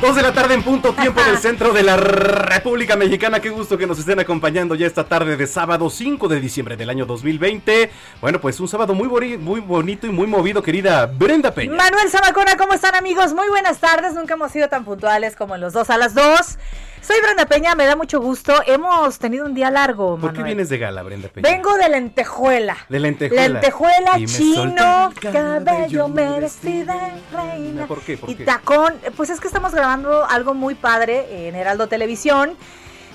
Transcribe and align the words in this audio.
Dos 0.00 0.14
de 0.14 0.22
la 0.22 0.32
tarde 0.32 0.54
en 0.54 0.62
punto, 0.62 0.92
tiempo 0.92 1.22
del 1.24 1.38
centro 1.38 1.72
de 1.72 1.82
la 1.82 1.96
República 1.96 2.96
Mexicana. 2.96 3.40
Qué 3.40 3.48
gusto 3.48 3.78
que 3.78 3.86
nos 3.86 3.98
estén 3.98 4.20
acompañando 4.20 4.74
ya 4.74 4.86
esta 4.86 5.04
tarde 5.04 5.36
de 5.36 5.46
sábado 5.46 5.88
5 5.88 6.28
de 6.28 6.38
diciembre 6.38 6.76
del 6.76 6.90
año 6.90 7.06
2020. 7.06 7.90
Bueno, 8.20 8.40
pues 8.40 8.60
un 8.60 8.68
sábado 8.68 8.94
muy, 8.94 9.08
boni- 9.08 9.38
muy 9.38 9.60
bonito 9.60 10.06
y 10.06 10.10
muy 10.10 10.26
movido, 10.26 10.62
querida 10.62 11.06
Brenda 11.06 11.50
Peña. 11.52 11.74
Manuel 11.74 12.10
Zamacona, 12.10 12.56
¿cómo 12.56 12.74
están 12.74 12.94
amigos? 12.94 13.32
Muy 13.32 13.48
buenas 13.48 13.78
tardes, 13.78 14.12
nunca 14.14 14.34
hemos 14.34 14.52
sido 14.52 14.68
tan 14.68 14.84
puntuales 14.84 15.34
como 15.34 15.54
en 15.54 15.62
los 15.62 15.72
dos 15.72 15.88
a 15.88 15.96
las 15.96 16.14
dos. 16.14 16.58
Soy 17.06 17.20
Brenda 17.22 17.46
Peña, 17.46 17.76
me 17.76 17.86
da 17.86 17.94
mucho 17.94 18.20
gusto. 18.20 18.52
Hemos 18.66 19.20
tenido 19.20 19.46
un 19.46 19.54
día 19.54 19.70
largo, 19.70 20.18
¿Por 20.18 20.32
qué 20.32 20.42
vienes 20.42 20.68
de 20.68 20.78
gala, 20.78 21.04
Brenda 21.04 21.28
Peña? 21.28 21.48
Vengo 21.48 21.76
de 21.76 21.88
lentejuela. 21.88 22.76
De 22.88 22.98
lentejuela. 22.98 23.48
Lentejuela, 23.48 24.18
Y 24.18 24.26
chino, 24.26 25.12
cabello, 25.20 26.08
me 26.08 26.40
vestí 26.40 26.82
de 26.82 26.94
reina. 27.32 27.86
¿Por 27.86 28.00
qué? 28.00 28.16
¿Por 28.18 28.28
y 28.30 28.34
qué? 28.34 28.44
tacón. 28.44 28.94
Pues 29.16 29.30
es 29.30 29.38
que 29.38 29.46
estamos 29.46 29.72
grabando 29.72 30.26
algo 30.28 30.52
muy 30.54 30.74
padre 30.74 31.46
en 31.46 31.54
Heraldo 31.54 31.86
Televisión. 31.86 32.56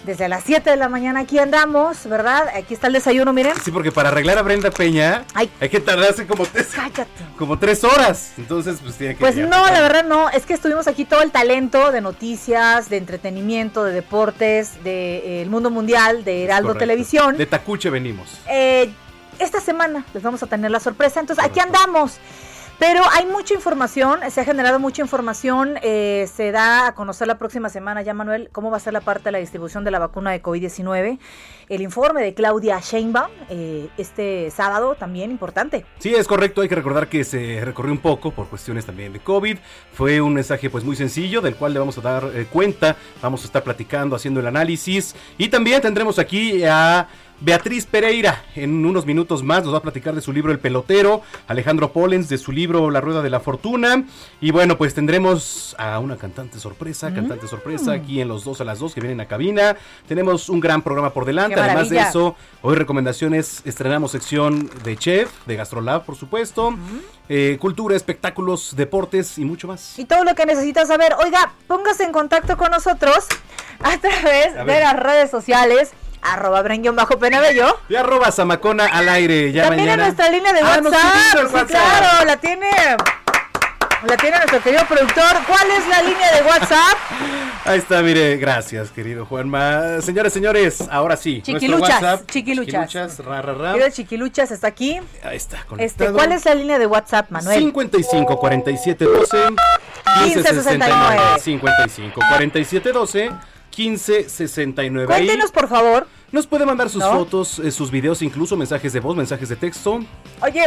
Desde 0.05 0.27
las 0.27 0.43
7 0.45 0.67
de 0.67 0.77
la 0.77 0.89
mañana 0.89 1.19
aquí 1.19 1.37
andamos, 1.37 2.07
¿verdad? 2.07 2.47
Aquí 2.55 2.73
está 2.73 2.87
el 2.87 2.93
desayuno, 2.93 3.33
miren. 3.33 3.53
Sí, 3.63 3.69
porque 3.69 3.91
para 3.91 4.09
arreglar 4.09 4.37
a 4.39 4.41
Brenda 4.41 4.71
Peña 4.71 5.25
Ay. 5.35 5.51
hay 5.59 5.69
que 5.69 5.79
tardarse 5.79 6.25
como 6.25 6.43
tres, 6.47 6.69
Cállate. 6.73 7.05
como 7.37 7.59
tres 7.59 7.83
horas. 7.83 8.33
Entonces, 8.37 8.79
pues 8.81 8.95
tiene 8.95 9.13
que 9.15 9.19
Pues 9.19 9.35
no, 9.35 9.47
la 9.49 9.79
verdad 9.81 10.03
no, 10.03 10.29
es 10.29 10.45
que 10.47 10.55
estuvimos 10.55 10.87
aquí 10.87 11.05
todo 11.05 11.21
el 11.21 11.29
talento 11.31 11.91
de 11.91 12.01
noticias, 12.01 12.89
de 12.89 12.97
entretenimiento, 12.97 13.83
de 13.83 13.93
deportes, 13.93 14.73
del 14.75 14.83
de, 14.85 15.17
eh, 15.17 15.41
el 15.43 15.49
mundo 15.51 15.69
mundial, 15.69 16.23
de 16.23 16.45
Heraldo 16.45 16.69
Correcto. 16.69 16.79
Televisión. 16.79 17.37
De 17.37 17.45
Tacuche 17.45 17.91
venimos. 17.91 18.39
Eh, 18.49 18.91
esta 19.37 19.61
semana 19.61 20.03
les 20.15 20.23
vamos 20.23 20.41
a 20.41 20.47
tener 20.47 20.71
la 20.71 20.79
sorpresa, 20.79 21.19
entonces 21.19 21.45
aquí 21.45 21.59
andamos. 21.59 22.13
Pero 22.81 23.03
hay 23.11 23.27
mucha 23.27 23.53
información, 23.53 24.21
se 24.31 24.41
ha 24.41 24.43
generado 24.43 24.79
mucha 24.79 25.03
información, 25.03 25.75
eh, 25.83 26.27
se 26.33 26.51
da 26.51 26.87
a 26.87 26.95
conocer 26.95 27.27
la 27.27 27.37
próxima 27.37 27.69
semana 27.69 28.01
ya, 28.01 28.15
Manuel, 28.15 28.49
cómo 28.51 28.71
va 28.71 28.77
a 28.77 28.79
ser 28.79 28.91
la 28.91 29.01
parte 29.01 29.25
de 29.25 29.33
la 29.33 29.37
distribución 29.37 29.83
de 29.83 29.91
la 29.91 29.99
vacuna 29.99 30.31
de 30.31 30.41
COVID-19. 30.41 31.19
El 31.69 31.81
informe 31.81 32.23
de 32.23 32.33
Claudia 32.33 32.79
Sheinbaum 32.79 33.29
eh, 33.51 33.87
este 33.99 34.49
sábado 34.49 34.95
también 34.95 35.29
importante. 35.29 35.85
Sí, 35.99 36.15
es 36.15 36.27
correcto, 36.27 36.61
hay 36.61 36.69
que 36.69 36.73
recordar 36.73 37.07
que 37.07 37.23
se 37.23 37.63
recorrió 37.63 37.91
un 37.91 37.99
poco 37.99 38.31
por 38.31 38.47
cuestiones 38.47 38.83
también 38.83 39.13
de 39.13 39.19
COVID. 39.19 39.59
Fue 39.93 40.19
un 40.19 40.33
mensaje 40.33 40.71
pues 40.71 40.83
muy 40.83 40.95
sencillo 40.95 41.39
del 41.39 41.57
cual 41.57 41.73
le 41.73 41.79
vamos 41.79 41.99
a 41.99 42.01
dar 42.01 42.31
eh, 42.33 42.47
cuenta, 42.51 42.95
vamos 43.21 43.43
a 43.43 43.45
estar 43.45 43.63
platicando, 43.63 44.15
haciendo 44.15 44.39
el 44.39 44.47
análisis 44.47 45.15
y 45.37 45.49
también 45.49 45.81
tendremos 45.81 46.17
aquí 46.17 46.63
a 46.63 47.07
Beatriz 47.43 47.87
Pereira 47.87 48.43
en 48.55 48.85
unos 48.85 49.07
minutos 49.07 49.41
más 49.41 49.63
nos 49.63 49.73
va 49.73 49.79
a 49.79 49.81
platicar 49.81 50.13
de 50.13 50.21
su 50.21 50.31
libro 50.31 50.51
El 50.51 50.59
pelotero, 50.59 51.23
Alejandro 51.47 51.91
Pollens 51.91 52.29
de 52.29 52.37
su 52.37 52.51
libro 52.51 52.91
La 52.91 53.01
rueda 53.01 53.23
de 53.23 53.31
la 53.31 53.39
fortuna 53.39 54.03
y 54.39 54.51
bueno, 54.51 54.77
pues 54.77 54.93
tendremos 54.93 55.75
a 55.79 55.97
una 55.97 56.17
cantante 56.17 56.59
sorpresa, 56.59 57.11
cantante 57.11 57.47
sorpresa 57.47 57.93
aquí 57.93 58.21
en 58.21 58.27
los 58.27 58.43
dos 58.43 58.61
a 58.61 58.63
las 58.63 58.77
dos 58.77 58.93
que 58.93 59.01
vienen 59.01 59.21
a 59.21 59.25
cabina. 59.25 59.75
Tenemos 60.07 60.49
un 60.49 60.59
gran 60.59 60.83
programa 60.83 61.13
por 61.13 61.25
delante, 61.25 61.55
¡Qué 61.55 61.61
además 61.61 61.89
de 61.89 61.99
eso 61.99 62.35
Hoy 62.61 62.75
recomendaciones, 62.75 63.63
estrenamos 63.65 64.11
sección 64.11 64.69
de 64.83 64.95
chef, 64.95 65.31
de 65.47 65.55
Gastrolab, 65.55 66.05
por 66.05 66.15
supuesto, 66.15 66.75
eh, 67.27 67.57
cultura, 67.59 67.95
espectáculos, 67.95 68.75
deportes 68.75 69.39
y 69.39 69.45
mucho 69.45 69.67
más. 69.67 69.97
y 69.97 70.05
todo 70.05 70.23
lo 70.23 70.35
que 70.35 70.45
necesitas 70.45 70.89
saber. 70.89 71.15
Oiga, 71.23 71.53
póngase 71.65 72.03
en 72.03 72.11
contacto 72.11 72.55
con 72.55 72.69
nosotros 72.69 73.25
a 73.79 73.97
través 73.97 74.55
A 74.55 74.63
de 74.63 74.79
las 74.79 74.99
redes 74.99 75.31
sociales, 75.31 75.91
arroba 76.21 76.63
bajo 76.93 77.17
penabello. 77.19 77.79
Y 77.89 77.95
arroba 77.95 78.31
Zamacona 78.31 78.85
al 78.85 79.09
aire 79.09 79.51
ya 79.51 79.63
También 79.63 79.85
mañana. 79.87 80.03
en 80.07 80.15
nuestra 80.15 80.29
línea 80.29 80.53
de 80.53 80.59
Ah, 80.61 80.79
WhatsApp. 80.83 81.39
el 81.41 81.47
Sí, 81.47 81.53
WhatsApp. 81.53 81.67
claro, 81.69 82.25
la 82.25 82.37
tiene. 82.37 82.69
La 84.07 84.17
tiene 84.17 84.37
nuestro 84.37 84.63
querido 84.63 84.83
productor. 84.87 85.43
¿Cuál 85.47 85.69
es 85.77 85.87
la 85.87 86.01
línea 86.01 86.31
de 86.35 86.41
WhatsApp? 86.41 86.97
Ahí 87.65 87.77
está, 87.77 88.01
mire, 88.01 88.37
gracias, 88.37 88.89
querido 88.89 89.27
Juanma. 89.27 90.01
Señores, 90.01 90.33
señores, 90.33 90.83
ahora 90.89 91.15
sí. 91.15 91.43
Chiquiluchas, 91.43 92.01
WhatsApp, 92.01 92.31
chiquiluchas. 92.31 92.89
chiquiluchas, 92.89 93.19
ra, 93.23 93.43
ra, 93.43 93.53
ra. 93.53 93.71
Querido 93.73 93.89
Chiquiluchas 93.91 94.49
está 94.49 94.65
aquí. 94.67 94.99
Ahí 95.23 95.37
está, 95.37 95.57
Este, 95.57 95.67
conectado. 95.67 96.13
¿Cuál 96.15 96.31
es 96.31 96.45
la 96.45 96.55
línea 96.55 96.79
de 96.79 96.87
WhatsApp, 96.87 97.29
Manuel? 97.29 97.59
55 97.59 98.39
47 98.39 99.05
12 99.05 99.37
15 100.23 100.43
69 100.53 101.21
55 101.39 102.21
47 102.27 102.91
12 102.91 103.31
15 103.71 104.29
69 104.29 105.11
Ahí 105.13 105.25
Cuéntenos, 105.25 105.51
por 105.51 105.67
favor. 105.67 106.07
Nos 106.31 106.47
puede 106.47 106.65
mandar 106.65 106.89
sus 106.89 107.01
¿No? 107.01 107.11
fotos, 107.11 107.59
eh, 107.59 107.71
sus 107.71 107.91
videos, 107.91 108.21
incluso 108.21 108.55
mensajes 108.55 108.93
de 108.93 108.99
voz, 108.99 109.15
mensajes 109.17 109.49
de 109.49 109.55
texto. 109.55 109.99
Oye, 110.41 110.65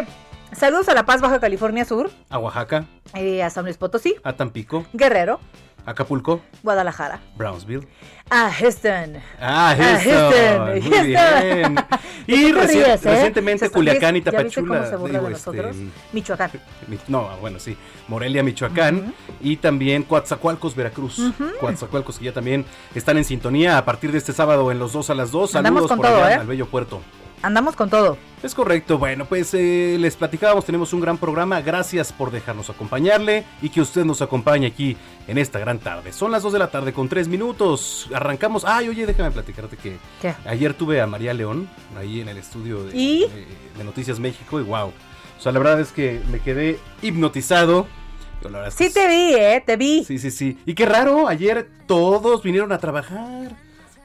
saludos 0.53 0.89
a 0.89 0.95
La 0.95 1.07
Paz, 1.07 1.21
Baja 1.23 1.41
California 1.41 1.85
Sur, 1.85 2.11
a 2.29 2.39
Oaxaca, 2.39 2.85
eh, 3.15 3.43
a 3.43 3.49
San 3.51 3.65
Luis 3.65 3.77
Potosí, 3.79 4.17
a 4.25 4.35
Tampico, 4.35 4.85
Guerrero, 4.93 5.41
Acapulco, 5.87 6.41
Guadalajara, 6.63 7.21
Brownsville. 7.37 7.87
a 8.31 8.51
Houston. 8.51 9.17
Ah, 9.41 9.71
Ah, 9.71 9.77
Houston. 9.77 10.83
Houston, 10.83 10.91
Muy 10.91 11.07
bien. 11.07 11.75
¿De 12.27 12.35
Y 12.37 12.53
reci- 12.53 12.69
ríes, 12.69 13.05
eh? 13.07 13.11
recientemente 13.11 13.69
Culiacán 13.69 14.17
y 14.17 14.23
¿Ya 14.23 14.31
viste 14.31 14.61
Tapachula. 14.63 14.91
cómo 14.91 15.07
se 15.07 15.13
digo, 15.13 15.29
de 15.29 15.33
este? 15.69 15.91
Michoacán. 16.13 16.51
Mi- 16.89 16.99
No, 17.09 17.29
bueno, 17.41 17.59
sí. 17.61 17.77
Morelia, 18.09 18.43
Michoacán. 18.43 19.15
Y 19.43 19.57
también 19.59 20.05
Coatzacoalcos, 20.05 20.75
Veracruz. 20.75 21.21
Coatzacoalcos, 21.61 22.19
que 22.19 22.25
ya 22.27 22.33
también 22.33 22.65
están 22.95 23.19
en 23.19 23.25
sintonía 23.25 23.77
a 23.77 23.85
partir 23.85 24.11
de 24.11 24.19
este 24.19 24.33
sábado 24.33 24.73
en 24.73 24.79
los 24.79 24.93
dos 24.95 25.11
a 25.11 25.15
las 25.15 25.31
dos. 25.31 25.55
Andamos 25.55 25.81
Saludos 25.83 25.91
con 25.91 25.99
por 25.99 26.07
todo, 26.07 26.25
allá 26.25 26.37
¿eh? 26.37 26.41
al 26.41 26.47
bello 26.47 26.67
puerto. 26.67 27.03
Andamos 27.43 27.77
con 27.77 27.91
todo. 27.91 28.17
Es 28.43 28.55
correcto. 28.55 28.99
Bueno, 28.99 29.25
pues 29.27 29.53
eh, 29.55 29.97
les 29.99 30.17
platicábamos, 30.17 30.65
tenemos 30.65 30.93
un 30.93 31.01
gran 31.01 31.19
programa. 31.19 31.61
Gracias 31.61 32.13
por 32.13 32.31
dejarnos 32.31 32.71
acompañarle 32.71 33.45
y 33.63 33.69
que 33.71 33.81
usted 33.81 34.05
nos 34.05 34.23
acompañe 34.23 34.67
aquí 34.67 34.97
en 35.29 35.39
esta 35.39 35.59
gran 35.59 35.79
tarde. 35.79 36.13
Son 36.13 36.31
las 36.31 36.43
2 36.43 36.53
de 36.55 36.59
la 36.59 36.71
tarde 36.71 36.93
con 36.93 37.09
3 37.09 37.29
minutos. 37.29 38.09
Arrancamos. 38.15 38.65
Ay, 38.67 38.89
oye, 38.89 39.07
déjame 39.07 39.31
platicarte 39.31 39.77
que 39.77 39.97
¿Qué? 40.23 40.35
ayer 40.47 40.75
tuve 40.75 41.01
a 41.01 41.07
María 41.07 41.33
León 41.35 41.69
ahí 41.99 42.21
en 42.21 42.29
el 42.29 42.37
estudio 42.39 42.85
de, 42.85 42.97
¿Y? 42.97 43.21
de- 43.29 43.47
de 43.79 43.85
Noticias 43.85 44.19
México 44.21 44.61
y 44.61 44.63
wow. 44.63 44.89
O 44.89 45.41
sea, 45.41 45.53
la 45.53 45.59
verdad 45.59 45.81
es 45.81 45.93
que 45.93 46.21
me 46.31 46.41
quedé 46.41 46.79
hipnotizado. 47.03 47.87
Es 48.67 48.75
Sí 48.75 48.93
te 48.93 49.09
vi, 49.09 49.35
¿eh? 49.35 49.63
Te 49.65 49.77
vi. 49.77 50.05
Sí, 50.05 50.19
sí, 50.19 50.31
sí. 50.31 50.59
Y 50.67 50.75
qué 50.75 50.85
raro, 50.85 51.29
ayer 51.29 51.67
todos 51.87 52.43
vinieron 52.43 52.73
a 52.73 52.79
trabajar. 52.79 53.57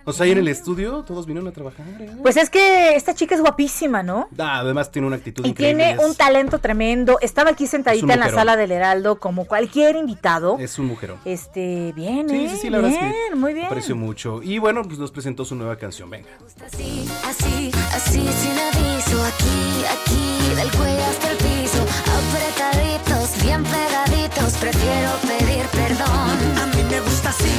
O 0.10 0.14
sea, 0.14 0.26
ahí 0.26 0.32
en 0.32 0.40
el 0.40 0.48
estudio 0.48 1.04
todos 1.06 1.26
vinieron 1.26 1.48
a 1.48 1.52
trabajar. 1.52 1.86
¿eh? 2.00 2.10
Pues 2.22 2.38
es 2.38 2.50
que 2.50 2.96
esta 2.96 3.14
chica 3.14 3.36
es 3.36 3.42
guapísima, 3.42 4.04
¿no? 4.04 4.28
Ah, 4.38 4.60
además 4.60 4.92
tiene 4.92 5.08
una 5.08 5.18
actitud 5.18 5.46
Y 5.46 5.50
increíble. 5.50 5.84
tiene 5.86 6.06
un 6.06 6.16
talento 6.16 6.60
tremendo. 6.60 7.18
Estaba 7.22 7.52
aquí 7.52 7.68
sentadita 7.68 8.14
en 8.14 8.20
la 8.20 8.30
sala 8.30 8.56
del 8.58 8.72
Heraldo 8.72 9.20
como 9.20 9.46
cualquier 9.46 9.96
invitado. 9.96 10.58
Es 10.60 10.80
un 10.80 10.88
mujerón. 10.88 11.18
Este, 11.26 11.94
bien, 11.96 12.28
Sí, 12.30 12.36
¿eh? 12.46 12.50
sí, 12.50 12.58
sí, 12.62 12.70
la 12.70 12.78
verdad 12.80 12.94
es 12.94 13.00
bien, 13.02 13.14
que 13.30 13.36
muy 13.36 13.54
bien. 13.54 13.66
aprecio 13.68 13.96
mucho. 13.96 14.42
Y 14.44 14.58
bueno, 14.60 14.84
pues 14.84 14.98
nos 15.00 15.12
presentó 15.12 15.46
su 15.46 15.56
nueva 15.56 15.76
canción. 15.78 16.10
Venga. 16.10 16.30
Así, 16.66 17.08
así, 17.28 17.72
así 17.94 18.28
sin 18.28 18.58
aviso, 18.60 19.24
aquí, 19.26 19.86
aquí, 19.94 20.56
del 20.56 20.72
cuello 20.72 21.04
hasta 21.10 21.32
el 21.32 21.38
piso, 21.38 21.86
apretaditos, 22.18 23.44
bien 23.44 23.64
pegaditos, 23.64 24.54
prefiero 24.60 25.12
pedir 25.28 25.66
perdón. 25.68 26.58
A 26.62 26.66
mí 26.76 26.84
me 26.90 27.00
gusta 27.02 27.30
así 27.30 27.52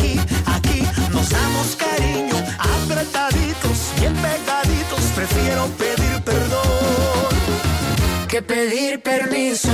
aquí, 0.00 0.20
aquí 0.46 0.82
nos 1.12 1.28
damos 1.28 1.76
cariño, 1.76 2.36
apretaditos, 2.58 3.92
bien 3.98 4.14
pegaditos, 4.14 5.00
prefiero 5.14 5.66
pedir 5.78 6.22
perdón 6.24 7.30
que 8.28 8.42
pedir 8.42 9.02
permiso. 9.02 9.70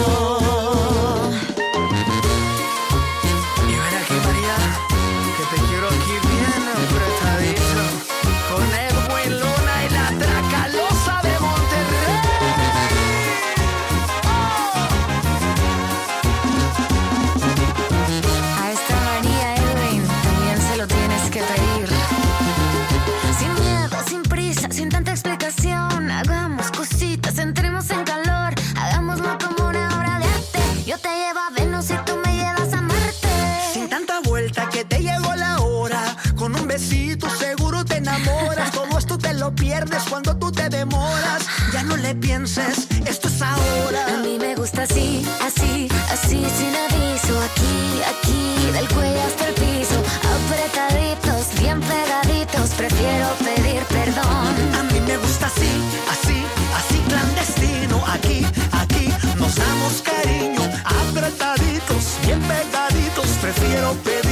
Besito 36.77 37.27
seguro 37.31 37.87
te 37.87 37.97
enamoras. 37.97 38.71
Todo 38.71 38.99
esto 38.99 39.17
te 39.17 39.33
lo 39.33 39.51
pierdes 39.55 40.03
cuando 40.11 40.37
tú 40.37 40.53
te 40.53 40.69
demoras. 40.69 41.47
Ya 41.73 41.83
no 41.83 41.97
le 41.97 42.15
pienses, 42.15 42.87
esto 43.07 43.29
es 43.29 43.41
A 43.41 43.55
ahora. 43.55 44.19
mí 44.23 44.37
me 44.39 44.55
gusta 44.57 44.83
así, 44.83 45.27
así, 45.41 45.89
así, 46.13 46.37
sin 46.59 46.75
aviso. 46.87 47.35
Aquí, 47.49 48.03
aquí, 48.13 48.73
del 48.73 48.87
cuello 48.89 49.23
hasta 49.23 49.49
el 49.49 49.55
piso. 49.55 49.97
Apretaditos, 50.37 51.59
bien 51.59 51.81
pegaditos. 51.81 52.69
Prefiero 52.77 53.29
pedir 53.47 53.83
perdón. 53.85 54.53
A 54.79 54.83
mí 54.93 55.01
me 55.01 55.17
gusta 55.17 55.47
así, 55.47 55.73
así, 56.13 56.45
así 56.77 56.99
clandestino. 57.09 58.05
Aquí, 58.07 58.45
aquí 58.73 59.09
nos 59.39 59.55
damos 59.55 60.03
cariño. 60.03 60.61
Apretaditos, 60.85 62.19
bien 62.27 62.41
pegaditos. 62.43 63.29
Prefiero 63.41 63.95
pedir 64.05 64.26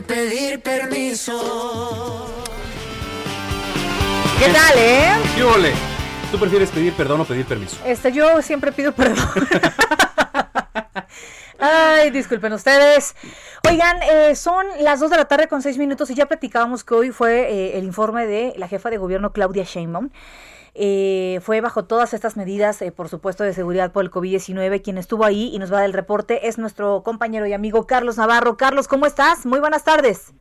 que 0.00 0.14
pedir 0.14 0.60
permiso. 0.60 2.26
¿Qué 4.38 4.46
tal, 4.46 4.78
eh? 4.78 5.12
¿Qué 5.34 5.42
ole? 5.42 5.72
¿Tú 6.30 6.38
prefieres 6.38 6.70
pedir 6.70 6.92
perdón 6.94 7.20
o 7.20 7.24
pedir 7.24 7.44
permiso? 7.44 7.76
Este, 7.84 8.12
yo 8.12 8.40
siempre 8.42 8.72
pido 8.72 8.92
perdón. 8.92 9.28
Ay, 11.58 12.10
disculpen 12.10 12.52
ustedes. 12.52 13.14
Oigan, 13.68 14.00
eh, 14.02 14.34
son 14.34 14.66
las 14.80 15.00
2 15.00 15.10
de 15.10 15.16
la 15.18 15.26
tarde 15.26 15.48
con 15.48 15.60
6 15.60 15.76
minutos 15.76 16.08
y 16.10 16.14
ya 16.14 16.26
platicábamos 16.26 16.84
que 16.84 16.94
hoy 16.94 17.10
fue 17.10 17.50
eh, 17.50 17.78
el 17.78 17.84
informe 17.84 18.26
de 18.26 18.54
la 18.56 18.68
jefa 18.68 18.88
de 18.90 18.96
gobierno 18.96 19.32
Claudia 19.32 19.64
Sheinbaum. 19.64 20.10
Eh, 20.74 21.40
fue 21.42 21.60
bajo 21.60 21.84
todas 21.84 22.14
estas 22.14 22.36
medidas, 22.36 22.80
eh, 22.82 22.92
por 22.92 23.08
supuesto, 23.08 23.44
de 23.44 23.52
seguridad 23.52 23.92
por 23.92 24.04
el 24.04 24.10
COVID-19. 24.10 24.82
Quien 24.82 24.98
estuvo 24.98 25.24
ahí 25.24 25.50
y 25.52 25.58
nos 25.58 25.72
va 25.72 25.78
a 25.78 25.80
dar 25.80 25.88
el 25.88 25.94
reporte 25.94 26.48
es 26.48 26.58
nuestro 26.58 27.02
compañero 27.02 27.46
y 27.46 27.52
amigo 27.52 27.86
Carlos 27.86 28.16
Navarro. 28.16 28.56
Carlos, 28.56 28.88
¿cómo 28.88 29.06
estás? 29.06 29.46
Muy 29.46 29.60
buenas 29.60 29.84
tardes. 29.84 30.32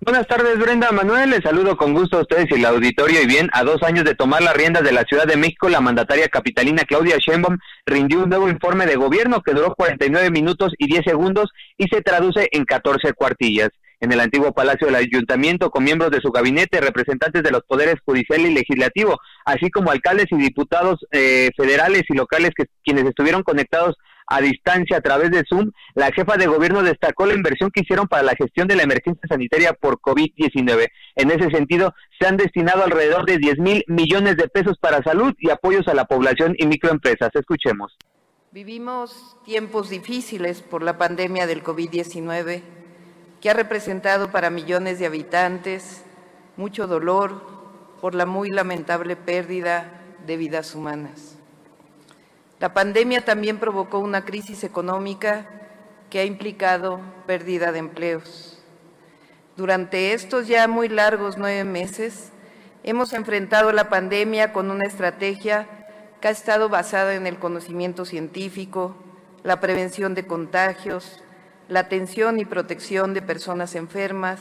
Buenas 0.00 0.28
tardes, 0.28 0.56
Brenda 0.58 0.92
Manuel. 0.92 1.30
Les 1.30 1.42
saludo 1.42 1.76
con 1.76 1.92
gusto 1.92 2.18
a 2.18 2.20
ustedes 2.20 2.46
y 2.50 2.54
el 2.54 2.64
auditorio. 2.66 3.20
Y 3.20 3.26
bien, 3.26 3.48
a 3.52 3.64
dos 3.64 3.82
años 3.82 4.04
de 4.04 4.14
tomar 4.14 4.42
las 4.42 4.56
riendas 4.56 4.84
de 4.84 4.92
la 4.92 5.02
Ciudad 5.02 5.26
de 5.26 5.36
México, 5.36 5.68
la 5.68 5.80
mandataria 5.80 6.28
capitalina 6.28 6.84
Claudia 6.84 7.16
Sheinbaum 7.18 7.58
rindió 7.84 8.22
un 8.22 8.28
nuevo 8.28 8.48
informe 8.48 8.86
de 8.86 8.94
gobierno 8.94 9.42
que 9.42 9.54
duró 9.54 9.74
49 9.74 10.30
minutos 10.30 10.72
y 10.78 10.86
10 10.86 11.02
segundos 11.04 11.50
y 11.76 11.88
se 11.88 12.00
traduce 12.00 12.48
en 12.52 12.64
14 12.64 13.12
cuartillas. 13.14 13.70
En 14.00 14.12
el 14.12 14.20
antiguo 14.20 14.52
Palacio 14.52 14.86
del 14.86 14.96
Ayuntamiento, 14.96 15.70
con 15.70 15.82
miembros 15.82 16.10
de 16.10 16.20
su 16.20 16.30
gabinete, 16.30 16.80
representantes 16.80 17.42
de 17.42 17.50
los 17.50 17.62
poderes 17.62 17.96
judicial 18.04 18.40
y 18.42 18.54
legislativo, 18.54 19.18
así 19.44 19.70
como 19.70 19.90
alcaldes 19.90 20.26
y 20.30 20.36
diputados 20.36 21.04
eh, 21.10 21.50
federales 21.56 22.04
y 22.08 22.14
locales 22.14 22.50
que 22.56 22.66
quienes 22.84 23.04
estuvieron 23.06 23.42
conectados 23.42 23.96
a 24.28 24.40
distancia 24.40 24.98
a 24.98 25.00
través 25.00 25.30
de 25.30 25.42
Zoom, 25.48 25.72
la 25.94 26.12
jefa 26.12 26.36
de 26.36 26.46
gobierno 26.46 26.82
destacó 26.82 27.26
la 27.26 27.34
inversión 27.34 27.70
que 27.70 27.80
hicieron 27.80 28.06
para 28.06 28.22
la 28.22 28.36
gestión 28.36 28.68
de 28.68 28.76
la 28.76 28.82
emergencia 28.82 29.26
sanitaria 29.28 29.72
por 29.72 29.98
COVID-19. 30.00 30.86
En 31.16 31.30
ese 31.30 31.50
sentido, 31.50 31.94
se 32.20 32.28
han 32.28 32.36
destinado 32.36 32.84
alrededor 32.84 33.24
de 33.24 33.38
10 33.38 33.58
mil 33.58 33.84
millones 33.88 34.36
de 34.36 34.48
pesos 34.48 34.76
para 34.78 35.02
salud 35.02 35.32
y 35.38 35.50
apoyos 35.50 35.88
a 35.88 35.94
la 35.94 36.04
población 36.04 36.54
y 36.58 36.66
microempresas. 36.66 37.30
Escuchemos. 37.34 37.96
Vivimos 38.52 39.36
tiempos 39.44 39.90
difíciles 39.90 40.62
por 40.62 40.82
la 40.82 40.98
pandemia 40.98 41.46
del 41.46 41.62
COVID-19 41.62 42.77
que 43.40 43.50
ha 43.50 43.54
representado 43.54 44.30
para 44.30 44.50
millones 44.50 44.98
de 44.98 45.06
habitantes 45.06 46.02
mucho 46.56 46.86
dolor 46.86 47.40
por 48.00 48.14
la 48.14 48.26
muy 48.26 48.50
lamentable 48.50 49.16
pérdida 49.16 49.90
de 50.26 50.36
vidas 50.36 50.74
humanas. 50.74 51.36
La 52.60 52.74
pandemia 52.74 53.24
también 53.24 53.58
provocó 53.58 54.00
una 54.00 54.24
crisis 54.24 54.64
económica 54.64 55.46
que 56.10 56.18
ha 56.20 56.24
implicado 56.24 57.00
pérdida 57.26 57.70
de 57.70 57.78
empleos. 57.78 58.58
Durante 59.56 60.12
estos 60.12 60.48
ya 60.48 60.66
muy 60.66 60.88
largos 60.88 61.38
nueve 61.38 61.64
meses, 61.64 62.30
hemos 62.82 63.12
enfrentado 63.12 63.72
la 63.72 63.88
pandemia 63.88 64.52
con 64.52 64.70
una 64.70 64.84
estrategia 64.84 65.68
que 66.20 66.28
ha 66.28 66.32
estado 66.32 66.68
basada 66.68 67.14
en 67.14 67.26
el 67.26 67.38
conocimiento 67.38 68.04
científico, 68.04 68.96
la 69.44 69.60
prevención 69.60 70.14
de 70.14 70.26
contagios, 70.26 71.22
la 71.68 71.80
atención 71.80 72.38
y 72.38 72.44
protección 72.44 73.14
de 73.14 73.22
personas 73.22 73.74
enfermas, 73.74 74.40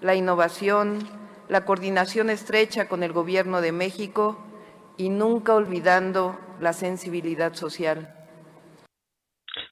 la 0.00 0.14
innovación, 0.14 1.08
la 1.48 1.64
coordinación 1.64 2.30
estrecha 2.30 2.88
con 2.88 3.02
el 3.02 3.12
Gobierno 3.12 3.60
de 3.60 3.72
México 3.72 4.38
y 4.96 5.08
nunca 5.08 5.54
olvidando 5.54 6.38
la 6.60 6.72
sensibilidad 6.72 7.54
social. 7.54 8.19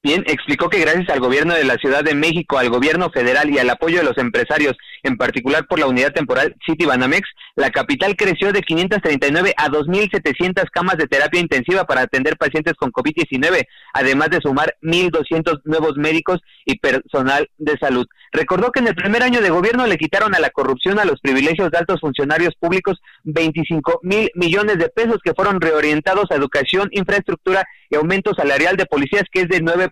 Bien, 0.01 0.23
explicó 0.27 0.69
que 0.69 0.79
gracias 0.79 1.09
al 1.09 1.19
gobierno 1.19 1.53
de 1.53 1.65
la 1.65 1.75
Ciudad 1.75 2.05
de 2.05 2.15
México, 2.15 2.57
al 2.57 2.69
gobierno 2.69 3.09
federal 3.09 3.49
y 3.49 3.57
al 3.57 3.69
apoyo 3.69 3.97
de 3.97 4.05
los 4.05 4.17
empresarios, 4.17 4.77
en 5.03 5.17
particular 5.17 5.67
por 5.67 5.77
la 5.77 5.87
unidad 5.87 6.13
temporal 6.13 6.55
City 6.65 6.85
Banamex, 6.85 7.27
la 7.55 7.69
capital 7.69 8.15
creció 8.15 8.53
de 8.53 8.61
539 8.61 9.53
a 9.57 9.67
2.700 9.67 10.69
camas 10.71 10.97
de 10.97 11.07
terapia 11.07 11.41
intensiva 11.41 11.83
para 11.83 12.01
atender 12.01 12.37
pacientes 12.37 12.75
con 12.75 12.91
COVID-19, 12.91 13.65
además 13.93 14.29
de 14.29 14.39
sumar 14.39 14.73
1.200 14.81 15.61
nuevos 15.65 15.97
médicos 15.97 16.39
y 16.65 16.79
personal 16.79 17.49
de 17.57 17.77
salud. 17.77 18.07
Recordó 18.31 18.71
que 18.71 18.79
en 18.79 18.87
el 18.87 18.95
primer 18.95 19.23
año 19.23 19.41
de 19.41 19.49
gobierno 19.49 19.85
le 19.85 19.97
quitaron 19.97 20.33
a 20.33 20.39
la 20.39 20.49
corrupción 20.51 20.99
a 20.99 21.05
los 21.05 21.19
privilegios 21.19 21.71
de 21.71 21.77
altos 21.77 21.99
funcionarios 21.99 22.55
públicos 22.57 23.01
25 23.23 23.99
mil 24.03 24.31
millones 24.35 24.77
de 24.77 24.87
pesos 24.87 25.17
que 25.23 25.33
fueron 25.33 25.59
reorientados 25.59 26.31
a 26.31 26.35
educación, 26.35 26.87
infraestructura 26.91 27.65
y 27.89 27.95
aumento 27.95 28.33
salarial 28.33 28.77
de 28.77 28.85
policías 28.85 29.23
que 29.31 29.41
es 29.41 29.49
de 29.49 29.61
9% 29.61 29.88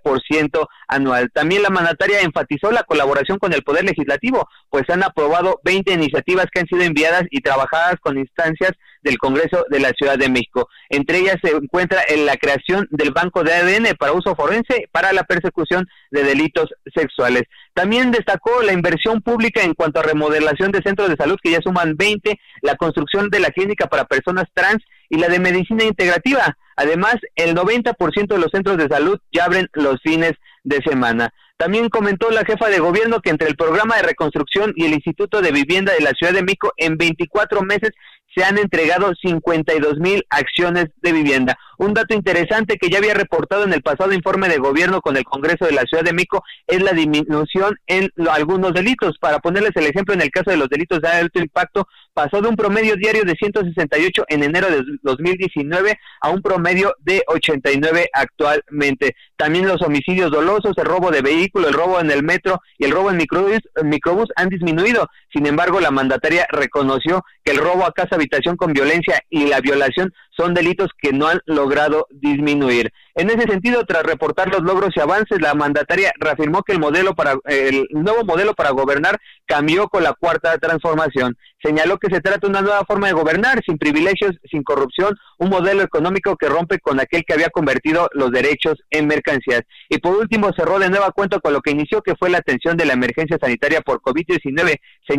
anual. 0.88 1.30
También 1.34 1.64
la 1.64 1.70
mandataria 1.70 2.22
enfatizó 2.22 2.72
la 2.72 2.84
colaboración 2.84 3.38
con 3.40 3.54
el 3.54 3.64
Poder 3.64 3.86
Legislativo, 3.86 4.48
pues 4.70 4.90
han 4.90 5.04
aprobado 5.04 5.60
20 5.64 5.94
iniciativas 5.94 6.48
que 6.52 6.62
han 6.62 6.68
sido 6.68 6.82
enviadas 6.82 7.24
y 7.30 7.42
trabajadas 7.42 7.96
con 8.02 8.18
instancias 8.18 8.72
del 9.02 9.18
Congreso 9.18 9.66
de 9.70 9.80
la 9.80 9.92
Ciudad 9.92 10.18
de 10.18 10.30
México. 10.30 10.68
Entre 10.90 11.20
ellas 11.20 11.38
se 11.42 11.52
encuentra 11.52 12.02
en 12.08 12.26
la 12.26 12.36
creación 12.36 12.88
del 12.92 13.12
Banco 13.12 13.44
de 13.44 13.54
ADN 13.54 13.96
para 13.98 14.14
uso 14.14 14.36
forense 14.36 14.90
para 14.92 15.14
la 15.14 15.24
persecución 15.24 15.86
de 16.12 16.24
delitos 16.24 16.70
sexuales. 16.94 17.44
También 17.74 18.12
destacó 18.12 18.62
la 18.64 18.74
inversión 18.74 19.22
pública 19.22 19.62
en 19.62 19.74
cuanto 19.74 20.00
a 20.00 20.04
remodelación 20.04 20.72
de 20.72 20.82
centros 20.82 21.10
de 21.10 21.16
salud, 21.16 21.38
que 21.42 21.52
ya 21.52 21.60
suman 21.62 21.96
20, 21.96 22.40
la 22.62 22.76
construcción 22.76 23.30
de 23.30 23.40
la 23.40 23.50
clínica 23.50 23.88
para 23.88 24.06
personas 24.06 24.46
trans 24.54 24.84
y 25.10 25.18
la 25.18 25.30
de 25.30 25.40
medicina 25.40 25.84
integrativa. 25.84 26.58
Además, 26.78 27.16
el 27.36 27.56
90% 27.56 28.28
de 28.28 28.38
los 28.38 28.52
centros 28.52 28.78
de 28.78 28.88
salud 28.88 29.20
ya 29.32 29.46
abren 29.46 29.68
los 29.74 30.00
fines 30.02 30.34
de 30.64 30.78
semana. 30.84 31.34
También 31.58 31.90
comentó 31.90 32.30
la 32.30 32.46
jefa 32.46 32.70
de 32.70 32.80
gobierno 32.80 33.20
que 33.20 33.32
entre 33.32 33.48
el 33.48 33.56
programa 33.56 33.96
de 33.96 34.04
reconstrucción 34.04 34.74
y 34.76 34.86
el 34.86 34.94
Instituto 34.94 35.42
de 35.42 35.52
Vivienda 35.52 35.92
de 35.94 36.02
la 36.02 36.12
Ciudad 36.12 36.34
de 36.34 36.44
México, 36.44 36.72
en 36.78 36.98
24 36.98 37.64
meses 37.64 37.92
se 38.38 38.44
han 38.44 38.58
entregado 38.60 39.14
52 39.20 39.98
mil 39.98 40.24
acciones 40.30 40.86
de 41.02 41.12
vivienda. 41.12 41.58
Un 41.80 41.94
dato 41.94 42.14
interesante 42.14 42.78
que 42.78 42.90
ya 42.90 43.00
había 43.00 43.14
reportado 43.14 43.64
en 43.64 43.74
el 43.74 43.82
pasado 43.82 44.14
informe 44.14 44.50
de 44.50 44.58
gobierno 44.58 45.02
con 45.02 45.18
el 45.18 45.24
Congreso 45.24 45.66
de 45.66 45.72
la 45.72 45.84
Ciudad 45.84 46.04
de 46.04 46.14
México 46.14 46.44
es 46.68 46.82
la 46.82 46.92
disminución 46.92 47.76
en 47.88 48.12
algunos 48.32 48.74
delitos. 48.74 49.18
Para 49.20 49.40
ponerles 49.40 49.72
el 49.76 49.86
ejemplo, 49.86 50.14
en 50.14 50.22
el 50.22 50.32
caso 50.32 50.52
de 50.52 50.58
los 50.58 50.70
delitos 50.70 51.02
de 51.02 51.08
alto 51.08 51.40
impacto, 51.40 51.88
pasó 52.14 52.42
de 52.42 52.50
un 52.50 52.56
promedio 52.56 52.96
diario 52.96 53.24
de 53.24 53.34
168 53.34 54.26
en 54.28 54.44
enero 54.44 54.68
de 54.70 54.84
2019 55.04 56.00
a 56.22 56.30
un 56.30 56.42
promedio 56.42 56.96
de 57.00 57.24
89 57.28 58.10
actualmente. 58.14 59.16
También 59.36 59.68
los 59.68 59.82
homicidios 59.82 60.32
dolosos, 60.32 60.78
el 60.78 60.86
robo 60.86 61.12
de 61.12 61.22
el 61.56 61.74
robo 61.74 62.00
en 62.00 62.12
el 62.12 62.24
metro 62.24 62.62
y 62.78 62.86
el 62.86 62.92
robo 62.92 63.10
en 63.10 63.18
microbús, 63.18 63.60
en 63.76 63.90
microbús 63.90 64.30
han 64.36 64.50
disminuido. 64.50 65.08
Sin 65.38 65.46
embargo, 65.46 65.80
la 65.80 65.92
mandataria 65.92 66.48
reconoció 66.50 67.24
que 67.44 67.52
el 67.52 67.60
robo 67.60 67.86
a 67.86 67.92
casa 67.92 68.16
habitación 68.16 68.58
con 68.58 68.74
violencia 68.74 69.22
y 69.30 69.46
la 69.46 69.62
violación 69.62 70.12
son 70.36 70.56
delitos 70.56 70.90
que 71.00 71.14
no 71.14 71.28
han 71.28 71.42
logrado 71.46 72.08
disminuir. 72.10 72.92
En 73.14 73.30
ese 73.30 73.48
sentido, 73.48 73.84
tras 73.86 74.04
reportar 74.04 74.50
los 74.50 74.62
logros 74.62 74.92
y 74.96 75.00
avances, 75.00 75.42
la 75.42 75.56
mandataria 75.56 76.12
reafirmó 76.20 76.62
que 76.62 76.74
el 76.74 76.80
modelo 76.80 77.16
para 77.16 77.36
el 77.46 77.88
nuevo 77.92 78.24
modelo 78.24 78.54
para 78.54 78.70
gobernar 78.70 79.18
cambió 79.48 79.88
con 79.88 80.04
la 80.04 80.14
cuarta 80.14 80.58
transformación. 80.58 81.36
señaló 81.64 81.98
que 81.98 82.14
se 82.14 82.22
trata 82.22 82.42
de 82.42 82.48
una 82.48 82.62
nueva 82.62 82.86
forma 82.86 83.08
de 83.08 83.14
gobernar, 83.14 83.62
sin 83.66 83.80
privilegios, 83.80 84.36
sin 84.50 84.62
corrupción, 84.62 85.16
un 85.40 85.50
modelo 85.50 85.82
económico 85.82 86.36
que 86.36 86.48
rompe 86.48 86.80
con 86.80 87.00
aquel 87.00 87.24
que 87.26 87.34
había 87.34 87.50
convertido 87.50 88.08
los 88.14 88.32
derechos 88.32 88.76
en 88.92 89.08
mercancías. 89.08 89.62
Y 89.90 89.98
por 89.98 90.16
último, 90.16 90.52
cerró 90.56 90.78
de 90.78 90.90
nueva 90.90 91.12
cuenta 91.12 91.40
con 91.40 91.54
lo 91.54 91.62
que 91.62 91.72
inició, 91.72 92.04
que 92.04 92.16
fue 92.20 92.30
la 92.30 92.38
atención 92.38 92.78
de 92.78 92.86
la 92.86 92.94
emergencia 92.94 93.38
sanitaria 93.42 93.82
por 93.82 94.02
COVID-19, 94.02 94.76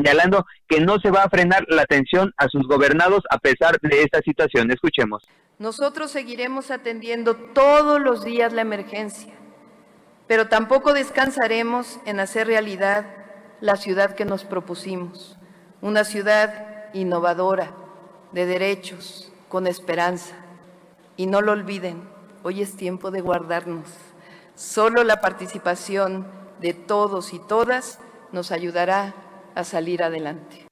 señalando 0.09 0.47
que 0.67 0.81
no 0.81 0.99
se 0.99 1.11
va 1.11 1.25
a 1.25 1.29
frenar 1.29 1.65
la 1.69 1.83
atención 1.83 2.33
a 2.39 2.49
sus 2.49 2.67
gobernados 2.67 3.25
a 3.31 3.39
pesar 3.39 3.79
de 3.81 4.03
esta 4.03 4.21
situación. 4.21 4.71
Escuchemos. 4.71 5.23
Nosotros 5.59 6.11
seguiremos 6.11 6.71
atendiendo 6.71 7.35
todos 7.37 8.01
los 8.01 8.25
días 8.25 8.53
la 8.53 8.63
emergencia, 8.63 9.35
pero 10.27 10.49
tampoco 10.49 10.95
descansaremos 10.95 11.99
en 12.07 12.21
hacer 12.21 12.47
realidad 12.47 13.07
la 13.61 13.77
ciudad 13.77 14.15
que 14.15 14.25
nos 14.25 14.45
propusimos, 14.45 15.37
una 15.83 16.05
ciudad 16.05 16.95
innovadora, 16.95 17.73
de 18.33 18.47
derechos, 18.47 19.33
con 19.49 19.67
esperanza. 19.67 20.37
Y 21.17 21.27
no 21.27 21.41
lo 21.43 21.53
olviden, 21.53 22.09
hoy 22.45 22.63
es 22.63 22.77
tiempo 22.77 23.11
de 23.11 23.21
guardarnos. 23.21 23.89
Solo 24.55 25.03
la 25.03 25.21
participación 25.21 26.27
de 26.61 26.73
todos 26.73 27.33
y 27.35 27.41
todas 27.41 27.99
nos 28.33 28.53
ayudará 28.53 29.15
a 29.55 29.65
salir 29.65 30.03
adelante. 30.03 30.69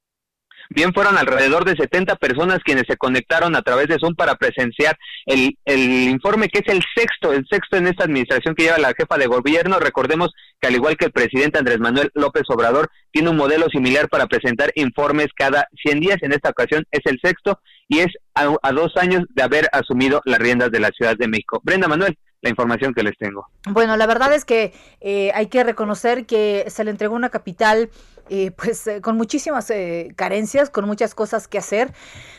Bien, 0.69 0.93
fueron 0.93 1.17
alrededor 1.17 1.63
de 1.63 1.75
70 1.75 2.17
personas 2.17 2.59
quienes 2.63 2.83
se 2.87 2.97
conectaron 2.97 3.55
a 3.55 3.61
través 3.61 3.87
de 3.87 3.97
Zoom 3.99 4.15
para 4.15 4.35
presenciar 4.35 4.97
el, 5.25 5.57
el 5.63 6.09
informe 6.09 6.49
que 6.49 6.59
es 6.59 6.67
el 6.67 6.83
sexto, 6.93 7.31
el 7.31 7.45
sexto 7.49 7.77
en 7.77 7.87
esta 7.87 8.03
administración 8.03 8.53
que 8.53 8.63
lleva 8.63 8.77
la 8.77 8.93
jefa 8.97 9.17
de 9.17 9.27
gobierno. 9.27 9.79
Recordemos 9.79 10.31
que 10.59 10.67
al 10.67 10.75
igual 10.75 10.97
que 10.97 11.05
el 11.05 11.11
presidente 11.11 11.57
Andrés 11.57 11.79
Manuel 11.79 12.11
López 12.15 12.43
Obrador, 12.49 12.89
tiene 13.11 13.29
un 13.29 13.37
modelo 13.37 13.67
similar 13.69 14.09
para 14.09 14.27
presentar 14.27 14.71
informes 14.75 15.27
cada 15.35 15.67
100 15.83 15.99
días. 16.01 16.17
En 16.21 16.33
esta 16.33 16.49
ocasión 16.49 16.85
es 16.91 17.01
el 17.05 17.19
sexto 17.23 17.59
y 17.87 17.99
es 17.99 18.13
a, 18.35 18.53
a 18.61 18.71
dos 18.73 18.97
años 18.97 19.23
de 19.29 19.43
haber 19.43 19.69
asumido 19.71 20.21
las 20.25 20.39
riendas 20.39 20.71
de 20.71 20.81
la 20.81 20.89
Ciudad 20.89 21.15
de 21.17 21.27
México. 21.29 21.61
Brenda 21.63 21.87
Manuel, 21.87 22.17
la 22.41 22.49
información 22.49 22.93
que 22.93 23.03
les 23.03 23.17
tengo. 23.17 23.47
Bueno, 23.67 23.97
la 23.97 24.05
verdad 24.05 24.33
es 24.33 24.45
que 24.45 24.73
eh, 25.01 25.31
hay 25.33 25.47
que 25.47 25.63
reconocer 25.63 26.25
que 26.25 26.65
se 26.67 26.83
le 26.83 26.91
entregó 26.91 27.15
una 27.15 27.29
capital 27.29 27.89
eh, 28.29 28.51
pues 28.51 28.85
eh, 28.87 29.01
con 29.01 29.17
muchísimas 29.17 29.69
eh, 29.69 30.13
carencias, 30.15 30.69
con 30.69 30.85
muchas 30.85 31.15
cosas 31.15 31.47
que 31.47 31.57
hacer. 31.57 31.93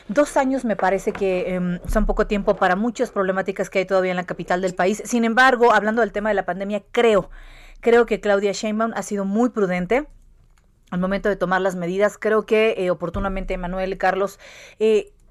Dos 0.07 0.37
años 0.37 0.65
me 0.65 0.75
parece 0.75 1.11
que 1.11 1.53
em, 1.55 1.79
son 1.87 2.05
poco 2.05 2.27
tiempo 2.27 2.55
para 2.55 2.75
muchas 2.75 3.11
problemáticas 3.11 3.69
que 3.69 3.79
hay 3.79 3.85
todavía 3.85 4.11
en 4.11 4.17
la 4.17 4.25
capital 4.25 4.61
del 4.61 4.75
país. 4.75 5.01
Sin 5.05 5.23
embargo, 5.25 5.73
hablando 5.73 6.01
del 6.01 6.11
tema 6.11 6.29
de 6.29 6.35
la 6.35 6.45
pandemia, 6.45 6.83
creo, 6.91 7.29
creo 7.81 8.05
que 8.05 8.19
Claudia 8.19 8.51
Sheinbaum 8.51 8.91
ha 8.95 9.03
sido 9.03 9.25
muy 9.25 9.49
prudente 9.49 10.07
al 10.91 10.99
momento 10.99 11.29
de 11.29 11.35
tomar 11.35 11.61
las 11.61 11.75
medidas. 11.75 12.17
Creo 12.17 12.45
que 12.45 12.89
oportunamente 12.91 13.57
Manuel 13.57 13.97
Carlos 13.97 14.39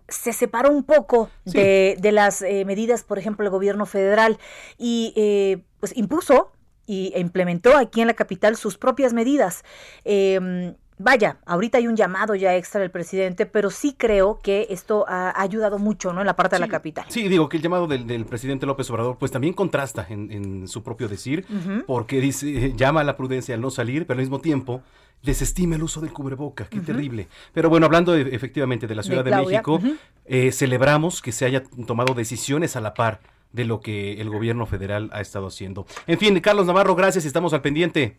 se 0.08 0.32
separó 0.32 0.70
un 0.70 0.84
poco 0.84 1.30
Sí. 1.44 1.58
de, 1.58 1.96
de 1.98 2.12
las 2.12 2.42
eh, 2.42 2.64
medidas, 2.64 3.04
por 3.04 3.18
ejemplo, 3.18 3.44
el 3.44 3.50
gobierno 3.50 3.86
federal 3.86 4.38
y 4.78 5.12
eh, 5.16 5.62
pues 5.80 5.96
impuso 5.96 6.50
y, 6.88 7.12
implementó 7.16 7.76
aquí 7.76 8.00
en 8.00 8.08
la 8.08 8.14
capital 8.14 8.56
sus 8.56 8.78
propias 8.78 9.12
medidas. 9.12 9.62
Eh, 10.04 10.74
vaya, 10.98 11.38
ahorita 11.46 11.78
hay 11.78 11.86
un 11.86 11.96
llamado 11.96 12.34
ya 12.34 12.56
extra 12.56 12.80
del 12.80 12.90
presidente, 12.90 13.46
pero 13.46 13.70
sí 13.70 13.94
creo 13.96 14.40
que 14.42 14.66
esto 14.70 15.04
ha, 15.08 15.40
ayudado 15.40 15.78
mucho, 15.78 16.12
¿no? 16.12 16.20
En 16.20 16.26
la 16.26 16.36
parte 16.36 16.56
de 16.56 16.60
la 16.60 16.68
capital. 16.68 17.04
Sí, 17.08 17.28
digo 17.28 17.48
que 17.48 17.56
el 17.56 17.62
llamado 17.62 17.86
del, 17.86 18.06
del 18.06 18.24
presidente 18.24 18.66
López 18.66 18.90
Obrador 18.90 19.16
pues 19.18 19.30
también 19.30 19.54
contrasta 19.54 20.06
en, 20.08 20.30
en 20.32 20.68
su 20.68 20.82
propio 20.82 21.08
decir, 21.08 21.46
porque 21.86 22.20
dice, 22.20 22.74
llama 22.76 23.02
a 23.02 23.04
la 23.04 23.16
prudencia 23.16 23.54
al 23.54 23.60
no 23.60 23.70
salir, 23.70 24.06
pero 24.06 24.18
al 24.18 24.22
mismo 24.22 24.40
tiempo 24.40 24.82
desestima 25.22 25.76
el 25.76 25.82
uso 25.82 26.00
del 26.00 26.12
cubreboca, 26.12 26.66
qué 26.68 26.80
terrible. 26.80 27.28
Pero 27.52 27.68
bueno, 27.68 27.86
hablando 27.86 28.12
de- 28.12 28.34
efectivamente 28.34 28.86
de 28.86 28.94
la 28.94 29.02
Ciudad 29.02 29.24
de, 29.24 29.34
México, 29.34 29.80
eh, 30.26 30.52
celebramos 30.52 31.22
que 31.22 31.32
se 31.32 31.44
haya 31.44 31.62
tomado 31.86 32.14
decisiones 32.14 32.76
a 32.76 32.80
la 32.80 32.94
par 32.94 33.20
de 33.52 33.64
lo 33.64 33.80
que 33.80 34.20
el 34.20 34.30
gobierno 34.30 34.66
federal 34.66 35.10
ha 35.12 35.20
estado 35.20 35.46
haciendo. 35.46 35.86
En 36.06 36.18
fin, 36.18 36.38
Carlos 36.40 36.66
Navarro, 36.66 36.94
gracias, 36.94 37.24
estamos 37.24 37.52
al 37.52 37.62
pendiente. 37.62 38.18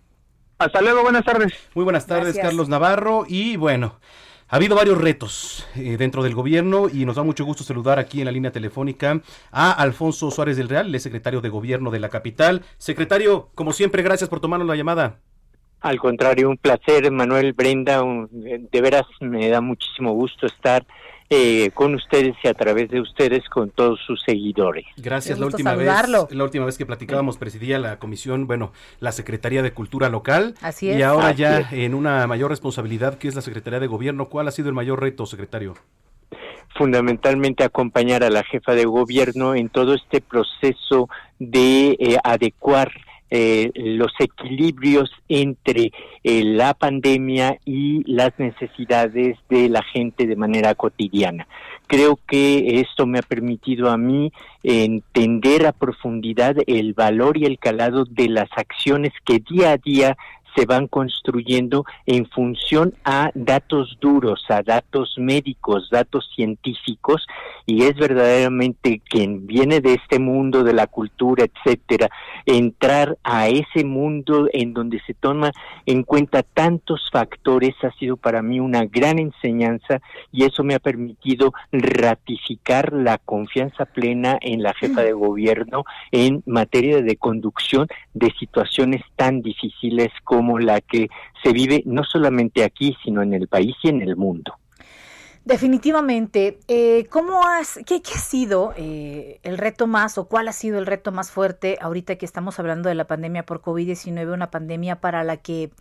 Hasta 0.58 0.82
luego, 0.82 1.04
buenas 1.04 1.24
tardes. 1.24 1.54
Muy 1.76 1.84
buenas 1.84 2.06
tardes, 2.06 2.34
Gracias. 2.34 2.46
Carlos 2.46 2.68
Navarro. 2.68 3.24
Y 3.28 3.56
bueno, 3.56 4.00
ha 4.50 4.56
habido 4.58 4.76
varios 4.76 4.98
retos 4.98 5.66
eh, 5.76 5.96
dentro 5.98 6.22
del 6.24 6.36
gobierno 6.36 6.90
y 6.92 7.06
nos 7.06 7.16
da 7.16 7.24
mucho 7.24 7.46
gusto 7.46 7.64
saludar 7.64 7.98
aquí 8.00 8.20
en 8.20 8.26
la 8.26 8.32
línea 8.32 8.52
telefónica 8.52 9.22
a 9.52 9.72
Alfonso 9.72 10.32
Suárez 10.32 10.58
del 10.58 10.68
Real, 10.68 10.88
el 10.88 10.96
es 10.96 11.04
secretario 11.04 11.40
de 11.40 11.50
gobierno 11.50 11.92
de 11.92 12.00
la 12.00 12.10
capital. 12.10 12.64
Secretario, 12.78 13.52
como 13.56 13.72
siempre, 13.72 14.04
gracias 14.04 14.30
por 14.30 14.42
tomarnos 14.42 14.68
la 14.68 14.76
llamada. 14.76 15.20
Al 15.82 15.98
contrario, 15.98 16.50
un 16.50 16.58
placer, 16.58 17.10
Manuel 17.10 17.54
Brenda. 17.54 18.04
un- 18.04 18.28
de 18.32 18.82
veras 18.82 19.06
me 19.22 19.48
da 19.48 19.62
muchísimo 19.62 20.12
gusto 20.12 20.46
estar 20.46 20.86
eh, 21.30 21.70
con 21.74 21.94
ustedes 21.96 22.36
y 22.44 22.48
a 22.48 22.54
través 22.54 22.90
de 22.90 23.02
ustedes 23.02 23.48
con 23.50 23.70
todos 23.70 24.00
sus 24.06 24.22
seguidores. 24.24 24.86
Gracias. 24.98 25.38
La 25.40 25.46
última 25.46 25.72
saludarlo. 25.72 26.26
vez, 26.28 26.36
la 26.36 26.44
última 26.44 26.66
vez 26.66 26.78
que 26.78 26.86
platicábamos 26.86 27.38
presidía 27.38 27.78
la 27.80 28.00
comisión, 28.00 28.48
bueno, 28.48 28.72
la 29.00 29.12
Secretaría 29.12 29.62
de 29.62 29.72
Cultura 29.72 30.10
Local. 30.10 30.56
Así 30.62 30.88
Y 30.88 30.90
es. 30.92 31.04
ahora 31.04 31.30
Así 31.30 31.40
ya 31.42 31.60
es. 31.60 31.72
en 31.74 31.94
una 31.94 32.26
mayor 32.28 32.50
responsabilidad 32.50 33.18
que 33.18 33.28
es 33.28 33.36
la 33.36 33.42
Secretaría 33.42 33.80
de 33.80 33.88
Gobierno. 33.88 34.26
¿Cuál 34.30 34.48
ha 34.48 34.52
sido 34.52 34.70
el 34.70 34.76
mayor 34.76 35.02
reto, 35.02 35.26
secretario? 35.26 35.76
fundamentalmente 36.78 37.64
acompañar 37.64 38.24
a 38.24 38.30
la 38.30 38.44
jefa 38.44 38.74
de 38.74 38.86
gobierno 38.86 39.56
en 39.56 39.70
todo 39.70 39.96
este 39.96 40.22
proceso 40.22 41.10
de 41.40 41.90
eh, 42.00 42.18
adecuar 42.24 42.92
eh, 43.32 43.72
los 43.76 44.12
equilibrios 44.20 45.12
entre 45.28 45.92
eh, 46.24 46.44
la 46.44 46.74
pandemia 46.74 47.60
y 47.66 48.04
las 48.12 48.32
necesidades 48.40 49.38
de 49.50 49.70
la 49.70 49.84
gente 49.84 50.26
de 50.26 50.36
manera 50.36 50.74
cotidiana. 50.76 51.48
Creo 51.88 52.20
que 52.28 52.80
esto 52.82 53.06
me 53.06 53.20
ha 53.20 53.24
permitido 53.24 53.90
a 53.90 53.98
mí 53.98 54.32
entender 54.64 55.66
a 55.66 55.72
profundidad 55.72 56.56
el 56.68 56.94
valor 56.94 57.38
y 57.38 57.46
el 57.46 57.58
calado 57.58 58.06
de 58.06 58.30
las 58.30 58.50
acciones 58.56 59.14
que 59.26 59.40
día 59.40 59.72
a 59.72 59.78
día 59.78 60.18
se 60.60 60.66
van 60.66 60.88
construyendo 60.88 61.86
en 62.06 62.26
función 62.26 62.94
a 63.06 63.32
datos 63.34 63.98
duros, 64.02 64.44
a 64.50 64.62
datos 64.62 65.16
médicos, 65.18 65.90
datos 65.90 66.30
científicos, 66.36 67.26
y 67.66 67.84
es 67.84 67.96
verdaderamente 67.96 69.02
quien 69.08 69.48
viene 69.48 69.80
de 69.80 69.94
este 69.94 70.20
mundo 70.20 70.64
de 70.64 70.74
la 70.74 70.88
cultura, 70.88 71.46
etcétera, 71.46 72.10
entrar 72.46 73.18
a 73.24 73.48
ese 73.48 73.86
mundo 73.86 74.50
en 74.52 74.74
donde 74.74 75.00
se 75.08 75.14
toma 75.14 75.52
en 75.86 76.04
cuenta 76.04 76.44
tantos 76.44 77.10
factores 77.12 77.76
ha 77.84 77.92
sido 77.92 78.18
para 78.18 78.42
mí 78.42 78.60
una 78.60 78.86
gran 78.86 79.20
enseñanza 79.20 80.02
y 80.32 80.44
eso 80.44 80.64
me 80.64 80.76
ha 80.76 80.80
permitido 80.80 81.54
ratificar 81.72 82.92
la 82.92 83.18
confianza 83.18 83.86
plena 83.86 84.38
en 84.42 84.64
la 84.64 84.74
jefa 84.74 85.02
de 85.04 85.14
gobierno 85.14 85.86
en 86.12 86.44
materia 86.46 87.02
de 87.02 87.16
conducción 87.16 87.88
de 88.14 88.32
situaciones 88.40 89.02
tan 89.16 89.42
difíciles 89.42 90.10
como 90.24 90.49
la 90.58 90.82
que 90.82 91.10
se 91.44 91.52
vive 91.54 91.84
no 91.86 92.04
solamente 92.04 92.64
aquí, 92.64 92.98
sino 93.04 93.22
en 93.22 93.34
el 93.34 93.48
país 93.48 93.76
y 93.84 93.90
en 93.90 94.02
el 94.02 94.16
mundo. 94.16 94.56
Definitivamente. 95.46 96.60
Eh, 96.68 97.06
¿Cómo 97.10 97.44
has, 97.46 97.80
qué, 97.86 98.02
qué 98.02 98.12
ha 98.16 98.20
sido 98.20 98.74
eh, 98.78 99.40
el 99.44 99.58
reto 99.58 99.88
más 99.88 100.18
o 100.18 100.28
cuál 100.28 100.48
ha 100.48 100.54
sido 100.54 100.80
el 100.80 100.86
reto 100.86 101.12
más 101.12 101.32
fuerte 101.32 101.78
ahorita 101.82 102.18
que 102.18 102.26
estamos 102.26 102.60
hablando 102.60 102.88
de 102.90 102.96
la 102.96 103.06
pandemia 103.06 103.44
por 103.46 103.62
COVID-19, 103.62 104.34
una 104.34 104.52
pandemia 104.52 104.98
para 104.98 105.24
la 105.24 105.38
que 105.38 105.72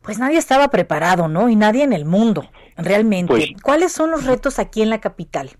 pues 0.00 0.18
nadie 0.18 0.38
estaba 0.38 0.66
preparado, 0.68 1.28
¿no? 1.28 1.48
Y 1.48 1.54
nadie 1.54 1.84
en 1.84 1.92
el 1.92 2.04
mundo, 2.06 2.48
realmente. 2.76 3.32
Pues- 3.32 3.50
¿Cuáles 3.62 3.92
son 3.92 4.10
los 4.10 4.24
retos 4.24 4.58
aquí 4.58 4.82
en 4.82 4.90
la 4.90 5.00
capital? 5.00 5.50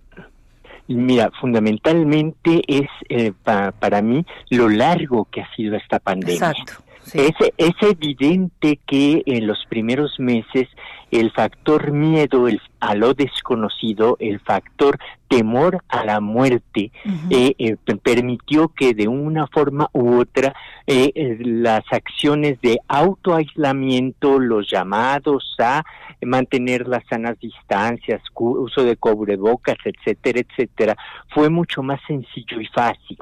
Mira, 0.88 1.30
fundamentalmente 1.40 2.62
es 2.66 2.88
eh, 3.08 3.32
pa- 3.44 3.70
para 3.70 4.02
mí 4.02 4.26
lo 4.50 4.68
largo 4.68 5.26
que 5.30 5.42
ha 5.42 5.54
sido 5.54 5.76
esta 5.76 6.00
pandemia. 6.00 6.34
Exacto. 6.34 6.72
Sí. 7.04 7.18
Es, 7.20 7.34
es 7.56 7.74
evidente 7.82 8.78
que 8.86 9.22
en 9.26 9.46
los 9.46 9.64
primeros 9.68 10.18
meses 10.18 10.68
el 11.10 11.30
factor 11.30 11.92
miedo 11.92 12.48
el- 12.48 12.60
a 12.80 12.94
lo 12.94 13.12
desconocido, 13.14 14.16
el 14.18 14.40
factor 14.40 14.98
temor 15.28 15.82
a 15.88 16.04
la 16.04 16.20
muerte, 16.20 16.90
eh, 17.30 17.54
eh, 17.58 17.76
pe- 17.84 17.96
permitió 17.96 18.68
que 18.68 18.94
de 18.94 19.08
una 19.08 19.46
forma 19.46 19.88
u 19.92 20.18
otra 20.20 20.54
eh, 20.86 21.12
eh, 21.14 21.36
las 21.40 21.82
acciones 21.90 22.60
de 22.60 22.78
autoaislamiento, 22.88 24.38
los 24.38 24.70
llamados 24.70 25.54
a 25.58 25.82
mantener 26.22 26.88
las 26.88 27.04
sanas 27.08 27.38
distancias, 27.40 28.20
uso 28.34 28.84
de 28.84 28.96
cubrebocas, 28.96 29.76
etcétera, 29.84 30.40
etcétera, 30.40 30.96
fue 31.28 31.50
mucho 31.50 31.82
más 31.82 32.00
sencillo 32.06 32.60
y 32.60 32.66
fácil. 32.66 33.18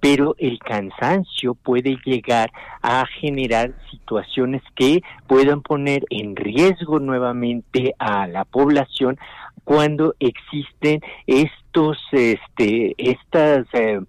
Pero 0.00 0.34
el 0.38 0.58
cansancio 0.58 1.54
puede 1.54 1.98
llegar 2.04 2.50
a 2.82 3.04
generar 3.20 3.74
situaciones 3.90 4.62
que 4.74 5.02
puedan 5.26 5.62
poner 5.62 6.04
en 6.10 6.36
riesgo 6.36 6.98
nuevamente 6.98 7.94
a 7.98 8.26
la 8.26 8.44
población 8.44 9.18
cuando 9.64 10.14
existen 10.18 11.00
estos, 11.26 11.98
este, 12.12 12.94
estas 12.98 13.66
eh, 13.74 14.00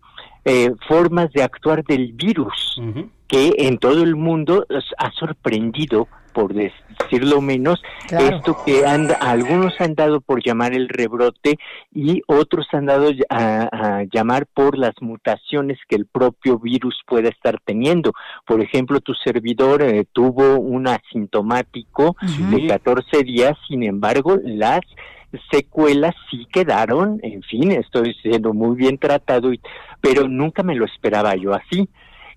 eh, 0.46 0.72
formas 0.88 1.32
de 1.34 1.44
actuar 1.44 1.84
del 1.84 2.14
virus. 2.14 2.82
Que 3.32 3.54
en 3.60 3.78
todo 3.78 4.04
el 4.04 4.18
mundo 4.18 4.68
ha 4.98 5.12
sorprendido 5.14 6.10
por 6.34 6.54
decirlo 6.54 7.42
menos, 7.42 7.82
esto 8.10 8.58
que 8.66 8.86
han, 8.86 9.10
algunos 9.20 9.74
han 9.80 9.96
dado 9.96 10.22
por 10.22 10.44
llamar 10.44 10.74
el 10.74 10.88
rebrote 10.90 11.58
y 11.94 12.22
otros 12.28 12.68
han 12.72 12.86
dado 12.86 13.12
a, 13.30 14.04
llamar 14.12 14.46
por 14.54 14.78
las 14.78 14.94
mutaciones 15.02 15.78
que 15.88 15.96
el 15.96 16.06
propio 16.06 16.58
virus 16.58 17.00
puede 17.06 17.30
estar 17.30 17.60
teniendo. 17.64 18.14
Por 18.46 18.62
ejemplo, 18.62 19.02
tu 19.02 19.14
servidor 19.14 19.82
eh, 19.82 20.06
tuvo 20.12 20.60
un 20.60 20.88
asintomático 20.88 22.16
de 22.50 22.68
14 22.68 23.24
días, 23.24 23.58
sin 23.68 23.84
embargo, 23.84 24.38
las 24.44 24.82
secuelas 25.52 26.16
sí 26.30 26.46
quedaron, 26.52 27.20
en 27.24 27.42
fin, 27.44 27.72
estoy 27.72 28.14
siendo 28.22 28.54
muy 28.54 28.76
bien 28.76 28.98
tratado, 28.98 29.52
pero 30.02 30.28
nunca 30.28 30.64
me 30.64 30.76
lo 30.76 30.86
esperaba 30.86 31.36
yo 31.36 31.54
así. 31.54 31.90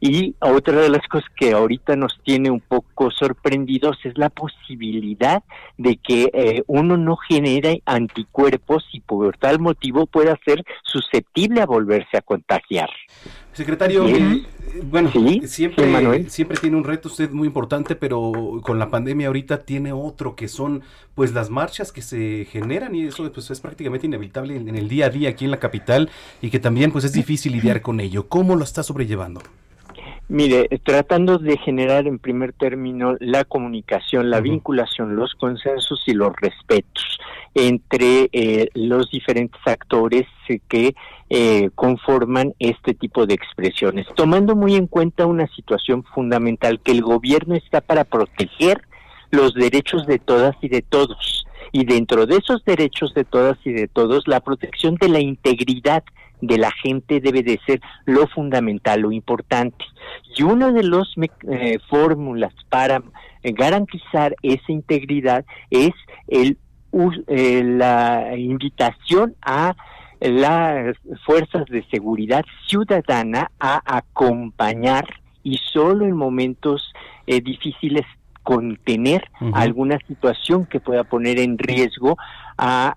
Y 0.06 0.34
otra 0.40 0.82
de 0.82 0.90
las 0.90 1.00
cosas 1.08 1.30
que 1.34 1.52
ahorita 1.52 1.96
nos 1.96 2.20
tiene 2.22 2.50
un 2.50 2.60
poco 2.60 3.10
sorprendidos 3.10 3.96
es 4.04 4.18
la 4.18 4.28
posibilidad 4.28 5.42
de 5.78 5.96
que 5.96 6.30
eh, 6.34 6.62
uno 6.66 6.98
no 6.98 7.16
genere 7.16 7.80
anticuerpos 7.86 8.84
y 8.92 9.00
por 9.00 9.34
tal 9.38 9.60
motivo 9.60 10.04
pueda 10.04 10.38
ser 10.44 10.62
susceptible 10.82 11.62
a 11.62 11.66
volverse 11.66 12.18
a 12.18 12.20
contagiar. 12.20 12.90
Secretario, 13.54 14.06
eh, 14.06 14.42
bueno, 14.82 15.10
siempre, 15.46 16.28
siempre 16.28 16.58
tiene 16.58 16.76
un 16.76 16.84
reto 16.84 17.08
usted 17.08 17.30
muy 17.30 17.46
importante, 17.46 17.96
pero 17.96 18.60
con 18.62 18.78
la 18.78 18.90
pandemia 18.90 19.28
ahorita 19.28 19.64
tiene 19.64 19.94
otro 19.94 20.36
que 20.36 20.48
son 20.48 20.82
pues 21.14 21.32
las 21.32 21.48
marchas 21.48 21.92
que 21.92 22.02
se 22.02 22.46
generan 22.50 22.94
y 22.94 23.06
eso 23.06 23.32
pues 23.32 23.50
es 23.50 23.58
prácticamente 23.58 24.06
inevitable 24.06 24.56
en 24.56 24.76
el 24.76 24.86
día 24.86 25.06
a 25.06 25.08
día 25.10 25.30
aquí 25.30 25.46
en 25.46 25.50
la 25.50 25.60
capital 25.60 26.10
y 26.42 26.50
que 26.50 26.58
también 26.58 26.92
pues 26.92 27.06
es 27.06 27.14
difícil 27.14 27.52
lidiar 27.52 27.80
con 27.80 28.00
ello. 28.00 28.28
¿Cómo 28.28 28.54
lo 28.54 28.64
está 28.64 28.82
sobrellevando? 28.82 29.40
Mire, 30.28 30.68
tratando 30.82 31.38
de 31.38 31.58
generar 31.58 32.06
en 32.06 32.18
primer 32.18 32.54
término 32.54 33.14
la 33.20 33.44
comunicación, 33.44 34.30
la 34.30 34.40
vinculación, 34.40 35.16
los 35.16 35.34
consensos 35.34 36.02
y 36.06 36.14
los 36.14 36.32
respetos 36.40 37.18
entre 37.54 38.30
eh, 38.32 38.68
los 38.74 39.10
diferentes 39.10 39.60
actores 39.64 40.24
que 40.68 40.94
eh, 41.30 41.70
conforman 41.74 42.54
este 42.58 42.94
tipo 42.94 43.26
de 43.26 43.34
expresiones, 43.34 44.06
tomando 44.16 44.56
muy 44.56 44.74
en 44.74 44.86
cuenta 44.86 45.26
una 45.26 45.46
situación 45.48 46.02
fundamental, 46.02 46.80
que 46.80 46.92
el 46.92 47.02
gobierno 47.02 47.54
está 47.54 47.80
para 47.80 48.04
proteger 48.04 48.82
los 49.30 49.54
derechos 49.54 50.06
de 50.06 50.18
todas 50.18 50.56
y 50.62 50.68
de 50.68 50.82
todos. 50.82 51.46
Y 51.72 51.84
dentro 51.84 52.26
de 52.26 52.36
esos 52.36 52.64
derechos 52.64 53.14
de 53.14 53.24
todas 53.24 53.58
y 53.64 53.72
de 53.72 53.88
todos, 53.88 54.28
la 54.28 54.40
protección 54.40 54.94
de 54.96 55.08
la 55.08 55.20
integridad 55.20 56.04
de 56.40 56.58
la 56.58 56.70
gente 56.70 57.20
debe 57.20 57.42
de 57.42 57.58
ser 57.66 57.80
lo 58.04 58.26
fundamental, 58.28 59.00
lo 59.00 59.12
importante. 59.12 59.84
Y 60.36 60.42
una 60.42 60.72
de 60.72 60.82
las 60.82 61.08
eh, 61.50 61.78
fórmulas 61.88 62.52
para 62.68 63.02
garantizar 63.42 64.34
esa 64.42 64.72
integridad 64.72 65.44
es 65.70 65.92
el, 66.28 66.58
eh, 67.28 67.62
la 67.64 68.36
invitación 68.36 69.34
a 69.42 69.74
las 70.20 70.96
fuerzas 71.26 71.66
de 71.66 71.84
seguridad 71.90 72.44
ciudadana 72.66 73.50
a 73.60 73.82
acompañar 73.84 75.04
y 75.42 75.58
solo 75.58 76.06
en 76.06 76.16
momentos 76.16 76.92
eh, 77.26 77.40
difíciles 77.40 78.06
contener 78.42 79.30
alguna 79.54 79.98
situación 80.06 80.66
que 80.66 80.78
pueda 80.78 81.04
poner 81.04 81.38
en 81.38 81.56
riesgo 81.56 82.18
a, 82.58 82.94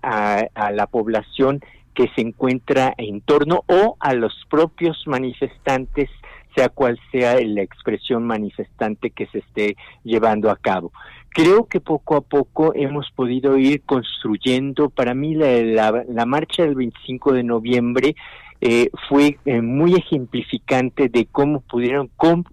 a 0.54 0.70
la 0.72 0.86
población 0.86 1.60
que 1.98 2.08
se 2.14 2.20
encuentra 2.20 2.94
en 2.96 3.20
torno 3.20 3.64
o 3.66 3.96
a 3.98 4.14
los 4.14 4.32
propios 4.48 5.02
manifestantes, 5.06 6.08
sea 6.54 6.68
cual 6.68 6.96
sea 7.10 7.40
la 7.40 7.62
expresión 7.62 8.24
manifestante 8.24 9.10
que 9.10 9.26
se 9.26 9.38
esté 9.38 9.76
llevando 10.04 10.48
a 10.48 10.56
cabo. 10.56 10.92
Creo 11.30 11.66
que 11.66 11.80
poco 11.80 12.14
a 12.14 12.20
poco 12.20 12.72
hemos 12.76 13.10
podido 13.10 13.58
ir 13.58 13.82
construyendo, 13.82 14.90
para 14.90 15.12
mí 15.12 15.34
la, 15.34 16.04
la, 16.08 16.24
marcha 16.24 16.62
del 16.62 16.76
25 16.76 17.32
de 17.32 17.42
noviembre 17.42 18.14
eh, 18.60 18.90
fue 19.08 19.38
eh, 19.44 19.60
muy 19.62 19.94
ejemplificante 19.94 21.08
de 21.08 21.26
cómo 21.26 21.60
pudieron 21.60 22.10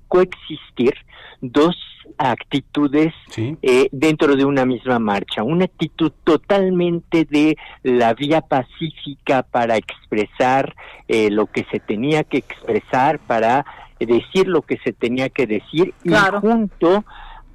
coexistir 0.07 0.93
dos 1.41 1.75
actitudes 2.17 3.13
eh, 3.37 3.89
dentro 3.91 4.35
de 4.35 4.45
una 4.45 4.65
misma 4.65 4.99
marcha, 4.99 5.43
una 5.43 5.65
actitud 5.65 6.11
totalmente 6.23 7.25
de 7.25 7.57
la 7.83 8.13
vía 8.13 8.41
pacífica 8.41 9.43
para 9.43 9.77
expresar 9.77 10.75
eh, 11.07 11.29
lo 11.29 11.47
que 11.47 11.65
se 11.71 11.79
tenía 11.79 12.23
que 12.23 12.37
expresar, 12.37 13.19
para 13.19 13.65
decir 13.99 14.47
lo 14.47 14.61
que 14.61 14.77
se 14.83 14.93
tenía 14.93 15.29
que 15.29 15.47
decir 15.47 15.93
y 16.03 16.13
junto 16.39 17.05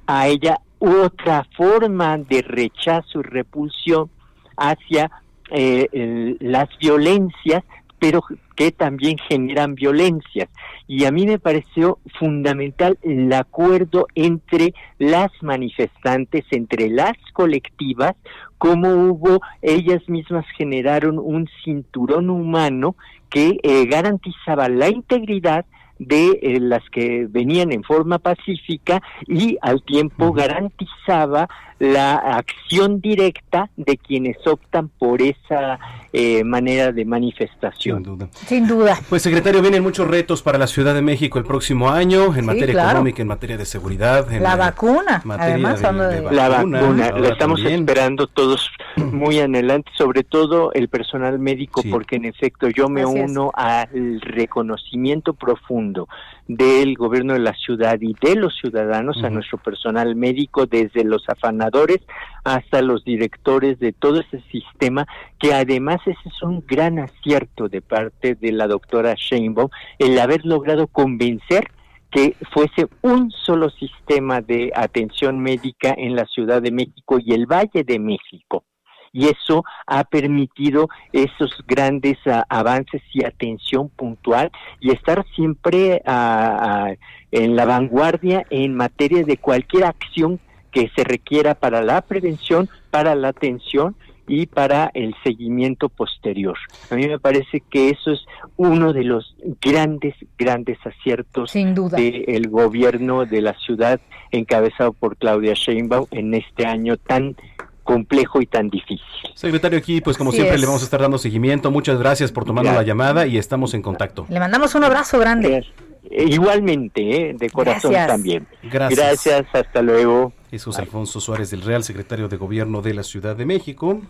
a 0.07 0.27
ella 0.27 0.59
otra 0.79 1.47
forma 1.55 2.17
de 2.17 2.41
rechazo 2.41 3.19
y 3.19 3.23
repulsión 3.23 4.09
hacia 4.57 5.11
eh, 5.51 6.37
las 6.39 6.69
violencias, 6.79 7.63
pero 8.01 8.23
que 8.55 8.71
también 8.71 9.15
generan 9.29 9.75
violencias. 9.75 10.49
Y 10.87 11.05
a 11.05 11.11
mí 11.11 11.27
me 11.27 11.37
pareció 11.37 11.99
fundamental 12.17 12.97
el 13.03 13.31
acuerdo 13.31 14.07
entre 14.15 14.73
las 14.97 15.29
manifestantes, 15.41 16.43
entre 16.49 16.89
las 16.89 17.13
colectivas, 17.31 18.15
cómo 18.57 18.89
hubo, 18.89 19.39
ellas 19.61 20.01
mismas 20.09 20.45
generaron 20.57 21.19
un 21.19 21.47
cinturón 21.63 22.31
humano 22.31 22.95
que 23.29 23.59
eh, 23.61 23.85
garantizaba 23.85 24.67
la 24.67 24.89
integridad 24.89 25.65
de 25.99 26.39
eh, 26.41 26.59
las 26.59 26.81
que 26.89 27.27
venían 27.29 27.71
en 27.71 27.83
forma 27.83 28.17
pacífica 28.17 29.03
y 29.27 29.59
al 29.61 29.83
tiempo 29.83 30.33
garantizaba 30.33 31.47
la 31.81 32.13
acción 32.13 33.01
directa 33.01 33.71
de 33.75 33.97
quienes 33.97 34.37
optan 34.45 34.89
por 34.99 35.19
esa 35.19 35.79
eh, 36.13 36.43
manera 36.43 36.91
de 36.91 37.05
manifestación. 37.05 38.03
Sin 38.03 38.03
duda. 38.03 38.29
Sin 38.45 38.67
duda. 38.67 38.99
Pues 39.09 39.23
secretario, 39.23 39.63
vienen 39.63 39.81
muchos 39.81 40.07
retos 40.07 40.43
para 40.43 40.59
la 40.59 40.67
Ciudad 40.67 40.93
de 40.93 41.01
México 41.01 41.39
el 41.39 41.45
próximo 41.45 41.89
año 41.89 42.35
en 42.35 42.45
materia 42.45 42.83
económica, 42.83 43.23
en 43.23 43.27
materia 43.27 43.57
de 43.57 43.65
seguridad. 43.65 44.31
En 44.31 44.43
la, 44.43 44.55
vacuna, 44.55 45.23
además, 45.39 45.81
de, 45.81 46.21
la 46.31 46.49
vacuna, 46.49 47.13
la 47.17 47.29
estamos 47.29 47.65
esperando 47.65 48.27
todos 48.27 48.69
muy 48.97 49.39
adelante, 49.39 49.89
sobre 49.97 50.23
todo 50.23 50.71
el 50.73 50.87
personal 50.87 51.39
médico, 51.39 51.81
porque 51.89 52.17
en 52.17 52.25
efecto 52.25 52.69
yo 52.69 52.89
me 52.89 53.07
uno 53.07 53.51
al 53.55 54.21
reconocimiento 54.21 55.33
profundo 55.33 56.07
del 56.55 56.95
gobierno 56.95 57.33
de 57.33 57.39
la 57.39 57.53
ciudad 57.53 57.97
y 58.01 58.13
de 58.21 58.35
los 58.35 58.55
ciudadanos, 58.57 59.23
a 59.23 59.29
nuestro 59.29 59.57
personal 59.57 60.15
médico, 60.15 60.65
desde 60.65 61.03
los 61.03 61.27
afanadores 61.29 61.99
hasta 62.43 62.81
los 62.81 63.03
directores 63.03 63.79
de 63.79 63.93
todo 63.93 64.21
ese 64.21 64.41
sistema, 64.51 65.05
que 65.39 65.53
además 65.53 66.01
ese 66.05 66.19
es 66.25 66.41
un 66.41 66.63
gran 66.67 66.99
acierto 66.99 67.69
de 67.69 67.81
parte 67.81 68.35
de 68.35 68.51
la 68.51 68.67
doctora 68.67 69.15
Sheinbaum, 69.15 69.69
el 69.99 70.19
haber 70.19 70.45
logrado 70.45 70.87
convencer 70.87 71.71
que 72.11 72.35
fuese 72.51 72.87
un 73.01 73.31
solo 73.31 73.69
sistema 73.69 74.41
de 74.41 74.71
atención 74.75 75.39
médica 75.39 75.93
en 75.97 76.15
la 76.15 76.25
Ciudad 76.25 76.61
de 76.61 76.71
México 76.71 77.19
y 77.19 77.33
el 77.33 77.45
Valle 77.45 77.83
de 77.85 77.99
México 77.99 78.65
y 79.13 79.27
eso 79.27 79.63
ha 79.87 80.03
permitido 80.03 80.89
esos 81.11 81.63
grandes 81.67 82.17
ah, 82.25 82.45
avances 82.49 83.01
y 83.13 83.25
atención 83.25 83.89
puntual 83.89 84.51
y 84.79 84.91
estar 84.91 85.25
siempre 85.35 86.01
ah, 86.05 86.57
ah, 86.61 86.93
en 87.31 87.55
la 87.55 87.65
vanguardia 87.65 88.45
en 88.49 88.75
materia 88.75 89.23
de 89.23 89.37
cualquier 89.37 89.85
acción 89.85 90.39
que 90.71 90.89
se 90.95 91.03
requiera 91.03 91.53
para 91.55 91.81
la 91.81 92.01
prevención, 92.01 92.69
para 92.91 93.13
la 93.15 93.29
atención 93.29 93.95
y 94.27 94.45
para 94.45 94.89
el 94.93 95.13
seguimiento 95.23 95.89
posterior. 95.89 96.57
A 96.89 96.95
mí 96.95 97.07
me 97.07 97.19
parece 97.19 97.61
que 97.69 97.89
eso 97.89 98.11
es 98.11 98.25
uno 98.55 98.93
de 98.93 99.03
los 99.03 99.35
grandes, 99.61 100.15
grandes 100.37 100.77
aciertos 100.85 101.51
del 101.51 102.47
gobierno 102.47 103.25
de 103.25 103.41
la 103.41 103.53
ciudad 103.55 103.99
encabezado 104.31 104.93
por 104.93 105.17
Claudia 105.17 105.53
Sheinbaum 105.53 106.05
en 106.11 106.33
este 106.33 106.65
año 106.65 106.95
tan 106.95 107.35
complejo 107.83 108.41
y 108.41 108.45
tan 108.45 108.69
difícil. 108.69 109.01
Secretario, 109.35 109.77
aquí 109.79 110.01
pues 110.01 110.17
como 110.17 110.31
siempre 110.31 110.57
le 110.57 110.65
vamos 110.65 110.81
a 110.81 110.85
estar 110.85 111.01
dando 111.01 111.17
seguimiento. 111.17 111.71
Muchas 111.71 111.99
gracias 111.99 112.31
por 112.31 112.45
tomarnos 112.45 112.75
la 112.75 112.83
llamada 112.83 113.27
y 113.27 113.37
estamos 113.37 113.73
en 113.73 113.81
contacto. 113.81 114.25
Le 114.29 114.39
mandamos 114.39 114.75
un 114.75 114.83
abrazo 114.83 115.19
grande. 115.19 115.65
Igualmente, 116.09 117.29
¿eh? 117.29 117.35
de 117.37 117.49
corazón 117.49 117.93
también. 117.93 118.47
Gracias. 118.63 118.99
Gracias, 118.99 119.45
hasta 119.53 119.81
luego. 119.81 120.33
Jesús 120.49 120.77
Alfonso 120.77 121.21
Suárez 121.21 121.51
del 121.51 121.61
Real, 121.61 121.83
secretario 121.83 122.27
de 122.27 122.37
Gobierno 122.37 122.81
de 122.81 122.93
la 122.93 123.03
Ciudad 123.03 123.35
de 123.35 123.45
México. 123.45 124.01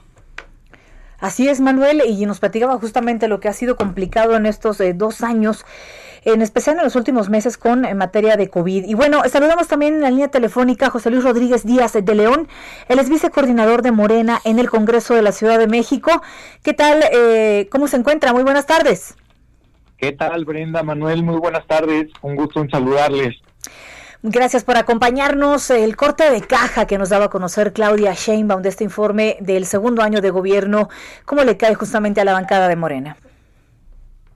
Así 1.19 1.47
es, 1.47 1.62
Manuel, 1.62 2.01
y 2.07 2.25
nos 2.25 2.39
platicaba 2.39 2.79
justamente 2.79 3.27
lo 3.27 3.39
que 3.39 3.47
ha 3.47 3.53
sido 3.53 3.75
complicado 3.75 4.36
en 4.36 4.47
estos 4.47 4.81
eh, 4.81 4.93
dos 4.93 5.21
años 5.21 5.65
en 6.23 6.41
especial 6.41 6.77
en 6.77 6.84
los 6.84 6.95
últimos 6.95 7.29
meses 7.29 7.57
con 7.57 7.86
en 7.86 7.97
materia 7.97 8.38
de 8.38 8.49
COVID. 8.49 8.86
Y 8.86 8.93
bueno, 8.93 9.21
saludamos 9.29 9.67
también 9.67 9.95
en 9.95 10.01
la 10.01 10.10
línea 10.10 10.27
telefónica 10.27 10.88
a 10.88 10.89
José 10.89 11.10
Luis 11.10 11.23
Rodríguez 11.23 11.65
Díaz 11.65 11.93
de 11.93 12.15
León. 12.15 12.47
Él 12.88 12.99
es 12.99 13.10
vicecoordinador 13.10 13.81
de 13.81 13.91
Morena 13.91 14.39
en 14.43 14.60
el 14.60 14.69
Congreso 14.69 15.15
de 15.15 15.21
la 15.21 15.31
Ciudad 15.31 15.57
de 15.57 15.67
México. 15.67 16.21
¿Qué 16.63 16.73
tal? 16.73 17.03
Eh, 17.12 17.67
¿Cómo 17.71 17.88
se 17.88 17.97
encuentra? 17.97 18.34
Muy 18.34 18.43
buenas 18.43 18.65
tardes. 18.65 19.15
¿Qué 19.97 20.12
tal, 20.12 20.45
Brenda? 20.45 20.84
Manuel, 20.84 21.23
muy 21.23 21.38
buenas 21.38 21.65
tardes. 21.67 22.10
Un 22.21 22.36
gusto 22.36 22.62
en 22.62 22.69
saludarles. 22.69 23.36
Gracias 24.23 24.63
por 24.63 24.77
acompañarnos. 24.77 25.71
El 25.71 25.95
corte 25.95 26.29
de 26.29 26.41
caja 26.41 26.86
que 26.86 26.99
nos 26.99 27.10
daba 27.10 27.25
a 27.25 27.29
conocer 27.29 27.73
Claudia 27.73 28.13
Sheinbaum 28.13 28.62
de 28.62 28.69
este 28.69 28.84
informe 28.84 29.38
del 29.39 29.65
segundo 29.65 30.03
año 30.03 30.21
de 30.21 30.29
gobierno, 30.29 30.89
¿cómo 31.25 31.43
le 31.43 31.57
cae 31.57 31.73
justamente 31.73 32.21
a 32.21 32.25
la 32.25 32.34
bancada 32.34 32.67
de 32.67 32.75
Morena? 32.75 33.17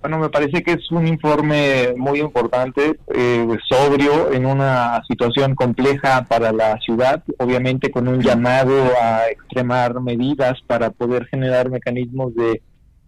Bueno, 0.06 0.20
me 0.20 0.30
parece 0.30 0.62
que 0.62 0.74
es 0.74 0.92
un 0.92 1.08
informe 1.08 1.96
muy 1.98 2.20
importante, 2.20 3.00
eh, 3.08 3.48
sobrio, 3.68 4.32
en 4.32 4.46
una 4.46 5.02
situación 5.08 5.56
compleja 5.56 6.26
para 6.26 6.52
la 6.52 6.78
ciudad, 6.78 7.24
obviamente 7.40 7.90
con 7.90 8.08
un 8.08 8.22
llamado 8.22 8.72
a 9.02 9.28
extremar 9.32 10.00
medidas 10.02 10.62
para 10.68 10.92
poder 10.92 11.26
generar 11.26 11.72
mecanismos 11.72 12.36
de 12.36 12.62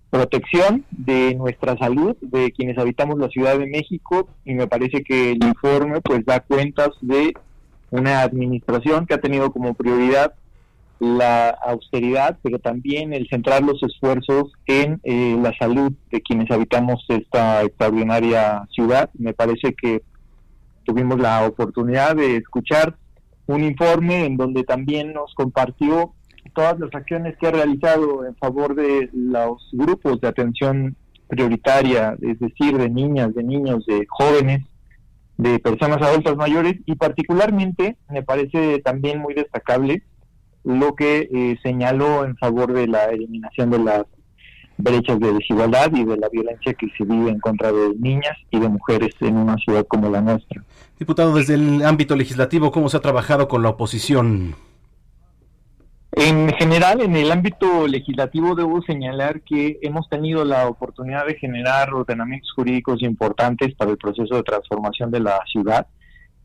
protección 0.10 0.86
de 0.90 1.36
nuestra 1.36 1.78
salud, 1.78 2.18
de 2.20 2.52
quienes 2.52 2.80
habitamos 2.80 3.20
la 3.20 3.30
Ciudad 3.30 3.60
de 3.60 3.68
México, 3.68 4.28
y 4.44 4.56
me 4.56 4.66
parece 4.66 5.04
que 5.04 5.34
el 5.34 5.44
informe 5.44 6.02
pues 6.02 6.26
da 6.26 6.40
cuentas 6.40 6.90
de 7.02 7.32
una 7.92 8.24
administración 8.24 9.06
que 9.06 9.14
ha 9.14 9.22
tenido 9.22 9.52
como 9.52 9.76
prioridad 9.76 10.34
la 11.00 11.50
austeridad, 11.50 12.38
pero 12.42 12.60
también 12.60 13.14
el 13.14 13.28
centrar 13.28 13.64
los 13.64 13.82
esfuerzos 13.84 14.52
en 14.66 15.00
eh, 15.04 15.38
la 15.42 15.54
salud 15.58 15.94
de 16.12 16.22
quienes 16.22 16.50
habitamos 16.52 17.06
esta 17.10 17.64
extraordinaria 17.64 18.64
ciudad. 18.72 19.10
Me 19.14 19.34
parece 19.34 19.74
que 19.74 20.02
tuvimos 20.84 21.20
la 21.20 21.46
oportunidad 21.46 22.16
de 22.16 22.38
escuchar 22.38 22.96
un 23.46 23.64
informe 23.64 24.26
en 24.26 24.38
donde 24.38 24.64
también 24.64 25.14
nos 25.14 25.34
compartió 25.36 26.14
todas 26.54 26.80
las 26.80 26.94
acciones 26.94 27.36
que 27.38 27.48
ha 27.48 27.52
realizado 27.52 28.26
en 28.26 28.36
favor 28.36 28.76
de 28.76 29.10
los 29.14 29.70
grupos 29.74 30.20
de 30.22 30.28
atención 30.28 30.96
prioritaria, 31.28 32.18
es 32.22 32.40
decir, 32.40 32.78
de 32.78 32.90
niñas, 32.90 33.36
de 33.36 33.44
niños, 33.44 33.86
de 33.86 34.06
jóvenes, 34.10 34.64
de 35.38 35.60
personas 35.60 36.02
adultas 36.02 36.36
mayores 36.36 36.76
y 36.86 36.96
particularmente 36.96 37.98
me 38.10 38.24
parece 38.24 38.80
también 38.80 39.20
muy 39.20 39.34
destacable 39.34 40.04
lo 40.68 40.96
que 40.96 41.30
eh, 41.34 41.58
señaló 41.64 42.26
en 42.26 42.36
favor 42.36 42.74
de 42.74 42.88
la 42.88 43.06
eliminación 43.06 43.70
de 43.70 43.80
las 43.80 44.04
brechas 44.78 45.18
de 45.18 45.32
desigualdad 45.32 45.90
y 45.94 46.04
de 46.04 46.18
la 46.18 46.28
violencia 46.28 46.74
que 46.74 46.88
se 46.98 47.06
vive 47.06 47.32
en 47.32 47.40
contra 47.40 47.72
de 47.72 47.96
niñas 47.98 48.38
y 48.52 48.60
de 48.60 48.68
mujeres 48.68 49.16
en 49.22 49.38
una 49.38 49.56
ciudad 49.58 49.88
como 49.88 50.10
la 50.10 50.20
nuestra. 50.20 50.62
Diputado, 51.00 51.34
desde 51.34 51.54
el 51.54 51.86
ámbito 51.86 52.18
legislativo, 52.18 52.70
¿cómo 52.72 52.90
se 52.90 52.98
ha 52.98 53.00
trabajado 53.00 53.48
con 53.48 53.64
la 53.64 53.70
oposición? 53.70 54.56
En 56.12 56.50
general, 56.56 57.00
en 57.00 57.16
el 57.16 57.32
ámbito 57.32 57.88
legislativo 57.88 58.54
debo 58.54 58.82
señalar 58.82 59.42
que 59.44 59.80
hemos 59.82 60.10
tenido 60.10 60.44
la 60.44 60.68
oportunidad 60.68 61.26
de 61.28 61.36
generar 61.36 61.94
ordenamientos 61.94 62.52
jurídicos 62.52 63.02
importantes 63.04 63.74
para 63.76 63.92
el 63.92 63.98
proceso 63.98 64.36
de 64.36 64.44
transformación 64.44 65.12
de 65.12 65.22
la 65.22 65.40
ciudad. 65.50 65.88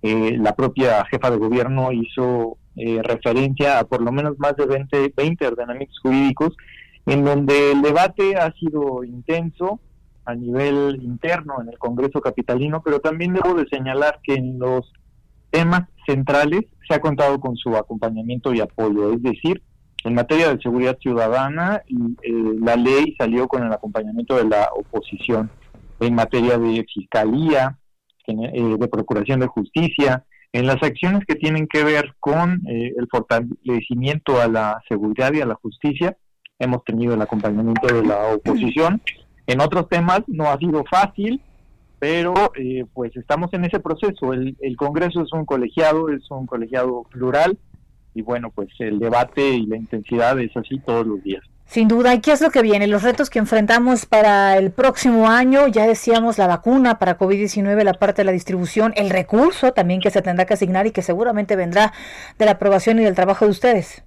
Eh, 0.00 0.36
la 0.38 0.54
propia 0.54 1.04
jefa 1.06 1.30
de 1.30 1.38
gobierno 1.38 1.90
hizo 1.90 2.58
eh, 2.76 3.00
referencia 3.02 3.78
a 3.78 3.84
por 3.84 4.00
lo 4.02 4.12
menos 4.12 4.38
más 4.38 4.56
de 4.56 4.66
20, 4.66 5.12
20 5.16 5.46
ordenamientos 5.46 5.98
jurídicos 6.00 6.56
en 7.06 7.24
donde 7.24 7.72
el 7.72 7.82
debate 7.82 8.36
ha 8.36 8.52
sido 8.52 9.04
intenso 9.04 9.80
a 10.24 10.34
nivel 10.34 11.00
interno 11.02 11.60
en 11.60 11.68
el 11.68 11.78
Congreso 11.78 12.20
Capitalino, 12.20 12.80
pero 12.82 13.00
también 13.00 13.34
debo 13.34 13.54
de 13.54 13.66
señalar 13.68 14.20
que 14.22 14.34
en 14.34 14.58
los 14.58 14.92
temas 15.50 15.88
centrales 16.06 16.62
se 16.88 16.94
ha 16.94 17.00
contado 17.00 17.40
con 17.40 17.56
su 17.56 17.76
acompañamiento 17.76 18.54
y 18.54 18.60
apoyo. 18.60 19.12
Es 19.12 19.22
decir, 19.22 19.62
en 20.04 20.14
materia 20.14 20.52
de 20.52 20.62
seguridad 20.62 20.98
ciudadana, 21.00 21.82
eh, 21.86 22.32
la 22.60 22.76
ley 22.76 23.14
salió 23.18 23.48
con 23.48 23.64
el 23.64 23.72
acompañamiento 23.72 24.36
de 24.36 24.44
la 24.44 24.70
oposición. 24.74 25.50
En 26.00 26.14
materia 26.14 26.58
de 26.58 26.84
fiscalía, 26.92 27.78
eh, 28.26 28.76
de 28.78 28.88
procuración 28.88 29.40
de 29.40 29.46
justicia, 29.46 30.24
en 30.52 30.66
las 30.66 30.82
acciones 30.82 31.24
que 31.26 31.34
tienen 31.34 31.66
que 31.66 31.82
ver 31.82 32.14
con 32.20 32.62
eh, 32.68 32.92
el 32.96 33.08
fortalecimiento 33.10 34.40
a 34.40 34.48
la 34.48 34.82
seguridad 34.88 35.32
y 35.32 35.40
a 35.40 35.46
la 35.46 35.54
justicia, 35.54 36.16
hemos 36.58 36.84
tenido 36.84 37.14
el 37.14 37.22
acompañamiento 37.22 37.86
de 37.86 38.04
la 38.04 38.34
oposición. 38.34 39.00
En 39.46 39.60
otros 39.60 39.88
temas 39.88 40.20
no 40.26 40.50
ha 40.50 40.58
sido 40.58 40.84
fácil, 40.90 41.40
pero 41.98 42.34
eh, 42.56 42.84
pues 42.92 43.16
estamos 43.16 43.52
en 43.54 43.64
ese 43.64 43.80
proceso. 43.80 44.32
El, 44.32 44.56
el 44.60 44.76
Congreso 44.76 45.22
es 45.22 45.32
un 45.32 45.46
colegiado, 45.46 46.10
es 46.10 46.30
un 46.30 46.46
colegiado 46.46 47.04
plural 47.10 47.58
y 48.14 48.22
bueno, 48.22 48.50
pues 48.54 48.68
el 48.78 48.98
debate 48.98 49.48
y 49.48 49.66
la 49.66 49.76
intensidad 49.76 50.38
es 50.38 50.54
así 50.56 50.78
todos 50.80 51.06
los 51.06 51.22
días. 51.22 51.42
Sin 51.72 51.88
duda, 51.88 52.14
¿y 52.14 52.20
qué 52.20 52.32
es 52.32 52.42
lo 52.42 52.50
que 52.50 52.60
viene? 52.60 52.86
Los 52.86 53.02
retos 53.02 53.30
que 53.30 53.38
enfrentamos 53.38 54.04
para 54.04 54.58
el 54.58 54.72
próximo 54.72 55.30
año, 55.30 55.68
ya 55.68 55.86
decíamos 55.86 56.36
la 56.36 56.46
vacuna 56.46 56.98
para 56.98 57.16
COVID-19, 57.16 57.82
la 57.82 57.94
parte 57.94 58.20
de 58.20 58.26
la 58.26 58.32
distribución, 58.32 58.92
el 58.94 59.08
recurso 59.08 59.72
también 59.72 60.00
que 60.02 60.10
se 60.10 60.20
tendrá 60.20 60.44
que 60.44 60.52
asignar 60.52 60.86
y 60.86 60.90
que 60.90 61.00
seguramente 61.00 61.56
vendrá 61.56 61.94
de 62.38 62.44
la 62.44 62.50
aprobación 62.50 62.98
y 62.98 63.04
del 63.04 63.14
trabajo 63.14 63.46
de 63.46 63.52
ustedes. 63.52 64.04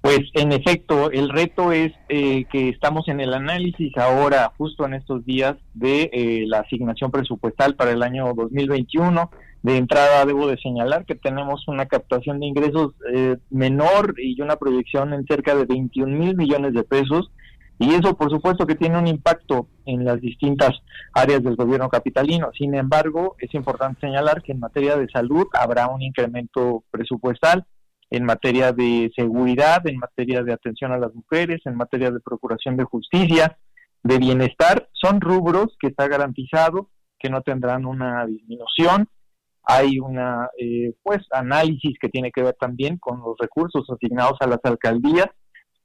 Pues 0.00 0.20
en 0.32 0.52
efecto, 0.52 1.10
el 1.10 1.28
reto 1.28 1.70
es 1.70 1.92
eh, 2.08 2.46
que 2.50 2.70
estamos 2.70 3.08
en 3.08 3.20
el 3.20 3.34
análisis 3.34 3.94
ahora, 3.98 4.50
justo 4.56 4.86
en 4.86 4.94
estos 4.94 5.22
días, 5.26 5.56
de 5.74 6.08
eh, 6.14 6.44
la 6.46 6.60
asignación 6.60 7.10
presupuestal 7.10 7.74
para 7.74 7.90
el 7.90 8.02
año 8.02 8.32
2021. 8.34 9.30
De 9.64 9.78
entrada, 9.78 10.26
debo 10.26 10.46
de 10.46 10.58
señalar 10.58 11.06
que 11.06 11.14
tenemos 11.14 11.66
una 11.68 11.86
captación 11.86 12.38
de 12.38 12.44
ingresos 12.44 12.92
eh, 13.10 13.38
menor 13.48 14.14
y 14.18 14.38
una 14.42 14.56
proyección 14.56 15.14
en 15.14 15.24
cerca 15.24 15.54
de 15.54 15.64
21 15.64 16.18
mil 16.18 16.36
millones 16.36 16.74
de 16.74 16.84
pesos. 16.84 17.30
Y 17.78 17.94
eso, 17.94 18.14
por 18.14 18.30
supuesto, 18.30 18.66
que 18.66 18.74
tiene 18.74 18.98
un 18.98 19.06
impacto 19.06 19.68
en 19.86 20.04
las 20.04 20.20
distintas 20.20 20.72
áreas 21.14 21.42
del 21.42 21.56
gobierno 21.56 21.88
capitalino. 21.88 22.50
Sin 22.58 22.74
embargo, 22.74 23.36
es 23.38 23.54
importante 23.54 24.02
señalar 24.02 24.42
que 24.42 24.52
en 24.52 24.60
materia 24.60 24.98
de 24.98 25.08
salud 25.08 25.46
habrá 25.54 25.88
un 25.88 26.02
incremento 26.02 26.84
presupuestal 26.90 27.64
en 28.10 28.26
materia 28.26 28.70
de 28.72 29.10
seguridad, 29.16 29.80
en 29.86 29.96
materia 29.96 30.42
de 30.42 30.52
atención 30.52 30.92
a 30.92 30.98
las 30.98 31.14
mujeres, 31.14 31.62
en 31.64 31.74
materia 31.74 32.10
de 32.10 32.20
procuración 32.20 32.76
de 32.76 32.84
justicia, 32.84 33.56
de 34.02 34.18
bienestar, 34.18 34.90
son 34.92 35.22
rubros 35.22 35.74
que 35.80 35.86
está 35.86 36.06
garantizado 36.06 36.90
que 37.18 37.30
no 37.30 37.40
tendrán 37.40 37.86
una 37.86 38.26
disminución. 38.26 39.08
Hay 39.66 39.98
una 39.98 40.48
eh, 40.58 40.92
pues 41.02 41.20
análisis 41.30 41.96
que 42.00 42.08
tiene 42.08 42.30
que 42.30 42.42
ver 42.42 42.56
también 42.58 42.98
con 42.98 43.20
los 43.20 43.36
recursos 43.38 43.84
asignados 43.90 44.36
a 44.40 44.46
las 44.46 44.60
alcaldías, 44.64 45.28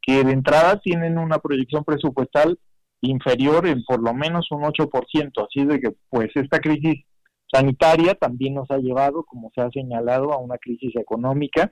que 0.02 0.24
de 0.24 0.32
entrada 0.32 0.80
tienen 0.80 1.18
una 1.18 1.39
proyección 1.39 1.84
presupuestal 1.84 2.60
inferior 3.02 3.68
en 3.68 3.84
por 3.84 4.02
lo 4.02 4.13
menos 4.13 4.48
un 4.52 4.63
8%, 4.63 5.32
así 5.48 5.65
de 5.65 5.80
que 5.80 5.96
pues 6.10 6.30
esta 6.36 6.60
crisis 6.60 7.06
sanitaria 7.52 8.15
también 8.15 8.56
nos 8.56 8.70
ha 8.72 8.78
llevado, 8.78 9.24
como 9.24 9.52
se 9.56 9.62
ha 9.62 9.70
señalado, 9.72 10.34
a 10.34 10.38
una 10.38 10.58
crisis 10.58 10.96
económica 10.96 11.72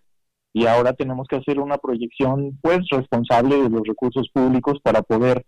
y 0.53 0.65
ahora 0.65 0.93
tenemos 0.93 1.27
que 1.27 1.35
hacer 1.35 1.59
una 1.59 1.77
proyección 1.77 2.57
pues 2.61 2.79
responsable 2.89 3.61
de 3.61 3.69
los 3.69 3.81
recursos 3.85 4.27
públicos 4.33 4.79
para 4.81 5.01
poder 5.03 5.45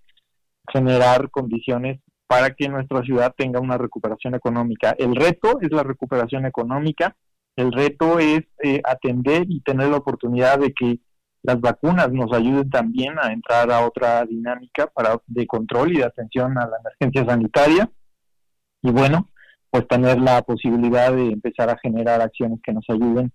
generar 0.71 1.31
condiciones 1.31 1.99
para 2.29 2.51
que 2.51 2.69
nuestra 2.69 3.01
ciudad 3.01 3.33
tenga 3.35 3.59
una 3.59 3.75
recuperación 3.75 4.35
económica. 4.35 4.95
El 4.99 5.15
reto 5.15 5.59
es 5.61 5.71
la 5.71 5.81
recuperación 5.81 6.45
económica, 6.45 7.15
el 7.55 7.71
reto 7.71 8.19
es 8.19 8.41
eh, 8.63 8.81
atender 8.83 9.45
y 9.49 9.61
tener 9.61 9.87
la 9.87 9.97
oportunidad 9.97 10.59
de 10.59 10.71
que 10.71 10.99
las 11.41 11.59
vacunas 11.59 12.11
nos 12.11 12.31
ayuden 12.31 12.69
también 12.69 13.15
a 13.19 13.33
entrar 13.33 13.71
a 13.71 13.83
otra 13.83 14.23
dinámica 14.25 14.85
para 14.85 15.19
de 15.25 15.47
control 15.47 15.91
y 15.91 15.97
de 15.97 16.03
atención 16.03 16.55
a 16.59 16.67
la 16.67 16.77
emergencia 16.77 17.25
sanitaria 17.25 17.89
y 18.83 18.91
bueno, 18.91 19.27
pues 19.71 19.87
tener 19.87 20.19
la 20.19 20.43
posibilidad 20.43 21.11
de 21.11 21.31
empezar 21.31 21.71
a 21.71 21.79
generar 21.79 22.21
acciones 22.21 22.59
que 22.63 22.73
nos 22.73 22.85
ayuden 22.89 23.31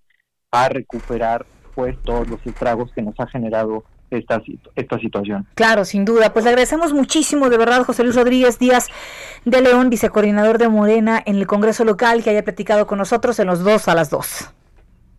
a 0.51 0.69
recuperar 0.69 1.45
pues 1.73 2.01
todos 2.03 2.29
los 2.29 2.39
estragos 2.47 2.93
que 2.93 3.01
nos 3.01 3.19
ha 3.19 3.27
generado 3.27 3.83
esta, 4.11 4.41
esta 4.75 4.99
situación. 4.99 5.45
Claro, 5.55 5.85
sin 5.85 6.05
duda. 6.05 6.33
Pues 6.33 6.45
le 6.45 6.49
agradecemos 6.49 6.93
muchísimo, 6.93 7.49
de 7.49 7.57
verdad, 7.57 7.83
José 7.83 8.03
Luis 8.03 8.15
Rodríguez 8.15 8.59
Díaz 8.59 8.87
de 9.45 9.61
León, 9.61 9.89
vicecoordinador 9.89 10.57
de 10.57 10.69
Morena 10.69 11.21
en 11.25 11.37
el 11.37 11.47
Congreso 11.47 11.83
local, 11.85 12.23
que 12.23 12.29
haya 12.29 12.43
platicado 12.43 12.87
con 12.87 12.97
nosotros 12.97 13.39
en 13.39 13.47
los 13.47 13.63
dos 13.63 13.87
a 13.87 13.95
las 13.95 14.09
dos. 14.09 14.49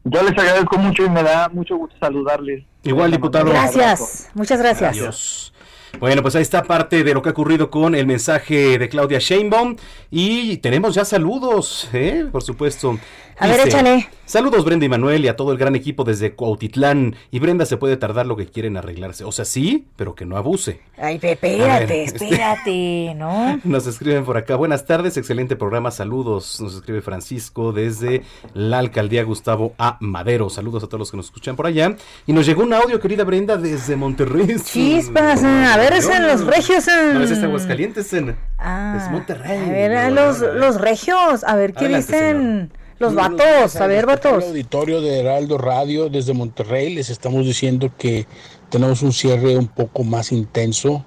Yo 0.04 0.22
les 0.22 0.38
agradezco 0.38 0.78
mucho 0.78 1.04
y 1.04 1.10
me 1.10 1.22
da 1.22 1.48
mucho 1.48 1.76
gusto 1.76 1.96
saludarles. 1.98 2.64
Igual, 2.84 3.10
diputado. 3.10 3.50
Gracias, 3.50 4.30
muchas 4.34 4.60
gracias. 4.60 4.96
Adiós. 4.96 5.52
Bueno, 5.98 6.22
pues 6.22 6.36
ahí 6.36 6.42
está 6.42 6.62
parte 6.62 7.02
de 7.02 7.14
lo 7.14 7.22
que 7.22 7.30
ha 7.30 7.32
ocurrido 7.32 7.70
con 7.70 7.94
el 7.94 8.06
mensaje 8.06 8.78
de 8.78 8.88
Claudia 8.88 9.18
Sheinbaum 9.18 9.76
y 10.10 10.58
tenemos 10.58 10.94
ya 10.94 11.04
saludos, 11.04 11.88
¿eh? 11.92 12.26
por 12.30 12.42
supuesto. 12.42 12.98
A 13.38 13.46
ver, 13.46 13.60
échale. 13.66 14.08
Saludos 14.24 14.64
Brenda 14.64 14.86
y 14.86 14.88
Manuel 14.88 15.24
y 15.24 15.28
a 15.28 15.36
todo 15.36 15.52
el 15.52 15.58
gran 15.58 15.76
equipo 15.76 16.02
desde 16.02 16.34
Cuautitlán. 16.34 17.14
Y 17.30 17.38
Brenda 17.38 17.66
se 17.66 17.76
puede 17.76 17.96
tardar 17.96 18.26
lo 18.26 18.36
que 18.36 18.46
quieren 18.46 18.76
arreglarse. 18.76 19.24
O 19.24 19.30
sea, 19.30 19.44
sí, 19.44 19.86
pero 19.94 20.14
que 20.14 20.24
no 20.24 20.36
abuse. 20.36 20.80
Ay, 20.96 21.20
espérate, 21.22 22.02
espérate, 22.04 23.14
¿no? 23.14 23.60
Nos 23.64 23.86
escriben 23.86 24.24
por 24.24 24.36
acá. 24.36 24.56
Buenas 24.56 24.86
tardes, 24.86 25.16
excelente 25.16 25.54
programa. 25.54 25.90
Saludos. 25.90 26.60
Nos 26.60 26.74
escribe 26.74 27.02
Francisco 27.02 27.72
desde 27.72 28.22
la 28.54 28.78
alcaldía 28.78 29.22
Gustavo 29.22 29.74
A. 29.78 29.98
Madero. 30.00 30.48
Saludos 30.48 30.82
a 30.82 30.86
todos 30.86 30.98
los 30.98 31.10
que 31.10 31.18
nos 31.18 31.26
escuchan 31.26 31.54
por 31.54 31.66
allá. 31.66 31.94
Y 32.26 32.32
nos 32.32 32.46
llegó 32.46 32.62
un 32.62 32.72
audio, 32.72 32.98
querida 32.98 33.22
Brenda, 33.22 33.56
desde 33.58 33.96
Monterrey. 33.96 34.56
Chispas, 34.64 35.44
a 35.44 35.76
ver, 35.76 35.92
es 35.92 36.08
en 36.08 36.26
los 36.26 36.44
regios. 36.46 36.88
En... 36.88 37.14
No, 37.14 37.22
es 37.22 37.30
en 37.30 37.44
Aguascalientes, 37.44 38.12
en 38.14 38.36
ah, 38.58 38.98
es 39.00 39.10
Monterrey. 39.10 39.68
A 39.68 39.70
ver, 39.70 40.12
los, 40.12 40.40
los 40.40 40.80
regios, 40.80 41.44
a 41.44 41.54
ver 41.54 41.74
qué 41.74 41.88
dicen. 41.88 42.72
Los 42.98 43.14
vatos, 43.14 43.36
días 43.36 43.76
a 43.76 43.86
ver, 43.86 44.06
vatos. 44.06 44.42
auditorio 44.42 45.02
de 45.02 45.20
Heraldo 45.20 45.58
Radio 45.58 46.08
desde 46.08 46.32
Monterrey 46.32 46.94
les 46.94 47.10
estamos 47.10 47.44
diciendo 47.44 47.90
que 47.98 48.26
tenemos 48.70 49.02
un 49.02 49.12
cierre 49.12 49.58
un 49.58 49.68
poco 49.68 50.02
más 50.02 50.32
intenso. 50.32 51.04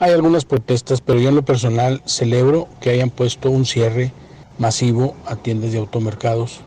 Hay 0.00 0.10
algunas 0.10 0.44
protestas, 0.44 1.00
pero 1.00 1.20
yo 1.20 1.28
en 1.28 1.36
lo 1.36 1.44
personal 1.44 2.02
celebro 2.06 2.66
que 2.80 2.90
hayan 2.90 3.10
puesto 3.10 3.52
un 3.52 3.66
cierre 3.66 4.12
masivo 4.58 5.14
a 5.26 5.36
tiendas 5.36 5.70
de 5.70 5.78
automercados 5.78 6.62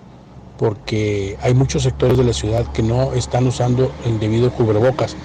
porque 0.58 1.38
hay 1.42 1.54
muchos 1.54 1.84
sectores 1.84 2.18
de 2.18 2.24
la 2.24 2.34
ciudad 2.34 2.66
que 2.72 2.82
no 2.82 3.12
están 3.12 3.48
usando 3.48 3.92
el 4.06 4.22
debido 4.22 4.54
cubrebocas 4.54 5.18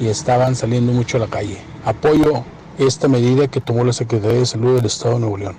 y 0.00 0.06
estaban 0.06 0.56
saliendo 0.56 0.92
mucho 0.92 1.18
a 1.18 1.20
la 1.20 1.26
calle. 1.26 1.58
Apoyo 1.84 2.42
esta 2.78 3.06
medida 3.08 3.48
que 3.48 3.60
tomó 3.60 3.84
la 3.84 3.92
Secretaría 3.92 4.38
de 4.38 4.46
Salud 4.46 4.76
del 4.76 4.86
Estado 4.86 5.16
de 5.16 5.20
Nuevo 5.20 5.36
León. 5.36 5.58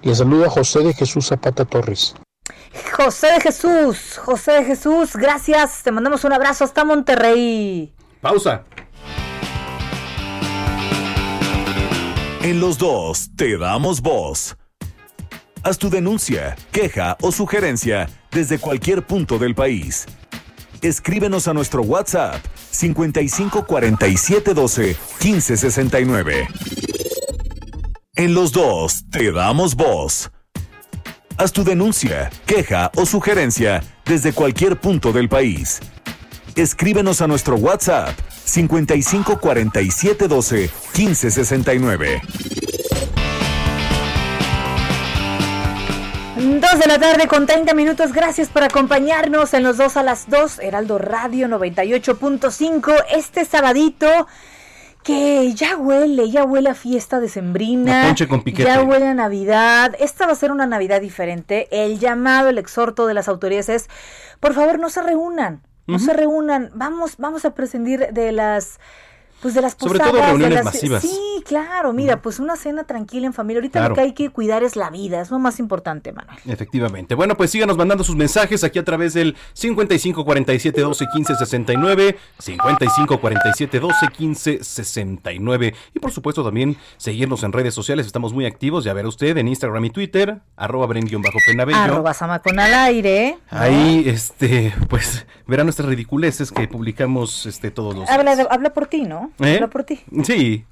Le 0.00 0.14
saluda 0.14 0.48
José 0.48 0.78
de 0.80 0.94
Jesús 0.94 1.26
Zapata 1.26 1.66
Torres. 1.66 2.14
José 2.92 3.32
de 3.32 3.40
Jesús, 3.40 4.18
José 4.18 4.52
de 4.52 4.64
Jesús, 4.64 5.16
gracias. 5.16 5.82
Te 5.82 5.90
mandamos 5.90 6.24
un 6.24 6.32
abrazo 6.32 6.64
hasta 6.64 6.84
Monterrey. 6.84 7.92
Pausa. 8.20 8.64
En 12.42 12.58
los 12.58 12.76
dos 12.76 13.30
te 13.36 13.56
damos 13.56 14.00
voz. 14.00 14.56
Haz 15.62 15.78
tu 15.78 15.90
denuncia, 15.90 16.56
queja 16.72 17.16
o 17.20 17.30
sugerencia 17.30 18.08
desde 18.32 18.58
cualquier 18.58 19.06
punto 19.06 19.38
del 19.38 19.54
país. 19.54 20.06
Escríbenos 20.80 21.46
a 21.46 21.54
nuestro 21.54 21.82
WhatsApp 21.82 22.44
55 22.72 23.64
47 23.64 24.54
12 24.54 24.96
15 25.20 25.56
69. 25.56 26.48
En 28.16 28.34
los 28.34 28.50
dos 28.50 29.04
te 29.08 29.30
damos 29.30 29.76
voz. 29.76 30.31
Haz 31.38 31.52
tu 31.52 31.64
denuncia, 31.64 32.30
queja 32.46 32.90
o 32.96 33.06
sugerencia 33.06 33.82
desde 34.04 34.32
cualquier 34.32 34.78
punto 34.78 35.12
del 35.12 35.28
país. 35.28 35.80
Escríbenos 36.54 37.22
a 37.22 37.26
nuestro 37.26 37.56
WhatsApp 37.56 38.14
55 38.44 39.38
47 39.38 40.28
12 40.28 40.70
15 40.92 41.30
69. 41.30 42.22
Dos 46.36 46.78
de 46.80 46.86
la 46.86 46.98
tarde 46.98 47.28
con 47.28 47.46
30 47.46 47.72
minutos. 47.72 48.12
Gracias 48.12 48.48
por 48.48 48.64
acompañarnos 48.64 49.54
en 49.54 49.62
los 49.62 49.76
dos 49.76 49.96
a 49.96 50.02
las 50.02 50.28
dos. 50.28 50.58
Heraldo 50.58 50.98
Radio 50.98 51.46
98.5. 51.46 53.04
Este 53.14 53.44
sabadito 53.44 54.26
que 55.02 55.52
ya 55.54 55.76
huele, 55.76 56.30
ya 56.30 56.44
huele 56.44 56.70
a 56.70 56.74
fiesta 56.74 57.20
decembrina. 57.20 58.14
Con 58.28 58.42
piquete. 58.42 58.68
Ya 58.68 58.82
huele 58.82 59.08
a 59.08 59.14
Navidad. 59.14 59.94
Esta 59.98 60.26
va 60.26 60.32
a 60.32 60.36
ser 60.36 60.52
una 60.52 60.66
Navidad 60.66 61.00
diferente. 61.00 61.68
El 61.70 61.98
llamado, 61.98 62.48
el 62.48 62.58
exhorto 62.58 63.06
de 63.06 63.14
las 63.14 63.28
autoridades 63.28 63.68
es, 63.68 63.88
por 64.40 64.54
favor, 64.54 64.78
no 64.78 64.90
se 64.90 65.02
reúnan. 65.02 65.62
No 65.86 65.98
se 65.98 66.12
reúnan. 66.12 66.70
Vamos, 66.74 67.16
vamos 67.18 67.44
a 67.44 67.54
prescindir 67.54 68.12
de 68.12 68.32
las 68.32 68.78
pues 69.42 69.54
de 69.54 69.60
las 69.60 69.72
Sobre 69.78 69.98
posadas, 69.98 70.10
todo 70.12 70.20
de 70.20 70.26
reuniones 70.28 70.54
las- 70.56 70.64
masivas. 70.64 71.02
Sí, 71.02 71.42
claro, 71.44 71.92
mira, 71.92 72.22
pues 72.22 72.38
una 72.38 72.56
cena 72.56 72.84
tranquila 72.84 73.26
en 73.26 73.32
familia. 73.34 73.58
Ahorita 73.58 73.80
Claro. 73.80 73.88
lo 73.90 73.94
que 73.96 74.00
hay 74.00 74.12
que 74.12 74.30
cuidar 74.30 74.62
es 74.62 74.76
la 74.76 74.88
vida, 74.90 75.20
es 75.20 75.30
lo 75.30 75.38
más 75.38 75.58
importante, 75.58 76.12
Manuel. 76.12 76.38
Efectivamente. 76.46 77.14
Bueno, 77.14 77.36
pues 77.36 77.50
síganos 77.50 77.76
mandando 77.76 78.04
sus 78.04 78.16
mensajes 78.16 78.62
aquí 78.64 78.78
a 78.78 78.84
través 78.84 79.12
del 79.14 79.36
55 79.54 80.24
47 80.24 80.80
12 80.80 81.06
15 81.12 81.34
69, 81.36 82.16
55 82.38 83.20
47 83.20 83.80
12 83.80 84.08
15 84.08 84.64
69. 84.64 85.74
Y 85.94 85.98
por 85.98 86.12
supuesto 86.12 86.44
también 86.44 86.76
seguirnos 86.96 87.42
en 87.42 87.52
redes 87.52 87.74
sociales, 87.74 88.06
estamos 88.06 88.32
muy 88.32 88.46
activos, 88.46 88.84
ya 88.84 88.92
verá 88.92 89.08
usted 89.08 89.36
en 89.36 89.48
Instagram 89.48 89.84
y 89.86 89.90
Twitter, 89.90 90.40
arroba 90.56 90.86
bren-penabello. 90.86 91.78
Arroba 91.78 92.14
Samacón 92.14 92.60
al 92.60 92.72
aire. 92.74 93.38
Ahí, 93.50 94.04
este, 94.06 94.72
pues, 94.88 95.26
verán 95.46 95.66
nuestras 95.66 95.88
ridiculeces 95.88 96.52
que 96.52 96.68
publicamos 96.68 97.46
este, 97.46 97.70
todos 97.70 97.94
los 97.96 98.08
Habla, 98.08 98.36
días. 98.36 98.46
habla 98.50 98.72
por 98.72 98.86
ti, 98.86 99.02
¿no? 99.02 99.31
¿Eh? 99.40 99.54
Habla 99.54 99.68
por 99.68 99.84
ti. 99.84 100.00
Sí, 100.24 100.64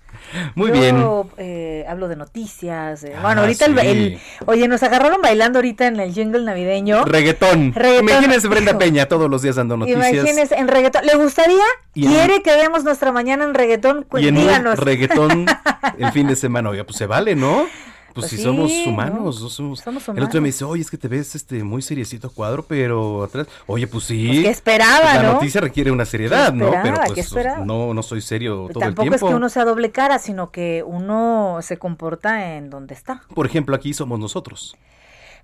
muy 0.55 0.69
Yo, 0.69 0.75
bien. 0.75 1.05
eh, 1.39 1.85
hablo 1.89 2.07
de 2.09 2.17
noticias. 2.17 3.03
eh, 3.05 3.15
Ah, 3.17 3.21
bueno, 3.23 3.41
ahorita 3.43 3.65
el, 3.67 3.79
sí. 3.79 3.87
el- 3.87 4.19
Oye, 4.47 4.69
nos 4.69 4.83
agarraron 4.83 5.21
bailando 5.23 5.59
ahorita 5.59 5.87
en 5.87 5.99
el 5.99 6.13
jingle 6.13 6.43
navideño. 6.45 7.05
Reggaetón. 7.05 7.73
Reggaetón. 7.75 8.09
Imagínense 8.09 8.49
Brenda. 8.49 8.79
Peña 8.79 9.07
todos 9.07 9.31
los 9.31 9.43
días 9.43 9.57
dando 9.57 9.77
noticias. 9.77 10.13
Imagínese, 10.13 10.55
en 10.57 10.69
reggaetón. 10.69 11.07
¿Le 11.07 11.15
gustaría? 11.17 11.65
Y 11.95 12.07
en- 12.07 12.13
¿Quiere 12.13 12.43
que 12.43 12.55
veamos 12.55 12.85
nuestra 12.85 13.13
mañana 13.13 13.45
en 13.45 13.55
reggaetón? 13.55 14.07
Pues 14.09 14.23
y 14.25 14.29
en 14.29 14.37
díganos. 14.37 14.79
reggaetón 14.79 15.47
el 15.99 16.13
fin 16.13 16.27
de 16.29 16.37
semana. 16.37 16.71
Oiga, 16.71 16.85
pues 16.85 16.97
se 16.97 17.07
vale, 17.07 17.35
¿no? 17.35 17.67
Pues, 18.13 18.25
Pues 18.25 18.31
si 18.31 18.37
sí, 18.39 18.43
somos 18.43 18.71
¿no? 18.73 18.91
humanos, 18.91 19.41
no 19.41 19.49
somos... 19.49 19.81
Somos 19.81 20.09
El 20.09 20.19
otro 20.19 20.33
día 20.33 20.41
me 20.41 20.49
dice, 20.49 20.65
oye, 20.65 20.83
es 20.83 20.91
que 20.91 20.99
te 20.99 21.07
ves 21.07 21.35
este 21.37 21.63
muy 21.63 21.81
seriecito 21.81 22.27
a 22.27 22.31
cuadro, 22.31 22.65
pero 22.65 23.23
atrás... 23.23 23.47
Oye, 23.67 23.87
pues 23.87 24.05
sí. 24.05 24.27
Pues, 24.27 24.41
¿qué 24.41 24.51
esperaba, 24.51 25.15
La 25.15 25.23
no? 25.23 25.33
noticia 25.35 25.61
requiere 25.61 25.91
una 25.93 26.05
seriedad, 26.05 26.53
¿no? 26.53 26.67
esperaba? 26.75 27.03
Pero 27.05 27.15
¿Qué 27.15 27.25
pues 27.31 27.47
no, 27.65 27.95
no 27.95 28.03
soy 28.03 28.21
serio 28.21 28.69
todo 28.73 28.81
Tampoco 28.81 29.03
el 29.09 29.15
es 29.15 29.21
tiempo. 29.21 29.29
que 29.29 29.35
uno 29.37 29.49
sea 29.49 29.65
doble 29.65 29.91
cara, 29.93 30.19
sino 30.19 30.51
que 30.51 30.83
uno 30.85 31.59
se 31.63 31.79
comporta 31.79 32.57
en 32.57 32.69
donde 32.69 32.95
está. 32.95 33.23
Por 33.35 33.47
ejemplo, 33.47 33.77
aquí 33.77 33.95
somos 33.95 34.19
nosotros. 34.19 34.77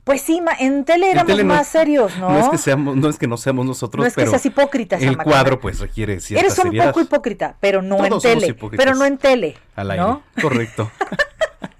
Pues 0.02 0.22
sí, 0.22 0.40
en 0.60 0.84
tele 0.84 1.06
En 1.06 1.12
éramos 1.12 1.26
tele 1.32 1.42
no- 1.44 1.54
más 1.54 1.66
serios, 1.66 2.16
¿no? 2.18 2.30
No 2.30 2.38
es 2.38 2.48
que 2.48 2.58
seamos, 2.58 2.94
no 2.96 3.08
es 3.08 3.18
que 3.18 3.26
no 3.26 3.36
seamos 3.36 3.66
nosotros, 3.66 4.02
No 4.02 4.06
es 4.06 4.14
que 4.14 4.20
pero 4.20 4.30
seas 4.30 4.46
hipócrita, 4.46 4.96
el 4.98 5.16
cuadro 5.18 5.58
pues 5.60 5.80
requiere 5.80 6.20
cierta 6.20 6.46
Eres 6.46 6.56
un 6.58 6.64
seriedad. 6.66 6.86
poco 6.88 7.00
hipócrita, 7.00 7.56
pero 7.60 7.82
no 7.82 7.96
Todos 7.96 8.24
en 8.24 8.38
tele. 8.40 8.56
Pero 8.76 8.94
no 8.94 9.04
en 9.04 9.18
tele. 9.18 9.56
Al 9.74 9.90
aire, 9.90 10.02
¿no? 10.04 10.22
correcto. 10.40 10.90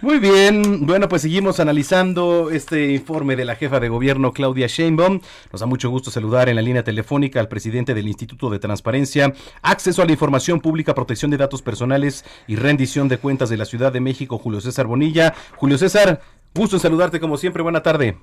Muy 0.00 0.18
bien, 0.18 0.86
bueno, 0.86 1.08
pues 1.08 1.22
seguimos 1.22 1.60
analizando 1.60 2.50
este 2.50 2.92
informe 2.92 3.36
de 3.36 3.44
la 3.44 3.56
jefa 3.56 3.80
de 3.80 3.88
gobierno 3.88 4.32
Claudia 4.32 4.66
Sheinbaum. 4.66 5.20
Nos 5.52 5.60
da 5.60 5.66
mucho 5.66 5.90
gusto 5.90 6.10
saludar 6.10 6.48
en 6.48 6.56
la 6.56 6.62
línea 6.62 6.84
telefónica 6.84 7.40
al 7.40 7.48
presidente 7.48 7.94
del 7.94 8.06
Instituto 8.06 8.50
de 8.50 8.58
Transparencia, 8.58 9.32
Acceso 9.62 10.02
a 10.02 10.06
la 10.06 10.12
Información 10.12 10.60
Pública, 10.60 10.94
Protección 10.94 11.30
de 11.30 11.36
Datos 11.36 11.62
Personales 11.62 12.24
y 12.46 12.56
Rendición 12.56 13.08
de 13.08 13.18
Cuentas 13.18 13.50
de 13.50 13.56
la 13.56 13.64
Ciudad 13.64 13.92
de 13.92 14.00
México, 14.00 14.38
Julio 14.38 14.60
César 14.60 14.86
Bonilla. 14.86 15.34
Julio 15.56 15.78
César, 15.78 16.20
gusto 16.54 16.76
en 16.76 16.80
saludarte 16.80 17.20
como 17.20 17.36
siempre, 17.36 17.62
buena 17.62 17.82
tarde. 17.82 18.18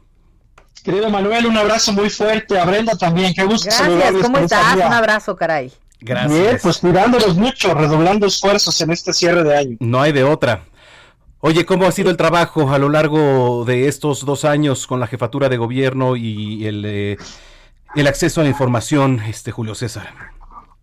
Querido 0.84 1.10
Manuel, 1.10 1.48
un 1.48 1.58
abrazo 1.58 1.94
muy 1.94 2.10
fuerte. 2.10 2.60
A 2.60 2.66
Brenda 2.66 2.96
también, 2.96 3.34
qué 3.34 3.44
gusto 3.44 3.66
Gracias, 3.66 3.88
saludarles 3.88 4.24
¿cómo 4.24 4.38
estás? 4.38 4.76
Un 4.76 4.82
abrazo, 4.82 5.36
caray. 5.36 5.72
Gracias. 6.00 6.32
Bien, 6.32 6.60
pues 6.62 6.78
cuidándolos 6.78 7.36
mucho, 7.36 7.74
redoblando 7.74 8.28
esfuerzos 8.28 8.80
en 8.82 8.92
este 8.92 9.12
cierre 9.14 9.44
de 9.44 9.58
año. 9.58 9.78
No 9.80 10.02
hay 10.02 10.12
de 10.12 10.24
otra. 10.24 10.64
Oye, 11.48 11.64
¿cómo 11.64 11.86
ha 11.86 11.92
sido 11.92 12.10
el 12.10 12.18
trabajo 12.18 12.74
a 12.74 12.80
lo 12.80 12.90
largo 12.90 13.66
de 13.66 13.88
estos 13.88 14.26
dos 14.26 14.46
años 14.46 14.88
con 14.88 15.00
la 15.00 15.06
jefatura 15.06 15.48
de 15.48 15.58
gobierno 15.58 16.16
y 16.16 16.66
el, 16.66 16.84
eh, 16.88 17.18
el 17.94 18.08
acceso 18.08 18.42
a 18.42 18.46
la 18.46 18.50
información, 18.50 19.20
este 19.20 19.52
Julio 19.52 19.76
César? 19.76 20.35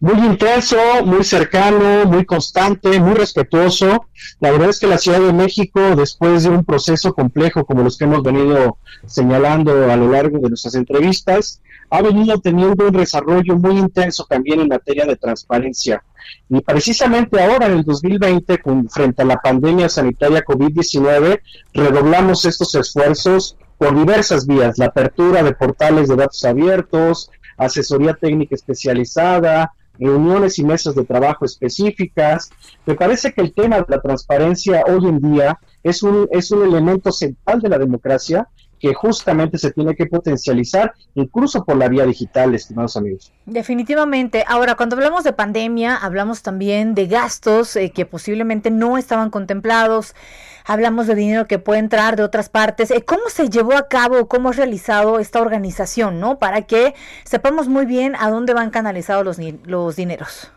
Muy 0.03 0.19
intenso, 0.27 0.77
muy 1.05 1.23
cercano, 1.23 2.07
muy 2.07 2.25
constante, 2.25 2.99
muy 2.99 3.15
respetuoso. 3.15 4.07
La 4.41 4.51
verdad 4.51 4.71
es 4.71 4.81
que 4.81 4.89
la 4.89 4.99
Ciudad 4.99 5.21
de 5.21 5.33
México, 5.33 5.95
después 5.95 6.43
de 6.43 6.49
un 6.49 6.65
proceso 6.65 7.15
complejo 7.15 7.65
como 7.65 7.85
los 7.85 7.97
que 7.97 8.03
hemos 8.03 8.25
venido 8.25 8.79
señalando 9.07 9.93
a 9.93 9.95
lo 9.95 10.11
largo 10.11 10.41
de 10.41 10.49
nuestras 10.49 10.75
entrevistas, 10.75 11.63
ha 11.89 12.03
venido 12.03 12.41
teniendo 12.41 12.89
un 12.89 12.95
desarrollo 12.95 13.57
muy 13.57 13.79
intenso 13.79 14.27
también 14.29 14.59
en 14.59 14.67
materia 14.71 15.07
de 15.07 15.15
transparencia. 15.15 16.03
Y 16.49 16.61
precisamente 16.63 17.41
ahora, 17.41 17.67
en 17.67 17.75
el 17.75 17.85
2020, 17.85 18.59
con, 18.59 18.89
frente 18.91 19.23
a 19.23 19.25
la 19.25 19.37
pandemia 19.37 19.89
sanitaria 19.89 20.45
COVID-19, 20.45 21.41
redoblamos 21.75 22.45
estos 22.45 22.75
esfuerzos 22.75 23.57
por 23.79 23.97
diversas 23.97 24.49
vías, 24.49 24.79
la 24.79 24.87
apertura 24.87 25.45
de 25.45 25.55
portales 25.55 26.09
de 26.09 26.17
datos 26.17 26.45
abiertos, 26.45 27.31
asesoría 27.57 28.15
técnica 28.15 28.57
especializada, 28.57 29.73
reuniones 29.99 30.59
y 30.59 30.65
mesas 30.65 30.95
de 30.95 31.05
trabajo 31.05 31.45
específicas. 31.45 32.51
Me 32.87 32.95
parece 32.95 33.33
que 33.33 33.41
el 33.41 33.53
tema 33.53 33.77
de 33.77 33.85
la 33.89 34.01
transparencia 34.01 34.85
hoy 34.87 35.09
en 35.09 35.21
día 35.21 35.59
es 35.83 36.03
un, 36.03 36.29
es 36.31 36.51
un 36.51 36.65
elemento 36.65 37.13
central 37.13 37.61
de 37.61 37.69
la 37.69 37.79
democracia 37.79 38.49
que 38.83 38.95
justamente 38.95 39.59
se 39.59 39.71
tiene 39.71 39.95
que 39.95 40.07
potencializar 40.07 40.93
incluso 41.15 41.65
por 41.65 41.77
la 41.77 41.89
vía 41.89 42.05
digital, 42.05 42.53
estimados 42.53 42.97
amigos. 42.97 43.33
Definitivamente. 43.47 44.45
Ahora, 44.49 44.75
cuando 44.75 44.97
hablamos 44.97 45.23
de 45.23 45.33
pandemia, 45.33 45.97
hablamos 45.97 46.43
también 46.43 46.97
de 46.97 47.07
gastos 47.07 47.77
eh, 47.77 47.93
que 47.95 48.07
posiblemente 48.07 48.73
no 48.73 48.99
estaban 48.99 49.31
contemplados. 49.31 50.17
Hablamos 50.65 51.07
de 51.07 51.15
dinero 51.15 51.47
que 51.47 51.59
puede 51.59 51.81
entrar 51.81 52.17
de 52.17 52.23
otras 52.23 52.49
partes. 52.49 52.91
Eh, 52.91 53.05
¿Cómo 53.05 53.23
se 53.29 53.49
llevó 53.49 53.75
a 53.75 53.89
cabo, 53.89 54.29
cómo 54.29 54.51
ha 54.51 54.53
realizado 54.53 55.19
esta 55.19 55.41
organización, 55.41 56.21
no? 56.21 56.39
Para 56.39 56.63
que 56.63 56.95
sepamos 57.25 57.69
muy 57.69 57.87
bien 57.87 58.15
a 58.19 58.31
dónde 58.31 58.55
van 58.55 58.71
canalizados 58.71 59.25
los, 59.25 59.39
los 59.67 59.97
dineros. 59.97 60.53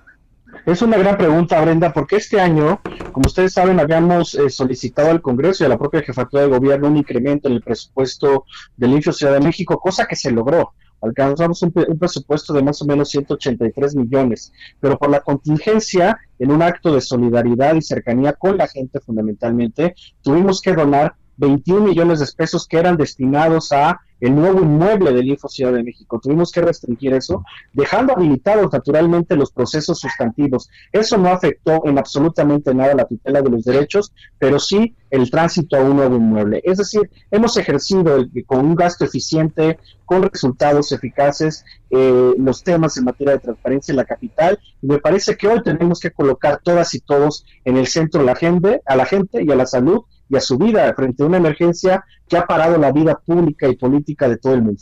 Es 0.66 0.82
una 0.82 0.98
gran 0.98 1.18
pregunta, 1.18 1.62
Brenda, 1.62 1.94
porque 1.94 2.16
este 2.16 2.40
año, 2.40 2.82
como 3.12 3.28
ustedes 3.28 3.54
saben, 3.54 3.80
habíamos 3.80 4.36
eh, 4.36 4.50
solicitado 4.50 5.12
al 5.12 5.22
Congreso 5.22 5.64
y 5.64 5.68
a 5.68 5.70
la 5.70 5.78
propia 5.78 6.02
jefatura 6.02 6.44
de 6.44 6.50
gobierno 6.50 6.88
un 6.88 6.98
incremento 6.98 7.48
en 7.48 7.56
el 7.56 7.62
presupuesto 7.62 8.46
del 8.76 8.94
Info 8.94 9.12
Ciudad 9.12 9.34
de 9.34 9.42
México, 9.42 9.80
cosa 9.80 10.08
que 10.08 10.16
se 10.16 10.32
logró. 10.32 10.74
Alcanzamos 11.02 11.62
un 11.62 11.72
presupuesto 11.72 12.54
de 12.54 12.64
más 12.64 12.82
o 12.82 12.86
menos 12.86 13.10
183 13.10 13.96
millones, 13.96 14.52
pero 14.80 14.98
por 14.98 15.10
la 15.10 15.20
contingencia, 15.20 16.18
en 16.40 16.52
un 16.52 16.62
acto 16.62 16.94
de 16.94 17.02
solidaridad 17.02 17.76
y 17.76 17.82
cercanía 17.82 18.34
con 18.34 18.58
la 18.58 18.68
gente 18.68 19.00
fundamentalmente, 19.00 19.96
tuvimos 20.22 20.62
que 20.62 20.74
donar 20.74 21.16
21 21.38 21.88
millones 21.88 22.20
de 22.20 22.28
pesos 22.36 22.68
que 22.68 22.78
eran 22.78 22.98
destinados 22.98 23.72
a 23.72 24.00
el 24.20 24.36
nuevo 24.36 24.62
inmueble 24.62 25.14
del 25.14 25.28
Info 25.28 25.50
Ciudad 25.50 25.74
de 25.74 25.84
México. 25.84 26.20
Tuvimos 26.22 26.52
que 26.52 26.62
restringir 26.62 27.14
eso, 27.14 27.44
dejando 27.74 28.14
habilitados 28.14 28.72
naturalmente 28.72 29.36
los 29.36 29.52
procesos 29.52 30.00
sustantivos. 30.00 30.70
Eso 30.92 31.18
no 31.18 31.30
afectó 31.30 31.86
en 31.86 31.98
absolutamente 31.98 32.74
nada 32.74 32.96
la 32.96 33.06
tutela 33.06 33.42
de 33.42 33.50
los 33.50 33.64
derechos, 33.64 34.14
pero 34.40 34.60
sí 34.60 34.96
el 35.12 35.30
tránsito 35.30 35.78
a 35.78 35.82
un 35.82 35.98
nuevo 35.98 36.16
inmueble. 36.16 36.62
Es 36.64 36.78
decir, 36.78 37.10
hemos 37.32 37.58
ejercido 37.58 38.26
con 38.46 38.66
un 38.66 38.76
gasto 38.76 39.06
eficiente, 39.06 39.80
con 40.06 40.24
resultados 40.24 40.92
eficaces, 40.92 41.66
eh, 41.90 42.34
los 42.38 42.64
temas 42.64 42.98
en 42.98 43.06
materia 43.06 43.34
de 43.34 43.40
transparencia 43.40 43.92
en 43.92 43.98
la 43.98 44.06
capital, 44.06 44.60
y 44.82 44.88
me 44.88 45.00
parece 45.00 45.36
que 45.36 45.48
hoy 45.48 45.64
tenemos 45.64 46.00
que 46.00 46.12
colocar 46.12 46.60
todas 46.64 46.94
y 46.94 47.00
todos 47.00 47.46
en 47.64 47.78
el 47.78 47.88
centro 47.88 48.24
la 48.24 48.36
gente, 48.36 48.82
a 48.86 48.96
la 48.96 49.06
gente 49.06 49.44
y 49.44 49.52
a 49.52 49.56
la 49.56 49.66
salud 49.66 50.04
y 50.30 50.36
a 50.36 50.42
su 50.42 50.58
vida 50.58 50.94
frente 50.96 51.24
a 51.24 51.26
una 51.26 51.38
emergencia 51.38 52.04
que 52.28 52.38
ha 52.38 52.46
parado 52.46 52.78
la 52.78 52.92
vida 52.92 53.20
pública 53.24 53.68
y 53.68 53.76
política 53.76 54.28
de 54.28 54.38
todo 54.38 54.54
el 54.54 54.62
mundo. 54.62 54.82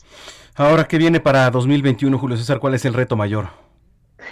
Ahora, 0.55 0.85
¿qué 0.85 0.97
viene 0.97 1.19
para 1.19 1.49
2021, 1.49 2.17
Julio 2.17 2.37
César? 2.37 2.59
¿Cuál 2.59 2.75
es 2.75 2.85
el 2.85 2.93
reto 2.93 3.15
mayor? 3.15 3.47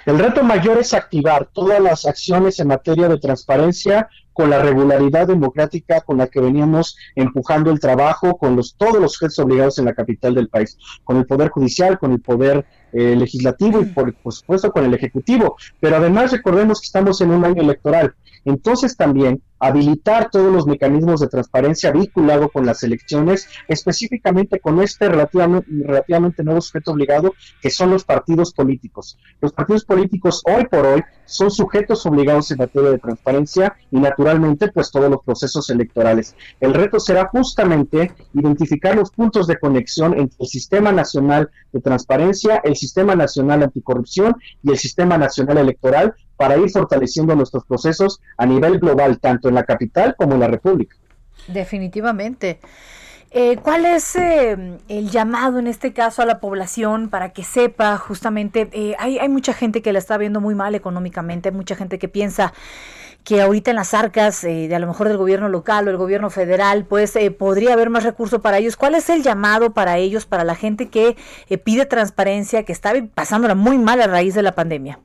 El 0.05 0.19
reto 0.19 0.43
mayor 0.43 0.77
es 0.77 0.93
activar 0.93 1.49
todas 1.51 1.79
las 1.79 2.05
acciones 2.05 2.59
en 2.59 2.67
materia 2.67 3.07
de 3.07 3.19
transparencia 3.19 4.09
con 4.33 4.49
la 4.49 4.61
regularidad 4.61 5.27
democrática 5.27 6.01
con 6.01 6.17
la 6.17 6.27
que 6.27 6.39
veníamos 6.39 6.97
empujando 7.15 7.71
el 7.71 7.79
trabajo 7.79 8.37
con 8.37 8.55
los 8.55 8.75
todos 8.75 9.01
los 9.01 9.17
jefes 9.17 9.39
obligados 9.39 9.77
en 9.79 9.85
la 9.85 9.93
capital 9.93 10.35
del 10.35 10.49
país, 10.49 10.77
con 11.03 11.17
el 11.17 11.25
poder 11.25 11.49
judicial, 11.49 11.99
con 11.99 12.11
el 12.11 12.21
poder 12.21 12.65
eh, 12.93 13.15
legislativo 13.15 13.81
y 13.81 13.85
por, 13.85 14.13
por 14.15 14.33
supuesto 14.33 14.71
con 14.71 14.85
el 14.85 14.93
ejecutivo. 14.93 15.55
Pero 15.79 15.97
además 15.97 16.31
recordemos 16.31 16.81
que 16.81 16.85
estamos 16.85 17.21
en 17.21 17.31
un 17.31 17.45
año 17.45 17.61
electoral. 17.61 18.13
Entonces 18.43 18.97
también 18.97 19.41
habilitar 19.59 20.29
todos 20.31 20.51
los 20.51 20.65
mecanismos 20.65 21.21
de 21.21 21.27
transparencia 21.27 21.91
vinculado 21.91 22.49
con 22.49 22.65
las 22.65 22.81
elecciones, 22.81 23.47
específicamente 23.67 24.59
con 24.59 24.81
este 24.81 25.07
relativamente, 25.07 25.67
relativamente 25.85 26.43
nuevo 26.43 26.61
sujeto 26.61 26.91
obligado 26.91 27.35
que 27.61 27.69
son 27.69 27.91
los 27.91 28.03
partidos 28.03 28.53
políticos. 28.53 29.19
Los 29.39 29.53
partidos 29.53 29.85
políticos 29.85 30.41
hoy 30.45 30.65
por 30.65 30.85
hoy 30.85 31.03
son 31.31 31.49
sujetos 31.49 32.05
obligados 32.05 32.51
en 32.51 32.57
materia 32.57 32.91
de 32.91 32.99
transparencia 32.99 33.75
y 33.89 33.99
naturalmente 33.99 34.71
pues 34.71 34.91
todos 34.91 35.09
los 35.09 35.23
procesos 35.23 35.69
electorales. 35.69 36.35
El 36.59 36.73
reto 36.73 36.99
será 36.99 37.27
justamente 37.27 38.13
identificar 38.33 38.95
los 38.95 39.11
puntos 39.11 39.47
de 39.47 39.57
conexión 39.57 40.13
entre 40.17 40.37
el 40.39 40.47
Sistema 40.47 40.91
Nacional 40.91 41.49
de 41.71 41.79
Transparencia, 41.79 42.61
el 42.63 42.75
Sistema 42.75 43.15
Nacional 43.15 43.63
Anticorrupción 43.63 44.35
y 44.61 44.71
el 44.71 44.77
Sistema 44.77 45.17
Nacional 45.17 45.57
Electoral 45.57 46.13
para 46.35 46.57
ir 46.57 46.69
fortaleciendo 46.69 47.35
nuestros 47.35 47.63
procesos 47.65 48.19
a 48.37 48.45
nivel 48.45 48.79
global, 48.79 49.19
tanto 49.19 49.47
en 49.47 49.55
la 49.55 49.63
capital 49.63 50.15
como 50.17 50.33
en 50.33 50.41
la 50.41 50.47
República. 50.47 50.95
Definitivamente. 51.47 52.59
Eh, 53.33 53.57
¿Cuál 53.63 53.85
es 53.85 54.13
eh, 54.17 54.77
el 54.89 55.09
llamado 55.09 55.57
en 55.57 55.67
este 55.67 55.93
caso 55.93 56.21
a 56.21 56.25
la 56.25 56.41
población 56.41 57.09
para 57.09 57.29
que 57.29 57.45
sepa 57.45 57.97
justamente, 57.97 58.67
eh, 58.73 58.93
hay, 58.99 59.19
hay 59.19 59.29
mucha 59.29 59.53
gente 59.53 59.81
que 59.81 59.93
la 59.93 59.99
está 59.99 60.17
viendo 60.17 60.41
muy 60.41 60.53
mal 60.53 60.75
económicamente, 60.75 61.47
hay 61.47 61.55
mucha 61.55 61.77
gente 61.77 61.97
que 61.97 62.09
piensa 62.09 62.53
que 63.23 63.41
ahorita 63.41 63.71
en 63.71 63.77
las 63.77 63.93
arcas 63.93 64.41
de 64.41 64.75
a 64.75 64.79
lo 64.79 64.87
mejor 64.87 65.07
del 65.07 65.15
gobierno 65.15 65.47
local 65.47 65.87
o 65.87 65.91
el 65.91 65.97
gobierno 65.97 66.29
federal, 66.29 66.85
pues 66.85 67.13
podría 67.37 67.73
haber 67.73 67.89
más 67.89 68.03
recursos 68.03 68.41
para 68.41 68.57
ellos. 68.57 68.75
¿Cuál 68.75 68.95
es 68.95 69.09
el 69.09 69.23
llamado 69.23 69.73
para 69.73 69.97
ellos, 69.97 70.25
para 70.25 70.43
la 70.43 70.55
gente 70.55 70.89
que 70.89 71.15
pide 71.63 71.85
transparencia, 71.85 72.63
que 72.63 72.73
está 72.73 72.93
pasándola 73.13 73.55
muy 73.55 73.77
mal 73.77 74.01
a 74.01 74.07
raíz 74.07 74.33
de 74.33 74.41
la 74.41 74.53
pandemia? 74.53 74.99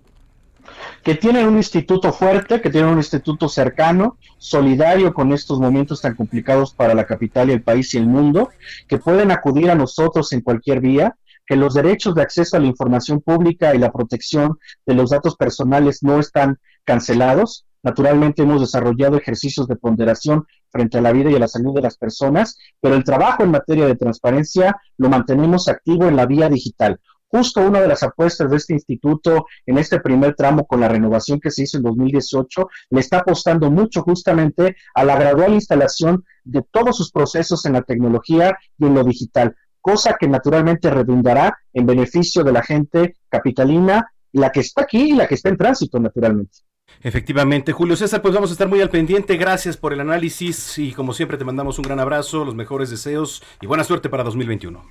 Que 1.06 1.14
tienen 1.14 1.46
un 1.46 1.56
instituto 1.56 2.12
fuerte, 2.12 2.60
que 2.60 2.68
tienen 2.68 2.90
un 2.90 2.98
instituto 2.98 3.48
cercano, 3.48 4.18
solidario 4.38 5.14
con 5.14 5.32
estos 5.32 5.60
momentos 5.60 6.00
tan 6.00 6.16
complicados 6.16 6.74
para 6.74 6.94
la 6.94 7.06
capital 7.06 7.48
y 7.48 7.52
el 7.52 7.62
país 7.62 7.94
y 7.94 7.98
el 7.98 8.08
mundo, 8.08 8.50
que 8.88 8.98
pueden 8.98 9.30
acudir 9.30 9.70
a 9.70 9.76
nosotros 9.76 10.32
en 10.32 10.40
cualquier 10.40 10.80
vía, 10.80 11.16
que 11.46 11.54
los 11.54 11.74
derechos 11.74 12.16
de 12.16 12.22
acceso 12.22 12.56
a 12.56 12.60
la 12.60 12.66
información 12.66 13.20
pública 13.20 13.72
y 13.72 13.78
la 13.78 13.92
protección 13.92 14.58
de 14.84 14.94
los 14.94 15.10
datos 15.10 15.36
personales 15.36 16.02
no 16.02 16.18
están 16.18 16.58
cancelados. 16.82 17.66
Naturalmente 17.84 18.42
hemos 18.42 18.60
desarrollado 18.60 19.16
ejercicios 19.16 19.68
de 19.68 19.76
ponderación 19.76 20.44
frente 20.70 20.98
a 20.98 21.02
la 21.02 21.12
vida 21.12 21.30
y 21.30 21.36
a 21.36 21.38
la 21.38 21.46
salud 21.46 21.72
de 21.72 21.82
las 21.82 21.96
personas, 21.96 22.58
pero 22.80 22.96
el 22.96 23.04
trabajo 23.04 23.44
en 23.44 23.52
materia 23.52 23.86
de 23.86 23.94
transparencia 23.94 24.74
lo 24.96 25.08
mantenemos 25.08 25.68
activo 25.68 26.08
en 26.08 26.16
la 26.16 26.26
vía 26.26 26.48
digital 26.48 26.98
justo 27.28 27.60
una 27.60 27.80
de 27.80 27.88
las 27.88 28.02
apuestas 28.02 28.50
de 28.50 28.56
este 28.56 28.74
instituto 28.74 29.46
en 29.66 29.78
este 29.78 30.00
primer 30.00 30.34
tramo 30.34 30.66
con 30.66 30.80
la 30.80 30.88
renovación 30.88 31.40
que 31.40 31.50
se 31.50 31.64
hizo 31.64 31.76
en 31.76 31.82
2018, 31.82 32.68
le 32.90 33.00
está 33.00 33.18
apostando 33.18 33.70
mucho 33.70 34.02
justamente 34.02 34.76
a 34.94 35.04
la 35.04 35.16
gradual 35.16 35.54
instalación 35.54 36.24
de 36.44 36.62
todos 36.70 36.96
sus 36.96 37.10
procesos 37.10 37.64
en 37.66 37.74
la 37.74 37.82
tecnología 37.82 38.56
y 38.78 38.86
en 38.86 38.94
lo 38.94 39.04
digital, 39.04 39.54
cosa 39.80 40.16
que 40.18 40.28
naturalmente 40.28 40.90
redundará 40.90 41.58
en 41.72 41.86
beneficio 41.86 42.44
de 42.44 42.52
la 42.52 42.62
gente 42.62 43.16
capitalina, 43.28 44.10
la 44.32 44.50
que 44.50 44.60
está 44.60 44.82
aquí 44.82 45.10
y 45.10 45.12
la 45.12 45.26
que 45.26 45.34
está 45.34 45.48
en 45.48 45.56
tránsito, 45.56 45.98
naturalmente. 45.98 46.58
Efectivamente, 47.02 47.72
Julio 47.72 47.96
César, 47.96 48.22
pues 48.22 48.34
vamos 48.34 48.50
a 48.50 48.52
estar 48.52 48.68
muy 48.68 48.80
al 48.80 48.90
pendiente. 48.90 49.36
Gracias 49.36 49.76
por 49.76 49.92
el 49.92 50.00
análisis 50.00 50.78
y 50.78 50.92
como 50.92 51.12
siempre 51.12 51.36
te 51.36 51.44
mandamos 51.44 51.78
un 51.78 51.84
gran 51.84 52.00
abrazo, 52.00 52.44
los 52.44 52.54
mejores 52.54 52.90
deseos 52.90 53.42
y 53.60 53.66
buena 53.66 53.84
suerte 53.84 54.08
para 54.08 54.24
2021. 54.24 54.82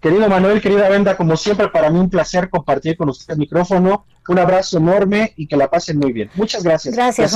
Querido 0.00 0.28
Manuel, 0.28 0.60
querida 0.60 0.88
Venda, 0.88 1.16
como 1.16 1.36
siempre, 1.36 1.68
para 1.68 1.90
mí 1.90 1.98
un 1.98 2.08
placer 2.08 2.48
compartir 2.48 2.96
con 2.96 3.08
ustedes 3.08 3.30
el 3.30 3.38
micrófono. 3.38 4.06
Un 4.28 4.38
abrazo 4.38 4.78
enorme 4.78 5.32
y 5.36 5.46
que 5.46 5.56
la 5.56 5.68
pasen 5.68 5.98
muy 5.98 6.12
bien. 6.12 6.30
Muchas 6.34 6.62
gracias. 6.62 6.94
Gracias. 6.94 7.32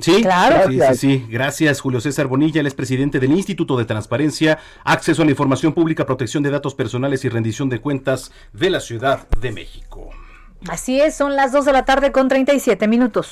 Sí, 0.00 0.22
claro. 0.22 0.68
Sí, 0.68 0.78
sí, 0.78 0.94
sí. 0.94 1.26
Gracias, 1.30 1.80
Julio 1.80 2.00
César 2.00 2.26
Bonilla. 2.26 2.60
Él 2.60 2.66
es 2.66 2.74
presidente 2.74 3.20
del 3.20 3.32
Instituto 3.32 3.78
de 3.78 3.86
Transparencia, 3.86 4.58
Acceso 4.84 5.22
a 5.22 5.24
la 5.24 5.30
Información 5.30 5.72
Pública, 5.72 6.04
Protección 6.04 6.42
de 6.42 6.50
Datos 6.50 6.74
Personales 6.74 7.24
y 7.24 7.30
Rendición 7.30 7.70
de 7.70 7.80
Cuentas 7.80 8.32
de 8.52 8.68
la 8.68 8.80
Ciudad 8.80 9.26
de 9.40 9.52
México. 9.52 10.10
Así 10.68 11.00
es, 11.00 11.14
son 11.14 11.36
las 11.36 11.52
2 11.52 11.64
de 11.64 11.72
la 11.72 11.84
tarde 11.84 12.12
con 12.12 12.28
37 12.28 12.88
minutos. 12.88 13.30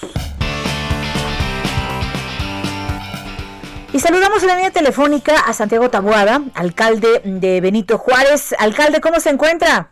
Y 3.95 4.01
saludamos 4.01 4.43
en 4.43 4.49
la 4.49 4.57
línea 4.57 4.73
telefónica 4.73 5.39
a 5.39 5.53
Santiago 5.53 5.89
Tabuada, 5.89 6.43
alcalde 6.55 7.21
de 7.23 7.61
Benito 7.61 7.97
Juárez. 7.97 8.53
Alcalde, 8.59 9.01
¿cómo 9.01 9.21
se 9.21 9.31
encuentra? 9.31 9.91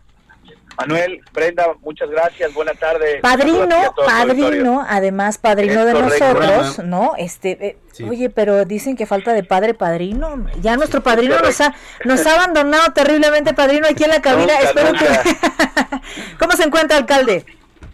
Manuel, 0.76 1.20
Brenda, 1.32 1.68
muchas 1.82 2.10
gracias, 2.10 2.52
buenas 2.52 2.76
tardes. 2.80 3.20
Padrino, 3.20 3.94
padrino, 4.04 4.84
además 4.88 5.38
padrino 5.38 5.84
de 5.84 5.92
nosotros, 5.92 6.80
¿no? 6.80 7.12
Este, 7.16 7.52
eh, 7.64 7.76
oye, 8.08 8.28
pero 8.28 8.64
dicen 8.64 8.96
que 8.96 9.06
falta 9.06 9.34
de 9.34 9.44
padre 9.44 9.72
padrino. 9.72 10.48
Ya 10.60 10.76
nuestro 10.76 11.04
padrino 11.04 11.38
nos 11.38 11.60
ha, 11.60 11.72
nos 12.04 12.26
ha 12.26 12.34
abandonado 12.42 12.92
terriblemente, 12.92 13.54
padrino, 13.54 13.86
aquí 13.88 14.02
en 14.02 14.10
la 14.10 14.20
cabina. 14.20 14.52
Espero 14.62 14.94
que... 14.94 15.06
¿Cómo 16.40 16.56
se 16.56 16.64
encuentra, 16.64 16.96
alcalde? 16.96 17.46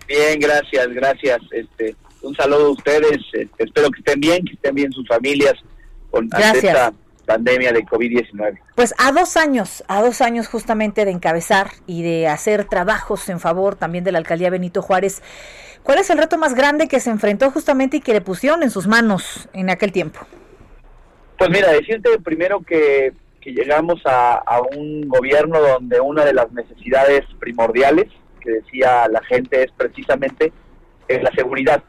Bien, 0.07 0.41
gracias, 0.41 0.89
gracias. 0.89 1.39
Este, 1.51 1.95
un 2.23 2.35
saludo 2.35 2.69
a 2.69 2.71
ustedes. 2.71 3.19
Este, 3.35 3.63
espero 3.63 3.91
que 3.91 3.99
estén 3.99 4.21
bien, 4.21 4.43
que 4.47 4.55
estén 4.55 4.75
bien 4.75 4.91
sus 4.91 5.07
familias 5.07 5.53
con 6.11 6.29
esta 6.37 6.93
pandemia 7.27 7.73
de 7.73 7.85
COVID-19. 7.85 8.59
Pues 8.75 8.95
a 8.99 9.13
dos 9.13 9.37
años, 9.37 9.85
a 9.87 10.03
dos 10.03 10.21
años 10.21 10.49
justamente 10.49 11.05
de 11.05 11.11
encabezar 11.11 11.69
y 11.87 12.03
de 12.03 12.27
hacer 12.27 12.65
trabajos 12.65 13.29
en 13.29 13.39
favor 13.39 13.77
también 13.77 14.03
de 14.03 14.13
la 14.13 14.19
alcaldía 14.19 14.51
Benito 14.51 14.83
Juárez, 14.83 15.23
¿cuál 15.83 15.99
es 15.99 16.09
el 16.11 16.19
reto 16.19 16.39
más 16.39 16.55
grande 16.55 16.89
que 16.89 17.01
se 17.01 17.11
enfrentó 17.11 17.51
justamente 17.51 17.99
y 17.99 18.01
que 18.01 18.15
le 18.15 18.23
pusieron 18.23 18.63
en 18.63 18.71
sus 18.71 18.87
manos 18.87 19.49
en 19.53 19.69
aquel 19.69 19.93
tiempo? 19.93 20.21
Pues 21.37 21.51
mira, 21.51 21.71
decirte 21.71 22.19
primero 22.19 22.61
que, 22.63 23.13
que 23.41 23.53
llegamos 23.53 24.01
a, 24.07 24.37
a 24.39 24.63
un 24.63 25.07
gobierno 25.07 25.61
donde 25.61 26.01
una 26.01 26.25
de 26.25 26.33
las 26.33 26.51
necesidades 26.53 27.25
primordiales 27.39 28.07
que 28.41 28.51
decía 28.51 29.07
la 29.09 29.23
gente 29.23 29.65
es 29.65 29.71
precisamente 29.77 30.53
es 31.07 31.23
la 31.23 31.31
seguridad 31.33 31.83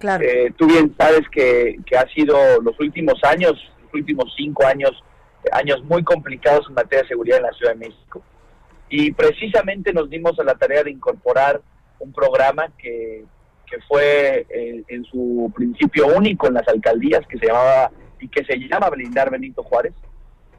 eh, 0.00 0.52
tú 0.56 0.66
bien 0.66 0.94
sabes 0.96 1.28
que, 1.30 1.78
que 1.84 1.96
ha 1.96 2.06
sido 2.08 2.36
los 2.62 2.78
últimos 2.78 3.22
años, 3.24 3.52
los 3.84 3.94
últimos 3.94 4.32
cinco 4.36 4.66
años, 4.66 4.92
años 5.52 5.82
muy 5.84 6.04
complicados 6.04 6.66
en 6.68 6.74
materia 6.74 7.02
de 7.02 7.08
seguridad 7.08 7.38
en 7.38 7.44
la 7.44 7.52
Ciudad 7.52 7.72
de 7.72 7.88
México. 7.88 8.22
Y 8.88 9.12
precisamente 9.12 9.92
nos 9.92 10.08
dimos 10.08 10.38
a 10.38 10.44
la 10.44 10.54
tarea 10.54 10.82
de 10.82 10.90
incorporar 10.90 11.60
un 11.98 12.12
programa 12.12 12.68
que, 12.78 13.24
que 13.66 13.78
fue 13.86 14.46
eh, 14.48 14.82
en 14.88 15.04
su 15.04 15.52
principio 15.54 16.06
único 16.06 16.46
en 16.46 16.54
las 16.54 16.68
alcaldías, 16.68 17.26
que 17.26 17.38
se 17.38 17.46
llamaba 17.46 17.90
y 18.20 18.28
que 18.28 18.44
se 18.44 18.56
llama 18.56 18.90
Blindar 18.90 19.30
Benito 19.30 19.62
Juárez, 19.62 19.94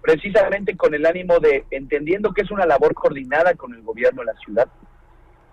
precisamente 0.01 0.77
con 0.77 0.93
el 0.93 1.05
ánimo 1.05 1.39
de, 1.39 1.65
entendiendo 1.71 2.33
que 2.33 2.41
es 2.41 2.51
una 2.51 2.65
labor 2.65 2.93
coordinada 2.93 3.53
con 3.55 3.73
el 3.73 3.81
gobierno 3.81 4.21
de 4.21 4.27
la 4.27 4.39
ciudad, 4.39 4.67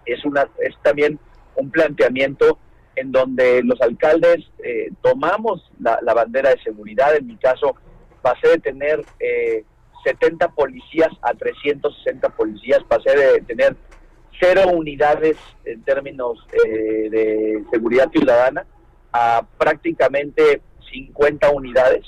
es, 0.04 0.24
una, 0.24 0.48
es 0.60 0.74
también 0.82 1.18
un 1.56 1.70
planteamiento 1.70 2.58
en 2.96 3.12
donde 3.12 3.62
los 3.62 3.80
alcaldes 3.80 4.38
eh, 4.64 4.90
tomamos 5.02 5.70
la, 5.78 6.00
bandera 6.14 6.50
de 6.50 6.62
seguridad. 6.62 7.14
En 7.14 7.26
mi 7.26 7.36
caso, 7.36 7.76
pasé 8.22 8.48
de 8.48 8.58
tener 8.58 9.04
eh, 9.20 9.64
70 10.04 10.48
policías 10.48 11.10
a 11.22 11.34
360 11.34 12.28
policías, 12.30 12.82
pasé 12.88 13.16
de 13.16 13.40
tener 13.42 13.76
cero 14.40 14.62
unidades 14.72 15.36
en 15.64 15.82
términos 15.82 16.38
eh, 16.52 17.08
de 17.10 17.64
seguridad 17.70 18.10
ciudadana 18.10 18.66
a 19.12 19.46
prácticamente 19.58 20.60
50 20.92 21.50
unidades. 21.50 22.04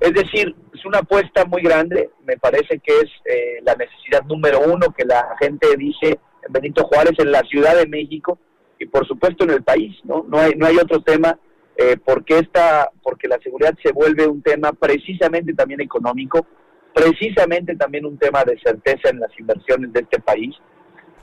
Es 0.00 0.14
decir, 0.14 0.54
es 0.74 0.84
una 0.84 0.98
apuesta 0.98 1.44
muy 1.44 1.62
grande, 1.62 2.10
me 2.24 2.36
parece 2.36 2.78
que 2.78 2.92
es 3.00 3.10
eh, 3.24 3.58
la 3.62 3.74
necesidad 3.74 4.24
número 4.24 4.60
uno 4.60 4.92
que 4.96 5.04
la 5.04 5.36
gente 5.38 5.76
dice 5.76 6.18
en 6.46 6.52
Benito 6.52 6.84
Juárez, 6.84 7.12
en 7.18 7.32
la 7.32 7.42
Ciudad 7.42 7.76
de 7.76 7.86
México 7.86 8.38
y 8.80 8.86
por 8.86 9.06
supuesto 9.06 9.44
en 9.44 9.50
el 9.50 9.62
país, 9.62 9.94
¿no? 10.04 10.24
No 10.26 10.38
hay, 10.38 10.54
no 10.56 10.66
hay 10.66 10.78
otro 10.78 11.02
tema 11.02 11.38
eh, 11.76 11.96
porque, 12.02 12.38
esta, 12.38 12.90
porque 13.02 13.28
la 13.28 13.38
seguridad 13.38 13.74
se 13.82 13.92
vuelve 13.92 14.26
un 14.26 14.42
tema 14.42 14.72
precisamente 14.72 15.52
también 15.52 15.82
económico, 15.82 16.46
precisamente 16.94 17.76
también 17.76 18.06
un 18.06 18.18
tema 18.18 18.42
de 18.42 18.58
certeza 18.58 19.10
en 19.10 19.20
las 19.20 19.38
inversiones 19.38 19.92
de 19.92 20.00
este 20.00 20.18
país. 20.20 20.56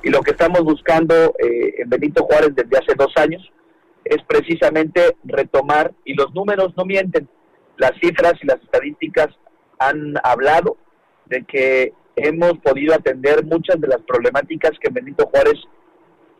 Y 0.03 0.09
lo 0.09 0.21
que 0.21 0.31
estamos 0.31 0.61
buscando 0.61 1.13
eh, 1.39 1.73
en 1.79 1.89
Benito 1.89 2.23
Juárez 2.25 2.53
desde 2.55 2.77
hace 2.77 2.95
dos 2.95 3.11
años 3.17 3.41
es 4.05 4.17
precisamente 4.27 5.17
retomar, 5.23 5.91
y 6.05 6.13
los 6.13 6.33
números 6.35 6.73
no 6.77 6.85
mienten, 6.85 7.27
las 7.77 7.91
cifras 7.99 8.33
y 8.41 8.47
las 8.47 8.61
estadísticas 8.61 9.27
han 9.79 10.13
hablado 10.23 10.77
de 11.25 11.43
que 11.43 11.93
hemos 12.15 12.57
podido 12.59 12.93
atender 12.93 13.43
muchas 13.45 13.81
de 13.81 13.87
las 13.87 14.01
problemáticas 14.01 14.71
que 14.79 14.87
en 14.87 14.93
Benito 14.93 15.27
Juárez 15.27 15.59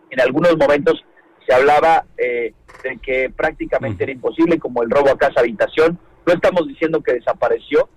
en 0.10 0.22
algunos 0.22 0.58
momentos 0.58 1.04
se 1.48 1.54
hablaba 1.54 2.06
eh, 2.18 2.54
de 2.84 2.98
que 2.98 3.30
prácticamente 3.30 4.04
era 4.04 4.14
imposible, 4.14 4.60
como 4.60 4.84
el 4.84 4.90
robo 4.90 5.10
a 5.10 5.18
casa 5.18 5.40
habitación. 5.40 5.98
No 6.26 6.34
estamos 6.34 6.68
diciendo 6.68 7.02
que 7.02 7.14
desapareció, 7.14 7.90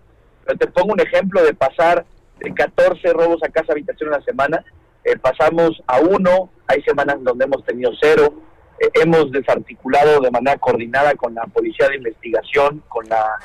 pero 0.45 0.59
te 0.59 0.69
pongo 0.69 0.93
un 0.93 1.01
ejemplo 1.01 1.43
de 1.43 1.55
pasar 1.55 2.07
de 2.39 2.55
14 2.55 3.13
robos 3.13 3.43
a 3.43 3.49
casa 3.49 3.73
habitación 3.73 4.09
en 4.09 4.19
la 4.19 4.25
semana, 4.25 4.65
eh, 5.05 5.17
pasamos 5.19 5.83
a 5.87 6.01
uno, 6.01 6.51
hay 6.67 6.83
semanas 6.83 7.17
donde 7.21 7.45
hemos 7.45 7.65
tenido 7.65 7.91
cero, 8.01 8.35
eh, 8.79 8.89
hemos 9.03 9.31
desarticulado 9.33 10.21
de 10.21 10.31
manera 10.31 10.57
coordinada 10.59 11.15
con 11.15 11.35
la 11.35 11.45
Policía 11.45 11.89
de 11.89 11.97
Investigación, 11.97 12.83
con 12.89 13.09
la 13.09 13.39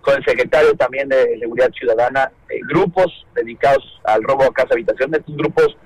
con 0.00 0.16
el 0.16 0.24
secretario 0.24 0.74
también 0.74 1.08
de 1.08 1.38
Seguridad 1.38 1.70
Ciudadana, 1.70 2.32
grupos 2.68 3.24
dedicados 3.36 4.00
al 4.02 4.24
robo 4.24 4.42
a 4.42 4.52
casa 4.52 4.74
habitación, 4.74 5.14
estos 5.14 5.36
grupos 5.36 5.76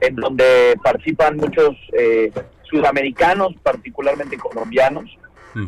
en 0.00 0.16
donde 0.16 0.76
participan 0.82 1.36
muchos 1.36 1.76
eh, 1.92 2.32
sudamericanos, 2.64 3.54
particularmente 3.62 4.36
colombianos, 4.36 5.04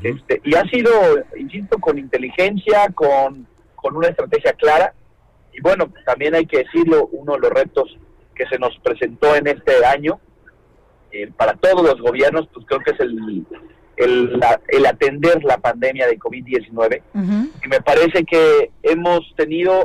este, 0.03 0.43
y 0.45 0.55
ha 0.55 0.65
sido, 0.69 0.91
insisto, 1.35 1.79
con 1.79 1.99
inteligencia, 1.99 2.91
con, 2.95 3.47
con 3.75 3.97
una 3.97 4.09
estrategia 4.09 4.53
clara, 4.53 4.93
y 5.51 5.63
bueno, 5.63 5.91
también 6.05 6.35
hay 6.35 6.45
que 6.45 6.59
decirlo, 6.59 7.09
uno 7.11 7.35
de 7.35 7.39
los 7.39 7.51
retos 7.51 7.97
que 8.35 8.47
se 8.49 8.59
nos 8.59 8.79
presentó 8.81 9.35
en 9.35 9.47
este 9.47 9.85
año, 9.87 10.21
eh, 11.11 11.31
para 11.35 11.55
todos 11.55 11.83
los 11.83 12.01
gobiernos, 12.03 12.49
pues 12.53 12.67
creo 12.67 12.81
que 12.81 12.91
es 12.91 13.01
el, 13.01 13.47
el, 13.97 14.41
el 14.69 14.87
atender 14.87 15.43
la 15.43 15.57
pandemia 15.57 16.07
de 16.07 16.19
COVID-19, 16.19 17.03
y 17.65 17.69
me 17.69 17.81
parece 17.81 18.25
que 18.25 18.71
hemos 18.83 19.21
tenido 19.37 19.85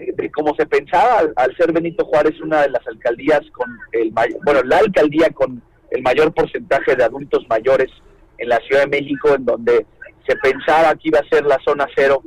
eh, 0.00 0.30
como 0.30 0.54
se 0.54 0.66
pensaba 0.66 1.22
al, 1.36 1.56
ser 1.56 1.72
Benito 1.72 2.04
Juárez 2.04 2.40
una 2.40 2.62
de 2.62 2.70
las 2.70 2.86
alcaldías 2.86 3.40
con 3.52 3.68
el 3.92 4.12
mayor, 4.12 4.38
bueno, 4.44 4.62
la 4.64 4.78
alcaldía 4.78 5.30
con 5.30 5.62
el 5.90 6.02
mayor 6.02 6.32
porcentaje 6.32 6.94
de 6.94 7.04
adultos 7.04 7.46
mayores 7.48 7.90
en 8.38 8.48
la 8.48 8.58
Ciudad 8.60 8.82
de 8.82 9.00
México, 9.00 9.34
en 9.34 9.44
donde 9.44 9.86
se 10.26 10.36
pensaba 10.36 10.94
que 10.94 11.08
iba 11.08 11.18
a 11.18 11.28
ser 11.28 11.44
la 11.44 11.58
zona 11.64 11.86
cero 11.96 12.22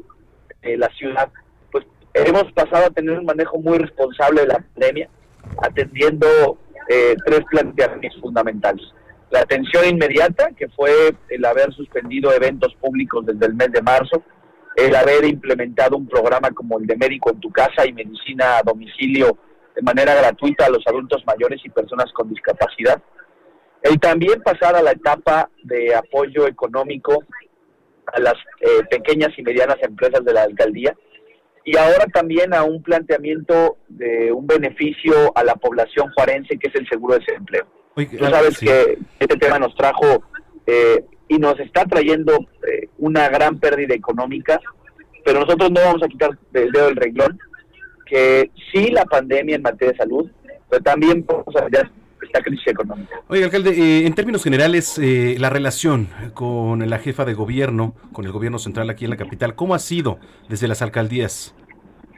de 0.61 0.77
la 0.77 0.89
ciudad, 0.89 1.29
pues 1.71 1.85
hemos 2.13 2.51
pasado 2.53 2.87
a 2.87 2.89
tener 2.89 3.17
un 3.17 3.25
manejo 3.25 3.59
muy 3.59 3.77
responsable 3.77 4.41
de 4.41 4.47
la 4.47 4.59
pandemia, 4.73 5.09
atendiendo 5.61 6.27
eh, 6.89 7.15
tres 7.25 7.41
planteamientos 7.49 8.19
fundamentales. 8.21 8.85
La 9.29 9.41
atención 9.41 9.87
inmediata, 9.87 10.49
que 10.57 10.67
fue 10.69 11.15
el 11.29 11.45
haber 11.45 11.71
suspendido 11.73 12.33
eventos 12.33 12.75
públicos 12.75 13.25
desde 13.25 13.45
el 13.45 13.53
mes 13.53 13.71
de 13.71 13.81
marzo, 13.81 14.23
el 14.75 14.95
haber 14.95 15.25
implementado 15.25 15.97
un 15.97 16.07
programa 16.07 16.51
como 16.51 16.79
el 16.79 16.87
de 16.87 16.95
médico 16.95 17.31
en 17.31 17.39
tu 17.39 17.51
casa 17.51 17.85
y 17.85 17.93
medicina 17.93 18.57
a 18.57 18.63
domicilio 18.63 19.37
de 19.75 19.81
manera 19.81 20.15
gratuita 20.15 20.65
a 20.65 20.69
los 20.69 20.85
adultos 20.85 21.23
mayores 21.25 21.61
y 21.63 21.69
personas 21.69 22.11
con 22.13 22.29
discapacidad. 22.29 23.01
El 23.81 23.99
también 23.99 24.41
pasar 24.41 24.75
a 24.75 24.81
la 24.81 24.91
etapa 24.91 25.49
de 25.63 25.95
apoyo 25.95 26.47
económico 26.47 27.23
a 28.07 28.19
las 28.19 28.35
eh, 28.59 28.83
pequeñas 28.89 29.29
y 29.37 29.43
medianas 29.43 29.77
empresas 29.81 30.23
de 30.23 30.33
la 30.33 30.43
alcaldía 30.43 30.95
y 31.63 31.77
ahora 31.77 32.05
también 32.07 32.53
a 32.53 32.63
un 32.63 32.81
planteamiento 32.81 33.77
de 33.87 34.31
un 34.31 34.47
beneficio 34.47 35.31
a 35.35 35.43
la 35.43 35.55
población 35.55 36.11
juarense 36.15 36.57
que 36.57 36.69
es 36.69 36.75
el 36.75 36.87
seguro 36.89 37.15
de 37.15 37.19
desempleo. 37.19 37.67
Tú 37.95 38.25
sabes 38.25 38.57
que 38.59 38.97
este 39.19 39.37
tema 39.37 39.59
nos 39.59 39.75
trajo 39.75 40.23
eh, 40.65 41.03
y 41.31 41.37
nos 41.37 41.57
está 41.61 41.85
trayendo 41.85 42.33
eh, 42.67 42.89
una 42.97 43.29
gran 43.29 43.57
pérdida 43.57 43.95
económica, 43.95 44.59
pero 45.23 45.39
nosotros 45.39 45.71
no 45.71 45.79
vamos 45.79 46.03
a 46.03 46.07
quitar 46.09 46.31
el 46.53 46.71
dedo 46.73 46.87
del 46.87 46.97
renglón, 46.97 47.39
que 48.05 48.51
sí 48.71 48.89
la 48.91 49.05
pandemia 49.05 49.55
en 49.55 49.61
materia 49.61 49.93
de 49.93 49.97
salud, 49.97 50.29
pero 50.69 50.83
también 50.83 51.25
vamos 51.25 51.55
a 51.55 51.69
ver 51.69 51.89
esta 52.21 52.41
crisis 52.41 52.67
económica. 52.67 53.15
Oye, 53.29 53.45
alcalde, 53.45 53.69
eh, 53.71 54.05
en 54.05 54.13
términos 54.13 54.43
generales, 54.43 54.99
eh, 55.01 55.37
la 55.39 55.49
relación 55.49 56.09
con 56.33 56.89
la 56.89 56.99
jefa 56.99 57.23
de 57.23 57.33
gobierno, 57.33 57.95
con 58.11 58.25
el 58.25 58.33
gobierno 58.33 58.59
central 58.59 58.89
aquí 58.89 59.05
en 59.05 59.11
la 59.11 59.17
capital, 59.17 59.55
¿cómo 59.55 59.73
ha 59.73 59.79
sido 59.79 60.19
desde 60.49 60.67
las 60.67 60.81
alcaldías? 60.81 61.55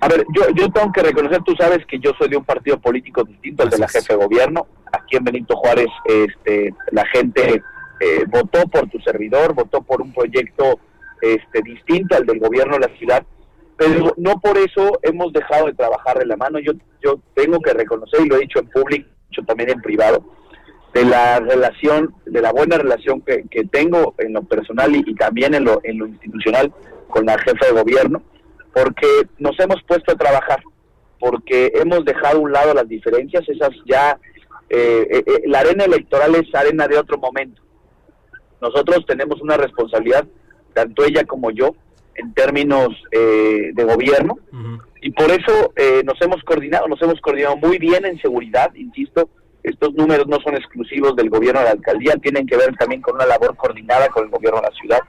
A 0.01 0.07
ver, 0.07 0.26
yo, 0.36 0.41
yo 0.55 0.70
tengo 0.72 0.91
que 0.91 1.03
reconocer, 1.03 1.43
tú 1.43 1.55
sabes 1.55 1.86
que 1.86 1.99
yo 1.99 2.14
soy 2.18 2.30
de 2.30 2.38
un 2.38 2.43
partido 2.43 2.80
político 2.80 3.24
distinto 3.24 3.61
al 3.61 3.70
de 3.70 3.78
la 3.78 3.88
jefa 3.88 4.16
de 4.16 4.26
gobierno. 4.26 4.66
Aquí 4.91 5.18
en 5.18 5.24
Benito 5.24 5.55
Juárez, 5.55 5.88
este, 6.05 6.74
la 6.91 7.05
gente 7.05 7.61
eh, 7.99 8.25
votó 8.27 8.67
por 8.67 8.89
tu 8.89 8.99
servidor, 8.99 9.53
votó 9.53 9.81
por 9.81 10.01
un 10.01 10.13
proyecto 10.13 10.79
este, 11.21 11.61
distinto 11.61 12.17
al 12.17 12.25
del 12.25 12.39
gobierno 12.39 12.73
de 12.73 12.87
la 12.87 12.97
ciudad, 12.97 13.23
pero 13.77 14.13
no 14.17 14.39
por 14.39 14.57
eso 14.57 14.99
hemos 15.01 15.31
dejado 15.31 15.67
de 15.67 15.73
trabajar 15.73 16.19
de 16.19 16.25
la 16.25 16.35
mano. 16.35 16.59
Yo, 16.59 16.73
yo 17.01 17.19
tengo 17.33 17.59
que 17.59 17.73
reconocer, 17.73 18.21
y 18.21 18.27
lo 18.27 18.35
he 18.35 18.41
dicho 18.41 18.59
en 18.59 18.69
público, 18.69 19.09
dicho 19.29 19.43
también 19.45 19.69
en 19.69 19.81
privado, 19.81 20.23
de 20.93 21.05
la 21.05 21.39
relación, 21.39 22.13
de 22.25 22.41
la 22.41 22.51
buena 22.51 22.77
relación 22.77 23.21
que, 23.21 23.45
tengo 23.71 24.13
en 24.17 24.33
lo 24.33 24.43
personal 24.43 24.95
y, 24.95 25.15
también 25.15 25.53
en 25.55 25.63
lo, 25.63 25.79
en 25.83 25.97
lo 25.97 26.07
institucional 26.07 26.71
con 27.07 27.25
la 27.25 27.37
jefa 27.39 27.65
de 27.67 27.81
gobierno, 27.81 28.21
porque 28.73 29.07
nos 29.39 29.59
hemos 29.59 29.81
puesto 29.83 30.11
a 30.11 30.17
trabajar, 30.17 30.61
porque 31.19 31.71
hemos 31.75 32.05
dejado 32.05 32.37
a 32.37 32.41
un 32.41 32.51
lado 32.51 32.73
las 32.73 32.87
diferencias, 32.87 33.47
esas 33.47 33.71
ya, 33.85 34.19
eh, 34.69 35.23
eh, 35.25 35.43
la 35.45 35.59
arena 35.59 35.85
electoral 35.85 36.35
es 36.35 36.53
arena 36.53 36.87
de 36.87 36.97
otro 36.97 37.17
momento 37.17 37.62
nosotros 38.64 39.05
tenemos 39.05 39.41
una 39.41 39.57
responsabilidad, 39.57 40.26
tanto 40.74 41.03
ella 41.03 41.26
como 41.26 41.51
yo, 41.51 41.76
en 42.16 42.34
términos 42.34 42.89
eh, 43.11 43.72
de 43.74 43.84
gobierno, 43.84 44.38
y 45.01 45.11
por 45.11 45.30
eso 45.32 45.74
eh, 45.76 46.01
nos 46.05 46.20
hemos 46.22 46.41
coordinado, 46.43 46.88
nos 46.88 47.01
hemos 47.01 47.20
coordinado 47.20 47.57
muy 47.57 47.78
bien 47.78 48.05
en 48.05 48.18
seguridad, 48.22 48.74
insisto, 48.76 49.30
estos 49.64 49.93
números 49.95 50.28
no 50.28 50.39
son 50.39 50.55
exclusivos 50.55 51.16
del 51.16 51.30
gobierno 51.30 51.59
de 51.59 51.66
la 51.66 51.72
alcaldía, 51.72 52.16
tienen 52.16 52.47
que 52.47 52.55
ver 52.55 52.74
también 52.78 53.01
con 53.01 53.16
una 53.16 53.26
labor 53.26 53.55
coordinada 53.57 54.07
con 54.09 54.26
el 54.26 54.30
gobierno 54.30 54.61
de 54.61 54.68
la 54.68 54.76
ciudad. 54.76 54.99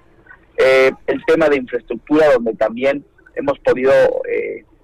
Eh, 0.56 0.90
el 1.06 1.24
tema 1.24 1.48
de 1.48 1.56
infraestructura, 1.56 2.32
donde 2.32 2.54
también 2.54 3.04
hemos 3.36 3.58
podido 3.60 3.92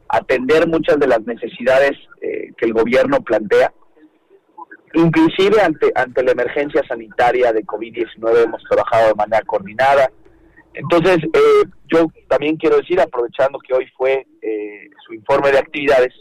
atender 0.09 0.67
muchas 0.67 0.99
de 0.99 1.07
las 1.07 1.23
necesidades 1.25 1.93
que 2.21 2.67
el 2.67 2.73
gobierno 2.73 3.21
plantea 3.21 3.73
inclusive 4.95 5.61
ante, 5.61 5.93
ante 5.95 6.23
la 6.23 6.33
emergencia 6.33 6.83
sanitaria 6.87 7.53
de 7.53 7.65
COVID-19 7.65 8.45
hemos 8.45 8.63
trabajado 8.65 9.09
de 9.09 9.15
manera 9.15 9.43
coordinada. 9.45 10.11
Entonces, 10.75 11.19
eh, 11.25 11.69
yo 11.93 12.07
también 12.29 12.57
quiero 12.57 12.77
decir, 12.77 13.01
aprovechando 13.01 13.59
que 13.59 13.75
hoy 13.75 13.87
fue 13.97 14.27
eh, 14.43 14.89
su 15.07 15.15
informe 15.15 15.51
de 15.51 15.59
actividades, 15.59 16.15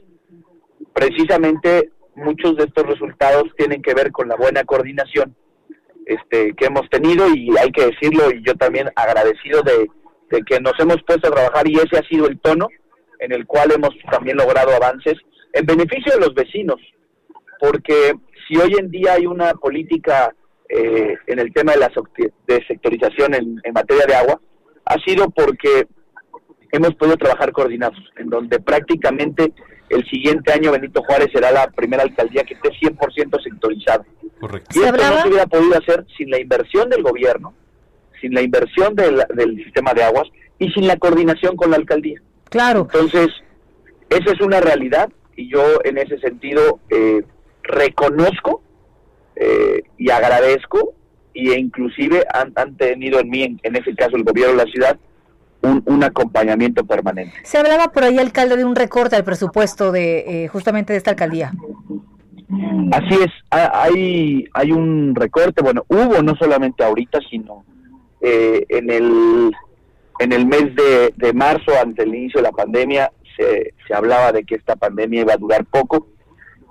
precisamente 0.94 1.92
muchos 2.16 2.58
de 2.58 2.66
estos 2.66 2.86
resultados 2.86 3.46
tienen 3.58 3.82
que 3.82 3.94
ver 3.94 4.12
con 4.12 4.28
la 4.28 4.36
buena 4.36 4.64
coordinación 4.64 5.36
este, 6.06 6.54
que 6.56 6.66
hemos 6.66 6.90
tenido 6.90 7.28
y 7.30 7.56
hay 7.58 7.72
que 7.72 7.86
decirlo 7.86 8.32
y 8.32 8.44
yo 8.44 8.56
también 8.56 8.90
agradecido 8.96 9.62
de, 9.62 9.88
de 10.32 10.44
que 10.44 10.60
nos 10.60 10.74
hemos 10.80 10.98
puesto 11.04 11.28
a 11.28 11.32
trabajar 11.32 11.68
y 11.68 11.76
ese 11.76 11.98
ha 11.98 12.08
sido 12.08 12.28
el 12.28 12.40
tono 12.40 12.68
en 13.20 13.32
el 13.32 13.46
cual 13.46 13.72
hemos 13.72 13.92
también 14.12 14.38
logrado 14.38 14.74
avances 14.74 15.16
en 15.54 15.66
beneficio 15.66 16.14
de 16.14 16.20
los 16.20 16.34
vecinos, 16.34 16.80
porque 17.60 18.14
si 18.48 18.58
hoy 18.58 18.76
en 18.80 18.90
día 18.90 19.14
hay 19.14 19.26
una 19.26 19.54
política 19.54 20.34
eh, 20.70 21.16
en 21.28 21.40
el 21.40 21.54
tema 21.54 21.74
de 21.74 21.80
la 21.80 21.92
de 22.48 22.66
sectorización 22.68 23.34
en, 23.34 23.74
materia 23.74 24.06
de 24.06 24.16
agua, 24.16 24.40
ha 24.86 25.00
sido 25.00 25.30
porque 25.30 25.88
hemos 26.72 26.96
podido 26.96 27.18
trabajar 27.18 27.52
coordinados, 27.52 28.00
en 28.18 28.30
donde 28.30 28.60
prácticamente 28.60 29.54
el 29.90 30.08
siguiente 30.10 30.54
año 30.54 30.72
Benito 30.72 31.02
Juárez 31.04 31.30
será 31.34 31.52
la 31.52 31.68
primera 31.72 32.04
alcaldía 32.04 32.44
que 32.44 32.54
esté 32.54 32.70
100% 32.70 33.44
sectorizada. 33.44 34.06
Y 34.74 34.80
esto 34.80 34.92
no 34.92 35.22
se 35.22 35.28
hubiera 35.28 35.48
podido 35.48 35.78
hacer 35.78 36.06
sin 36.16 36.30
la 36.30 36.40
inversión 36.40 36.90
del 36.90 37.04
gobierno, 37.04 37.54
sin 38.22 38.34
la 38.34 38.42
inversión 38.42 38.96
del, 38.96 39.26
sistema 39.64 39.94
de 39.94 40.04
aguas 40.04 40.28
y 40.60 40.70
sin 40.72 40.88
la 40.88 40.98
coordinación 40.98 41.56
con 41.56 41.72
la 41.72 41.78
alcaldía. 41.78 42.22
Claro. 42.50 42.88
Entonces, 42.94 43.30
esa 44.10 44.32
es 44.32 44.42
una 44.42 44.60
realidad 44.60 45.10
y 45.36 45.50
yo 45.50 45.64
en 45.84 45.98
ese 45.98 46.20
sentido 46.20 46.80
eh, 46.90 47.24
reconozco 47.70 48.62
eh, 49.36 49.84
y 49.98 50.10
agradezco 50.10 50.94
y 51.34 51.52
e 51.52 51.60
inclusive 51.60 52.26
han, 52.34 52.76
tenido 52.76 53.20
en 53.20 53.30
mí, 53.30 53.58
en, 53.64 53.76
ese 53.76 53.96
caso 53.96 54.18
el 54.18 54.24
gobierno 54.24 54.58
de 54.58 54.66
la 54.66 54.72
ciudad, 54.72 54.98
un, 55.62 55.82
un 55.86 56.04
acompañamiento 56.04 56.84
permanente. 56.86 57.34
Se 57.44 57.58
hablaba 57.58 57.90
por 57.92 58.04
ahí, 58.04 58.18
alcalde, 58.18 58.58
de 58.58 58.66
un 58.66 58.76
recorte 58.76 59.16
al 59.16 59.24
presupuesto 59.24 59.92
de 59.92 60.44
eh, 60.44 60.48
justamente 60.48 60.94
de 60.94 60.98
esta 60.98 61.12
alcaldía. 61.12 61.54
Así 62.92 63.14
es, 63.24 63.32
ha- 63.52 63.84
hay, 63.84 64.46
hay 64.54 64.72
un 64.72 65.14
recorte, 65.16 65.62
bueno, 65.62 65.84
hubo 65.88 66.22
no 66.24 66.36
solamente 66.36 66.84
ahorita, 66.84 67.20
sino 67.30 67.64
eh, 68.22 68.66
en, 68.70 68.90
el, 68.90 69.52
en 70.20 70.34
el 70.34 70.46
mes 70.48 70.76
de, 70.76 71.14
de 71.16 71.34
marzo, 71.34 71.72
ante 71.82 72.04
el 72.04 72.16
inicio 72.16 72.40
de 72.42 72.48
la 72.48 72.52
pandemia, 72.52 73.12
se, 73.38 73.74
se 73.88 73.94
hablaba 73.94 74.32
de 74.32 74.44
que 74.44 74.56
esta 74.56 74.76
pandemia 74.76 75.22
iba 75.22 75.34
a 75.34 75.38
durar 75.38 75.64
poco. 75.66 76.08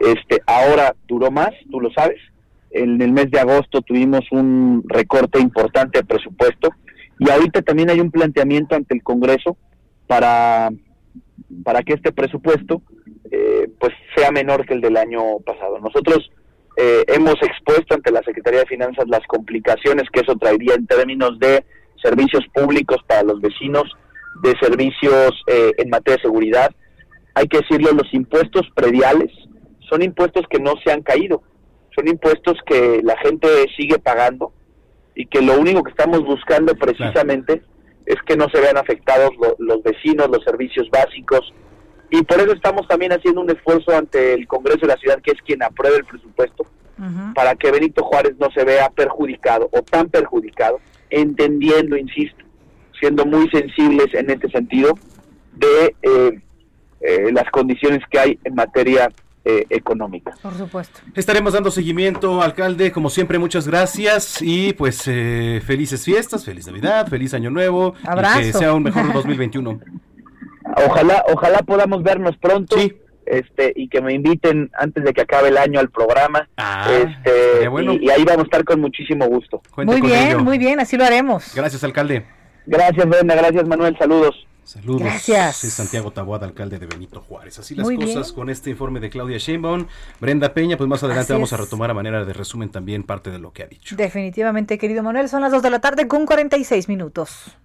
Este, 0.00 0.40
ahora 0.46 0.94
duró 1.06 1.30
más, 1.30 1.50
tú 1.70 1.80
lo 1.80 1.90
sabes. 1.90 2.20
En 2.70 3.00
el 3.00 3.12
mes 3.12 3.30
de 3.30 3.40
agosto 3.40 3.80
tuvimos 3.82 4.20
un 4.30 4.84
recorte 4.86 5.40
importante 5.40 5.98
de 5.98 6.04
presupuesto 6.04 6.70
y 7.18 7.30
ahorita 7.30 7.62
también 7.62 7.90
hay 7.90 8.00
un 8.00 8.10
planteamiento 8.10 8.74
ante 8.74 8.94
el 8.94 9.02
Congreso 9.02 9.56
para, 10.06 10.70
para 11.64 11.82
que 11.82 11.94
este 11.94 12.12
presupuesto 12.12 12.82
eh, 13.30 13.68
pues 13.78 13.92
sea 14.16 14.30
menor 14.30 14.66
que 14.66 14.74
el 14.74 14.80
del 14.80 14.96
año 14.96 15.38
pasado. 15.44 15.78
Nosotros 15.80 16.30
eh, 16.76 17.04
hemos 17.08 17.34
expuesto 17.42 17.94
ante 17.94 18.12
la 18.12 18.22
Secretaría 18.22 18.60
de 18.60 18.66
Finanzas 18.66 19.06
las 19.08 19.26
complicaciones 19.26 20.04
que 20.12 20.20
eso 20.20 20.36
traería 20.36 20.74
en 20.74 20.86
términos 20.86 21.38
de 21.38 21.64
servicios 22.00 22.44
públicos 22.54 22.98
para 23.06 23.24
los 23.24 23.40
vecinos, 23.40 23.84
de 24.42 24.54
servicios 24.60 25.42
eh, 25.48 25.72
en 25.78 25.90
materia 25.90 26.16
de 26.16 26.22
seguridad. 26.22 26.70
Hay 27.34 27.48
que 27.48 27.58
decirlo, 27.58 27.92
los 27.92 28.12
impuestos 28.14 28.66
prediales 28.74 29.30
son 29.88 30.02
impuestos 30.02 30.44
que 30.50 30.58
no 30.58 30.74
se 30.84 30.92
han 30.92 31.02
caído, 31.02 31.42
son 31.94 32.08
impuestos 32.08 32.56
que 32.66 33.00
la 33.02 33.16
gente 33.18 33.48
sigue 33.76 33.98
pagando 33.98 34.52
y 35.14 35.26
que 35.26 35.40
lo 35.42 35.58
único 35.58 35.82
que 35.82 35.90
estamos 35.90 36.22
buscando 36.24 36.74
precisamente 36.74 37.62
es 38.06 38.16
que 38.26 38.36
no 38.36 38.48
se 38.50 38.60
vean 38.60 38.76
afectados 38.76 39.30
lo- 39.40 39.56
los 39.58 39.82
vecinos, 39.82 40.28
los 40.30 40.42
servicios 40.44 40.88
básicos, 40.90 41.52
y 42.10 42.22
por 42.22 42.38
eso 42.40 42.52
estamos 42.52 42.86
también 42.88 43.12
haciendo 43.12 43.40
un 43.42 43.50
esfuerzo 43.50 43.90
ante 43.96 44.32
el 44.34 44.46
Congreso 44.46 44.80
de 44.82 44.86
la 44.88 44.96
Ciudad, 44.96 45.20
que 45.22 45.32
es 45.32 45.42
quien 45.42 45.62
apruebe 45.62 45.96
el 45.98 46.04
presupuesto, 46.04 46.64
para 47.34 47.54
que 47.54 47.70
Benito 47.70 48.02
Juárez 48.04 48.34
no 48.40 48.48
se 48.50 48.64
vea 48.64 48.88
perjudicado 48.90 49.68
o 49.72 49.82
tan 49.82 50.08
perjudicado, 50.08 50.80
entendiendo, 51.10 51.96
insisto, 51.96 52.44
siendo 52.98 53.24
muy 53.26 53.48
sensibles 53.50 54.12
en 54.14 54.30
este 54.30 54.48
sentido 54.50 54.94
de 55.54 55.94
eh, 56.02 56.40
eh, 57.00 57.30
las 57.32 57.48
condiciones 57.50 58.00
que 58.10 58.18
hay 58.18 58.38
en 58.44 58.54
materia 58.54 59.10
eh, 59.50 59.66
económica. 59.70 60.34
Por 60.42 60.54
supuesto. 60.54 61.00
Estaremos 61.14 61.54
dando 61.54 61.70
seguimiento, 61.70 62.42
alcalde. 62.42 62.92
Como 62.92 63.08
siempre, 63.08 63.38
muchas 63.38 63.66
gracias. 63.66 64.42
Y 64.42 64.74
pues 64.74 65.02
eh, 65.06 65.62
felices 65.64 66.04
fiestas, 66.04 66.44
feliz 66.44 66.66
Navidad, 66.66 67.06
feliz 67.08 67.32
Año 67.32 67.48
Nuevo. 67.50 67.94
Y 67.98 68.02
que 68.02 68.08
Abrazo. 68.10 68.58
sea 68.58 68.74
un 68.74 68.82
mejor 68.82 69.10
2021. 69.14 69.80
Ojalá, 70.86 71.24
ojalá 71.32 71.58
podamos 71.60 72.02
vernos 72.02 72.36
pronto. 72.36 72.76
Este, 73.24 73.72
y 73.76 73.88
que 73.88 74.00
me 74.00 74.14
inviten 74.14 74.70
antes 74.78 75.04
de 75.04 75.12
que 75.12 75.20
acabe 75.22 75.48
el 75.48 75.56
año 75.58 75.80
al 75.80 75.90
programa. 75.90 76.48
este, 76.90 77.46
estaría 77.48 77.68
bueno. 77.68 77.92
y, 77.94 78.06
y 78.06 78.10
ahí 78.10 78.24
vamos 78.24 78.40
a 78.40 78.44
estar 78.44 78.64
con 78.64 78.80
muchísimo 78.80 79.26
gusto. 79.26 79.60
muy 79.76 80.00
bien, 80.00 80.42
muy 80.44 80.56
bien, 80.58 80.80
así 80.80 80.96
lo 80.96 81.04
haremos. 81.04 81.54
Gracias, 81.54 81.84
alcalde. 81.84 82.24
Gracias, 82.66 83.08
Brenda. 83.08 83.34
Gracias, 83.34 83.66
Manuel. 83.66 83.96
Saludos. 83.98 84.47
Saludos. 84.68 85.00
Gracias. 85.00 85.64
Es 85.64 85.72
Santiago 85.72 86.10
Taboada, 86.10 86.46
alcalde 86.46 86.78
de 86.78 86.84
Benito 86.84 87.22
Juárez. 87.22 87.58
Así 87.58 87.74
las 87.74 87.86
Muy 87.86 87.96
cosas 87.96 88.26
bien. 88.26 88.34
con 88.34 88.50
este 88.50 88.68
informe 88.68 89.00
de 89.00 89.08
Claudia 89.08 89.38
Sheinbaum. 89.38 89.86
Brenda 90.20 90.52
Peña, 90.52 90.76
pues 90.76 90.86
más 90.90 91.02
adelante 91.02 91.22
Así 91.22 91.32
vamos 91.32 91.54
a 91.54 91.56
retomar 91.56 91.90
a 91.90 91.94
manera 91.94 92.22
de 92.26 92.34
resumen 92.34 92.68
también 92.68 93.02
parte 93.02 93.30
de 93.30 93.38
lo 93.38 93.50
que 93.50 93.62
ha 93.62 93.66
dicho. 93.66 93.96
Definitivamente, 93.96 94.76
querido 94.76 95.02
Manuel, 95.02 95.30
son 95.30 95.40
las 95.40 95.52
2 95.52 95.62
de 95.62 95.70
la 95.70 95.80
tarde 95.80 96.06
con 96.06 96.26
46 96.26 96.86
minutos. 96.86 97.56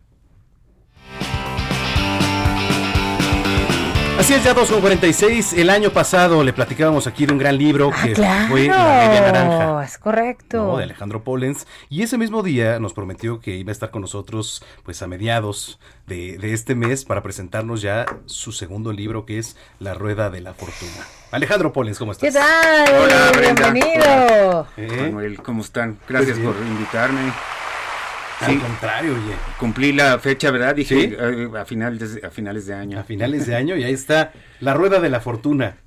Así 4.24 4.36
es, 4.36 4.44
ya 4.46 4.56
2.46. 4.56 5.58
El 5.60 5.70
año 5.70 5.90
pasado 5.90 6.46
le 6.46 6.54
platicábamos 6.54 7.08
aquí 7.08 7.26
de 7.26 7.34
un 7.34 7.40
gran 7.40 7.58
libro 7.58 7.92
que 7.92 8.16
fue 8.16 8.68
La 8.68 9.06
Media 9.06 9.20
Naranja. 9.20 9.80
Ah, 9.80 9.84
es 9.84 9.98
correcto. 9.98 10.64
¿no? 10.64 10.78
de 10.78 10.86
Alejandro 10.86 11.26
Pollens. 11.26 11.68
Y 11.90 12.04
ese 12.04 12.18
mismo 12.18 12.42
día 12.42 12.80
nos 12.80 12.94
prometió 12.94 13.42
que 13.42 13.58
iba 13.58 13.72
a 13.72 13.74
estar 13.74 13.92
con 13.92 14.00
nosotros 14.02 14.64
pues 14.84 15.02
a 15.02 15.08
mediados 15.08 15.78
de, 16.08 16.38
de 16.38 16.54
este 16.54 16.74
mes 16.74 17.04
para 17.04 17.22
presentarnos 17.22 17.82
ya 17.82 18.06
su 18.26 18.54
segundo 18.54 18.94
libro 18.94 19.26
que 19.26 19.40
es 19.40 19.58
La 19.80 19.94
Rueda 19.94 20.30
de 20.30 20.40
la 20.40 20.54
Fortuna. 20.54 21.06
Alejandro 21.32 21.74
Pollens, 21.74 22.00
¿cómo 22.00 22.14
¿Qué 22.14 22.30
estás? 22.30 22.46
tal? 22.86 22.96
Hola, 22.96 23.32
Brenda. 23.36 23.72
Bienvenido. 23.72 24.68
¿Eh? 24.78 25.00
Manuel, 25.02 25.44
¿cómo 25.44 25.64
están? 25.64 26.00
Gracias 26.08 26.40
Pues 26.40 26.56
por 26.56 26.66
invitarme. 26.66 27.34
Al 28.46 28.60
contrario, 28.60 29.14
oye. 29.14 29.36
Cumplí 29.60 29.94
la 29.94 30.20
fecha, 30.20 30.52
¿verdad? 30.52 30.76
Dije 30.76 30.96
Sí. 30.96 31.16
eh, 31.18 31.50
a, 31.58 31.66
finales, 31.66 32.20
a 32.24 32.30
finales 32.30 32.66
de 32.68 32.74
año. 32.74 33.00
A 33.00 33.04
finales 33.04 33.46
de 33.48 33.56
año 33.56 33.76
y 33.78 33.84
ahí 33.84 33.94
está 33.94 34.32
La 34.60 34.74
Rueda 34.74 35.00
de 35.00 35.10
la 35.10 35.20
Fortuna. 35.20 35.78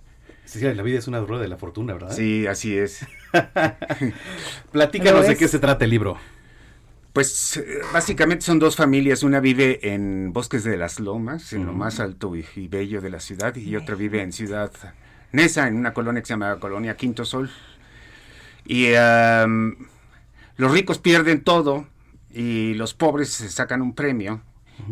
Sí, 0.44 0.61
la 0.61 0.82
vida 0.84 0.98
es 0.98 1.09
una 1.09 1.20
rueda 1.20 1.42
de 1.42 1.48
la 1.48 1.57
fortuna, 1.57 1.94
¿verdad? 1.94 2.12
Sí, 2.12 2.46
así 2.46 2.78
es. 2.78 3.04
Platícanos 4.72 5.22
¿Lo 5.22 5.28
de 5.28 5.36
qué 5.36 5.48
se 5.48 5.59
trata 5.59 5.84
el 5.84 5.90
libro. 5.90 6.16
Pues 7.12 7.57
eh, 7.57 7.80
básicamente 7.92 8.44
son 8.44 8.59
dos 8.61 8.76
familias. 8.76 9.22
Una 9.24 9.40
vive 9.40 9.92
en 9.92 10.32
Bosques 10.32 10.62
de 10.62 10.76
las 10.76 11.00
Lomas, 11.00 11.52
en 11.52 11.66
lo 11.66 11.72
más 11.72 11.98
alto 11.98 12.36
y, 12.36 12.44
y 12.54 12.68
bello 12.68 13.00
de 13.00 13.11
la 13.11 13.18
ciudad, 13.18 13.57
y 13.57 13.74
otra 13.74 13.96
vive 13.96 14.22
en 14.22 14.32
Ciudad 14.32 14.70
Nesa, 15.32 15.66
en 15.66 15.76
una 15.76 15.92
colonia 15.92 16.22
que 16.22 16.26
se 16.26 16.34
llama 16.34 16.61
Colonia 16.61 16.96
Quinto 16.96 17.24
Sol. 17.24 17.50
Y 18.64 18.90
los 20.57 20.70
ricos 20.70 20.98
pierden 20.98 21.42
todo 21.42 21.86
y 22.39 22.74
los 22.74 22.93
pobres 22.95 23.30
se 23.30 23.49
sacan 23.49 23.80
un 23.82 23.95
premio 23.95 24.43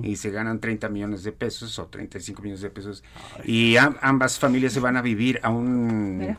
y 0.03 0.17
se 0.17 0.31
ganan 0.31 0.61
30 0.61 0.89
millones 0.89 1.25
de 1.25 1.33
pesos 1.33 1.79
o 1.79 1.87
35 1.89 2.41
millones 2.41 2.63
de 2.63 2.71
pesos. 2.71 3.05
Y 3.45 3.77
am- 3.77 3.97
ambas 4.01 4.39
familias 4.39 4.73
se 4.73 4.81
van 4.81 4.97
a 4.97 5.03
vivir 5.03 5.41
a 5.43 5.51
un 5.51 6.19
Mira. 6.19 6.39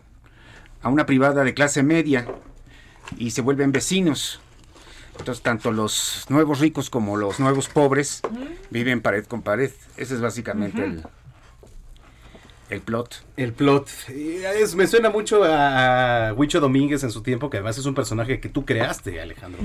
a 0.82 0.90
una 0.90 1.06
privada 1.06 1.44
de 1.44 1.54
clase 1.54 1.84
media 1.84 2.26
y 3.18 3.32
se 3.32 3.42
vuelven 3.42 3.72
vecinos. 3.72 4.40
Entonces, 5.20 5.44
tanto 5.44 5.72
los 5.72 6.26
nuevos 6.30 6.60
ricos 6.60 6.90
como 6.90 7.18
los 7.18 7.40
nuevos 7.40 7.70
pobres 7.70 8.22
viven 8.72 9.02
pared 9.02 9.26
con 9.26 9.44
pared. 9.44 9.72
Ese 9.96 10.16
es 10.16 10.22
básicamente 10.22 10.84
el, 10.84 11.04
el 12.76 12.82
plot. 12.82 13.24
El 13.38 13.54
plot. 13.54 13.90
Es- 14.10 14.76
me 14.76 14.86
suena 14.88 15.10
mucho 15.10 15.42
a, 15.44 16.34
Huicho 16.36 16.60
Domínguez 16.60 17.04
en 17.04 17.12
su 17.12 17.22
tiempo, 17.24 17.50
que 17.50 17.58
además 17.58 17.78
es 17.78 17.86
un 17.86 17.96
personaje 17.96 18.40
que 18.40 18.50
tú 18.50 18.66
creaste, 18.66 19.20
Alejandro. 19.20 19.62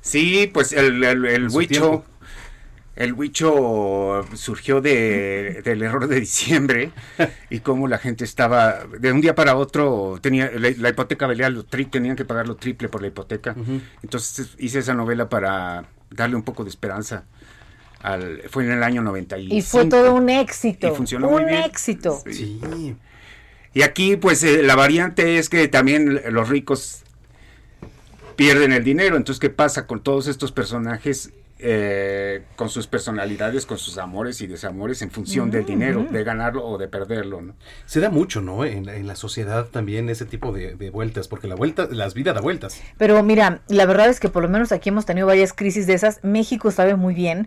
Sí, 0.00 0.50
pues 0.52 0.72
el, 0.72 1.02
el, 1.04 1.24
el 1.26 1.48
huicho, 1.48 2.04
el 2.94 3.14
huicho 3.14 4.24
surgió 4.34 4.80
de, 4.80 5.62
del 5.64 5.82
error 5.82 6.06
de 6.08 6.20
diciembre 6.20 6.90
y 7.50 7.60
cómo 7.60 7.88
la 7.88 7.98
gente 7.98 8.24
estaba, 8.24 8.84
de 8.98 9.12
un 9.12 9.20
día 9.20 9.34
para 9.34 9.56
otro, 9.56 10.18
tenía 10.20 10.50
la, 10.54 10.70
la 10.76 10.88
hipoteca 10.90 11.26
valía 11.26 11.48
lo 11.50 11.64
tri, 11.64 11.86
tenían 11.86 12.16
que 12.16 12.24
pagar 12.24 12.46
lo 12.46 12.56
triple 12.56 12.88
por 12.88 13.00
la 13.00 13.08
hipoteca. 13.08 13.54
Entonces 14.02 14.54
hice 14.58 14.80
esa 14.80 14.94
novela 14.94 15.28
para 15.28 15.86
darle 16.10 16.36
un 16.36 16.42
poco 16.42 16.64
de 16.64 16.70
esperanza. 16.70 17.24
Al, 18.02 18.42
fue 18.50 18.64
en 18.64 18.72
el 18.72 18.82
año 18.82 19.02
95. 19.02 19.54
Y 19.54 19.62
fue 19.62 19.86
todo 19.86 20.14
un 20.14 20.28
éxito. 20.28 20.88
Y 20.88 20.90
funcionó 20.90 21.28
un 21.28 21.34
muy 21.34 21.44
bien. 21.44 21.62
éxito. 21.62 22.22
Sí. 22.30 22.96
Y 23.74 23.82
aquí, 23.82 24.16
pues, 24.16 24.42
eh, 24.42 24.62
la 24.62 24.74
variante 24.76 25.38
es 25.38 25.48
que 25.48 25.66
también 25.68 26.20
los 26.30 26.48
ricos 26.48 27.02
pierden 28.36 28.72
el 28.72 28.84
dinero. 28.84 29.16
Entonces, 29.16 29.40
¿qué 29.40 29.50
pasa 29.50 29.86
con 29.86 30.02
todos 30.02 30.26
estos 30.26 30.52
personajes? 30.52 31.32
eh, 31.64 32.42
con 32.56 32.68
sus 32.68 32.88
personalidades, 32.88 33.66
con 33.66 33.78
sus 33.78 33.96
amores 33.96 34.40
y 34.40 34.48
desamores 34.48 35.00
en 35.00 35.12
función 35.12 35.50
del 35.50 35.64
dinero, 35.64 36.04
de 36.10 36.24
ganarlo 36.24 36.66
o 36.66 36.76
de 36.76 36.88
perderlo. 36.88 37.40
¿no? 37.40 37.54
Se 37.86 38.00
da 38.00 38.10
mucho, 38.10 38.40
¿no? 38.40 38.64
En, 38.64 38.88
en 38.88 39.06
la 39.06 39.14
sociedad 39.14 39.66
también 39.66 40.08
ese 40.08 40.26
tipo 40.26 40.50
de, 40.52 40.74
de 40.74 40.90
vueltas, 40.90 41.28
porque 41.28 41.46
la 41.46 41.54
vuelta, 41.54 41.86
las 41.90 42.14
vidas 42.14 42.34
da 42.34 42.40
vueltas. 42.40 42.82
Pero 42.98 43.22
mira, 43.22 43.60
la 43.68 43.86
verdad 43.86 44.08
es 44.08 44.18
que 44.18 44.28
por 44.28 44.42
lo 44.42 44.48
menos 44.48 44.72
aquí 44.72 44.88
hemos 44.88 45.06
tenido 45.06 45.26
varias 45.28 45.52
crisis 45.52 45.86
de 45.86 45.94
esas. 45.94 46.18
México 46.24 46.72
sabe 46.72 46.96
muy 46.96 47.14
bien 47.14 47.46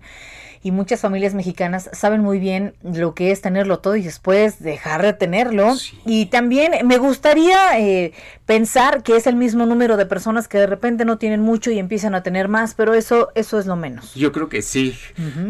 y 0.65 0.71
muchas 0.71 0.99
familias 0.99 1.35
mexicanas 1.35 1.91
saben 1.93 2.21
muy 2.21 2.39
bien 2.39 2.73
lo 2.81 3.13
que 3.13 3.29
es 3.29 3.39
tenerlo 3.39 3.77
todo 3.77 3.95
y 3.97 4.01
después 4.01 4.57
dejar 4.63 5.03
de 5.03 5.13
tenerlo. 5.13 5.75
Y 6.07 6.25
también 6.25 6.71
me 6.87 6.97
gustaría 6.97 7.79
eh, 7.79 8.13
pensar 8.47 9.03
que 9.03 9.15
es 9.15 9.27
el 9.27 9.35
mismo 9.35 9.67
número 9.67 9.95
de 9.95 10.07
personas 10.07 10.47
que 10.47 10.57
de 10.57 10.65
repente 10.65 11.05
no 11.05 11.19
tienen 11.19 11.41
mucho 11.41 11.69
y 11.69 11.77
empiezan 11.77 12.15
a 12.15 12.23
tener 12.23 12.47
más, 12.47 12.73
pero 12.73 12.95
eso, 12.95 13.29
eso 13.35 13.59
es 13.59 13.67
lo 13.67 13.75
menos. 13.75 14.15
Yo 14.15 14.31
creo 14.31 14.49
que 14.49 14.63
sí. 14.63 14.95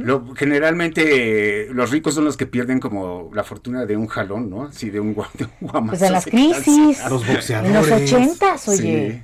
Lo- 0.03 0.35
generalmente 0.35 1.67
los 1.71 1.91
ricos 1.91 2.13
son 2.15 2.25
los 2.25 2.35
que 2.37 2.45
pierden 2.45 2.79
como 2.81 3.29
la 3.33 3.43
fortuna 3.45 3.85
de 3.85 3.95
un 3.97 4.07
jalón, 4.07 4.49
¿no? 4.49 4.63
Así 4.65 4.89
de 4.89 4.99
un, 4.99 5.13
de 5.13 5.45
un 5.45 5.51
guamazo. 5.69 5.89
Pues 5.91 6.01
en 6.01 6.11
las 6.11 6.25
crisis. 6.25 6.63
sin- 6.97 7.09
Los 7.09 7.25
boxeadores. 7.25 7.71
En 7.71 7.73
los 7.73 7.89
ochentas, 7.91 8.67
oye. 8.67 9.11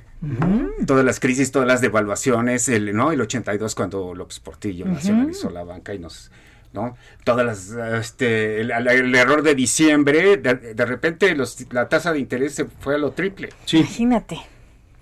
Todas 0.86 1.04
las 1.04 1.18
crisis, 1.20 1.50
todas 1.50 1.66
las 1.66 1.80
devaluaciones, 1.80 2.68
el, 2.68 2.94
¿no? 2.94 3.10
El 3.12 3.20
82 3.20 3.74
cuando 3.74 4.14
López 4.14 4.38
Portillo 4.40 4.84
nacionalizó 4.86 5.50
la 5.50 5.64
banca 5.64 5.94
y 5.94 5.98
nos, 5.98 6.30
¿no? 6.72 6.96
Todas 7.24 7.44
las, 7.44 7.70
este, 8.00 8.60
el, 8.60 8.70
el 8.70 9.14
error 9.14 9.42
de 9.42 9.54
diciembre, 9.54 10.36
de, 10.36 10.74
de 10.74 10.86
repente 10.86 11.34
los, 11.34 11.66
la 11.72 11.88
tasa 11.88 12.12
de 12.12 12.20
interés 12.20 12.54
se 12.54 12.66
fue 12.66 12.94
a 12.94 12.98
lo 12.98 13.10
triple. 13.12 13.48
Imagínate. 13.78 14.38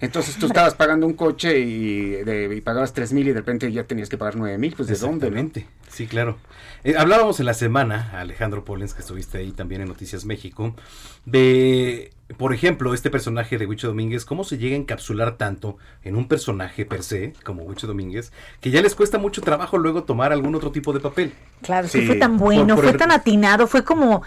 Entonces 0.03 0.37
tú 0.37 0.47
estabas 0.47 0.75
pagando 0.75 1.07
un 1.07 1.13
coche 1.13 1.59
y, 1.59 2.11
de- 2.25 2.55
y 2.57 2.61
pagabas 2.63 2.95
tres 2.95 3.13
mil 3.13 3.29
y 3.29 3.33
de 3.33 3.41
repente 3.41 3.71
ya 3.71 3.85
tenías 3.85 4.09
que 4.09 4.17
pagar 4.17 4.37
nueve 4.37 4.57
mil, 4.57 4.73
pues 4.75 4.89
de 4.89 4.95
dónde, 4.97 5.27
¿no? 5.31 5.37
Sí, 5.91 6.07
claro. 6.07 6.39
Eh, 6.85 6.95
hablábamos 6.97 7.39
en 7.41 7.45
la 7.45 7.53
semana, 7.53 8.11
Alejandro 8.19 8.65
Polens, 8.65 8.95
que 8.95 9.01
estuviste 9.03 9.37
ahí 9.37 9.53
también 9.53 9.83
en 9.83 9.89
Noticias 9.89 10.25
México, 10.25 10.75
de, 11.27 12.13
por 12.37 12.55
ejemplo, 12.55 12.95
este 12.95 13.11
personaje 13.11 13.59
de 13.59 13.67
Huicho 13.67 13.89
Domínguez, 13.89 14.25
cómo 14.25 14.45
se 14.45 14.59
llega 14.59 14.75
a 14.77 14.79
encapsular 14.79 15.37
tanto 15.37 15.77
en 16.03 16.17
un 16.17 16.29
personaje 16.29 16.85
per 16.87 17.03
se, 17.03 17.33
como 17.45 17.63
Huicho 17.65 17.87
Domínguez, 17.87 18.33
que 18.61 18.71
ya 18.71 18.83
les 18.83 18.95
cuesta 18.95 19.19
mucho 19.19 19.41
trabajo 19.43 19.79
luego 19.79 20.05
tomar 20.05 20.33
algún 20.33 20.55
otro 20.55 20.71
tipo 20.73 20.93
de 20.93 21.01
papel. 21.01 21.33
Claro, 21.63 21.89
Sí. 21.89 22.07
fue 22.07 22.17
tan 22.17 22.37
bueno, 22.39 22.67
Por- 22.67 22.75
por 22.77 22.85
fue 22.85 22.93
el- 22.93 22.99
tan 22.99 23.13
atinado, 23.13 23.67
fue 23.67 23.85
como 23.85 24.23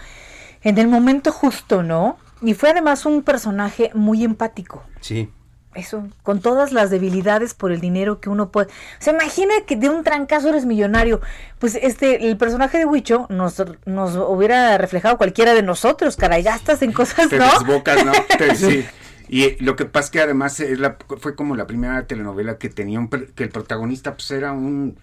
en 0.62 0.78
el 0.78 0.88
momento 0.88 1.32
justo, 1.32 1.82
¿no? 1.82 2.18
Y 2.42 2.54
fue 2.54 2.70
además 2.70 3.06
un 3.06 3.22
personaje 3.22 3.90
muy 3.94 4.22
empático. 4.24 4.82
Sí. 5.00 5.30
Eso, 5.74 6.08
con 6.22 6.40
todas 6.40 6.70
las 6.72 6.90
debilidades 6.90 7.54
por 7.54 7.72
el 7.72 7.80
dinero 7.80 8.20
que 8.20 8.28
uno 8.30 8.50
puede. 8.50 8.68
Se 9.00 9.10
imagina 9.10 9.52
que 9.66 9.74
de 9.76 9.88
un 9.88 10.04
trancazo 10.04 10.48
eres 10.50 10.66
millonario. 10.66 11.20
Pues 11.58 11.74
este, 11.74 12.28
el 12.28 12.36
personaje 12.36 12.78
de 12.78 12.84
Huicho 12.84 13.26
nos, 13.28 13.62
nos 13.84 14.14
hubiera 14.16 14.78
reflejado 14.78 15.16
cualquiera 15.18 15.52
de 15.54 15.62
nosotros, 15.62 16.16
caray. 16.16 16.42
Gastas 16.44 16.80
en 16.82 16.92
cosas, 16.92 17.28
Te 17.28 17.38
¿no? 17.38 17.50
desbocas, 17.50 18.04
¿no? 18.04 18.12
Te- 18.38 18.54
sí. 18.54 18.86
Y 19.28 19.42
eh, 19.44 19.56
lo 19.60 19.74
que 19.74 19.84
pasa 19.86 20.04
es 20.04 20.10
que 20.10 20.20
además 20.20 20.60
es 20.60 20.78
la- 20.78 20.96
fue 21.20 21.34
como 21.34 21.56
la 21.56 21.66
primera 21.66 22.06
telenovela 22.06 22.58
que 22.58 22.68
tenía 22.68 23.00
un, 23.00 23.08
que 23.08 23.42
el 23.44 23.48
protagonista 23.48 24.12
pues 24.14 24.30
era 24.30 24.52
un, 24.52 24.96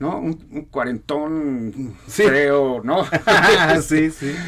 ¿no? 0.00 0.18
Un, 0.18 0.44
un 0.50 0.64
cuarentón 0.66 1.96
feo, 2.06 2.82
¿no? 2.84 3.06
sí, 3.82 4.10
sí. 4.10 4.34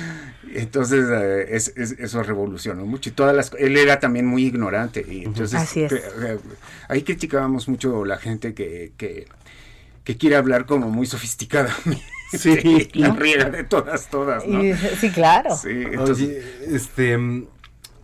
Entonces 0.55 1.05
eh, 1.11 1.47
es- 1.51 1.73
es- 1.77 1.93
eso 1.99 2.23
revolucionó 2.23 2.85
mucho 2.87 3.11
y 3.11 3.13
todas 3.13 3.35
las 3.35 3.53
él 3.59 3.77
era 3.77 3.99
también 4.01 4.27
muy 4.27 4.45
ignorante 4.47 5.05
y 5.09 5.25
entonces 5.25 5.59
Así 5.61 5.83
es. 5.83 5.93
eh, 5.93 6.03
eh, 6.23 6.39
ahí 6.89 7.03
criticábamos 7.03 7.69
mucho 7.69 8.05
la 8.05 8.19
gente 8.19 8.55
que, 8.55 8.93
que 8.97 9.27
que 10.05 10.17
quiere 10.17 10.35
hablar 10.37 10.67
como 10.67 10.91
muy 10.91 11.07
sofisticadamente 11.07 12.03
Sí. 12.33 12.89
la 12.95 13.11
riega 13.15 13.51
de 13.51 13.63
todas 13.65 14.09
todas 14.09 14.47
¿no? 14.47 14.65
Y- 14.65 14.75
sí, 14.75 15.11
claro. 15.11 15.55
Sí, 15.57 15.69
entonces- 15.71 16.29
Oye, 16.29 16.77
este, 16.77 17.17
mm, 17.19 17.47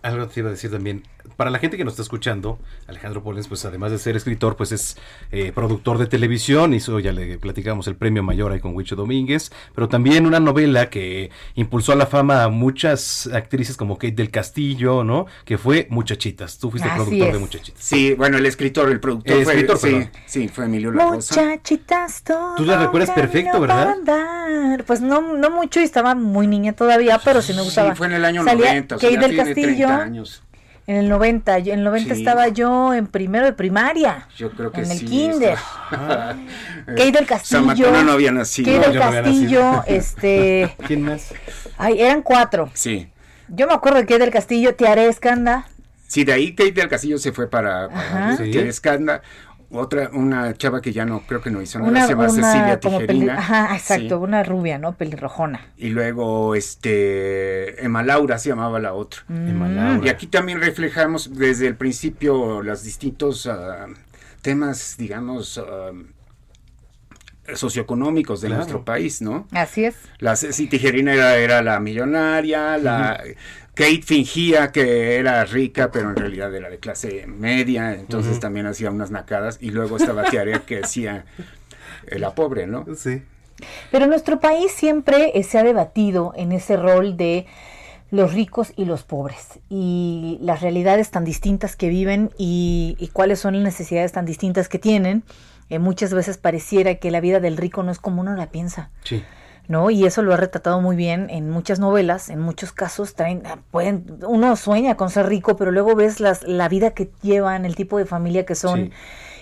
algo 0.03 0.28
te 0.28 0.40
iba 0.40 0.49
a 0.51 0.53
decir 0.53 0.70
también. 0.70 1.03
Para 1.37 1.51
la 1.51 1.59
gente 1.59 1.76
que 1.76 1.85
nos 1.85 1.93
está 1.95 2.03
escuchando, 2.03 2.59
Alejandro 2.87 3.22
Polens, 3.22 3.49
pues 3.49 3.64
además 3.64 3.91
de 3.91 3.99
ser 3.99 4.16
escritor, 4.16 4.57
pues 4.57 4.72
es 4.72 4.97
eh, 5.33 5.53
productor 5.55 5.99
de 5.99 6.07
televisión, 6.07 6.74
hizo, 6.74 6.99
ya 7.01 7.12
le 7.12 7.39
platicamos, 7.39 7.87
el 7.87 7.97
premio 7.97 8.22
mayor 8.22 8.53
ahí 8.53 8.61
con 8.61 8.74
Huicho 8.74 8.97
Domínguez, 8.97 9.53
pero 9.74 9.89
también 9.89 10.26
una 10.26 10.41
novela 10.41 10.91
que 10.91 11.31
impulsó 11.55 11.93
a 11.93 11.97
la 11.97 12.07
fama 12.07 12.43
a 12.45 12.49
muchas 12.49 13.29
actrices 13.33 13.76
como 13.76 13.97
Kate 13.99 14.14
del 14.14 14.31
Castillo, 14.31 15.05
¿no? 15.05 15.26
Que 15.45 15.59
fue 15.59 15.87
Muchachitas. 15.91 16.59
Tú 16.59 16.70
fuiste 16.70 16.89
Así 16.89 16.97
productor 16.97 17.29
es. 17.29 17.33
de 17.35 17.39
Muchachitas. 17.39 17.83
Sí, 17.83 18.14
bueno, 18.14 18.39
el 18.39 18.47
escritor, 18.47 18.91
el 18.91 19.01
productor 19.01 19.37
El 19.37 19.45
fue, 19.45 19.53
escritor, 19.55 19.79
sí, 19.79 19.87
perdón. 19.91 20.11
sí, 20.26 20.49
fue 20.49 20.64
Emilio 20.64 20.93
La 20.93 21.11
Rosa. 21.11 21.41
Muchachitas, 21.43 22.22
todo 22.22 22.55
Tú 22.57 22.64
la 22.64 22.79
recuerdas 22.79 23.11
perfecto, 23.11 23.61
¿verdad? 23.61 23.97
Pues 24.87 25.01
no, 25.01 25.20
no 25.37 25.51
mucho 25.51 25.81
y 25.81 25.85
estaba 25.85 26.14
muy 26.14 26.47
niña 26.47 26.72
todavía, 26.72 27.20
pero 27.24 27.43
sí 27.43 27.53
me 27.53 27.62
gustaba. 27.62 27.91
Sí, 27.91 27.97
fue 27.97 28.07
en 28.07 28.14
el 28.14 28.24
año 28.24 28.45
Salía 28.45 28.66
90, 28.66 28.97
o 28.97 28.99
sea, 28.99 29.09
Kate 29.09 29.20
del 29.20 29.31
tiene 29.31 29.45
Castillo. 29.45 29.87
30 29.87 30.03
años. 30.03 30.43
En 30.89 30.97
el 30.97 31.09
90, 31.11 31.59
yo- 31.59 31.72
en 31.74 31.80
el 31.80 31.84
90 31.84 32.14
Sí. 32.14 32.20
estaba 32.22 32.49
yo 32.49 32.95
en 32.95 33.07
primero 33.07 33.45
de 33.45 33.53
primaria. 33.53 34.26
Yo 34.36 34.51
creo 34.51 34.72
que 34.72 34.80
en 34.80 34.91
el 34.91 34.99
sí. 34.99 35.05
kinder. 35.05 35.57
Kate 36.86 37.12
del 37.12 37.26
Castillo. 37.26 38.03
No 38.05 38.12
había 38.12 38.32
nacido. 38.32 38.72
Kate 38.72 38.91
del 38.91 38.99
no 38.99 39.01
Castillo, 39.11 39.84
este. 39.86 40.74
¿Quién 40.86 41.03
más? 41.03 41.34
Ay, 41.76 42.01
eran 42.01 42.22
cuatro. 42.22 42.70
Sí. 42.74 43.09
Yo 43.49 43.66
me 43.66 43.74
acuerdo 43.74 43.99
de 43.99 44.07
Kate 44.07 44.18
del 44.20 44.30
Castillo, 44.30 44.74
Tiare 44.74 45.07
Escanda. 45.09 45.66
Sí, 46.07 46.24
de 46.24 46.32
ahí 46.32 46.55
Kate 46.55 46.72
del 46.72 46.89
Castillo 46.89 47.18
se 47.18 47.32
fue 47.32 47.51
para, 47.51 47.89
para 47.91 48.36
Sí. 48.39 48.51
Escanda. 48.59 49.20
Otra, 49.71 50.09
una 50.14 50.55
chava 50.55 50.81
que 50.81 50.93
ya 50.95 51.05
no, 51.05 51.21
creo 51.27 51.43
que 51.43 51.51
no 51.51 51.61
hizo 51.61 51.79
nada, 51.79 51.91
Una, 51.91 52.03
se 52.07 52.09
llama 52.12 52.25
una 52.31 52.53
Cecilia 52.53 52.81
como 52.81 52.99
peli- 53.01 53.07
Tijerina. 53.09 53.39
Ajá, 53.39 53.75
exacto, 53.77 54.09
Sí. 54.19 54.25
una 54.25 54.43
rubia, 54.43 54.79
¿no? 54.79 54.95
Pelirrojona. 54.95 55.61
Y 55.77 55.91
luego, 55.91 56.55
este, 56.55 57.85
Emma 57.85 58.03
Laura 58.03 58.39
se 58.39 58.49
llamaba 58.49 58.79
la 58.79 58.95
otra. 58.95 59.21
Emma 59.29 59.69
Laura. 59.69 60.07
Y 60.07 60.09
aquí 60.09 60.27
también 60.27 60.61
reflejamos 60.61 61.35
desde 61.37 61.66
el 61.66 61.77
principio 61.77 62.62
los 62.62 62.83
distintos 62.83 63.47
ah, 63.47 63.89
temas, 64.41 64.95
digamos, 64.97 65.59
ah, 65.59 65.91
socioeconómicos 67.55 68.41
de 68.41 68.49
Claro. 68.49 68.61
nuestro 68.61 68.85
país, 68.85 69.23
¿no? 69.23 69.47
Así 69.53 69.85
es. 69.85 69.97
La 70.19 70.37
Ceci 70.37 70.66
Tijerina 70.66 71.14
era, 71.14 71.37
era 71.37 71.62
la 71.62 71.81
millonaria, 71.81 72.77
la 72.77 73.23
Kate 73.79 74.03
fingía 74.03 74.72
que 74.72 75.18
era 75.18 75.45
rica, 75.45 75.93
pero 75.93 76.11
en 76.11 76.16
realidad 76.16 76.53
era 76.53 76.68
de 76.68 76.79
clase 76.79 77.29
media, 77.29 77.95
entonces 77.95 78.41
también 78.41 78.66
hacía 78.66 78.91
unas 78.91 79.12
nacadas, 79.12 79.59
y 79.61 79.70
luego 79.70 79.99
estaba 79.99 80.24
Tiare 80.24 80.62
que 80.66 80.81
hacía 80.81 81.26
eh, 82.09 82.18
la 82.18 82.35
pobre, 82.35 82.66
¿no? 82.66 82.85
Sí. 82.97 83.22
Pero 83.93 84.09
nuestro 84.09 84.41
país 84.41 84.72
siempre 84.72 85.31
eh, 85.35 85.45
se 85.45 85.59
ha 85.59 85.62
debatido 85.62 86.33
en 86.35 86.51
ese 86.51 86.76
rol 86.76 87.16
de 87.16 87.47
los 88.11 88.35
ricos 88.35 88.72
y 88.74 88.85
los 88.85 89.05
pobres 89.05 89.61
y 89.68 90.39
las 90.41 90.61
realidades 90.61 91.12
tan 91.12 91.24
distintas 91.24 91.76
que 91.76 91.89
viven 91.89 92.31
y, 92.37 92.97
y 92.99 93.09
cuáles 93.09 93.39
son 93.39 93.55
las 93.55 93.62
necesidades 93.62 94.11
tan 94.11 94.24
distintas 94.24 94.68
que 94.68 94.81
tienen. 94.81 95.22
Eh, 95.70 95.79
muchas 95.79 96.12
veces 96.12 96.37
pareciera 96.37 96.97
que 96.97 97.12
la 97.12 97.20
vida 97.20 97.39
del 97.39 97.57
rico 97.57 97.85
no 97.85 97.93
es 97.93 98.01
como 98.01 98.22
uno 98.22 98.35
la 98.35 98.51
piensa. 98.51 98.91
Sí. 99.05 99.22
¿No? 99.69 99.91
Y 99.91 100.05
eso 100.07 100.23
lo 100.23 100.33
ha 100.33 100.37
retratado 100.37 100.81
muy 100.81 100.97
bien 100.97 101.29
en 101.31 101.51
muchas 101.51 101.79
novelas, 101.79 102.31
en 102.31 102.41
muchos 102.41 102.73
casos 102.73 103.14
traen, 103.14 103.43
ah, 103.47 103.59
pueden, 103.71 104.19
uno 104.27 104.57
sueña 104.57 104.97
con 104.97 105.11
ser 105.11 105.27
rico, 105.27 105.57
pero 105.57 105.71
luego 105.71 105.95
ves 105.95 106.21
las, 106.21 106.43
la 106.43 106.69
vida 106.69 106.93
que 106.93 107.11
llevan, 107.23 107.64
el 107.66 107.77
tipo 107.77 107.99
de 107.99 108.07
familia 108.07 108.47
que 108.47 108.55
son, 108.55 108.87
Sí. 108.87 108.91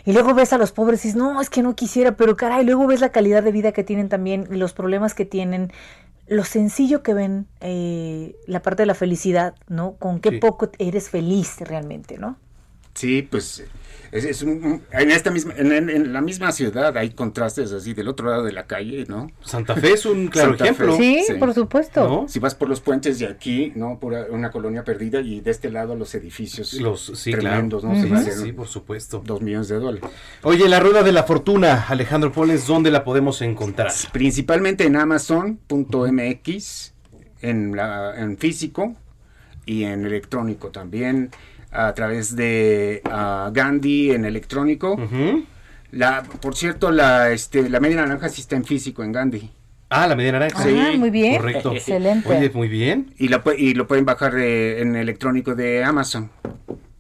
y 0.05 0.13
luego 0.13 0.35
ves 0.35 0.53
a 0.53 0.59
los 0.59 0.73
pobres 0.73 1.05
y 1.05 1.09
dices, 1.09 1.17
no, 1.21 1.41
es 1.41 1.49
que 1.49 1.63
no 1.63 1.75
quisiera, 1.77 2.17
pero 2.17 2.37
caray, 2.37 2.65
luego 2.65 2.87
ves 2.87 3.01
la 3.01 3.11
calidad 3.11 3.43
de 3.45 3.53
vida 3.53 3.73
que 3.73 3.85
tienen 3.85 4.09
también, 4.09 4.49
y 4.51 4.57
los 4.57 4.73
problemas 4.73 5.15
que 5.15 5.25
tienen, 5.25 5.73
lo 6.27 6.43
sencillo 6.45 7.05
que 7.05 7.15
ven, 7.15 7.47
eh, 7.61 8.35
la 8.49 8.61
parte 8.63 8.83
de 8.83 8.87
la 8.87 8.95
felicidad, 8.95 9.55
¿no? 9.69 9.93
Con 9.93 10.19
qué 10.19 10.31
Sí. 10.31 10.39
poco 10.39 10.71
eres 10.79 11.09
feliz 11.09 11.57
realmente, 11.61 12.19
¿no? 12.19 12.37
Sí, 12.95 13.23
pues 13.23 13.63
es, 14.13 14.25
es 14.25 14.43
un- 14.43 14.83
en 14.93 15.11
esta 15.11 15.31
misma, 15.31 15.55
en, 15.57 15.73
en- 15.73 15.91
en 15.91 16.13
la 16.13 16.21
misma 16.21 16.53
ciudad 16.53 16.97
hay 16.97 17.11
contrastes 17.11 17.73
así 17.73 17.95
del 17.95 18.09
otro 18.09 18.29
lado 18.31 18.45
de 18.45 18.53
la 18.53 18.67
calle, 18.67 19.05
¿no? 19.09 19.31
Santa 19.43 19.75
Fe 19.77 19.93
es 19.93 20.07
un 20.07 20.29
claro 20.29 20.51
Santa 20.51 20.65
ejemplo. 20.65 20.97
Sí, 20.97 21.25
por 21.39 21.53
supuesto. 21.55 22.09
¿No? 22.09 22.29
Si 22.29 22.39
vas 22.39 22.55
por 22.55 22.69
los 22.69 22.81
puentes 22.81 23.19
de 23.19 23.27
aquí, 23.27 23.73
¿no? 23.75 23.99
Por 23.99 24.13
una 24.31 24.51
colonia 24.51 24.85
perdida 24.85 25.21
y 25.21 25.41
de 25.41 25.51
este 25.51 25.71
lado 25.71 25.95
los 25.97 26.15
edificios 26.15 26.73
Los, 26.75 27.13
sí, 27.15 27.31
tremendos, 27.33 27.83
claro. 27.83 27.97
¿no? 27.97 28.01
Se 28.03 28.07
Sí, 28.09 28.13
valen 28.15 28.39
sí, 28.47 28.53
por 28.53 28.69
supuesto. 28.69 29.23
Dos 29.25 29.41
millones 29.43 29.69
de 29.69 29.77
dólares. 29.79 30.11
Oye, 30.43 30.69
la 30.69 30.81
rueda 30.81 31.03
de 31.03 31.13
la 31.13 31.23
fortuna, 31.25 31.87
Alejandro 31.89 32.33
Poles, 32.33 32.67
¿dónde 32.67 32.91
la 32.91 33.05
podemos 33.05 33.43
encontrar? 33.43 33.93
Principalmente 34.13 34.85
en 34.85 34.97
Amazon.mx, 34.97 36.93
en, 37.43 37.77
la, 37.77 38.15
en 38.19 38.37
físico 38.39 38.95
y 39.65 39.85
en 39.85 40.07
electrónico 40.07 40.71
también, 40.71 41.31
a 41.77 41.93
través 41.95 42.35
de 42.37 43.03
Gandhi 43.53 44.11
en 44.13 44.25
electrónico. 44.25 44.97
La, 45.93 46.23
por 46.25 46.57
cierto, 46.57 46.91
la, 46.91 47.31
este, 47.31 47.69
la 47.71 47.81
media 47.81 47.97
naranja 47.97 48.29
sí 48.29 48.41
está 48.41 48.57
en 48.57 48.65
físico 48.65 49.03
en 49.05 49.13
Gandhi. 49.13 49.51
Ah, 49.89 50.07
la 50.09 50.17
media 50.17 50.33
naranja. 50.33 50.63
Sí. 50.63 50.77
Ah, 50.77 50.93
muy 50.99 51.11
bien. 51.11 51.37
Correcto. 51.37 51.73
Excelente. 51.73 52.29
Oye, 52.29 52.51
muy 52.53 52.69
bien. 52.69 53.15
Y, 53.19 53.29
la, 53.29 53.43
y 53.57 53.75
lo 53.75 53.87
pueden 53.87 54.05
bajar 54.05 54.35
de- 54.35 54.81
en 54.83 54.97
electrónico 54.97 55.55
de 55.55 55.85
Amazon. 55.85 56.31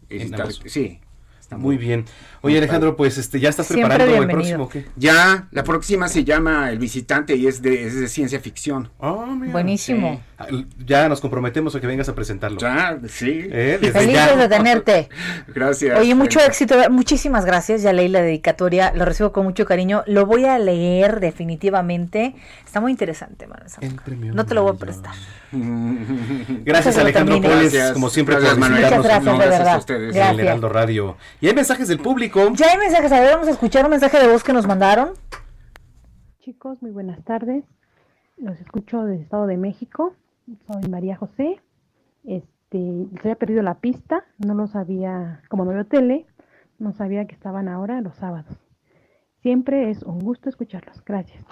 Y 0.08 0.16
En 0.16 0.22
está- 0.22 0.42
Amazon. 0.44 0.68
Sí. 0.68 1.00
está 1.40 1.56
Muy 1.58 1.76
bien. 1.78 2.04
Oye, 2.46 2.58
Alejandro, 2.58 2.96
pues 2.96 3.18
este, 3.18 3.40
ya 3.40 3.48
estás 3.48 3.66
Siempre 3.66 3.88
preparando 3.96 4.22
el 4.22 4.28
próximo. 4.28 4.64
¿o 4.64 4.68
¿qué? 4.68 4.86
Ya, 4.96 5.48
la 5.50 5.64
próxima 5.64 6.08
se 6.08 6.24
llama 6.24 6.70
El 6.70 6.78
Visitante 6.78 7.36
y 7.36 7.46
es 7.46 7.62
de, 7.62 7.86
es 7.86 7.98
de 8.00 8.08
ciencia 8.08 8.40
ficción. 8.40 8.90
Ah, 9.00 9.26
mira. 9.38 9.52
Buenísimo. 9.52 10.20
Ah, 10.38 10.46
Ya 10.84 11.08
nos 11.08 11.20
comprometemos 11.20 11.74
a 11.74 11.80
que 11.80 11.86
vengas 11.86 12.08
a 12.08 12.14
presentarlo. 12.14 12.58
Ya, 12.58 12.98
sí. 13.08 13.48
Eh, 13.50 13.78
ya. 14.12 14.36
de 14.36 14.48
tenerte. 14.48 15.08
Gracias. 15.48 15.98
Oye, 15.98 16.14
mucho 16.14 16.40
éxito, 16.40 16.76
muchísimas 16.90 17.44
gracias. 17.44 17.82
Ya 17.82 17.92
leí 17.92 18.08
la 18.08 18.22
dedicatoria, 18.22 18.92
lo 18.94 19.04
recibo 19.04 19.32
con 19.32 19.44
mucho 19.44 19.64
cariño. 19.64 20.02
Lo 20.06 20.26
voy 20.26 20.44
a 20.44 20.58
leer 20.58 21.20
definitivamente. 21.20 22.34
Está 22.64 22.80
muy 22.80 22.92
interesante, 22.92 23.46
Manuel. 23.46 24.34
No 24.34 24.44
te 24.46 24.54
lo 24.54 24.62
voy 24.62 24.74
a 24.76 24.78
prestar. 24.78 25.14
Gracias, 26.64 26.98
Alejandro. 26.98 27.40
Poles, 27.40 27.72
Gracias. 27.72 27.92
como 27.92 28.10
siempre, 28.10 28.34
Gracias, 28.34 28.52
por 28.54 28.60
Manuel. 28.60 28.82
visitarnos 28.82 29.04
Muchas 29.04 29.24
gracias, 29.24 29.48
gracias 29.58 29.74
a 29.74 29.78
ustedes. 29.78 30.16
en 30.16 30.22
el 30.26 30.40
Heraldo 30.40 30.68
Radio. 30.68 31.16
Y 31.40 31.48
hay 31.48 31.54
mensajes 31.54 31.88
del 31.88 31.98
público. 31.98 32.35
Ya 32.36 32.70
hay 32.70 32.76
mensajes, 32.76 33.10
a 33.12 33.20
ver, 33.20 33.32
vamos 33.32 33.48
a 33.48 33.52
escuchar 33.52 33.86
un 33.86 33.92
mensaje 33.92 34.18
de 34.18 34.28
voz 34.28 34.44
que 34.44 34.52
nos 34.52 34.66
mandaron. 34.66 35.14
Chicos, 36.40 36.82
muy 36.82 36.90
buenas 36.90 37.24
tardes. 37.24 37.64
Los 38.36 38.60
escucho 38.60 39.04
desde 39.04 39.22
Estado 39.22 39.46
de 39.46 39.56
México. 39.56 40.14
Soy 40.66 40.90
María 40.90 41.16
José. 41.16 41.62
Este, 42.24 43.06
se 43.14 43.20
había 43.20 43.36
perdido 43.36 43.62
la 43.62 43.76
pista, 43.76 44.26
no 44.36 44.52
lo 44.52 44.66
sabía, 44.66 45.40
como 45.48 45.64
no 45.64 45.70
veo 45.70 45.86
tele, 45.86 46.26
no 46.78 46.92
sabía 46.92 47.26
que 47.26 47.34
estaban 47.34 47.68
ahora 47.68 48.02
los 48.02 48.14
sábados. 48.16 48.54
Siempre 49.40 49.90
es 49.90 50.02
un 50.02 50.18
gusto 50.18 50.50
escucharlos. 50.50 51.02
Gracias. 51.06 51.42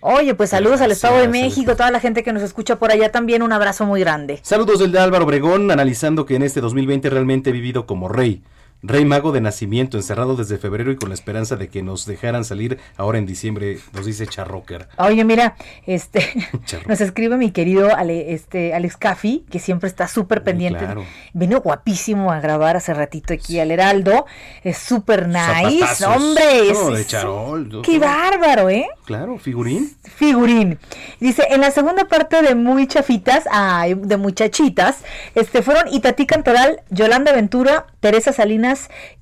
Oye, 0.00 0.34
pues 0.34 0.48
saludos 0.48 0.80
al 0.80 0.92
Estado 0.92 1.16
de 1.16 1.24
saludos. 1.24 1.42
México, 1.42 1.76
toda 1.76 1.90
la 1.90 2.00
gente 2.00 2.22
que 2.22 2.32
nos 2.32 2.42
escucha 2.42 2.78
por 2.78 2.90
allá 2.90 3.12
también, 3.12 3.42
un 3.42 3.52
abrazo 3.52 3.84
muy 3.84 4.00
grande. 4.00 4.38
Saludos 4.40 4.78
del 4.78 4.92
de 4.92 5.00
Álvaro 5.00 5.26
Obregón, 5.26 5.70
analizando 5.70 6.24
que 6.24 6.36
en 6.36 6.44
este 6.44 6.62
2020 6.62 7.10
realmente 7.10 7.50
he 7.50 7.52
vivido 7.52 7.84
como 7.84 8.08
rey. 8.08 8.42
Rey 8.82 9.04
Mago 9.04 9.30
de 9.32 9.40
nacimiento, 9.40 9.98
encerrado 9.98 10.36
desde 10.36 10.56
febrero 10.56 10.90
y 10.90 10.96
con 10.96 11.10
la 11.10 11.14
esperanza 11.14 11.56
de 11.56 11.68
que 11.68 11.82
nos 11.82 12.06
dejaran 12.06 12.44
salir 12.44 12.78
ahora 12.96 13.18
en 13.18 13.26
diciembre, 13.26 13.78
nos 13.92 14.06
dice 14.06 14.26
Charrocker. 14.26 14.88
Oye, 14.96 15.22
mira, 15.24 15.54
este 15.86 16.26
nos 16.86 17.00
escribe 17.00 17.36
mi 17.36 17.50
querido 17.50 17.94
Ale- 17.94 18.32
este, 18.32 18.72
Alex 18.74 18.96
Caffi, 18.96 19.44
que 19.50 19.58
siempre 19.58 19.88
está 19.88 20.08
súper 20.08 20.42
pendiente. 20.44 20.78
claro. 20.84 21.04
Vino 21.34 21.60
guapísimo 21.60 22.32
a 22.32 22.40
grabar 22.40 22.76
hace 22.76 22.94
ratito 22.94 23.34
aquí 23.34 23.60
al 23.60 23.70
Heraldo. 23.70 24.24
Es 24.64 24.78
súper 24.78 25.28
nice, 25.28 25.78
Zapatazos. 25.80 26.16
hombre. 26.16 26.72
No, 26.72 26.90
de. 26.90 27.82
Qué 27.82 27.98
bárbaro, 27.98 28.70
¿eh? 28.70 28.86
Claro, 29.04 29.38
figurín. 29.38 29.92
Figurín. 30.04 30.78
Dice, 31.18 31.44
en 31.50 31.60
la 31.60 31.70
segunda 31.70 32.06
parte 32.06 32.40
de 32.42 32.54
Muy 32.54 32.86
Chafitas, 32.86 33.44
ay, 33.50 33.94
de 33.94 34.16
Muchachitas, 34.16 34.98
este 35.34 35.62
fueron 35.62 35.92
Itatí 35.92 36.26
Cantoral, 36.26 36.80
Yolanda 36.90 37.32
Ventura, 37.32 37.86
Teresa 38.00 38.32
Salinas 38.32 38.69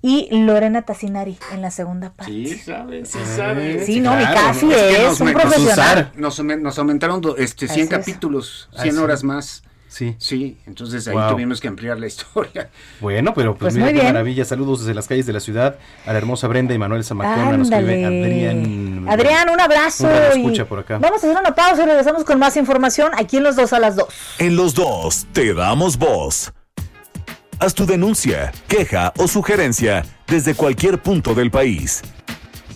y 0.03 0.29
Lorena 0.45 0.83
Tassinari 0.83 1.39
en 1.53 1.63
la 1.63 1.71
segunda 1.71 2.11
parte. 2.11 2.33
Sí, 2.33 2.59
sabe, 2.59 3.05
sí 3.07 3.19
Eh, 3.21 3.37
sabe. 3.37 3.85
Sí, 3.87 4.01
no, 4.01 4.15
mi 4.17 4.25
Cafi 4.25 4.69
que 4.69 4.97
es 4.97 5.03
nos 5.05 5.21
un 5.21 5.33
profesional. 5.33 6.13
Nos, 6.17 6.39
aumen- 6.41 6.61
nos 6.61 6.79
aumentaron 6.79 7.23
este, 7.39 7.67
100 7.69 7.71
Así 7.71 7.81
es. 7.81 7.89
capítulos, 7.89 8.69
Ah, 8.77 8.83
100 8.83 8.95
sí. 8.97 9.01
horas 9.01 9.25
más. 9.25 9.63
Sí. 9.91 10.15
Sí, 10.19 10.59
entonces 10.67 11.09
ahí 11.09 11.15
Wow. 11.15 11.31
tuvimos 11.31 11.63
que 11.63 11.67
ampliar 11.69 11.99
la 11.99 12.07
historia. 12.07 12.69
Bueno, 13.01 13.33
pero 13.35 13.53
pues, 13.57 13.73
Pues 13.73 13.75
mira 13.75 13.87
muy 13.87 13.95
qué 13.95 14.01
bien. 14.03 14.13
maravilla. 14.13 14.45
Saludos 14.45 14.81
desde 14.81 14.93
las 14.93 15.09
calles 15.09 15.25
de 15.25 15.33
la 15.33 15.41
ciudad 15.41 15.77
a 16.07 16.13
la 16.13 16.19
hermosa 16.19 16.47
Brenda 16.47 16.75
y 16.75 16.79
Manuel 16.79 17.03
Zamacona. 17.05 17.57
Nos 17.57 17.71
escribe. 17.71 18.05
Adrián. 18.05 19.07
Adrián, 19.09 19.49
un 19.49 19.59
abrazo. 19.61 20.07
Un 20.07 20.13
escucha 20.41 20.67
por 20.67 20.81
acá. 20.81 20.99
Vamos 20.99 21.25
a 21.25 21.27
hacer 21.27 21.39
una 21.41 21.55
pausa 21.55 21.83
y 21.83 21.87
regresamos 21.87 22.25
con 22.25 22.39
más 22.39 22.57
información 22.59 23.13
aquí 23.17 23.39
en 23.39 23.45
los 23.45 23.57
dos 23.57 23.73
a 23.73 23.79
las 23.79 23.97
dos. 23.97 24.09
En 24.39 24.57
los 24.57 24.75
dos 24.75 25.27
te 25.33 25.55
damos 25.55 25.97
voz. 25.97 26.53
Haz 27.61 27.75
tu 27.75 27.87
denuncia, 27.87 28.53
queja 28.69 29.13
o 29.19 29.27
sugerencia 29.27 30.05
desde 30.29 30.55
cualquier 30.55 31.03
punto 31.03 31.35
del 31.35 31.51
país. 31.51 32.03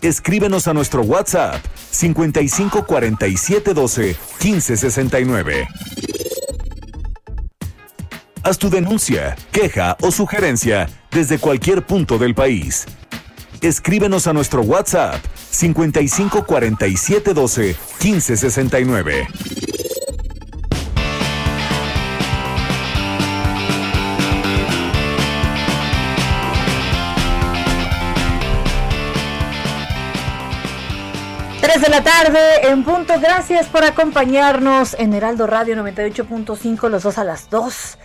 Escríbenos 0.00 0.66
a 0.66 0.74
nuestro 0.74 1.02
WhatsApp 1.02 1.64
55 1.92 2.84
47 2.84 3.74
12 3.74 4.16
15 4.40 4.76
69. 4.76 5.68
Haz 8.42 8.58
tu 8.58 8.70
denuncia, 8.70 9.36
queja 9.52 9.96
o 10.00 10.10
sugerencia 10.10 10.88
desde 11.12 11.38
cualquier 11.38 11.86
punto 11.86 12.18
del 12.18 12.34
país. 12.34 12.86
Escríbenos 13.60 14.26
a 14.26 14.32
nuestro 14.32 14.62
WhatsApp 14.62 15.24
55 15.52 16.44
47 16.44 17.34
12 17.34 17.76
15 18.00 18.36
69. 18.36 19.28
Tres 31.72 31.84
de 31.84 31.88
la 31.88 32.02
tarde 32.02 32.68
en 32.68 32.84
punto. 32.84 33.14
Gracias 33.18 33.66
por 33.66 33.82
acompañarnos 33.82 34.94
en 34.98 35.14
Heraldo 35.14 35.46
Radio 35.46 35.74
98.5, 35.76 36.90
los 36.90 37.02
dos 37.02 37.16
a 37.16 37.24
las 37.24 37.48
dos. 37.48 37.96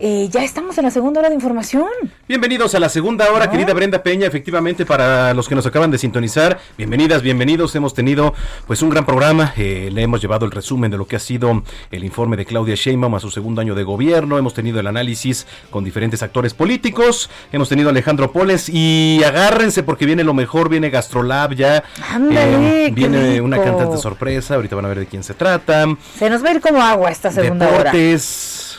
Eh, 0.00 0.28
ya 0.30 0.44
estamos 0.44 0.78
en 0.78 0.84
la 0.84 0.92
segunda 0.92 1.18
hora 1.18 1.28
de 1.28 1.34
información. 1.34 1.88
Bienvenidos 2.28 2.72
a 2.76 2.78
la 2.78 2.88
segunda 2.88 3.32
hora, 3.32 3.50
querida 3.50 3.74
Brenda 3.74 4.00
Peña. 4.00 4.28
Efectivamente, 4.28 4.86
para 4.86 5.34
los 5.34 5.48
que 5.48 5.56
nos 5.56 5.66
acaban 5.66 5.90
de 5.90 5.98
sintonizar, 5.98 6.60
bienvenidas, 6.76 7.20
bienvenidos. 7.20 7.74
Hemos 7.74 7.94
tenido 7.94 8.32
pues 8.68 8.80
un 8.82 8.90
gran 8.90 9.04
programa. 9.04 9.52
Eh, 9.56 9.90
le 9.92 10.02
hemos 10.02 10.20
llevado 10.20 10.46
el 10.46 10.52
resumen 10.52 10.92
de 10.92 10.98
lo 10.98 11.08
que 11.08 11.16
ha 11.16 11.18
sido 11.18 11.64
el 11.90 12.04
informe 12.04 12.36
de 12.36 12.44
Claudia 12.44 12.76
Sheinbaum 12.76 13.16
a 13.16 13.18
su 13.18 13.32
segundo 13.32 13.60
año 13.60 13.74
de 13.74 13.82
gobierno. 13.82 14.38
Hemos 14.38 14.54
tenido 14.54 14.78
el 14.78 14.86
análisis 14.86 15.48
con 15.70 15.82
diferentes 15.82 16.22
actores 16.22 16.54
políticos. 16.54 17.28
Hemos 17.50 17.68
tenido 17.68 17.88
a 17.88 17.90
Alejandro 17.90 18.30
Poles 18.30 18.68
y 18.68 19.20
agárrense 19.24 19.82
porque 19.82 20.06
viene 20.06 20.22
lo 20.22 20.32
mejor, 20.32 20.68
viene 20.68 20.90
Gastrolab 20.90 21.54
ya. 21.54 21.82
Ándale, 22.08 22.84
qué 22.86 22.92
viene 22.94 23.32
rico. 23.32 23.44
una 23.44 23.60
cantante 23.60 23.96
sorpresa. 23.96 24.54
Ahorita 24.54 24.76
van 24.76 24.84
a 24.84 24.88
ver 24.88 25.00
de 25.00 25.06
quién 25.06 25.24
se 25.24 25.34
trata. 25.34 25.86
Se 26.16 26.30
nos 26.30 26.44
va 26.44 26.50
a 26.50 26.52
ir 26.52 26.60
como 26.60 26.80
agua 26.80 27.10
esta 27.10 27.32
segunda 27.32 27.68
hora. 27.68 27.90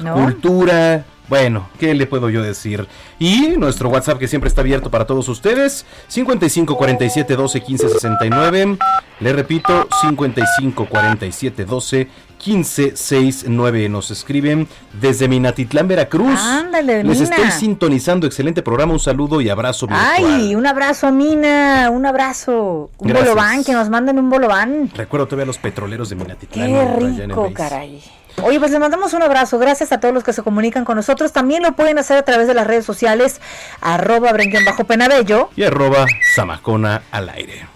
¿No? 0.02 0.16
cultura. 0.16 1.06
Bueno, 1.28 1.70
¿qué 1.78 1.94
le 1.94 2.08
puedo 2.08 2.32
yo 2.32 2.42
decir? 2.42 2.88
Y 3.20 3.50
nuestro 3.50 3.90
WhatsApp 3.90 4.18
que 4.18 4.28
siempre 4.28 4.48
está 4.48 4.62
abierto 4.62 4.90
para 4.90 5.06
todos 5.06 5.30
ustedes, 5.30 5.86
55 6.08 6.76
47 6.76 7.36
12 7.36 7.62
15 7.62 7.90
69. 7.90 8.78
Le 9.20 9.34
repito, 9.34 9.88
55 10.02 10.86
47 10.88 11.66
12 11.66 12.08
15 12.40 12.96
69. 12.96 13.90
Nos 13.90 14.10
escriben 14.10 14.68
desde 15.00 15.28
Minatitlán, 15.28 15.88
Veracruz. 15.88 16.40
Ándale, 16.40 17.04
Les 17.04 17.20
Mina. 17.22 17.36
estoy 17.36 17.52
sintonizando. 17.52 18.26
Excelente 18.26 18.64
programa. 18.64 18.94
Un 18.94 19.00
saludo 19.00 19.40
y 19.40 19.50
abrazo 19.50 19.86
virtual. 19.86 20.10
Ay, 20.18 20.56
un 20.56 20.66
abrazo 20.66 21.12
Mina, 21.12 21.92
un 21.92 22.08
abrazo. 22.08 22.90
Un 22.98 23.08
Gracias. 23.08 23.30
bolobán, 23.36 23.64
que 23.64 23.74
nos 23.74 23.88
manden 23.92 24.18
un 24.18 24.32
bolobán. 24.32 24.90
Recuerdo 24.96 25.28
todavía 25.28 25.44
a 25.44 25.48
los 25.48 25.60
petroleros 25.60 26.10
de 26.10 26.16
Minatitlán. 26.16 26.68
Qué 26.72 26.96
rico, 27.28 27.52
caray. 27.54 28.02
Oye, 28.44 28.60
pues 28.60 28.72
les 28.72 28.80
mandamos 28.80 29.14
un 29.14 29.22
abrazo. 29.22 29.60
Gracias 29.60 29.92
a 29.92 30.00
todos 30.00 30.14
los 30.14 30.24
que 30.24 30.34
se 30.34 30.44
comunican 30.44 30.86
con 30.86 30.96
nosotros. 30.96 31.32
También 31.34 31.64
lo 31.64 31.74
pueden 31.74 31.98
hacer 32.00 32.18
a 32.18 32.24
través 32.24 32.48
de 32.48 32.54
las 32.54 32.68
redes 32.68 32.86
sociales, 32.86 33.42
arroba 33.82 34.32
bajo 34.66 34.84
penabello. 34.86 35.50
Y 35.56 35.64
arroba 35.64 36.06
Zamacona 36.36 37.04
al 37.12 37.30
aire. 37.30 37.68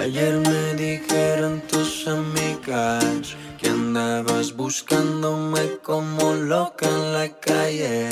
Ayer 0.00 0.34
me 0.38 0.74
dijeron 0.74 1.60
tus 1.68 2.08
amigas 2.08 3.36
que 3.58 3.68
andabas 3.68 4.56
buscándome 4.56 5.78
como 5.82 6.32
loca 6.34 6.88
en 6.88 7.12
la 7.12 7.28
calle. 7.28 8.08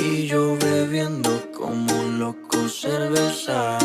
Y 0.00 0.26
yo 0.26 0.56
bebiendo 0.56 1.50
como 1.52 1.92
un 2.00 2.18
loco 2.20 2.68
cerveza 2.68 3.78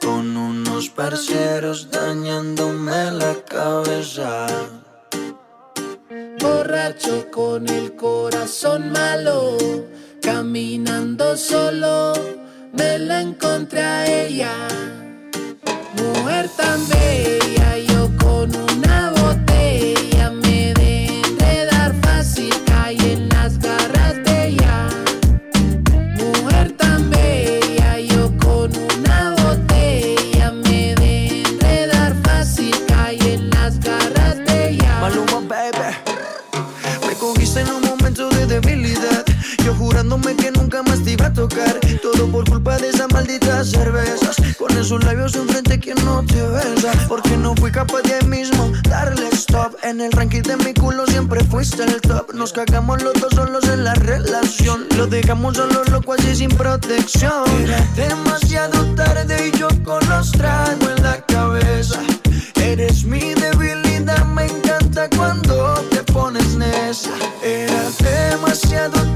con 0.00 0.36
unos 0.36 0.90
parceros 0.90 1.90
dañándome 1.90 3.10
la 3.12 3.34
cabeza. 3.48 4.46
borracho 6.40 7.30
con 7.30 7.68
el 7.68 7.96
corazón 7.96 8.92
malo, 8.92 9.56
caminando 10.22 11.36
solo, 11.36 12.12
me 12.72 12.98
la 12.98 13.22
encontré 13.22 13.80
a 13.80 14.06
ella. 14.06 14.52
Mujer 15.96 16.48
tan 16.56 16.86
bella, 16.88 17.55
tocar. 41.36 41.78
Todo 42.02 42.26
por 42.32 42.48
culpa 42.48 42.78
de 42.78 42.88
esas 42.88 43.12
malditas 43.12 43.70
cervezas. 43.70 44.36
Con 44.58 44.76
esos 44.76 45.04
labios 45.04 45.36
enfrente 45.36 45.78
que 45.78 45.94
no 45.94 46.24
te 46.24 46.42
besa. 46.42 46.92
Porque 47.06 47.36
no 47.36 47.54
fui 47.54 47.70
capaz 47.70 48.02
de 48.02 48.14
ahí 48.14 48.26
mismo 48.26 48.72
darle 48.88 49.28
stop. 49.32 49.76
En 49.84 50.00
el 50.00 50.10
ranking 50.12 50.42
de 50.42 50.56
mi 50.56 50.72
culo 50.72 51.06
siempre 51.06 51.44
fuiste 51.44 51.84
el 51.84 52.00
top. 52.00 52.32
Nos 52.34 52.52
cagamos 52.52 53.02
los 53.02 53.14
dos 53.20 53.34
solos 53.34 53.68
en 53.68 53.84
la 53.84 53.94
relación. 53.94 54.86
Lo 54.96 55.06
dejamos 55.06 55.56
solo 55.56 55.84
loco 55.84 56.14
así 56.14 56.34
sin 56.34 56.50
protección. 56.50 57.44
Era 57.62 57.80
demasiado 57.94 58.94
tarde 58.94 59.52
y 59.52 59.58
yo 59.58 59.68
con 59.84 60.00
los 60.08 60.32
tragos 60.32 60.88
en 60.96 61.02
la 61.02 61.20
cabeza. 61.26 62.00
Eres 62.54 63.04
mi 63.04 63.34
debilidad, 63.34 64.24
me 64.24 64.46
encanta 64.46 65.08
cuando 65.16 65.74
te 65.90 66.02
pones 66.12 66.56
necia. 66.56 67.12
Era 67.42 67.82
demasiado 68.00 68.96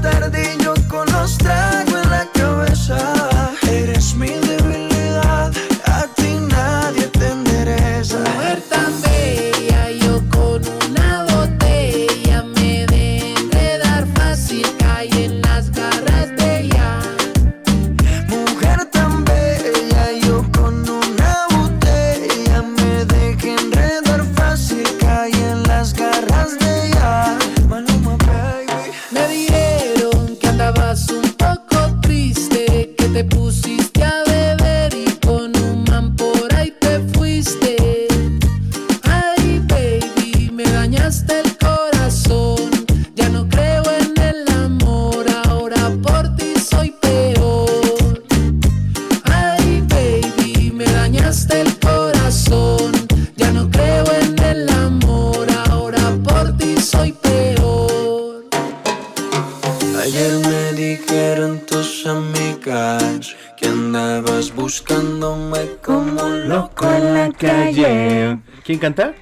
canta? 68.81 69.13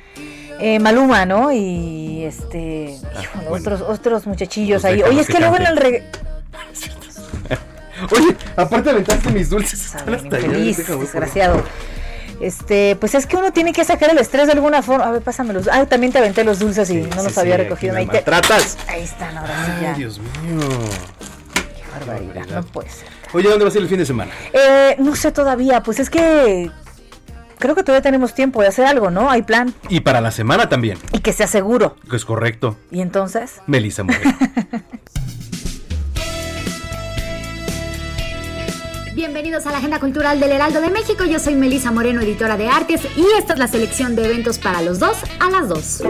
Eh, 0.59 0.79
Maluma, 0.79 1.25
¿no? 1.25 1.51
Y 1.51 2.23
este. 2.25 2.97
bueno. 3.47 3.51
otros, 3.55 3.81
otros 3.81 4.27
muchachillos 4.27 4.83
ahí. 4.85 5.01
Oye, 5.03 5.21
es 5.21 5.27
que 5.27 5.33
que 5.33 5.39
luego 5.39 5.57
en 5.57 5.67
el 5.67 5.77
reggae. 5.77 6.03
Oye, 8.11 8.35
aparte 8.55 8.89
aventaste 8.89 9.29
mis 9.29 9.49
dulces. 9.49 9.95
allá, 9.95 10.17
Infeliz, 10.17 10.77
desgraciado. 10.87 11.61
Este, 12.41 12.95
pues 12.95 13.15
es 13.15 13.25
que 13.25 13.35
uno 13.35 13.51
tiene 13.51 13.73
que 13.73 13.83
sacar 13.83 14.09
el 14.09 14.17
estrés 14.17 14.47
de 14.47 14.53
alguna 14.53 14.81
forma. 14.81 15.05
A 15.05 15.11
ver, 15.11 15.21
pásamelos. 15.21 15.67
Ah, 15.71 15.85
también 15.85 16.11
te 16.13 16.19
aventé 16.19 16.43
los 16.45 16.59
dulces 16.59 16.89
y 16.89 16.95
no 17.01 17.21
los 17.23 17.33
sí, 17.33 17.39
había 17.39 17.57
sí, 17.57 17.63
recogido. 17.63 17.93
aquí 17.95 18.03
Ahí, 18.03 18.07
te- 18.07 18.19
están, 19.03 19.37
ahora 19.37 19.65
sí 19.65 19.71
Ay, 19.75 19.81
ya. 19.83 19.93
Dios 19.95 20.19
mío. 20.19 20.59
Qué 21.53 21.83
barbaridad, 21.99 22.45
no 22.47 22.63
puede 22.63 22.89
ser. 22.89 23.07
Oye, 23.33 23.49
¿dónde 23.49 23.65
va 23.65 23.69
a 23.69 23.73
ser 23.73 23.81
el 23.81 23.89
fin 23.89 23.99
de 23.99 24.05
semana? 24.05 24.31
Eh, 24.53 24.95
no 24.99 25.15
sé 25.15 25.31
todavía, 25.33 25.83
pues 25.83 25.99
es 25.99 26.09
que 26.09 26.71
creo 27.59 27.75
que 27.75 27.83
todavía 27.83 28.01
tenemos 28.01 28.33
tiempo 28.33 28.61
de 28.61 28.69
hacer 28.69 28.85
algo, 28.85 29.11
¿no? 29.11 29.29
Hay 29.29 29.43
plan 29.43 29.73
Y 29.89 29.99
para 29.99 30.21
la 30.21 30.31
semana 30.31 30.69
también, 30.69 30.97
y 31.11 31.19
que 31.19 31.33
sea 31.33 31.47
seguro. 31.47 31.95
que 32.09 32.15
es 32.15 32.25
correcto. 32.25 32.77
Y 32.91 33.01
entonces, 33.01 33.61
Melissa 33.67 34.03
Moreno. 34.03 34.33
Bienvenidos 39.13 39.65
a 39.67 39.71
la 39.71 39.79
Agenda 39.79 39.99
Cultural 39.99 40.39
del 40.39 40.51
Heraldo 40.51 40.79
de 40.81 40.89
México. 40.89 41.25
Yo 41.25 41.39
soy 41.39 41.55
Melisa 41.55 41.91
Moreno, 41.91 42.21
editora 42.21 42.55
de 42.55 42.69
artes, 42.69 43.01
y 43.17 43.25
esta 43.37 43.53
es 43.53 43.59
la 43.59 43.67
selección 43.67 44.15
de 44.15 44.25
eventos 44.25 44.59
para 44.59 44.81
los 44.81 44.99
dos 44.99 45.17
a 45.39 45.49
las 45.49 45.67
dos. 45.67 46.01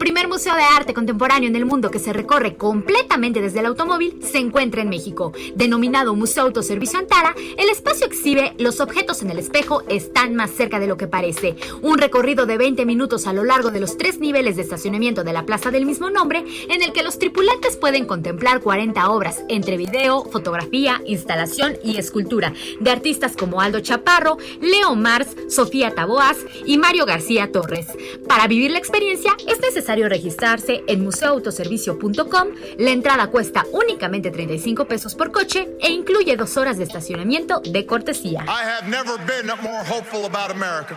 Primer 0.00 0.28
museo 0.28 0.56
de 0.56 0.62
arte 0.62 0.94
contemporáneo 0.94 1.50
en 1.50 1.56
el 1.56 1.66
mundo 1.66 1.90
que 1.90 1.98
se 1.98 2.14
recorre 2.14 2.56
completamente 2.56 3.42
desde 3.42 3.60
el 3.60 3.66
automóvil 3.66 4.18
se 4.22 4.38
encuentra 4.38 4.80
en 4.80 4.88
México. 4.88 5.34
Denominado 5.56 6.14
Museo 6.14 6.44
Autoservicio 6.44 6.98
Antara, 6.98 7.34
el 7.58 7.68
espacio 7.68 8.06
exhibe 8.06 8.54
los 8.56 8.80
objetos 8.80 9.20
en 9.20 9.28
el 9.28 9.38
espejo 9.38 9.82
están 9.90 10.34
más 10.34 10.52
cerca 10.52 10.80
de 10.80 10.86
lo 10.86 10.96
que 10.96 11.06
parece. 11.06 11.54
Un 11.82 11.98
recorrido 11.98 12.46
de 12.46 12.56
20 12.56 12.86
minutos 12.86 13.26
a 13.26 13.34
lo 13.34 13.44
largo 13.44 13.70
de 13.70 13.78
los 13.80 13.98
tres 13.98 14.18
niveles 14.20 14.56
de 14.56 14.62
estacionamiento 14.62 15.22
de 15.22 15.34
la 15.34 15.44
plaza 15.44 15.70
del 15.70 15.84
mismo 15.84 16.08
nombre, 16.08 16.46
en 16.70 16.82
el 16.82 16.94
que 16.94 17.02
los 17.02 17.18
tripulantes 17.18 17.76
pueden 17.76 18.06
contemplar 18.06 18.62
40 18.62 19.10
obras 19.10 19.44
entre 19.50 19.76
video, 19.76 20.24
fotografía, 20.24 21.02
instalación 21.04 21.76
y 21.84 21.98
escultura 21.98 22.54
de 22.80 22.90
artistas 22.90 23.36
como 23.36 23.60
Aldo 23.60 23.80
Chaparro, 23.80 24.38
Leo 24.62 24.94
Mars, 24.94 25.36
Sofía 25.50 25.94
Taboas 25.94 26.38
y 26.64 26.78
Mario 26.78 27.04
García 27.04 27.52
Torres. 27.52 27.86
Para 28.26 28.46
vivir 28.46 28.70
la 28.70 28.78
experiencia 28.78 29.36
es 29.46 29.60
necesario 29.60 29.89
registrarse 29.96 30.82
en 30.86 31.02
museoautoservicio.com. 31.02 32.48
La 32.78 32.90
entrada 32.90 33.26
cuesta 33.28 33.64
únicamente 33.72 34.30
35 34.30 34.86
pesos 34.86 35.14
por 35.14 35.32
coche 35.32 35.68
e 35.80 35.90
incluye 35.90 36.36
dos 36.36 36.56
horas 36.56 36.78
de 36.78 36.84
estacionamiento 36.84 37.60
de 37.60 37.86
cortesía. 37.86 38.44
I 38.46 38.64
have 38.64 38.88
never 38.88 39.18
been 39.26 39.46
more 39.62 39.84
hopeful 39.84 40.24
about 40.24 40.50
America. 40.50 40.96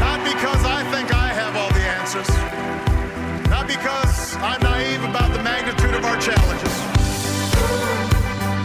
Not 0.00 0.22
because 0.24 0.64
I 0.64 0.84
think 0.92 1.10
I 1.12 1.28
have 1.32 1.56
all 1.56 1.72
the 1.72 1.84
answers, 2.00 2.28
not 3.50 3.66
because 3.66 4.36
I'm 4.36 4.60
naive 4.62 5.02
about 5.04 5.32
the 5.32 5.42
magnitude 5.42 5.94
of 5.94 6.04
our 6.04 6.18
challenges. 6.20 6.63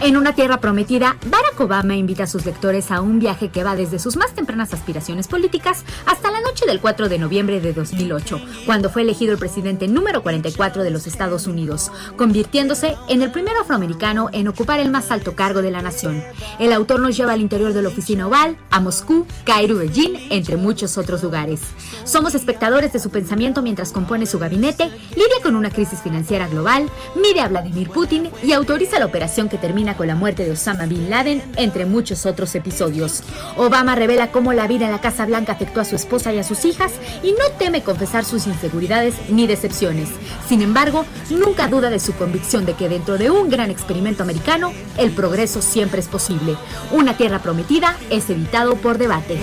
En 0.02 0.16
una 0.16 0.34
tierra 0.34 0.60
prometida, 0.60 1.18
Barack 1.26 1.60
Obama 1.60 1.94
invita 1.94 2.22
a 2.22 2.26
sus 2.26 2.46
lectores 2.46 2.90
a 2.90 3.02
un 3.02 3.18
viaje 3.18 3.50
que 3.50 3.62
va 3.62 3.76
desde 3.76 3.98
sus 3.98 4.16
más 4.16 4.34
tempranas 4.34 4.72
aspiraciones 4.72 5.28
políticas 5.28 5.84
hasta 6.06 6.30
la 6.30 6.40
noche 6.40 6.64
del 6.64 6.80
4 6.80 7.10
de 7.10 7.18
noviembre 7.18 7.60
de 7.60 7.74
2008, 7.74 8.40
cuando 8.64 8.88
fue 8.88 9.02
elegido 9.02 9.34
el 9.34 9.38
presidente 9.38 9.88
número 9.88 10.22
44 10.22 10.84
de 10.84 10.90
los 10.90 11.06
Estados 11.06 11.46
Unidos, 11.46 11.92
convirtiéndose 12.16 12.96
en 13.10 13.20
el 13.20 13.30
primer 13.30 13.54
afroamericano 13.58 14.30
en 14.32 14.48
ocupar 14.48 14.80
el 14.80 14.90
más 14.90 15.10
alto 15.10 15.36
cargo 15.36 15.60
de 15.60 15.70
la 15.70 15.82
nación. 15.82 16.24
El 16.58 16.72
autor 16.72 17.00
nos 17.00 17.14
lleva 17.14 17.34
al 17.34 17.42
interior 17.42 17.74
de 17.74 17.82
la 17.82 17.88
oficina 17.88 18.26
oval, 18.26 18.56
a 18.70 18.80
Moscú, 18.80 19.26
Cairo, 19.44 19.76
Beijing, 19.76 20.16
entre 20.30 20.56
muchos 20.56 20.96
otros 20.96 21.22
lugares. 21.22 21.60
Somos 22.04 22.34
espectadores 22.34 22.94
de 22.94 23.00
su 23.00 23.10
pensamiento 23.10 23.60
mientras 23.60 23.92
compone 23.92 24.24
su 24.24 24.38
gabinete, 24.38 24.84
lidia 25.10 25.42
con 25.42 25.56
una 25.56 25.68
crisis 25.68 26.00
financiera 26.00 26.48
global, 26.48 26.88
mide 27.16 27.42
a 27.42 27.48
Vladimir 27.48 27.90
Putin 27.90 28.30
y 28.42 28.52
autoriza 28.52 28.98
la 28.98 29.04
operación 29.04 29.50
que 29.50 29.58
termina 29.58 29.89
con 29.96 30.06
la 30.06 30.14
muerte 30.14 30.44
de 30.44 30.52
Osama 30.52 30.86
Bin 30.86 31.10
Laden, 31.10 31.42
entre 31.56 31.86
muchos 31.86 32.26
otros 32.26 32.54
episodios. 32.54 33.22
Obama 33.56 33.94
revela 33.94 34.30
cómo 34.30 34.52
la 34.52 34.66
vida 34.66 34.86
en 34.86 34.92
la 34.92 35.00
Casa 35.00 35.26
Blanca 35.26 35.52
afectó 35.52 35.80
a 35.80 35.84
su 35.84 35.96
esposa 35.96 36.32
y 36.32 36.38
a 36.38 36.44
sus 36.44 36.64
hijas 36.64 36.92
y 37.22 37.32
no 37.32 37.56
teme 37.58 37.82
confesar 37.82 38.24
sus 38.24 38.46
inseguridades 38.46 39.14
ni 39.28 39.46
decepciones. 39.46 40.08
Sin 40.48 40.62
embargo, 40.62 41.04
nunca 41.30 41.68
duda 41.68 41.90
de 41.90 42.00
su 42.00 42.14
convicción 42.14 42.66
de 42.66 42.74
que 42.74 42.88
dentro 42.88 43.18
de 43.18 43.30
un 43.30 43.48
gran 43.48 43.70
experimento 43.70 44.22
americano, 44.22 44.72
el 44.96 45.10
progreso 45.10 45.62
siempre 45.62 46.00
es 46.00 46.08
posible. 46.08 46.56
Una 46.90 47.16
tierra 47.16 47.40
prometida 47.40 47.96
es 48.10 48.28
editado 48.30 48.76
por 48.76 48.98
debate. 48.98 49.38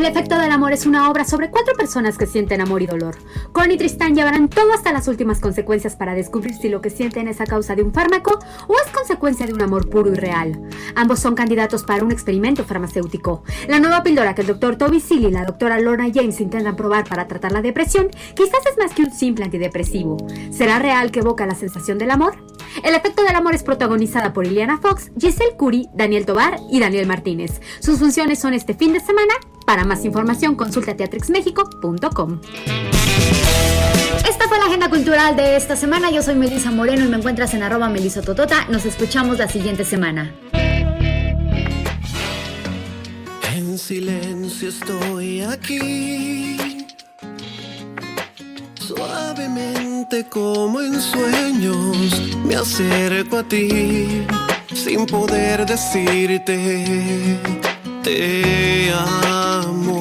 El 0.00 0.06
efecto 0.06 0.38
del 0.38 0.50
amor 0.50 0.72
es 0.72 0.86
una 0.86 1.10
obra 1.10 1.26
sobre 1.26 1.50
cuatro 1.50 1.74
personas 1.74 2.16
que 2.16 2.24
sienten 2.24 2.62
amor 2.62 2.80
y 2.80 2.86
dolor. 2.86 3.18
Con 3.52 3.70
y 3.70 3.76
Tristán 3.76 4.14
llevarán 4.14 4.48
todo 4.48 4.72
hasta 4.72 4.94
las 4.94 5.08
últimas 5.08 5.40
consecuencias 5.40 5.94
para 5.94 6.14
descubrir 6.14 6.54
si 6.54 6.70
lo 6.70 6.80
que 6.80 6.88
sienten 6.88 7.28
es 7.28 7.42
a 7.42 7.44
causa 7.44 7.74
de 7.74 7.82
un 7.82 7.92
fármaco 7.92 8.38
o 8.66 8.74
es 8.82 8.90
consecuencia 8.92 9.44
de 9.44 9.52
un 9.52 9.60
amor 9.60 9.90
puro 9.90 10.10
y 10.10 10.14
real. 10.14 10.58
Ambos 10.94 11.20
son 11.20 11.34
candidatos 11.34 11.82
para 11.82 12.02
un 12.02 12.12
experimento 12.12 12.64
farmacéutico. 12.64 13.42
La 13.68 13.78
nueva 13.78 14.02
píldora 14.02 14.34
que 14.34 14.40
el 14.40 14.46
doctor 14.46 14.76
Toby 14.76 15.00
Seale 15.00 15.28
y 15.28 15.32
la 15.32 15.44
doctora 15.44 15.78
Lorna 15.78 16.08
James 16.10 16.40
intentan 16.40 16.76
probar 16.76 17.06
para 17.06 17.28
tratar 17.28 17.52
la 17.52 17.60
depresión 17.60 18.08
quizás 18.34 18.64
es 18.70 18.78
más 18.78 18.94
que 18.94 19.02
un 19.02 19.12
simple 19.12 19.44
antidepresivo. 19.44 20.16
¿Será 20.50 20.78
real 20.78 21.10
que 21.10 21.20
evoca 21.20 21.44
la 21.44 21.54
sensación 21.54 21.98
del 21.98 22.10
amor? 22.10 22.42
El 22.84 22.94
efecto 22.94 23.22
del 23.22 23.36
amor 23.36 23.54
es 23.54 23.64
protagonizada 23.64 24.32
por 24.32 24.46
Ileana 24.46 24.78
Fox, 24.78 25.10
Giselle 25.18 25.56
Curie, 25.58 25.90
Daniel 25.92 26.24
Tobar 26.24 26.58
y 26.70 26.80
Daniel 26.80 27.06
Martínez. 27.06 27.60
Sus 27.80 27.98
funciones 27.98 28.38
son 28.38 28.54
este 28.54 28.72
fin 28.72 28.94
de 28.94 29.00
semana. 29.00 29.34
Para 29.70 29.84
más 29.84 30.04
información 30.04 30.56
consulta 30.56 30.96
teatrixmexico.com. 30.96 32.40
Esta 34.28 34.48
fue 34.48 34.58
la 34.58 34.64
agenda 34.66 34.90
cultural 34.90 35.36
de 35.36 35.54
esta 35.54 35.76
semana. 35.76 36.10
Yo 36.10 36.24
soy 36.24 36.34
Melisa 36.34 36.72
Moreno 36.72 37.04
y 37.04 37.08
me 37.08 37.18
encuentras 37.18 37.54
en 37.54 37.62
arroba 37.62 37.88
melisototota. 37.88 38.66
Nos 38.68 38.84
escuchamos 38.84 39.38
la 39.38 39.46
siguiente 39.46 39.84
semana. 39.84 40.34
En 43.54 43.78
silencio 43.78 44.70
estoy 44.70 45.42
aquí. 45.42 46.86
Suavemente 48.74 50.26
como 50.28 50.80
en 50.80 51.00
sueños 51.00 52.36
me 52.44 52.56
acerco 52.56 53.38
a 53.38 53.44
ti 53.44 54.26
sin 54.74 55.06
poder 55.06 55.64
decirte 55.64 57.38
te 58.02 58.92
amo. 58.92 60.00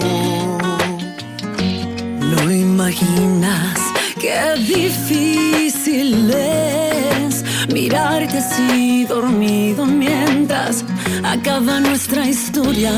No 2.19 2.51
imaginas 2.51 3.79
qué 4.19 4.55
difícil 4.57 6.31
es 6.31 7.43
mirarte 7.73 8.37
así 8.37 9.05
dormido 9.05 9.85
mientras 9.85 10.85
acaba 11.23 11.79
nuestra 11.79 12.27
historia 12.27 12.93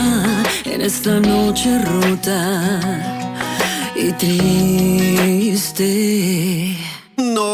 en 0.65 0.81
esta 0.81 1.19
noche 1.19 1.79
rota 1.85 3.19
y 3.95 4.11
triste. 4.13 5.87
No, 7.17 7.53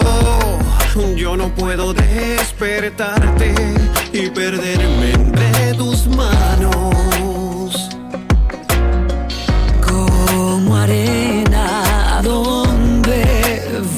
yo 1.16 1.36
no 1.38 1.54
puedo 1.56 1.94
despertarte 1.94 3.54
y 4.14 4.30
perderme 4.30 5.12
entre 5.14 5.74
tus 5.76 6.08
manos. 6.08 7.07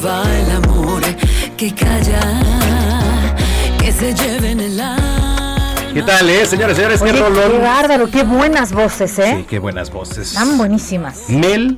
Va 0.06 0.24
el 0.38 0.52
amor 0.52 1.02
que 1.58 1.74
calla, 1.74 2.22
que 3.80 3.91
se 3.91 4.14
lleve 4.14 4.52
en 4.52 4.60
el 4.62 4.80
alma? 4.80 5.76
¿Qué 5.93 6.04
tal, 6.04 6.30
eh, 6.30 6.45
señores, 6.45 6.76
señores? 6.78 7.02
Oye, 7.02 7.14
¿Qué 7.14 7.20
rolón? 7.20 7.52
qué 7.52 7.58
bárbaro, 7.58 8.10
qué 8.12 8.24
buenas 8.24 8.72
voces, 8.72 9.18
¿eh? 9.20 9.36
Sí, 9.39 9.45
qué 9.50 9.60
buenas 9.60 9.91
voces. 9.91 10.30
Están 10.30 10.58
buenísimas. 10.58 11.30
Mel 11.30 11.78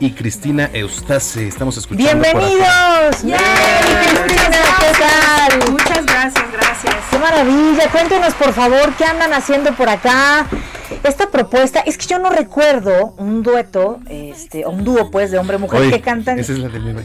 y 0.00 0.12
Cristina 0.12 0.70
Eustace. 0.72 1.46
Estamos 1.46 1.76
escuchando. 1.76 2.22
¡Bienvenidos! 2.22 3.22
¡Yay, 3.22 3.38
Cristina! 4.24 4.58
¿Qué 4.80 5.58
tal? 5.60 5.70
Muchas 5.70 6.06
gracias, 6.06 6.44
gracias. 6.52 6.94
¡Qué 7.10 7.18
maravilla! 7.18 7.90
Cuéntenos, 7.92 8.34
por 8.34 8.52
favor, 8.54 8.94
qué 8.96 9.04
andan 9.04 9.32
haciendo 9.34 9.74
por 9.74 9.88
acá. 9.88 10.46
Esta 11.04 11.30
propuesta, 11.30 11.80
es 11.80 11.98
que 11.98 12.06
yo 12.06 12.18
no 12.18 12.30
recuerdo 12.30 13.14
un 13.18 13.42
dueto, 13.42 14.00
este, 14.08 14.64
o 14.64 14.70
un 14.70 14.84
dúo, 14.84 15.10
pues, 15.10 15.30
de 15.30 15.38
hombre-mujer 15.38 15.90
que 15.90 16.00
cantan. 16.00 16.38
Esa 16.38 16.52
es 16.52 16.58
la 16.58 16.68
de 16.68 16.80
Mel. 16.80 17.04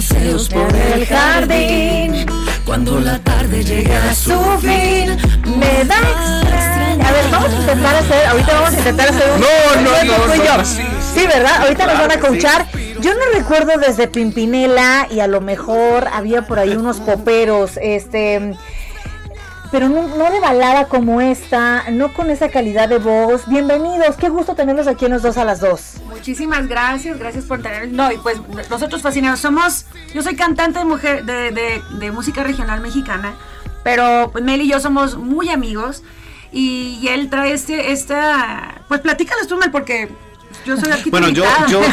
Paseos 0.00 0.48
por 0.48 0.74
el 0.74 1.02
el 1.02 1.06
jardín, 1.06 2.26
Cuando 2.64 3.00
la 3.00 3.18
tarde 3.18 3.62
llegue 3.62 3.94
a 3.94 4.14
su 4.14 4.32
fin, 4.58 5.16
me 5.58 5.84
da 5.84 5.98
extraña. 6.42 7.08
A 7.08 7.12
ver, 7.12 7.24
vamos 7.30 7.50
a 7.52 7.56
intentar 7.60 7.96
hacer, 7.96 8.26
ahorita 8.26 8.52
vamos 8.52 8.74
a 8.74 8.78
intentar 8.78 9.08
hacer 9.10 9.30
un. 9.34 9.40
No, 9.40 9.46
no, 9.82 10.04
no, 10.04 10.26
no, 10.26 10.56
no, 10.56 10.64
sí, 10.64 10.82
Sí, 11.14 11.26
¿verdad? 11.26 11.62
Ahorita 11.62 11.86
nos 11.86 11.98
van 11.98 12.10
a 12.10 12.14
sí. 12.14 12.20
escuchar. 12.20 12.66
Yo 13.00 13.12
no 13.12 13.20
recuerdo 13.34 13.72
desde 13.78 14.08
Pimpinela 14.08 15.06
y 15.10 15.20
a 15.20 15.26
lo 15.26 15.42
mejor 15.42 16.08
había 16.12 16.42
por 16.42 16.58
ahí 16.58 16.70
unos 16.70 16.98
poperos, 17.00 17.72
este. 17.82 18.54
Pero 19.70 19.88
no, 19.88 20.02
no 20.08 20.30
de 20.32 20.40
balada 20.40 20.86
como 20.86 21.20
esta, 21.20 21.84
no 21.90 22.12
con 22.12 22.28
esa 22.30 22.48
calidad 22.48 22.88
de 22.88 22.98
voz. 22.98 23.46
Bienvenidos, 23.46 24.16
qué 24.16 24.28
gusto 24.28 24.56
tenerlos 24.56 24.88
aquí 24.88 25.04
en 25.04 25.12
los 25.12 25.22
dos 25.22 25.36
a 25.36 25.44
las 25.44 25.60
dos. 25.60 25.94
Muchísimas 26.08 26.66
gracias, 26.66 27.18
gracias 27.18 27.44
por 27.44 27.62
tener. 27.62 27.88
No, 27.92 28.10
y 28.10 28.18
pues 28.18 28.40
nosotros 28.68 29.00
fascinados 29.00 29.38
somos. 29.38 29.86
Yo 30.12 30.22
soy 30.22 30.34
cantante 30.34 30.80
de 30.80 30.84
mujer 30.84 31.24
de, 31.24 31.52
de- 31.52 32.10
música 32.10 32.42
regional 32.42 32.80
mexicana, 32.80 33.34
pero 33.84 34.32
Mel 34.42 34.60
y 34.62 34.68
yo 34.68 34.80
somos 34.80 35.16
muy 35.16 35.50
amigos. 35.50 36.02
Y, 36.52 36.98
y 37.00 37.06
él 37.08 37.30
trae 37.30 37.52
este, 37.52 37.92
esta. 37.92 38.82
Pues 38.88 39.00
platícalos 39.02 39.46
tú, 39.46 39.56
Mel, 39.56 39.70
porque 39.70 40.08
yo 40.64 40.76
soy 40.76 40.92
aquí. 40.92 41.10
Bueno, 41.10 41.28
yo, 41.28 41.44
yo, 41.68 41.82
yo, 41.82 41.88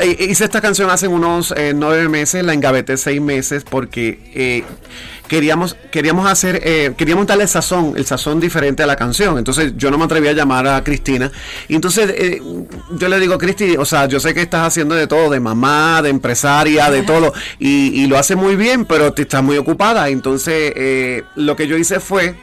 eh, 0.00 0.26
hice 0.28 0.44
esta 0.44 0.60
canción 0.60 0.90
hace 0.90 1.08
unos 1.08 1.52
eh, 1.56 1.72
nueve 1.74 2.08
meses, 2.08 2.44
la 2.44 2.54
engaveté 2.54 2.96
seis 2.96 3.20
meses 3.20 3.64
porque 3.64 4.18
eh, 4.34 4.64
queríamos, 5.28 5.76
queríamos 5.92 6.28
hacer, 6.28 6.60
eh, 6.64 6.94
queríamos 6.96 7.26
darle 7.26 7.44
el 7.44 7.48
sazón, 7.48 7.94
el 7.96 8.06
sazón 8.06 8.40
diferente 8.40 8.82
a 8.82 8.86
la 8.86 8.96
canción. 8.96 9.38
Entonces 9.38 9.74
yo 9.76 9.90
no 9.90 9.98
me 9.98 10.04
atreví 10.04 10.26
a 10.26 10.32
llamar 10.32 10.66
a 10.66 10.82
Cristina. 10.82 11.30
Y 11.68 11.74
entonces 11.74 12.10
eh, 12.16 12.42
yo 12.98 13.08
le 13.08 13.20
digo, 13.20 13.38
Cristi, 13.38 13.76
o 13.76 13.84
sea, 13.84 14.06
yo 14.06 14.18
sé 14.18 14.34
que 14.34 14.42
estás 14.42 14.66
haciendo 14.66 14.94
de 14.94 15.06
todo, 15.06 15.30
de 15.30 15.38
mamá, 15.38 16.02
de 16.02 16.08
empresaria, 16.08 16.90
de 16.90 17.02
todo, 17.02 17.32
y, 17.58 18.02
y 18.02 18.06
lo 18.06 18.18
hace 18.18 18.34
muy 18.34 18.56
bien, 18.56 18.86
pero 18.86 19.12
te 19.12 19.22
estás 19.22 19.42
muy 19.42 19.58
ocupada. 19.58 20.08
Entonces 20.08 20.72
eh, 20.74 21.24
lo 21.36 21.54
que 21.54 21.66
yo 21.68 21.76
hice 21.76 22.00
fue 22.00 22.34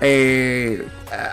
eh, 0.00 0.84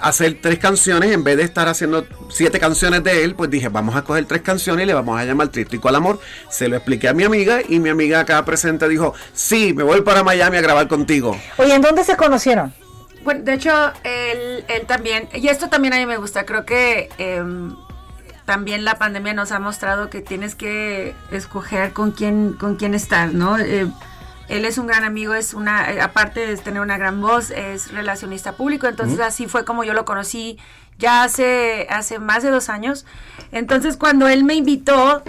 hacer 0.01 0.37
tres 0.41 0.59
canciones 0.59 1.11
en 1.11 1.23
vez 1.23 1.37
de 1.37 1.43
estar 1.43 1.67
haciendo 1.67 2.05
siete 2.29 2.59
canciones 2.59 3.03
de 3.03 3.23
él, 3.23 3.35
pues 3.35 3.49
dije, 3.49 3.69
vamos 3.69 3.95
a 3.95 4.03
coger 4.03 4.25
tres 4.25 4.41
canciones 4.41 4.83
y 4.83 4.87
le 4.87 4.93
vamos 4.93 5.19
a 5.19 5.25
llamar 5.25 5.49
Tríptico 5.49 5.89
al 5.89 5.95
Amor. 5.95 6.19
Se 6.49 6.67
lo 6.67 6.75
expliqué 6.75 7.09
a 7.09 7.13
mi 7.13 7.23
amiga 7.23 7.59
y 7.67 7.79
mi 7.79 7.89
amiga 7.89 8.21
acá 8.21 8.43
presente 8.45 8.87
dijo, 8.87 9.13
sí, 9.33 9.73
me 9.73 9.83
voy 9.83 10.01
para 10.01 10.23
Miami 10.23 10.57
a 10.57 10.61
grabar 10.61 10.87
contigo. 10.87 11.37
Oye, 11.57 11.73
¿en 11.73 11.81
dónde 11.81 12.03
se 12.03 12.15
conocieron? 12.15 12.73
Bueno, 13.23 13.43
de 13.43 13.53
hecho, 13.53 13.71
él, 14.03 14.65
él 14.67 14.85
también, 14.85 15.29
y 15.33 15.47
esto 15.47 15.69
también 15.69 15.93
a 15.93 15.97
mí 15.97 16.05
me 16.05 16.17
gusta, 16.17 16.45
creo 16.45 16.65
que 16.65 17.09
em, 17.17 17.73
también 18.45 18.83
la 18.83 18.97
pandemia 18.97 19.33
nos 19.33 19.51
ha 19.53 19.59
mostrado 19.59 20.09
que 20.09 20.21
tienes 20.21 20.55
que 20.55 21.15
escoger 21.31 21.93
con 21.93 22.11
quién, 22.11 22.53
con 22.53 22.75
quién 22.75 22.93
estar, 22.93 23.33
¿no? 23.33 23.57
Eh, 23.57 23.87
él 24.49 24.65
es 24.65 24.77
un 24.77 24.87
gran 24.87 25.03
amigo, 25.03 25.33
es 25.33 25.53
una, 25.53 25.91
eh, 25.91 26.01
aparte 26.01 26.45
de 26.45 26.57
tener 26.57 26.81
una 26.81 26.97
gran 26.97 27.21
voz, 27.21 27.51
es 27.51 27.91
relacionista 27.91 28.53
público, 28.53 28.87
entonces 28.87 29.19
así 29.19 29.47
fue 29.47 29.65
como 29.65 29.83
yo 29.83 29.93
lo 29.93 30.05
conocí 30.05 30.57
ya 30.99 31.23
hace, 31.23 31.87
hace 31.89 32.19
más 32.19 32.43
de 32.43 32.49
dos 32.49 32.69
años. 32.69 33.05
Entonces 33.51 33.97
cuando 33.97 34.27
él 34.27 34.43
me 34.43 34.55
invitó, 34.55 35.23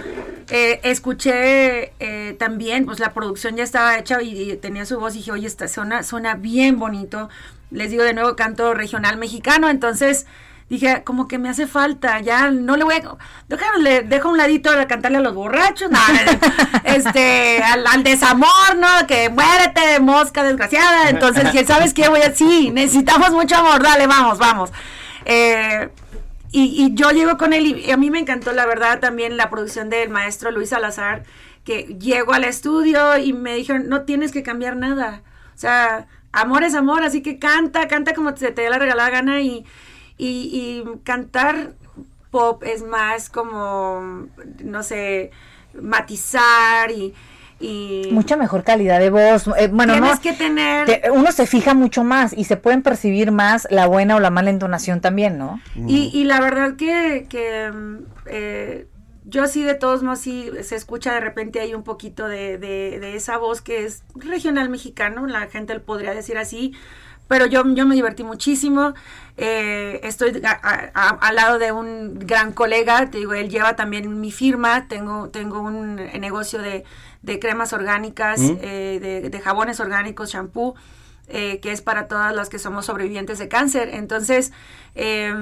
eh, 0.49 0.79
escuché 0.83 1.93
eh, 1.99 2.35
también, 2.37 2.85
pues 2.85 2.99
la 2.99 3.13
producción 3.13 3.55
ya 3.55 3.63
estaba 3.63 3.97
hecha 3.97 4.21
y, 4.21 4.51
y 4.51 4.57
tenía 4.57 4.85
su 4.85 4.99
voz 4.99 5.15
y 5.15 5.19
dije, 5.19 5.31
oye, 5.31 5.47
esta 5.47 5.67
suena, 5.67 6.03
suena 6.03 6.35
bien 6.35 6.77
bonito. 6.77 7.29
Les 7.71 7.89
digo 7.89 8.03
de 8.03 8.13
nuevo, 8.13 8.35
canto 8.35 8.73
regional 8.73 9.17
mexicano, 9.17 9.69
entonces 9.69 10.27
dije, 10.69 11.03
como 11.03 11.27
que 11.27 11.37
me 11.37 11.49
hace 11.49 11.67
falta, 11.67 12.19
ya 12.21 12.49
no 12.49 12.75
le 12.75 12.83
voy 12.83 12.95
a... 12.95 13.17
Déjame, 13.47 13.83
le 13.83 14.01
dejo 14.01 14.29
a 14.29 14.31
un 14.31 14.37
ladito 14.37 14.71
a 14.71 14.87
cantarle 14.87 15.17
a 15.17 15.21
los 15.21 15.35
borrachos, 15.35 15.91
no, 15.91 15.99
este, 16.83 17.61
al, 17.61 17.85
al 17.85 18.03
desamor, 18.03 18.75
¿no? 18.77 19.05
Que 19.07 19.29
muérete, 19.29 19.99
mosca 19.99 20.43
desgraciada. 20.43 21.09
Entonces 21.09 21.51
dije, 21.51 21.65
¿sabes 21.65 21.93
qué? 21.93 22.09
Voy 22.09 22.21
a... 22.21 22.33
Sí, 22.33 22.71
necesitamos 22.71 23.31
mucho 23.31 23.57
amor, 23.57 23.83
dale, 23.83 24.07
vamos, 24.07 24.39
vamos. 24.39 24.71
Eh, 25.25 25.89
y, 26.51 26.85
y 26.85 26.95
yo 26.95 27.11
llego 27.11 27.37
con 27.37 27.53
él 27.53 27.67
y, 27.67 27.85
y 27.85 27.91
a 27.91 27.97
mí 27.97 28.09
me 28.09 28.19
encantó, 28.19 28.51
la 28.51 28.65
verdad, 28.65 28.99
también 28.99 29.37
la 29.37 29.49
producción 29.49 29.89
del 29.89 30.09
maestro 30.09 30.51
Luis 30.51 30.69
Salazar, 30.69 31.23
que 31.63 31.97
llego 31.99 32.33
al 32.33 32.43
estudio 32.43 33.17
y 33.17 33.33
me 33.33 33.55
dijeron, 33.55 33.87
no 33.89 34.03
tienes 34.03 34.31
que 34.31 34.43
cambiar 34.43 34.77
nada. 34.77 35.21
O 35.53 35.57
sea, 35.57 36.07
amor 36.31 36.63
es 36.63 36.75
amor, 36.75 37.03
así 37.03 37.21
que 37.21 37.39
canta, 37.39 37.87
canta 37.87 38.13
como 38.13 38.35
se 38.35 38.51
te 38.51 38.63
dé 38.63 38.69
la 38.69 38.77
regalada 38.77 39.09
gana 39.09 39.41
y, 39.41 39.65
y, 40.17 40.83
y 40.83 40.83
cantar 41.03 41.73
pop 42.31 42.63
es 42.63 42.83
más 42.83 43.29
como, 43.29 44.27
no 44.63 44.83
sé, 44.83 45.31
matizar 45.81 46.91
y... 46.91 47.13
y 47.59 48.09
Mucha 48.11 48.35
mejor 48.35 48.63
calidad 48.63 48.99
de 48.99 49.09
voz. 49.09 49.47
Eh, 49.57 49.69
bueno, 49.71 49.93
Tienes 49.93 50.15
no, 50.15 50.21
que 50.21 50.33
tener... 50.33 50.85
te- 50.85 51.11
uno 51.11 51.31
se 51.31 51.45
fija 51.47 51.73
mucho 51.73 52.03
más 52.03 52.33
y 52.33 52.43
se 52.45 52.57
pueden 52.57 52.81
percibir 52.81 53.31
más 53.31 53.67
la 53.71 53.87
buena 53.87 54.15
o 54.15 54.19
la 54.19 54.29
mala 54.29 54.49
entonación 54.49 55.01
también, 55.01 55.37
¿no? 55.37 55.61
Y, 55.87 56.11
y 56.13 56.23
la 56.25 56.39
verdad 56.41 56.75
que, 56.75 57.25
que, 57.29 57.71
mm, 57.71 57.97
eh, 58.27 58.87
yo 59.27 59.47
sí 59.47 59.63
de 59.63 59.73
todos 59.75 60.03
modos 60.03 60.19
sí 60.19 60.49
se 60.61 60.75
escucha 60.75 61.13
de 61.13 61.19
repente 61.19 61.59
hay 61.59 61.73
un 61.73 61.83
poquito 61.83 62.27
de, 62.27 62.57
de- 62.57 62.99
de 62.99 63.15
esa 63.15 63.37
voz 63.37 63.61
que 63.61 63.85
es 63.85 64.03
regional 64.15 64.69
mexicano, 64.69 65.25
la 65.25 65.47
gente 65.47 65.73
lo 65.73 65.83
podría 65.83 66.13
decir 66.13 66.37
así, 66.37 66.73
pero 67.27 67.45
yo, 67.45 67.63
yo 67.73 67.85
me 67.85 67.95
divertí 67.95 68.23
muchísimo. 68.23 68.93
eh, 69.37 69.99
estoy 70.03 70.41
a- 70.45 70.51
a- 70.63 70.91
a- 70.93 71.09
al 71.09 71.35
lado 71.35 71.59
de 71.59 71.73
un 71.73 72.17
gran 72.19 72.53
colega, 72.53 73.09
te 73.11 73.17
digo, 73.17 73.33
él 73.33 73.49
lleva 73.49 73.75
también 73.75 74.21
mi 74.21 74.31
firma, 74.31 74.87
tengo, 74.87 75.27
tengo 75.29 75.59
un 75.59 75.97
negocio 75.97 76.61
de, 76.61 76.85
de 77.21 77.37
cremas 77.39 77.73
orgánicas, 77.73 78.39
Mm. 78.39 78.57
eh, 78.61 78.99
de, 79.01 79.29
de 79.29 79.39
jabones 79.41 79.81
orgánicos, 79.81 80.29
shampoo, 80.31 80.75
eh, 81.27 81.59
que 81.59 81.73
es 81.73 81.81
para 81.81 82.07
todas 82.07 82.33
las 82.33 82.47
que 82.47 82.59
somos 82.59 82.85
sobrevivientes 82.85 83.37
de 83.37 83.49
cáncer. 83.49 83.89
Entonces, 83.91 84.53
eh, 84.95 85.33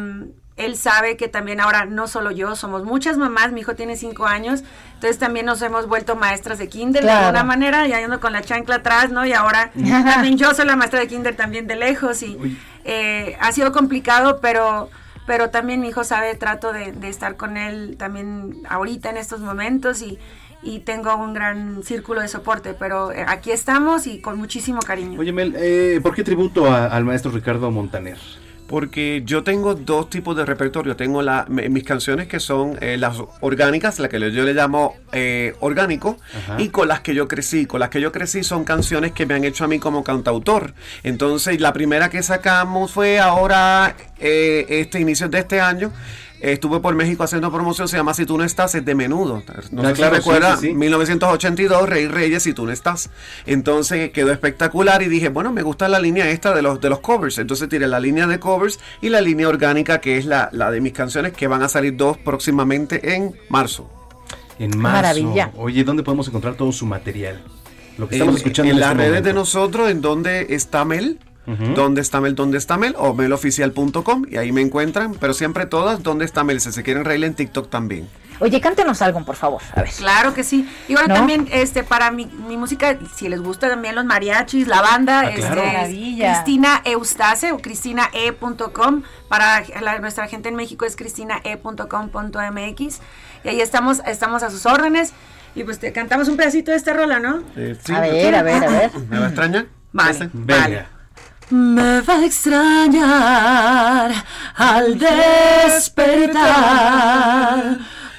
él 0.55 0.77
sabe 0.77 1.17
que 1.17 1.27
también 1.27 1.59
ahora 1.59 1.85
no 1.85 2.07
solo 2.07 2.29
yo, 2.31 2.55
somos 2.55 2.83
muchas 2.83 3.17
mamás, 3.17 3.51
mi 3.51 3.61
hijo 3.61 3.75
tiene 3.75 3.95
cinco 3.97 4.27
años, 4.27 4.63
entonces 4.93 5.17
también 5.17 5.45
nos 5.47 5.61
hemos 5.61 5.87
vuelto 5.87 6.15
maestras 6.15 6.59
de 6.59 6.69
kinder 6.69 7.03
de 7.03 7.09
alguna 7.11 7.43
manera, 7.43 7.87
ya 7.87 7.97
ando 7.97 8.19
con 8.19 8.33
la 8.33 8.41
chancla 8.41 8.75
atrás, 8.75 9.09
¿no? 9.11 9.25
Y 9.25 9.33
ahora 9.33 9.71
también 10.05 10.37
yo 10.37 10.53
soy 10.53 10.65
la 10.65 10.75
maestra 10.75 10.99
de 10.99 11.07
kinder 11.07 11.35
también 11.35 11.65
de 11.67 11.75
lejos 11.75 12.21
y 12.23 12.37
eh, 12.85 13.35
ha 13.39 13.51
sido 13.51 13.71
complicado, 13.71 14.39
pero 14.41 14.89
pero 15.25 15.49
también 15.49 15.79
mi 15.79 15.87
hijo 15.87 16.03
sabe, 16.03 16.35
trato 16.35 16.73
de, 16.73 16.91
de 16.91 17.07
estar 17.07 17.37
con 17.37 17.55
él 17.55 17.95
también 17.97 18.57
ahorita 18.69 19.09
en 19.09 19.15
estos 19.15 19.39
momentos 19.39 20.01
y, 20.01 20.19
y 20.61 20.79
tengo 20.81 21.15
un 21.15 21.33
gran 21.33 21.81
círculo 21.81 22.19
de 22.19 22.27
soporte, 22.27 22.73
pero 22.73 23.13
eh, 23.13 23.23
aquí 23.25 23.51
estamos 23.51 24.05
y 24.05 24.19
con 24.19 24.37
muchísimo 24.37 24.81
cariño. 24.81 25.17
Oye, 25.21 25.31
Mel, 25.31 25.55
eh, 25.57 26.01
¿por 26.03 26.13
qué 26.13 26.25
tributo 26.25 26.69
a- 26.69 26.87
al 26.87 27.05
maestro 27.05 27.31
Ricardo 27.31 27.71
Montaner? 27.71 28.17
Porque 28.67 29.23
yo 29.25 29.43
tengo 29.43 29.75
dos 29.75 30.09
tipos 30.09 30.35
de 30.35 30.45
repertorio. 30.45 30.95
Tengo 30.95 31.21
la, 31.21 31.45
mis 31.49 31.83
canciones 31.83 32.27
que 32.27 32.39
son 32.39 32.77
eh, 32.81 32.97
las 32.97 33.17
orgánicas, 33.41 33.99
las 33.99 34.09
que 34.09 34.19
yo 34.31 34.43
le 34.43 34.53
llamo 34.53 34.95
eh, 35.11 35.53
orgánico, 35.59 36.17
Ajá. 36.35 36.61
y 36.61 36.69
con 36.69 36.87
las 36.87 37.01
que 37.01 37.13
yo 37.13 37.27
crecí. 37.27 37.65
Con 37.65 37.79
las 37.79 37.89
que 37.89 38.01
yo 38.01 38.11
crecí 38.11 38.43
son 38.43 38.63
canciones 38.63 39.11
que 39.11 39.25
me 39.25 39.33
han 39.35 39.43
hecho 39.43 39.65
a 39.65 39.67
mí 39.67 39.79
como 39.79 40.03
cantautor. 40.03 40.73
Entonces, 41.03 41.59
la 41.59 41.73
primera 41.73 42.09
que 42.09 42.23
sacamos 42.23 42.91
fue 42.91 43.19
ahora, 43.19 43.95
eh, 44.19 44.65
este 44.69 44.99
inicio 44.99 45.29
de 45.29 45.39
este 45.39 45.61
año. 45.61 45.91
Estuve 46.51 46.81
por 46.81 46.93
México 46.93 47.23
haciendo 47.23 47.49
promoción, 47.51 47.87
se 47.87 47.95
llama 47.95 48.13
Si 48.13 48.25
tú 48.25 48.37
no 48.37 48.43
estás, 48.43 48.75
es 48.75 48.83
de 48.83 48.95
menudo. 48.95 49.41
No 49.71 49.83
sé 49.87 49.93
claro, 49.93 50.15
si 50.15 50.19
recuerda, 50.19 50.55
sí, 50.57 50.61
sí, 50.61 50.67
sí. 50.67 50.73
1982, 50.73 51.87
Rey 51.87 52.07
Reyes, 52.07 52.43
Si 52.43 52.53
tú 52.53 52.65
no 52.65 52.71
estás. 52.71 53.09
Entonces 53.45 54.11
quedó 54.11 54.31
espectacular 54.31 55.01
y 55.01 55.07
dije, 55.07 55.29
bueno, 55.29 55.53
me 55.53 55.61
gusta 55.61 55.87
la 55.87 55.99
línea 55.99 56.29
esta 56.29 56.53
de 56.53 56.61
los, 56.61 56.81
de 56.81 56.89
los 56.89 56.99
covers. 56.99 57.37
Entonces 57.37 57.69
tiré 57.69 57.87
la 57.87 57.99
línea 58.01 58.27
de 58.27 58.39
covers 58.39 58.79
y 59.01 59.07
la 59.09 59.21
línea 59.21 59.47
orgánica, 59.47 60.01
que 60.01 60.17
es 60.17 60.25
la, 60.25 60.49
la 60.51 60.69
de 60.69 60.81
mis 60.81 60.91
canciones, 60.93 61.31
que 61.31 61.47
van 61.47 61.63
a 61.63 61.69
salir 61.69 61.95
dos 61.95 62.17
próximamente 62.17 63.15
en 63.15 63.33
marzo. 63.49 63.89
En 64.59 64.77
marzo. 64.77 64.97
Maravilla. 65.01 65.51
Oye, 65.55 65.83
¿dónde 65.85 66.03
podemos 66.03 66.27
encontrar 66.27 66.55
todo 66.55 66.71
su 66.73 66.85
material? 66.85 67.41
Lo 67.97 68.09
que 68.09 68.15
En, 68.15 68.21
estamos 68.21 68.37
escuchando 68.41 68.69
en 68.71 68.75
en 68.75 68.79
las 68.81 68.89
este 68.89 68.97
redes 68.97 69.11
momento. 69.11 69.27
de 69.29 69.33
nosotros, 69.33 69.89
en 69.91 70.01
donde 70.01 70.47
está 70.49 70.83
Mel. 70.83 71.19
¿Dónde 71.45 72.01
está 72.01 72.21
Mel? 72.21 72.35
¿Dónde 72.35 72.57
está 72.57 72.77
Mel? 72.77 72.95
O 72.97 73.13
meloficial.com 73.13 74.25
y 74.29 74.37
ahí 74.37 74.51
me 74.51 74.61
encuentran, 74.61 75.15
pero 75.19 75.33
siempre 75.33 75.65
todas, 75.65 76.03
¿dónde 76.03 76.25
está 76.25 76.43
Mel? 76.43 76.59
Si 76.61 76.71
se 76.71 76.83
quieren 76.83 77.05
reír 77.05 77.23
en 77.23 77.33
TikTok 77.33 77.69
también. 77.69 78.07
Oye, 78.39 78.59
cántenos 78.59 79.01
algo, 79.01 79.23
por 79.23 79.35
favor. 79.35 79.61
A 79.75 79.81
ver. 79.83 79.91
Claro 79.91 80.33
que 80.33 80.43
sí. 80.43 80.67
Y 80.87 80.93
bueno, 80.93 81.09
¿No? 81.09 81.15
también 81.15 81.47
este 81.51 81.83
para 81.83 82.11
mi, 82.11 82.25
mi 82.25 82.57
música, 82.57 82.97
si 83.15 83.29
les 83.29 83.41
gusta 83.41 83.69
también 83.69 83.95
los 83.95 84.05
mariachis, 84.05 84.67
la 84.67 84.81
banda, 84.81 85.21
Ah, 85.21 85.29
este, 85.29 86.21
es. 86.21 86.33
Cristina 86.33 86.81
Eustace 86.83 87.51
o 87.51 87.59
cristinae.com. 87.59 89.03
Para 89.29 89.63
la- 89.81 89.99
nuestra 89.99 90.27
gente 90.27 90.49
en 90.49 90.55
México 90.55 90.85
es 90.85 90.95
cristinae.com.mx. 90.95 92.99
Y 93.43 93.47
ahí 93.49 93.61
estamos, 93.61 94.01
estamos 94.05 94.43
a 94.43 94.49
sus 94.49 94.65
órdenes. 94.65 95.13
Y 95.55 95.63
pues 95.63 95.79
te 95.79 95.91
cantamos 95.93 96.27
un 96.27 96.35
pedacito 96.35 96.71
de 96.71 96.77
esta 96.77 96.93
rola, 96.93 97.19
¿no? 97.19 97.41
Eh, 97.55 97.77
A 97.93 97.99
ver, 97.99 98.35
a 98.35 98.41
ver, 98.41 98.63
a 98.63 98.69
ver. 98.69 98.91
¿Me 99.09 99.19
va 99.19 99.25
a 99.25 99.27
extrañar? 99.27 99.67
Vale, 99.91 100.29
vale. 100.33 100.85
Me 101.49 102.01
va 102.01 102.15
a 102.15 102.25
extrañar 102.25 104.11
al 104.55 104.97
despertar 104.97 106.33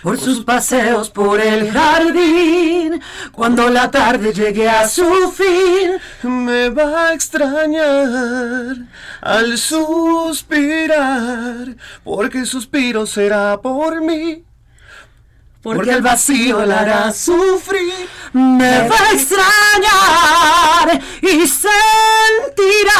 por 0.03 0.19
sus 0.21 0.45
paseos 0.45 1.09
por 1.11 1.41
el 1.41 1.73
jardín. 1.73 3.01
Cuando 3.33 3.71
la 3.71 3.91
tarde 3.91 4.33
llegue 4.35 4.69
a 4.69 4.87
su 4.87 5.33
fin, 5.33 5.93
me 6.23 6.69
va 6.69 7.09
a 7.09 7.15
extrañar 7.15 8.77
al 9.23 9.57
suspirar, 9.57 10.95
porque 12.05 12.45
suspiro 12.45 13.07
será 13.07 13.59
por 13.63 14.03
mí. 14.03 14.45
Porque 15.65 15.91
el 15.91 16.03
vacío 16.03 16.65
la 16.67 16.81
hará 16.81 17.11
sufrir. 17.13 18.07
Me 18.35 18.87
va 18.89 18.97
a 18.97 19.13
extrañar 19.13 21.01
y 21.23 21.49
sentirá 21.49 22.93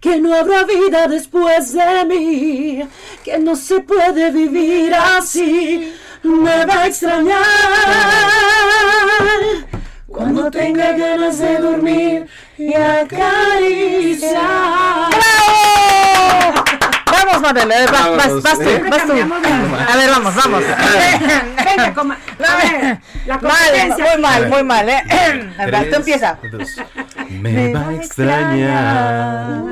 que 0.00 0.20
no 0.20 0.34
habrá 0.34 0.64
vida 0.64 1.08
después 1.08 1.72
de 1.72 2.04
mí, 2.04 2.88
que 3.24 3.38
no 3.38 3.56
se 3.56 3.80
puede 3.80 4.30
vivir 4.30 4.94
así. 4.94 5.92
Me 6.22 6.64
va 6.64 6.82
a 6.82 6.86
extrañar 6.86 7.42
cuando 10.06 10.50
tenga 10.50 10.92
ganas 10.92 11.38
de 11.38 11.58
dormir 11.58 12.26
y 12.56 12.74
acariciar. 12.74 14.38
Vamos, 17.30 17.42
Manuel, 17.42 17.70
eh, 17.72 17.86
vas, 17.92 18.16
vas, 18.16 18.42
vas 18.42 18.58
tú, 18.58 18.68
¿eh? 18.70 18.82
vas 18.90 19.06
tú. 19.06 19.12
A 19.12 19.96
ver, 19.96 20.10
vamos, 20.10 20.34
vamos. 20.34 20.62
Venga, 21.64 21.94
coma- 21.94 22.16
a 22.38 22.56
ver, 22.56 22.98
la 23.26 23.38
Mal, 23.38 23.52
competencia 23.52 24.04
muy 24.04 24.08
aquí. 24.08 24.20
mal, 24.22 24.48
muy 24.48 24.62
mal, 24.64 24.88
¿eh? 24.88 25.02
A 25.58 25.66
ver, 25.66 25.90
tú 25.90 25.96
empieza. 25.96 26.38
Me 27.28 27.74
va 27.74 27.88
a 27.88 27.94
extrañar 27.94 29.62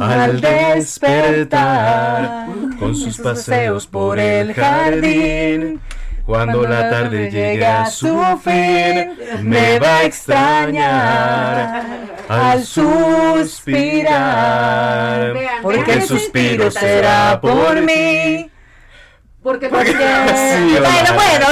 al 0.00 0.40
despertar 0.40 2.46
con 2.78 2.94
sus 2.94 3.18
paseos 3.18 3.86
por 3.86 4.18
el 4.18 4.54
jardín. 4.54 5.80
Cuando 6.26 6.62
la 6.62 6.88
tarde 6.88 7.30
llegue 7.30 7.66
a 7.66 7.84
su 7.86 8.16
fin, 8.42 9.14
me 9.42 9.78
va 9.78 9.98
a 9.98 10.04
extrañar 10.04 11.84
al 12.28 12.64
suspirar. 12.64 14.04
Vean, 15.34 15.62
Porque 15.62 15.92
el 15.92 16.02
suspiro 16.02 16.70
será 16.70 17.38
por 17.40 17.80
mí. 17.82 18.50
Porque, 19.42 19.66
Sí, 19.68 19.72
Bueno, 19.74 19.90
hola. 20.80 21.12
bueno, 21.14 21.46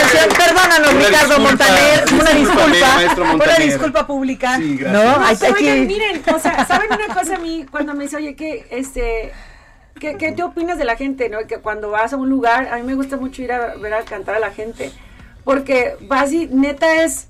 canción, 0.00 0.28
perdónanos, 0.36 0.92
Una 0.92 1.06
Ricardo 1.08 1.28
disculpa, 1.28 1.38
Montaner, 1.48 2.04
una 2.12 2.30
disculpa, 2.30 3.34
una 3.34 3.56
disculpa 3.56 4.06
pública. 4.06 4.56
Sí, 4.56 4.76
gracias. 4.76 5.04
No, 5.04 5.24
hay, 5.24 5.36
hay 5.42 5.52
Oigan, 5.52 5.74
que... 5.74 5.80
miren, 5.86 6.22
o 6.34 6.38
sea, 6.38 6.64
¿saben 6.66 6.88
una 6.92 7.14
cosa 7.14 7.34
a 7.34 7.38
mí 7.38 7.66
cuando 7.70 7.94
me 7.94 8.04
dice, 8.04 8.16
oye, 8.16 8.34
que 8.36 8.66
este, 8.70 9.32
¿qué, 10.00 10.16
qué 10.16 10.32
te 10.32 10.42
opinas 10.42 10.78
de 10.78 10.84
la 10.84 10.96
gente, 10.96 11.28
no? 11.28 11.38
Que 11.46 11.58
cuando 11.58 11.90
vas 11.90 12.12
a 12.12 12.16
un 12.16 12.28
lugar, 12.28 12.66
a 12.72 12.76
mí 12.78 12.82
me 12.82 12.94
gusta 12.94 13.16
mucho 13.16 13.42
ir 13.42 13.52
a 13.52 13.76
ver 13.76 13.94
a 13.94 14.02
cantar 14.02 14.34
a 14.34 14.40
la 14.40 14.50
gente, 14.50 14.90
porque 15.44 15.96
vas 16.08 16.32
y 16.32 16.48
neta 16.48 17.04
es 17.04 17.28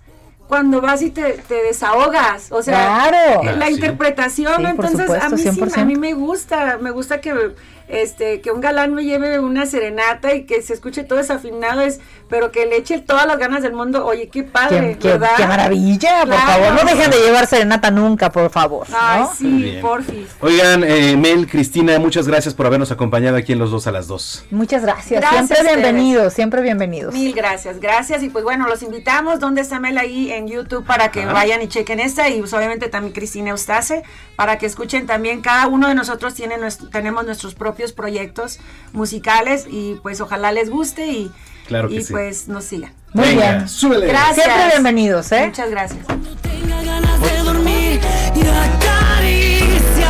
cuando 0.49 0.81
vas 0.81 1.01
y 1.03 1.11
te, 1.11 1.35
te 1.35 1.63
desahogas, 1.63 2.51
o 2.51 2.61
sea, 2.63 3.07
Claro. 3.09 3.43
la 3.45 3.67
Ah, 3.67 3.69
sí. 3.69 3.75
interpretación, 3.75 4.67
entonces 4.67 5.09
a 5.11 5.29
mí 5.29 5.39
sí, 5.39 5.49
100%. 5.51 5.81
a 5.81 5.85
mí 5.85 5.95
me 5.97 6.13
gusta, 6.15 6.79
me 6.81 6.91
gusta 6.91 7.21
que 7.21 7.53
este 7.91 8.41
que 8.41 8.51
un 8.51 8.61
galán 8.61 8.95
me 8.95 9.05
lleve 9.05 9.39
una 9.39 9.67
serenata 9.67 10.35
y 10.35 10.45
que 10.45 10.63
se 10.63 10.73
escuche 10.75 11.05
todo 11.05 11.19
desafinado, 11.19 11.81
es, 11.81 12.01
pero 12.29 12.51
que 12.53 12.67
le 12.67 12.77
eche 12.77 12.99
todas 13.01 13.27
las 13.27 13.39
ganas 13.39 13.63
del 13.63 13.73
mundo, 13.73 14.05
oye, 14.07 14.29
qué 14.29 14.43
padre, 14.43 14.97
Qué, 15.01 15.09
¿verdad? 15.09 15.31
qué 15.37 15.47
maravilla, 15.47 16.21
por 16.21 16.29
Claro. 16.31 16.65
favor. 16.65 16.85
No 16.85 16.91
dejen 16.91 17.11
de 17.11 17.19
llevar 17.19 17.47
serenata 17.47 17.91
nunca, 17.91 18.31
por 18.31 18.51
favor. 18.51 18.87
Ay, 18.93 19.21
¿no? 19.23 19.35
sí, 19.35 19.45
Muy 19.47 19.63
bien. 19.63 19.81
porfis. 19.81 20.29
Oigan, 20.41 20.85
eh, 20.85 21.17
Mel, 21.17 21.47
Cristina, 21.49 21.99
muchas 21.99 22.27
gracias 22.29 22.55
por 22.55 22.67
habernos 22.67 22.91
acompañado 22.93 23.37
aquí 23.37 23.53
en 23.53 23.59
Los 23.59 23.71
Dos 23.71 23.87
a 23.87 23.93
las 23.93 24.07
Dos. 24.07 24.45
Muchas 24.51 24.83
gracias. 24.83 25.21
Gracias 25.21 25.47
siempre 25.49 25.75
bienvenidos, 25.77 26.33
siempre 26.35 26.63
bienvenidos. 26.63 27.13
Mil 27.15 27.33
gracias, 27.35 27.81
gracias. 27.81 28.23
Y 28.23 28.29
pues 28.31 28.45
bueno, 28.45 28.67
los 28.69 28.83
invitamos. 28.83 29.41
¿Dónde 29.41 29.61
está 29.63 29.81
Mel 29.81 29.99
ahí 29.99 30.31
en 30.33 30.47
YouTube 30.47 30.85
para 30.85 31.11
que 31.11 31.23
Ajá. 31.23 31.33
vayan 31.33 31.63
y 31.63 31.69
chequen 31.69 31.99
esta? 32.01 32.29
Y 32.29 32.39
pues 32.41 32.53
obviamente 32.53 32.89
también 32.89 33.13
Cristina 33.13 33.51
Eustace, 33.51 34.03
para 34.37 34.59
que 34.59 34.67
escuchen 34.67 35.07
también. 35.07 35.41
Cada 35.41 35.67
uno 35.67 35.89
de 35.89 35.95
nosotros 35.95 36.35
tiene 36.35 36.57
nuestro- 36.59 36.89
tenemos 36.91 37.25
nuestros 37.25 37.55
propios 37.55 37.80
proyectos 37.93 38.59
musicales 38.93 39.67
y 39.71 39.95
pues 40.03 40.21
ojalá 40.21 40.53
les 40.53 40.71
guste 40.71 41.07
y, 41.09 41.31
Claro 41.67 41.89
que 41.89 41.97
y 41.97 42.03
sí. 42.03 42.13
pues 42.13 42.49
nos 42.49 42.65
sigan. 42.65 42.93
Muy 43.13 43.29
Venga, 43.29 43.53
bien. 43.57 43.69
súbele. 43.69 44.07
Gracias. 44.07 44.45
Siempre 44.47 44.67
bienvenidos, 44.71 45.33
¿eh? 45.33 45.47
Muchas 45.47 45.71
gracias. 45.71 46.07
de 46.07 47.43
dormir 47.45 48.01
y 48.35 48.41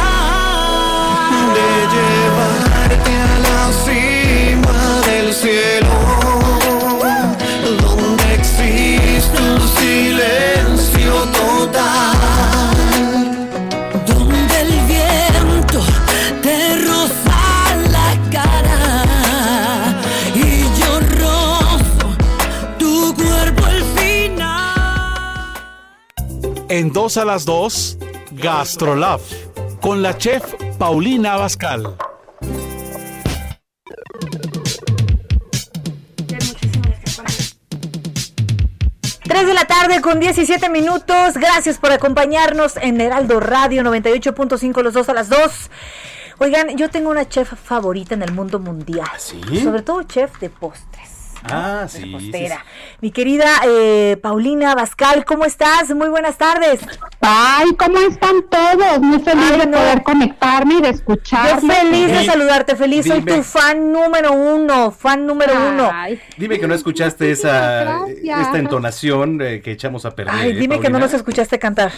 acariciar. 0.00 1.54
de 1.54 1.70
llevarte 1.94 3.12
a 3.12 3.38
la 3.46 3.72
cima 3.84 4.78
del 5.06 5.28
cielo, 5.34 5.96
donde 7.80 8.34
existe 8.34 9.38
un 9.40 9.68
silencio 9.78 11.12
total. 11.32 11.99
En 26.70 26.92
dos 26.92 27.16
a 27.16 27.24
las 27.24 27.44
dos, 27.46 27.98
Gastrolab, 28.30 29.18
con 29.80 30.02
la 30.02 30.16
chef 30.16 30.54
Paulina 30.78 31.34
Abascal. 31.34 31.96
3 39.24 39.46
de 39.48 39.52
la 39.52 39.64
tarde 39.64 40.00
con 40.00 40.20
17 40.20 40.68
minutos. 40.68 41.34
Gracias 41.34 41.78
por 41.78 41.90
acompañarnos 41.90 42.76
en 42.76 43.00
Heraldo 43.00 43.40
Radio 43.40 43.82
98.5 43.82 44.80
los 44.84 44.94
dos 44.94 45.08
a 45.08 45.12
las 45.12 45.28
2. 45.28 45.40
Oigan, 46.38 46.76
yo 46.76 46.88
tengo 46.88 47.10
una 47.10 47.28
chef 47.28 47.52
favorita 47.52 48.14
en 48.14 48.22
el 48.22 48.30
mundo 48.32 48.60
mundial. 48.60 49.10
¿Sí? 49.18 49.42
Sobre 49.60 49.82
todo 49.82 50.04
chef 50.04 50.38
de 50.38 50.50
postres. 50.50 51.19
Ah, 51.44 51.86
sí. 51.88 52.14
Mi 53.00 53.10
querida 53.10 53.46
eh, 53.66 54.18
Paulina 54.22 54.74
Bascal, 54.74 55.24
¿cómo 55.24 55.44
estás? 55.44 55.94
Muy 55.94 56.08
buenas 56.08 56.36
tardes. 56.36 56.80
Ay, 57.20 57.68
¿cómo 57.78 57.98
están 57.98 58.42
todos? 58.50 59.00
Muy 59.00 59.20
feliz 59.20 59.50
Ay, 59.52 59.58
de 59.60 59.66
no. 59.66 59.78
poder 59.78 60.02
conectarme 60.02 60.74
y 60.74 60.80
de 60.82 60.88
Yo 60.88 60.94
escucharlos. 60.94 61.60
feliz 61.72 62.08
de 62.08 62.26
saludarte, 62.26 62.76
feliz. 62.76 63.06
Soy 63.06 63.22
tu 63.22 63.42
fan 63.42 63.92
número 63.92 64.32
uno, 64.32 64.90
fan 64.90 65.26
número 65.26 65.52
uno. 65.68 65.90
Dime 66.36 66.58
que 66.58 66.66
no 66.66 66.74
escuchaste 66.74 67.30
esa 67.30 67.80
gracias. 67.84 68.40
esta 68.40 68.58
entonación 68.58 69.40
eh, 69.40 69.60
que 69.62 69.72
echamos 69.72 70.04
a 70.04 70.10
perder. 70.14 70.34
Ay, 70.34 70.50
eh, 70.50 70.54
dime 70.54 70.78
que 70.80 70.90
no 70.90 70.98
nos 70.98 71.14
escuchaste 71.14 71.58
cantar. 71.58 71.92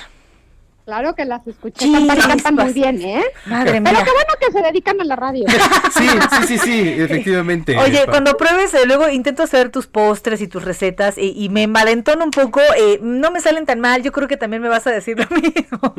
Claro 0.84 1.14
que 1.14 1.24
las 1.24 1.46
escuché 1.46 1.90
cantar 1.90 2.18
y 2.18 2.20
cantan 2.22 2.54
muy 2.54 2.72
bien, 2.72 3.00
¿eh? 3.02 3.22
Madre 3.46 3.80
Pero 3.80 3.82
mía. 3.82 4.04
qué 4.04 4.10
bueno 4.10 4.32
que 4.40 4.52
se 4.52 4.62
dedican 4.62 5.00
a 5.00 5.04
la 5.04 5.16
radio. 5.16 5.44
Sí, 5.92 6.08
sí, 6.08 6.46
sí, 6.46 6.58
sí, 6.58 6.88
efectivamente. 7.02 7.76
Oye, 7.78 8.06
cuando 8.06 8.36
pruebes, 8.36 8.72
eh, 8.74 8.86
luego 8.86 9.08
intento 9.08 9.42
hacer 9.42 9.70
tus 9.70 9.86
postres 9.86 10.40
y 10.40 10.48
tus 10.48 10.64
recetas 10.64 11.18
y, 11.18 11.32
y 11.36 11.48
me 11.50 11.66
malentono 11.66 12.24
un 12.24 12.30
poco, 12.30 12.60
eh, 12.78 12.98
no 13.02 13.30
me 13.30 13.40
salen 13.40 13.66
tan 13.66 13.78
mal, 13.80 14.02
yo 14.02 14.10
creo 14.12 14.26
que 14.28 14.36
también 14.36 14.62
me 14.62 14.68
vas 14.68 14.86
a 14.86 14.90
decir 14.90 15.16
lo 15.18 15.26
mismo. 15.36 15.94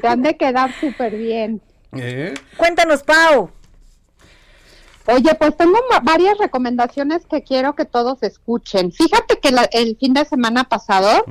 Te 0.00 0.08
han 0.08 0.22
de 0.22 0.36
quedar 0.36 0.74
súper 0.80 1.16
bien. 1.16 1.60
¿Eh? 1.96 2.34
Cuéntanos, 2.56 3.02
Pau. 3.02 3.50
Oye, 5.06 5.34
pues 5.36 5.56
tengo 5.56 5.78
ma- 5.90 6.00
varias 6.00 6.36
recomendaciones 6.36 7.24
que 7.24 7.42
quiero 7.42 7.74
que 7.74 7.86
todos 7.86 8.22
escuchen. 8.22 8.92
Fíjate 8.92 9.38
que 9.40 9.50
la- 9.52 9.68
el 9.72 9.96
fin 9.98 10.12
de 10.12 10.24
semana 10.26 10.64
pasado 10.64 11.24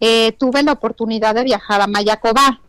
eh, 0.00 0.32
tuve 0.32 0.62
la 0.62 0.72
oportunidad 0.72 1.34
de 1.34 1.44
viajar 1.44 1.80
a 1.80 1.86
Mayacobá. 1.86 2.60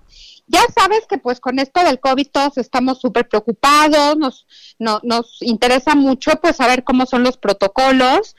Ya 0.47 0.61
sabes 0.75 1.05
que 1.07 1.17
pues 1.19 1.39
con 1.39 1.59
esto 1.59 1.83
del 1.83 1.99
COVID 1.99 2.27
todos 2.31 2.57
estamos 2.57 2.99
súper 2.99 3.29
preocupados, 3.29 4.17
nos, 4.17 4.47
no- 4.79 4.99
nos 5.03 5.37
interesa 5.41 5.93
mucho 5.93 6.31
pues 6.41 6.55
saber 6.55 6.83
cómo 6.83 7.05
son 7.05 7.23
los 7.23 7.37
protocolos. 7.37 8.35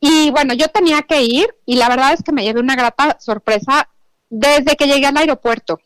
Y 0.00 0.30
bueno, 0.30 0.52
yo 0.54 0.68
tenía 0.68 1.02
que 1.02 1.22
ir 1.22 1.46
y 1.64 1.76
la 1.76 1.88
verdad 1.88 2.12
es 2.12 2.22
que 2.22 2.32
me 2.32 2.42
llevé 2.42 2.60
una 2.60 2.74
grata 2.76 3.16
sorpresa 3.20 3.88
desde 4.28 4.76
que 4.76 4.86
llegué 4.86 5.06
al 5.06 5.16
aeropuerto. 5.16 5.78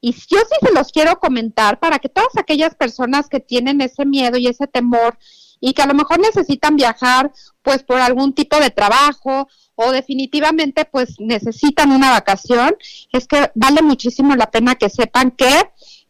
Y 0.00 0.12
yo 0.12 0.38
sí 0.38 0.56
se 0.66 0.72
los 0.72 0.90
quiero 0.90 1.18
comentar 1.20 1.78
para 1.78 1.98
que 1.98 2.08
todas 2.08 2.34
aquellas 2.38 2.74
personas 2.74 3.28
que 3.28 3.38
tienen 3.40 3.82
ese 3.82 4.06
miedo 4.06 4.38
y 4.38 4.46
ese 4.46 4.66
temor 4.66 5.18
y 5.60 5.74
que 5.74 5.82
a 5.82 5.86
lo 5.86 5.92
mejor 5.92 6.18
necesitan 6.20 6.76
viajar 6.76 7.30
pues 7.62 7.82
por 7.82 8.00
algún 8.00 8.32
tipo 8.32 8.58
de 8.58 8.70
trabajo 8.70 9.46
o 9.82 9.92
definitivamente 9.92 10.84
pues 10.84 11.18
necesitan 11.18 11.90
una 11.92 12.10
vacación, 12.10 12.76
es 13.12 13.26
que 13.26 13.50
vale 13.54 13.82
muchísimo 13.82 14.36
la 14.36 14.50
pena 14.50 14.74
que 14.74 14.90
sepan 14.90 15.30
que, 15.30 15.50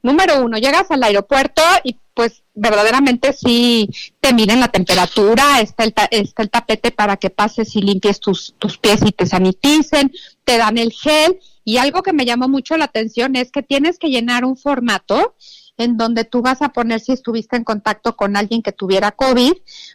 número 0.02 0.42
uno, 0.44 0.58
llegas 0.58 0.90
al 0.90 1.02
aeropuerto 1.02 1.62
y 1.84 1.96
pues 2.14 2.42
verdaderamente 2.54 3.32
sí 3.32 3.88
te 4.20 4.34
miden 4.34 4.60
la 4.60 4.68
temperatura, 4.68 5.60
está 5.60 5.84
el, 5.84 5.94
ta- 5.94 6.08
está 6.10 6.42
el 6.42 6.50
tapete 6.50 6.90
para 6.90 7.16
que 7.16 7.30
pases 7.30 7.76
y 7.76 7.80
limpies 7.80 8.18
tus, 8.20 8.54
tus 8.58 8.76
pies 8.76 9.00
y 9.06 9.12
te 9.12 9.26
saniticen, 9.26 10.12
te 10.44 10.58
dan 10.58 10.76
el 10.76 10.92
gel. 10.92 11.38
Y 11.64 11.76
algo 11.76 12.02
que 12.02 12.12
me 12.12 12.24
llamó 12.24 12.48
mucho 12.48 12.76
la 12.76 12.86
atención 12.86 13.36
es 13.36 13.52
que 13.52 13.62
tienes 13.62 13.98
que 13.98 14.08
llenar 14.08 14.44
un 14.44 14.56
formato 14.56 15.34
en 15.76 15.96
donde 15.96 16.24
tú 16.24 16.42
vas 16.42 16.62
a 16.62 16.70
poner 16.70 17.00
si 17.00 17.12
estuviste 17.12 17.56
en 17.56 17.64
contacto 17.64 18.16
con 18.16 18.36
alguien 18.36 18.62
que 18.62 18.72
tuviera 18.72 19.12
COVID, 19.12 19.52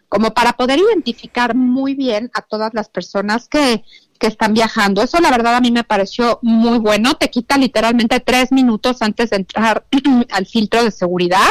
como 0.10 0.34
para 0.34 0.54
poder 0.54 0.80
identificar 0.80 1.56
muy 1.56 1.94
bien 1.94 2.32
a 2.34 2.42
todas 2.42 2.74
las 2.74 2.90
personas 2.90 3.48
que, 3.48 3.84
que 4.20 4.28
están 4.28 4.54
viajando. 4.54 5.02
Eso 5.02 5.20
la 5.20 5.32
verdad 5.32 5.56
a 5.56 5.62
mí 5.62 5.72
me 5.72 5.84
pareció 5.84 6.40
muy 6.42 6.80
bueno. 6.80 7.16
Te 7.16 7.30
quita 7.30 7.58
literalmente 7.58 8.20
tres 8.20 8.52
minutos 8.52 9.02
antes 9.02 9.30
de 9.30 9.38
entrar 9.38 9.86
al 10.32 10.46
filtro 10.46 10.84
de 10.84 10.92
seguridad 10.92 11.50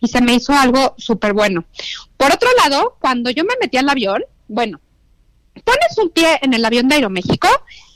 y 0.00 0.08
se 0.08 0.20
me 0.20 0.34
hizo 0.34 0.52
algo 0.52 0.94
súper 0.98 1.32
bueno. 1.32 1.64
Por 2.16 2.32
otro 2.32 2.48
lado, 2.62 2.96
cuando 3.00 3.30
yo 3.30 3.44
me 3.44 3.54
metí 3.60 3.76
al 3.76 3.88
avión, 3.88 4.22
bueno, 4.48 4.80
pones 5.64 5.98
un 5.98 6.10
pie 6.10 6.38
en 6.42 6.54
el 6.54 6.64
avión 6.64 6.88
de 6.88 6.96
Aeroméxico 6.96 7.48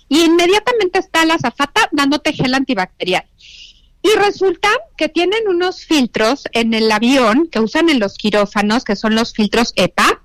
y 0.08 0.24
inmediatamente 0.24 0.98
está 0.98 1.24
la 1.24 1.34
azafata 1.34 1.88
dándote 1.92 2.32
gel 2.32 2.54
antibacterial. 2.54 3.26
Y 4.02 4.10
resulta 4.16 4.68
que 4.96 5.08
tienen 5.08 5.48
unos 5.48 5.84
filtros 5.84 6.44
en 6.52 6.72
el 6.72 6.90
avión 6.90 7.48
que 7.50 7.60
usan 7.60 7.88
en 7.88 7.98
los 7.98 8.16
quirófanos, 8.16 8.84
que 8.84 8.96
son 8.96 9.14
los 9.14 9.32
filtros 9.32 9.72
EPA, 9.76 10.22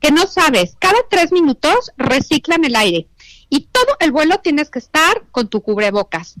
que 0.00 0.10
no 0.10 0.26
sabes, 0.26 0.76
cada 0.78 0.98
tres 1.08 1.32
minutos 1.32 1.90
reciclan 1.96 2.64
el 2.64 2.76
aire 2.76 3.08
y 3.48 3.68
todo 3.72 3.96
el 4.00 4.12
vuelo 4.12 4.38
tienes 4.38 4.70
que 4.70 4.78
estar 4.78 5.24
con 5.30 5.48
tu 5.48 5.62
cubrebocas. 5.62 6.34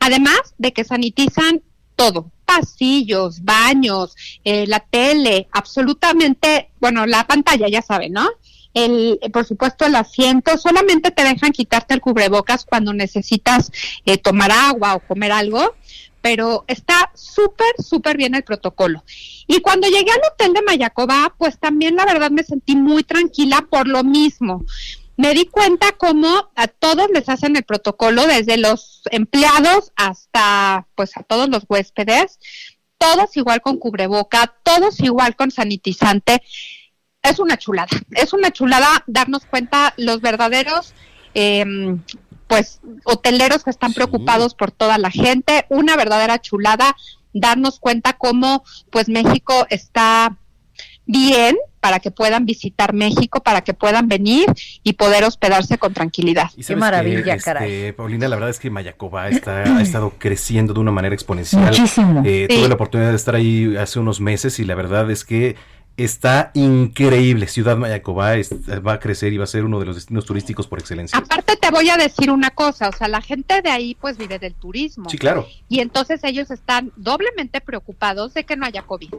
Además 0.00 0.54
de 0.58 0.72
que 0.72 0.84
sanitizan 0.84 1.62
todo, 1.96 2.30
pasillos, 2.44 3.42
baños, 3.42 4.14
eh, 4.44 4.66
la 4.66 4.80
tele, 4.80 5.48
absolutamente, 5.52 6.70
bueno, 6.80 7.06
la 7.06 7.26
pantalla, 7.26 7.68
ya 7.68 7.82
saben, 7.82 8.12
¿no? 8.12 8.28
El, 8.74 9.18
por 9.32 9.44
supuesto, 9.44 9.86
el 9.86 9.96
asiento, 9.96 10.56
solamente 10.58 11.10
te 11.10 11.24
dejan 11.24 11.50
quitarte 11.50 11.94
el 11.94 12.00
cubrebocas 12.00 12.64
cuando 12.64 12.92
necesitas 12.92 13.72
eh, 14.04 14.18
tomar 14.18 14.52
agua 14.52 14.94
o 14.94 15.00
comer 15.00 15.32
algo, 15.32 15.74
pero 16.20 16.64
está 16.66 17.10
súper, 17.14 17.74
súper 17.78 18.16
bien 18.16 18.34
el 18.34 18.44
protocolo. 18.44 19.04
Y 19.46 19.60
cuando 19.60 19.88
llegué 19.88 20.10
al 20.10 20.32
hotel 20.32 20.52
de 20.52 20.62
Mayacoba, 20.62 21.34
pues 21.38 21.58
también 21.58 21.96
la 21.96 22.04
verdad 22.04 22.30
me 22.30 22.42
sentí 22.42 22.76
muy 22.76 23.04
tranquila 23.04 23.66
por 23.70 23.88
lo 23.88 24.04
mismo 24.04 24.64
me 25.18 25.34
di 25.34 25.46
cuenta 25.46 25.92
cómo 25.92 26.48
a 26.54 26.68
todos 26.68 27.10
les 27.12 27.28
hacen 27.28 27.56
el 27.56 27.64
protocolo, 27.64 28.24
desde 28.24 28.56
los 28.56 29.02
empleados 29.10 29.92
hasta 29.96 30.86
pues 30.94 31.16
a 31.16 31.24
todos 31.24 31.48
los 31.48 31.64
huéspedes, 31.68 32.38
todos 32.98 33.36
igual 33.36 33.60
con 33.60 33.78
cubreboca, 33.78 34.54
todos 34.62 35.00
igual 35.00 35.34
con 35.34 35.50
sanitizante. 35.50 36.40
Es 37.20 37.40
una 37.40 37.58
chulada, 37.58 37.90
es 38.12 38.32
una 38.32 38.52
chulada 38.52 39.02
darnos 39.08 39.44
cuenta 39.44 39.92
los 39.96 40.20
verdaderos 40.20 40.94
em, 41.34 42.00
pues 42.48 42.80
hoteleros 43.04 43.62
que 43.62 43.70
están 43.70 43.92
preocupados 43.92 44.54
por 44.54 44.72
toda 44.72 44.98
la 44.98 45.10
gente, 45.10 45.66
una 45.68 45.96
verdadera 45.96 46.40
chulada 46.40 46.96
darnos 47.32 47.78
cuenta 47.78 48.14
cómo 48.14 48.64
pues 48.90 49.08
México 49.08 49.66
está 49.70 50.36
bien 51.06 51.56
para 51.80 52.00
que 52.00 52.10
puedan 52.10 52.44
visitar 52.44 52.92
México, 52.92 53.42
para 53.42 53.62
que 53.62 53.72
puedan 53.72 54.08
venir 54.08 54.46
y 54.82 54.94
poder 54.94 55.24
hospedarse 55.24 55.78
con 55.78 55.94
tranquilidad. 55.94 56.50
Qué 56.66 56.76
maravilla, 56.76 57.34
este, 57.34 57.44
caray. 57.44 57.92
Paulina, 57.92 58.28
la 58.28 58.36
verdad 58.36 58.50
es 58.50 58.58
que 58.58 58.68
Mayacoba 58.68 59.28
está, 59.28 59.62
ha 59.62 59.80
estado 59.80 60.14
creciendo 60.18 60.74
de 60.74 60.80
una 60.80 60.90
manera 60.90 61.14
exponencial. 61.14 61.66
Muchísimo. 61.66 62.22
Eh, 62.26 62.46
Tuve 62.48 62.68
la 62.68 62.74
oportunidad 62.74 63.10
de 63.10 63.16
estar 63.16 63.34
ahí 63.34 63.76
hace 63.76 63.98
unos 64.00 64.20
meses 64.20 64.58
y 64.58 64.64
la 64.64 64.74
verdad 64.74 65.10
es 65.10 65.24
que 65.24 65.56
está 65.98 66.50
increíble. 66.54 67.46
Ciudad 67.48 67.76
Mayacobá 67.76 68.36
va 68.86 68.92
a 68.94 69.00
crecer 69.00 69.32
y 69.32 69.38
va 69.38 69.44
a 69.44 69.48
ser 69.48 69.64
uno 69.64 69.78
de 69.80 69.86
los 69.86 69.96
destinos 69.96 70.24
turísticos 70.24 70.66
por 70.66 70.78
excelencia. 70.78 71.18
Aparte 71.18 71.56
te 71.56 71.70
voy 71.70 71.90
a 71.90 71.96
decir 71.96 72.30
una 72.30 72.50
cosa, 72.50 72.88
o 72.88 72.92
sea, 72.92 73.08
la 73.08 73.20
gente 73.20 73.60
de 73.60 73.70
ahí 73.70 73.96
pues 74.00 74.16
vive 74.16 74.38
del 74.38 74.54
turismo. 74.54 75.10
Sí, 75.10 75.18
claro. 75.18 75.46
Y 75.68 75.80
entonces 75.80 76.22
ellos 76.24 76.50
están 76.50 76.92
doblemente 76.96 77.60
preocupados 77.60 78.34
de 78.34 78.44
que 78.44 78.56
no 78.56 78.64
haya 78.64 78.82
COVID. 78.82 79.12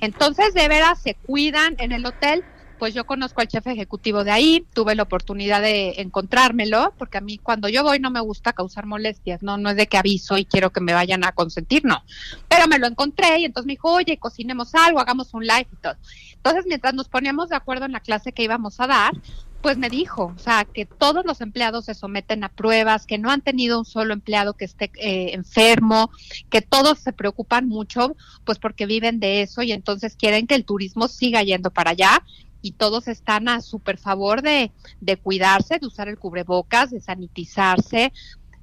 Entonces 0.00 0.54
de 0.54 0.68
veras 0.68 1.00
se 1.02 1.14
cuidan 1.14 1.74
en 1.78 1.92
el 1.92 2.06
hotel 2.06 2.44
pues 2.80 2.94
yo 2.94 3.04
conozco 3.04 3.42
al 3.42 3.48
jefe 3.48 3.72
ejecutivo 3.72 4.24
de 4.24 4.30
ahí, 4.30 4.66
tuve 4.72 4.94
la 4.94 5.02
oportunidad 5.02 5.60
de 5.60 5.96
encontrármelo, 5.98 6.94
porque 6.96 7.18
a 7.18 7.20
mí 7.20 7.36
cuando 7.36 7.68
yo 7.68 7.82
voy 7.82 8.00
no 8.00 8.10
me 8.10 8.20
gusta 8.20 8.54
causar 8.54 8.86
molestias, 8.86 9.42
no, 9.42 9.58
no 9.58 9.68
es 9.68 9.76
de 9.76 9.86
que 9.86 9.98
aviso 9.98 10.38
y 10.38 10.46
quiero 10.46 10.70
que 10.70 10.80
me 10.80 10.94
vayan 10.94 11.22
a 11.22 11.32
consentir, 11.32 11.84
no. 11.84 12.02
Pero 12.48 12.66
me 12.68 12.78
lo 12.78 12.86
encontré 12.86 13.40
y 13.40 13.44
entonces 13.44 13.66
me 13.66 13.74
dijo, 13.74 13.92
oye, 13.92 14.16
cocinemos 14.16 14.74
algo, 14.74 14.98
hagamos 14.98 15.34
un 15.34 15.46
live 15.46 15.68
y 15.70 15.76
todo. 15.76 15.94
Entonces, 16.36 16.64
mientras 16.66 16.94
nos 16.94 17.06
poníamos 17.08 17.50
de 17.50 17.56
acuerdo 17.56 17.84
en 17.84 17.92
la 17.92 18.00
clase 18.00 18.32
que 18.32 18.44
íbamos 18.44 18.80
a 18.80 18.86
dar, 18.86 19.12
pues 19.60 19.76
me 19.76 19.90
dijo, 19.90 20.32
o 20.34 20.38
sea, 20.38 20.64
que 20.64 20.86
todos 20.86 21.26
los 21.26 21.42
empleados 21.42 21.84
se 21.84 21.92
someten 21.92 22.44
a 22.44 22.48
pruebas, 22.48 23.04
que 23.04 23.18
no 23.18 23.30
han 23.30 23.42
tenido 23.42 23.78
un 23.78 23.84
solo 23.84 24.14
empleado 24.14 24.54
que 24.54 24.64
esté 24.64 24.90
eh, 24.94 25.34
enfermo, 25.34 26.10
que 26.48 26.62
todos 26.62 26.98
se 26.98 27.12
preocupan 27.12 27.68
mucho, 27.68 28.16
pues 28.44 28.58
porque 28.58 28.86
viven 28.86 29.20
de 29.20 29.42
eso 29.42 29.60
y 29.60 29.72
entonces 29.72 30.16
quieren 30.16 30.46
que 30.46 30.54
el 30.54 30.64
turismo 30.64 31.08
siga 31.08 31.42
yendo 31.42 31.70
para 31.70 31.90
allá 31.90 32.22
y 32.62 32.72
todos 32.72 33.08
están 33.08 33.48
a 33.48 33.60
súper 33.60 33.98
favor 33.98 34.42
de, 34.42 34.72
de 35.00 35.16
cuidarse, 35.16 35.78
de 35.78 35.86
usar 35.86 36.08
el 36.08 36.18
cubrebocas, 36.18 36.90
de 36.90 37.00
sanitizarse. 37.00 38.12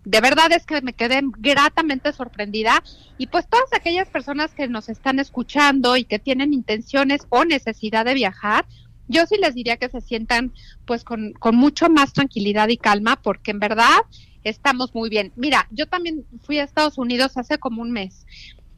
De 0.06 0.22
verdad 0.22 0.52
es 0.52 0.66
que 0.66 0.82
me 0.82 0.94
quedé 0.94 1.22
gratamente 1.38 2.14
sorprendida 2.14 2.84
y 3.18 3.28
pues 3.28 3.48
todas 3.50 3.74
aquellas 3.74 4.08
personas 4.10 4.54
que 4.54 4.68
nos 4.68 4.88
están 4.90 5.20
escuchando 5.20 5.98
y 5.98 6.06
que 6.06 6.20
tienen 6.20 6.54
intenciones 6.54 7.28
o 7.30 7.44
necesidad 7.44 8.06
de 8.06 8.14
viajar, 8.14 8.66
yo 9.10 9.26
sí 9.26 9.36
les 9.38 9.54
diría 9.54 9.78
que 9.78 9.90
se 9.90 10.02
sientan 10.02 10.54
pues 10.86 11.04
con, 11.04 11.34
con 11.34 11.56
mucho 11.56 11.90
más 11.90 12.14
tranquilidad 12.14 12.70
y 12.70 12.78
calma 12.78 13.22
porque 13.22 13.52
en 13.52 13.60
verdad 13.60 14.00
estamos 14.44 14.94
muy 14.94 15.10
bien. 15.10 15.34
Mira, 15.36 15.68
yo 15.72 15.88
también 15.88 16.26
fui 16.42 16.60
a 16.60 16.64
Estados 16.64 16.98
Unidos 16.98 17.38
hace 17.38 17.58
como 17.58 17.82
un 17.82 17.92
mes 17.92 18.26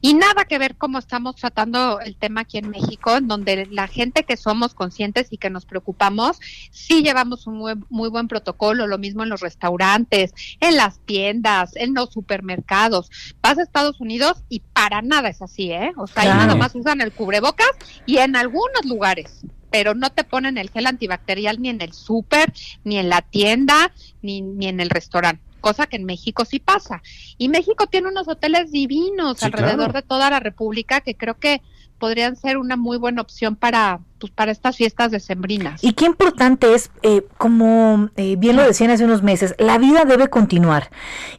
y 0.02 0.14
nada 0.14 0.46
que 0.46 0.58
ver 0.58 0.76
cómo 0.76 1.00
estamos 1.00 1.36
tratando 1.36 2.00
el 2.00 2.16
tema 2.16 2.42
aquí 2.42 2.58
en 2.58 2.70
México, 2.70 3.18
en 3.18 3.28
donde 3.28 3.68
la 3.68 3.88
gente 3.88 4.24
que 4.24 4.38
somos 4.38 4.74
conscientes 4.74 5.28
y 5.32 5.38
que 5.38 5.50
nos 5.50 5.66
preocupamos, 5.66 6.40
sí 6.72 7.04
llevamos 7.04 7.48
un 7.48 7.58
muy, 7.58 7.74
muy 7.90 8.10
buen 8.10 8.28
protocolo, 8.28 8.88
lo 8.88 8.98
mismo 8.98 9.24
en 9.24 9.30
los 9.30 9.42
restaurantes, 9.42 10.34
en 10.60 10.78
las 10.78 11.00
tiendas, 11.06 11.76
en 11.76 11.94
los 11.94 12.12
supermercados. 12.12 13.10
Vas 13.42 13.58
a 13.58 13.64
Estados 13.64 14.00
Unidos 14.00 14.44
y 14.48 14.62
para 14.62 15.02
nada 15.02 15.30
es 15.30 15.42
así, 15.42 15.72
¿eh? 15.72 15.92
O 15.98 16.08
sea, 16.08 16.24
ahí 16.24 16.30
nada 16.30 16.56
más 16.56 16.76
usan 16.76 17.02
el 17.02 17.12
cubrebocas 17.12 17.72
y 18.06 18.18
en 18.18 18.36
algunos 18.36 18.86
lugares 18.86 19.42
pero 19.72 19.94
no 19.94 20.10
te 20.10 20.24
ponen 20.24 20.58
el 20.58 20.72
gel 20.72 20.88
antibacterial 20.88 21.62
ni 21.62 21.70
en 21.70 21.82
el 21.82 21.94
súper, 21.94 22.52
ni 22.84 22.98
en 22.98 23.08
la 23.08 23.22
tienda, 23.22 23.94
ni, 24.24 24.42
ni 24.42 24.68
en 24.68 24.80
el 24.80 24.90
restaurante 24.90 25.49
cosa 25.60 25.88
que 25.88 25.98
en 25.98 26.06
México 26.06 26.46
sí 26.46 26.60
pasa. 26.60 27.02
Y 27.38 27.50
México 27.50 27.88
tiene 27.88 28.10
unos 28.10 28.28
hoteles 28.28 28.72
divinos 28.72 29.44
alrededor 29.44 29.94
de 29.94 30.02
toda 30.02 30.30
la 30.30 30.40
República 30.40 31.02
que 31.02 31.16
creo 31.16 31.38
que 31.38 31.62
podrían 32.00 32.36
ser 32.36 32.58
una 32.58 32.78
muy 32.78 32.98
buena 32.98 33.22
opción 33.22 33.56
para 33.56 34.00
pues, 34.20 34.32
para 34.32 34.52
estas 34.52 34.76
fiestas 34.76 35.12
decembrinas. 35.12 35.84
Y 35.84 35.94
qué 35.94 36.06
importante 36.06 36.74
es, 36.74 36.90
eh, 37.04 37.26
como 37.38 38.10
eh, 38.16 38.36
bien 38.38 38.56
lo 38.56 38.64
decían 38.64 38.90
hace 38.90 39.06
unos 39.06 39.22
meses, 39.22 39.56
la 39.60 39.78
vida 39.78 40.06
debe 40.06 40.30
continuar 40.30 40.90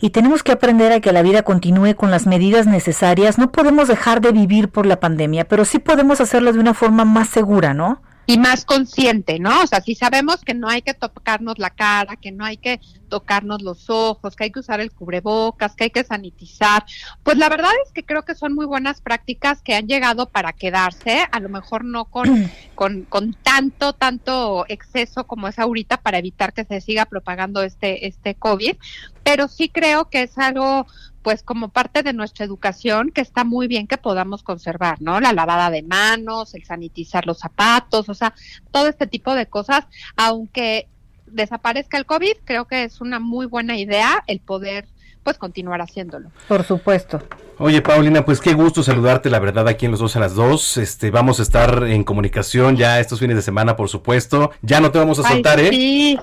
y 0.00 0.10
tenemos 0.10 0.42
que 0.42 0.52
aprender 0.52 0.92
a 0.92 1.00
que 1.00 1.12
la 1.12 1.22
vida 1.22 1.42
continúe 1.42 1.94
con 1.96 2.10
las 2.10 2.26
medidas 2.26 2.66
necesarias. 2.66 3.38
No 3.38 3.50
podemos 3.50 3.88
dejar 3.88 4.20
de 4.20 4.32
vivir 4.32 4.68
por 4.68 4.86
la 4.86 5.00
pandemia, 5.00 5.46
pero 5.46 5.64
sí 5.64 5.78
podemos 5.78 6.20
hacerlo 6.20 6.52
de 6.52 6.60
una 6.60 6.74
forma 6.74 7.04
más 7.04 7.28
segura, 7.28 7.74
¿no? 7.74 8.00
Y 8.30 8.38
más 8.38 8.64
consciente, 8.64 9.40
¿no? 9.40 9.62
O 9.62 9.66
sea, 9.66 9.80
si 9.80 9.96
sabemos 9.96 10.44
que 10.44 10.54
no 10.54 10.68
hay 10.68 10.82
que 10.82 10.94
tocarnos 10.94 11.58
la 11.58 11.70
cara, 11.70 12.14
que 12.14 12.30
no 12.30 12.44
hay 12.44 12.58
que 12.58 12.80
tocarnos 13.08 13.60
los 13.60 13.90
ojos, 13.90 14.36
que 14.36 14.44
hay 14.44 14.52
que 14.52 14.60
usar 14.60 14.78
el 14.78 14.92
cubrebocas, 14.92 15.74
que 15.74 15.84
hay 15.84 15.90
que 15.90 16.04
sanitizar, 16.04 16.84
pues 17.24 17.38
la 17.38 17.48
verdad 17.48 17.72
es 17.84 17.90
que 17.90 18.04
creo 18.04 18.24
que 18.24 18.36
son 18.36 18.54
muy 18.54 18.66
buenas 18.66 19.00
prácticas 19.00 19.62
que 19.62 19.74
han 19.74 19.88
llegado 19.88 20.28
para 20.28 20.52
quedarse, 20.52 21.26
a 21.32 21.40
lo 21.40 21.48
mejor 21.48 21.84
no 21.84 22.04
con, 22.04 22.48
con, 22.76 23.02
con 23.02 23.34
tanto, 23.34 23.94
tanto 23.94 24.64
exceso 24.68 25.26
como 25.26 25.48
es 25.48 25.58
ahorita 25.58 25.96
para 25.96 26.18
evitar 26.18 26.52
que 26.52 26.64
se 26.64 26.80
siga 26.80 27.06
propagando 27.06 27.64
este, 27.64 28.06
este 28.06 28.36
COVID, 28.36 28.76
pero 29.24 29.48
sí 29.48 29.68
creo 29.68 30.08
que 30.08 30.22
es 30.22 30.38
algo 30.38 30.86
pues 31.22 31.42
como 31.42 31.68
parte 31.68 32.02
de 32.02 32.12
nuestra 32.12 32.44
educación 32.44 33.10
que 33.10 33.20
está 33.20 33.44
muy 33.44 33.66
bien 33.66 33.86
que 33.86 33.98
podamos 33.98 34.42
conservar, 34.42 35.00
¿no? 35.00 35.20
La 35.20 35.32
lavada 35.32 35.70
de 35.70 35.82
manos, 35.82 36.54
el 36.54 36.64
sanitizar 36.64 37.26
los 37.26 37.38
zapatos, 37.38 38.08
o 38.08 38.14
sea, 38.14 38.34
todo 38.70 38.88
este 38.88 39.06
tipo 39.06 39.34
de 39.34 39.46
cosas, 39.46 39.86
aunque 40.16 40.88
desaparezca 41.26 41.96
el 41.98 42.06
COVID, 42.06 42.36
creo 42.44 42.66
que 42.66 42.84
es 42.84 43.00
una 43.00 43.20
muy 43.20 43.46
buena 43.46 43.76
idea 43.76 44.22
el 44.26 44.40
poder 44.40 44.88
pues 45.22 45.36
continuar 45.36 45.80
haciéndolo. 45.80 46.30
Por 46.48 46.64
supuesto. 46.64 47.22
Oye, 47.62 47.82
Paulina, 47.82 48.24
pues 48.24 48.40
qué 48.40 48.54
gusto 48.54 48.82
saludarte, 48.82 49.28
la 49.28 49.38
verdad, 49.38 49.68
aquí 49.68 49.84
en 49.84 49.90
los 49.90 50.00
dos 50.00 50.16
a 50.16 50.20
las 50.20 50.34
dos. 50.34 50.78
Este, 50.78 51.10
vamos 51.10 51.40
a 51.40 51.42
estar 51.42 51.84
en 51.84 52.04
comunicación 52.04 52.78
ya 52.78 53.00
estos 53.00 53.20
fines 53.20 53.36
de 53.36 53.42
semana, 53.42 53.76
por 53.76 53.90
supuesto. 53.90 54.50
Ya 54.62 54.80
no 54.80 54.90
te 54.90 54.98
vamos 54.98 55.18
a 55.18 55.28
soltar, 55.28 55.60
¿eh? 55.60 55.68
Sí, 55.68 56.18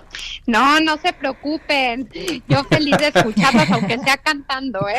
no, 0.47 0.79
no 0.79 0.97
se 0.97 1.13
preocupen. 1.13 2.09
Yo 2.47 2.63
feliz 2.63 2.97
de 2.97 3.09
escucharlos, 3.09 3.69
aunque 3.69 3.99
sea 3.99 4.17
cantando, 4.17 4.89
¿eh? 4.89 4.95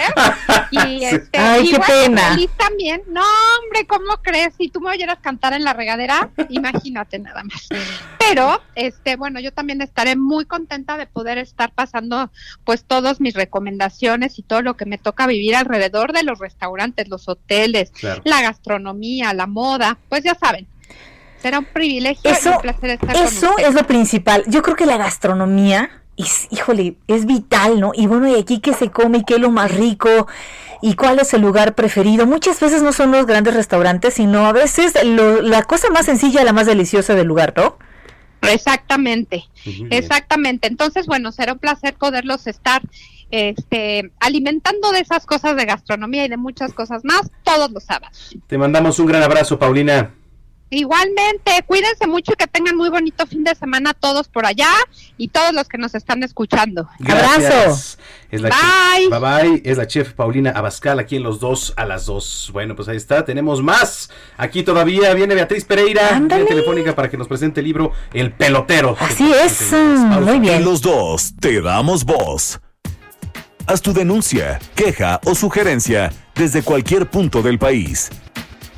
Y 0.70 1.04
este, 1.06 1.36
Ay, 1.36 1.70
qué 1.72 1.80
pena. 1.80 2.30
Feliz 2.34 2.50
también. 2.56 3.02
No, 3.08 3.22
hombre, 3.64 3.84
¿cómo 3.88 4.18
crees? 4.22 4.54
Si 4.56 4.68
tú 4.68 4.80
me 4.80 4.90
oyeras 4.90 5.18
cantar 5.18 5.54
en 5.54 5.64
la 5.64 5.72
regadera, 5.72 6.30
imagínate 6.50 7.18
nada 7.18 7.42
más. 7.42 7.66
Pero, 8.16 8.62
este, 8.76 9.16
bueno, 9.16 9.40
yo 9.40 9.52
también 9.52 9.82
estaré 9.82 10.14
muy 10.14 10.44
contenta 10.44 10.98
de 10.98 11.06
poder 11.06 11.38
estar 11.38 11.72
pasando, 11.72 12.30
pues, 12.64 12.84
todos 12.84 13.20
mis 13.20 13.34
recomendaciones 13.34 14.38
y 14.38 14.42
todo 14.42 14.62
lo 14.62 14.76
que 14.76 14.86
me 14.86 14.98
toca 14.98 15.26
vivir 15.26 15.56
alrededor 15.56 16.12
de 16.12 16.27
los 16.28 16.38
restaurantes, 16.38 17.08
los 17.08 17.28
hoteles, 17.28 17.90
Claro. 17.90 18.22
la 18.24 18.42
gastronomía, 18.42 19.34
la 19.34 19.46
moda, 19.48 19.98
pues 20.08 20.22
ya 20.22 20.34
saben. 20.36 20.66
Será 21.42 21.58
un 21.60 21.64
privilegio 21.66 22.30
y 22.30 22.48
un 22.48 22.60
placer 22.60 22.90
estar 22.90 23.16
eso 23.16 23.56
es 23.58 23.74
lo 23.74 23.84
principal. 23.86 24.44
Yo 24.46 24.62
creo 24.62 24.76
que 24.76 24.86
la 24.86 24.96
gastronomía, 24.96 25.90
es, 26.16 26.48
híjole, 26.50 26.96
es 27.06 27.26
vital, 27.26 27.78
¿no? 27.80 27.92
Y 27.94 28.06
bueno, 28.08 28.26
y 28.28 28.34
aquí 28.34 28.58
qué 28.60 28.74
se 28.74 28.90
come 28.90 29.18
y 29.18 29.24
qué 29.24 29.34
es 29.34 29.40
lo 29.40 29.50
más 29.50 29.72
rico 29.72 30.26
y 30.82 30.94
cuál 30.94 31.20
es 31.20 31.32
el 31.34 31.42
lugar 31.42 31.76
preferido. 31.76 32.26
Muchas 32.26 32.58
veces 32.58 32.82
no 32.82 32.92
son 32.92 33.12
los 33.12 33.24
grandes 33.24 33.54
restaurantes, 33.54 34.14
sino 34.14 34.46
a 34.46 34.52
veces 34.52 34.94
lo- 35.04 35.40
la 35.42 35.62
cosa 35.62 35.90
más 35.90 36.06
sencilla, 36.06 36.42
la 36.42 36.52
más 36.52 36.66
deliciosa 36.66 37.14
del 37.14 37.28
lugar, 37.28 37.54
¿no? 37.56 37.76
Exactamente, 38.42 39.44
exactamente. 39.90 40.68
Entonces, 40.68 41.06
bueno, 41.06 41.32
será 41.32 41.52
un 41.54 41.58
placer 41.58 41.94
poderlos 41.94 42.46
estar 42.46 42.82
este, 43.30 44.12
alimentando 44.20 44.90
de 44.92 45.00
esas 45.00 45.26
cosas 45.26 45.56
de 45.56 45.64
gastronomía 45.64 46.24
y 46.24 46.28
de 46.28 46.36
muchas 46.36 46.72
cosas 46.72 47.04
más 47.04 47.30
todos 47.42 47.70
los 47.70 47.84
sábados. 47.84 48.36
Te 48.46 48.58
mandamos 48.58 48.98
un 48.98 49.06
gran 49.06 49.22
abrazo, 49.22 49.58
Paulina. 49.58 50.14
Igualmente, 50.70 51.64
cuídense 51.66 52.06
mucho 52.06 52.32
y 52.32 52.36
que 52.36 52.46
tengan 52.46 52.76
muy 52.76 52.90
bonito 52.90 53.26
fin 53.26 53.42
de 53.42 53.54
semana 53.54 53.94
todos 53.94 54.28
por 54.28 54.44
allá 54.44 54.68
y 55.16 55.28
todos 55.28 55.54
los 55.54 55.66
que 55.66 55.78
nos 55.78 55.94
están 55.94 56.22
escuchando. 56.22 56.86
Gracias. 56.98 57.98
Es 58.30 58.42
la 58.42 58.50
Bye. 58.50 59.08
Chef, 59.08 59.10
bye 59.10 59.18
bye. 59.18 59.62
Es 59.64 59.78
la 59.78 59.86
chef 59.86 60.12
Paulina 60.12 60.50
Abascal 60.50 60.98
aquí 60.98 61.16
en 61.16 61.22
los 61.22 61.40
dos 61.40 61.72
a 61.76 61.86
las 61.86 62.04
dos. 62.04 62.50
Bueno, 62.52 62.76
pues 62.76 62.86
ahí 62.88 62.98
está. 62.98 63.24
Tenemos 63.24 63.62
más. 63.62 64.10
Aquí 64.36 64.62
todavía 64.62 65.14
viene 65.14 65.34
Beatriz 65.34 65.64
Pereira, 65.64 66.20
vía 66.20 66.44
telefónica 66.44 66.94
para 66.94 67.08
que 67.08 67.16
nos 67.16 67.28
presente 67.28 67.60
el 67.60 67.66
libro 67.66 67.92
El 68.12 68.32
Pelotero. 68.32 68.94
Así 69.00 69.32
es, 69.32 69.72
muy 69.72 70.38
bien. 70.38 70.56
En 70.56 70.64
los 70.66 70.82
dos 70.82 71.32
te 71.40 71.62
damos 71.62 72.04
voz. 72.04 72.60
Haz 73.68 73.82
tu 73.82 73.92
denuncia, 73.92 74.58
queja 74.74 75.20
o 75.26 75.34
sugerencia 75.34 76.10
desde 76.34 76.62
cualquier 76.62 77.10
punto 77.10 77.42
del 77.42 77.58
país. 77.58 78.08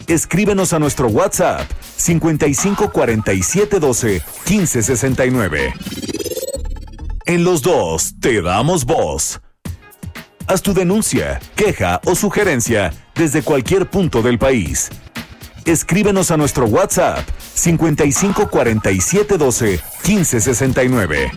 Escríbenos 0.08 0.72
a 0.72 0.80
nuestro 0.80 1.06
WhatsApp 1.06 1.60
55 1.96 2.90
47 2.90 3.78
12 3.78 4.20
15 4.44 4.82
69. 4.82 5.74
En 7.24 7.44
los 7.44 7.62
dos 7.62 8.14
te 8.18 8.42
damos 8.42 8.84
voz. 8.84 9.40
Haz 10.48 10.60
tu 10.60 10.74
denuncia, 10.74 11.38
queja 11.54 12.00
o 12.04 12.16
sugerencia 12.16 12.92
desde 13.14 13.42
cualquier 13.42 13.88
punto 13.88 14.22
del 14.22 14.40
país. 14.40 14.90
Escríbenos 15.66 16.32
a 16.32 16.36
nuestro 16.36 16.66
WhatsApp 16.66 17.24
55 17.54 18.50
47 18.50 19.38
12 19.38 19.80
15 20.02 20.40
69. 20.40 21.30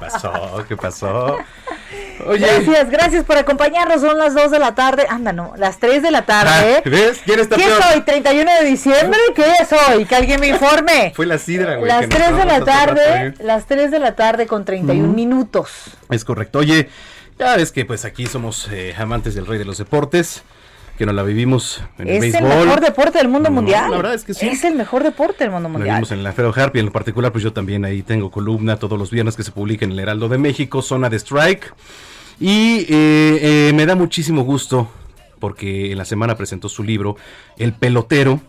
pasó? 0.00 0.62
¿Qué 0.68 0.76
pasó? 0.76 1.38
Oye. 2.26 2.46
Gracias, 2.46 2.90
gracias 2.90 3.24
por 3.24 3.36
acompañarnos. 3.38 4.00
Son 4.00 4.18
las 4.18 4.34
2 4.34 4.50
de 4.50 4.58
la 4.58 4.74
tarde. 4.74 5.06
Anda, 5.08 5.32
no, 5.32 5.54
las 5.56 5.78
3 5.78 6.02
de 6.02 6.10
la 6.10 6.26
tarde. 6.26 6.76
Ah, 6.78 6.82
¿Ves? 6.84 7.20
¿Quién 7.24 7.40
está 7.40 7.56
¿Qué 7.56 7.64
peor? 7.64 7.82
soy? 7.82 8.00
¿31 8.02 8.60
de 8.60 8.66
diciembre? 8.66 9.20
¿Qué 9.34 9.52
soy? 9.68 10.04
Que 10.04 10.16
alguien 10.16 10.40
me 10.40 10.48
informe. 10.48 11.12
Fue 11.16 11.26
la 11.26 11.38
sidra, 11.38 11.76
güey. 11.76 11.88
Las 11.88 12.06
que 12.06 12.18
nos 12.18 12.28
3 12.28 12.36
de 12.36 12.44
la 12.44 12.64
tarde, 12.64 13.34
las 13.40 13.66
3 13.66 13.90
de 13.90 13.98
la 13.98 14.16
tarde 14.16 14.46
con 14.46 14.64
31 14.64 15.12
minutos. 15.12 15.70
Es 16.10 16.24
correcto. 16.24 16.58
Oye, 16.58 16.88
ya 17.38 17.56
ves 17.56 17.72
que 17.72 17.84
pues 17.84 18.04
aquí 18.04 18.26
somos 18.26 18.68
eh, 18.72 18.94
amantes 18.98 19.34
del 19.34 19.46
rey 19.46 19.58
de 19.58 19.64
los 19.64 19.78
deportes, 19.78 20.42
que 20.98 21.06
nos 21.06 21.14
la 21.14 21.22
vivimos 21.22 21.80
en 21.98 22.08
el 22.08 22.16
Es 22.16 22.34
el 22.34 22.42
béisbol. 22.42 22.66
mejor 22.66 22.80
deporte 22.80 23.18
del 23.18 23.28
mundo 23.28 23.48
No, 23.50 23.54
mundial. 23.54 23.90
la 23.90 23.96
verdad 23.98 24.14
es 24.14 24.24
que 24.24 24.34
sí. 24.34 24.48
Es 24.48 24.64
el 24.64 24.74
mejor 24.74 25.04
deporte 25.04 25.44
del 25.44 25.52
mundo 25.52 25.68
La 25.68 25.72
mundial. 25.72 25.96
vimos 25.96 26.10
en 26.10 26.24
la 26.24 26.32
Fero 26.32 26.52
Harp 26.54 26.74
y 26.74 26.80
en 26.80 26.86
lo 26.86 26.92
particular, 26.92 27.30
pues 27.30 27.44
yo 27.44 27.52
también 27.52 27.84
ahí 27.84 28.02
tengo 28.02 28.30
columna 28.32 28.76
todos 28.78 28.98
los 28.98 29.10
viernes 29.10 29.36
que 29.36 29.44
se 29.44 29.52
publica 29.52 29.84
en 29.84 29.92
el 29.92 29.98
Heraldo 30.00 30.28
de 30.28 30.38
México, 30.38 30.82
Zona 30.82 31.08
de 31.08 31.16
Strike. 31.16 31.72
Y 32.40 32.80
eh, 32.80 32.88
eh, 33.68 33.72
me 33.74 33.86
da 33.86 33.94
muchísimo 33.94 34.42
gusto 34.42 34.90
porque 35.38 35.92
en 35.92 35.98
la 35.98 36.04
semana 36.04 36.36
presentó 36.36 36.68
su 36.68 36.82
libro 36.82 37.16
El 37.56 37.72
Pelotero. 37.72 38.40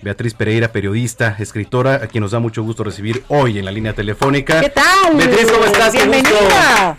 Beatriz 0.00 0.32
Pereira, 0.32 0.68
periodista, 0.72 1.34
escritora, 1.40 1.96
a 1.96 2.06
quien 2.06 2.22
nos 2.22 2.30
da 2.30 2.38
mucho 2.38 2.62
gusto 2.62 2.84
recibir 2.84 3.24
hoy 3.28 3.58
en 3.58 3.64
la 3.64 3.72
línea 3.72 3.92
telefónica. 3.94 4.60
¿Qué 4.60 4.70
tal? 4.70 5.14
Beatriz, 5.14 5.50
¿cómo 5.50 5.64
estás? 5.64 5.92
Bienvenida. 5.92 6.94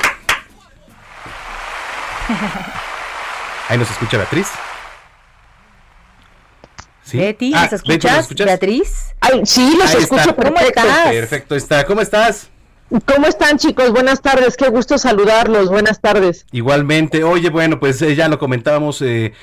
Ahí 3.69 3.77
nos 3.77 3.90
escucha 3.90 4.18
Beatriz. 4.18 4.48
¿Sí? 7.10 7.18
Betty, 7.18 7.52
Ah, 7.56 7.68
¿nos 7.72 7.84
Betty, 7.84 8.07
escuchas? 8.07 8.36
Beatriz. 8.45 9.15
Ay, 9.19 9.41
sí, 9.45 9.76
los 9.77 9.90
Ahí 9.94 10.02
escucho 10.03 10.22
está. 10.30 10.36
perfecto. 10.36 10.81
Perfecto, 11.10 11.56
está. 11.56 11.86
¿Cómo 11.86 12.02
estás? 12.02 12.49
¿Cómo 13.06 13.27
están, 13.27 13.57
chicos? 13.57 13.91
Buenas 13.91 14.22
tardes, 14.22 14.57
qué 14.57 14.68
gusto 14.69 14.98
saludarlos. 14.98 15.69
Buenas 15.69 16.02
tardes. 16.02 16.45
Igualmente, 16.52 17.23
oye, 17.23 17.49
bueno, 17.49 17.80
pues 17.80 18.02
eh, 18.02 18.15
ya 18.15 18.27
lo 18.30 18.40
comentábamos, 18.40 19.02
eh, 19.03 19.34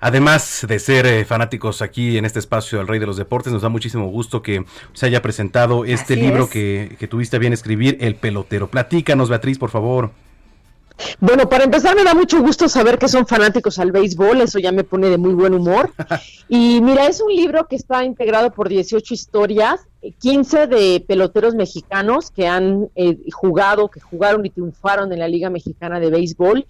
además 0.00 0.64
de 0.68 0.78
ser 0.80 1.06
eh, 1.06 1.24
fanáticos 1.24 1.82
aquí 1.82 2.18
en 2.18 2.24
este 2.24 2.40
espacio 2.40 2.78
del 2.78 2.88
Rey 2.88 2.98
de 2.98 3.06
los 3.06 3.16
Deportes, 3.16 3.52
nos 3.52 3.62
da 3.62 3.68
muchísimo 3.68 4.06
gusto 4.08 4.42
que 4.42 4.64
se 4.92 5.06
haya 5.06 5.22
presentado 5.22 5.84
este 5.84 6.14
Así 6.14 6.22
libro 6.22 6.44
es. 6.44 6.50
que, 6.50 6.96
que 6.98 7.06
tuviste 7.06 7.36
a 7.36 7.38
bien 7.38 7.52
escribir, 7.52 7.96
El 8.00 8.16
Pelotero. 8.16 8.68
Platícanos, 8.70 9.28
Beatriz, 9.28 9.58
por 9.58 9.70
favor. 9.70 10.10
Bueno, 11.20 11.48
para 11.48 11.64
empezar 11.64 11.94
me 11.94 12.04
da 12.04 12.14
mucho 12.14 12.40
gusto 12.40 12.68
saber 12.68 12.98
que 12.98 13.08
son 13.08 13.26
fanáticos 13.26 13.78
al 13.78 13.92
béisbol, 13.92 14.40
eso 14.40 14.58
ya 14.58 14.72
me 14.72 14.84
pone 14.84 15.08
de 15.08 15.18
muy 15.18 15.34
buen 15.34 15.54
humor. 15.54 15.92
Y 16.48 16.80
mira, 16.80 17.08
es 17.08 17.20
un 17.20 17.34
libro 17.34 17.66
que 17.66 17.74
está 17.74 18.04
integrado 18.04 18.52
por 18.52 18.68
18 18.68 19.12
historias, 19.12 19.80
eh, 20.00 20.12
15 20.12 20.68
de 20.68 21.04
peloteros 21.04 21.56
mexicanos 21.56 22.30
que 22.30 22.46
han 22.46 22.88
eh, 22.94 23.18
jugado, 23.32 23.88
que 23.88 23.98
jugaron 23.98 24.46
y 24.46 24.50
triunfaron 24.50 25.12
en 25.12 25.18
la 25.18 25.26
Liga 25.26 25.50
Mexicana 25.50 25.98
de 25.98 26.08
Béisbol 26.08 26.64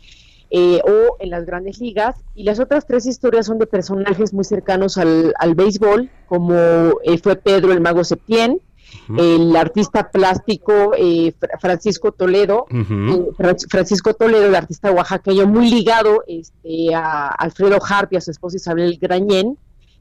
eh, 0.50 0.80
o 0.84 1.16
en 1.18 1.30
las 1.30 1.44
grandes 1.44 1.80
ligas. 1.80 2.16
Y 2.34 2.44
las 2.44 2.60
otras 2.60 2.86
tres 2.86 3.06
historias 3.06 3.46
son 3.46 3.58
de 3.58 3.66
personajes 3.66 4.32
muy 4.32 4.44
cercanos 4.44 4.96
al, 4.96 5.34
al 5.38 5.54
béisbol, 5.54 6.08
como 6.28 6.54
eh, 7.02 7.18
fue 7.20 7.34
Pedro 7.34 7.72
el 7.72 7.80
Mago 7.80 8.04
Septién, 8.04 8.60
el 9.18 9.54
artista 9.56 10.10
plástico 10.10 10.92
eh, 10.96 11.32
Fra- 11.38 11.58
Francisco 11.60 12.12
Toledo, 12.12 12.66
eh, 12.70 13.26
Fra- 13.36 13.56
Francisco 13.68 14.14
Toledo, 14.14 14.46
el 14.46 14.54
artista 14.54 14.90
oaxaqueño, 14.92 15.46
muy 15.46 15.70
ligado 15.70 16.24
este, 16.26 16.94
a 16.94 17.28
Alfredo 17.28 17.78
Harp 17.88 18.12
y 18.12 18.16
a 18.16 18.20
su 18.20 18.30
esposa 18.30 18.56
Isabel 18.56 18.98
Grañén, 19.00 19.56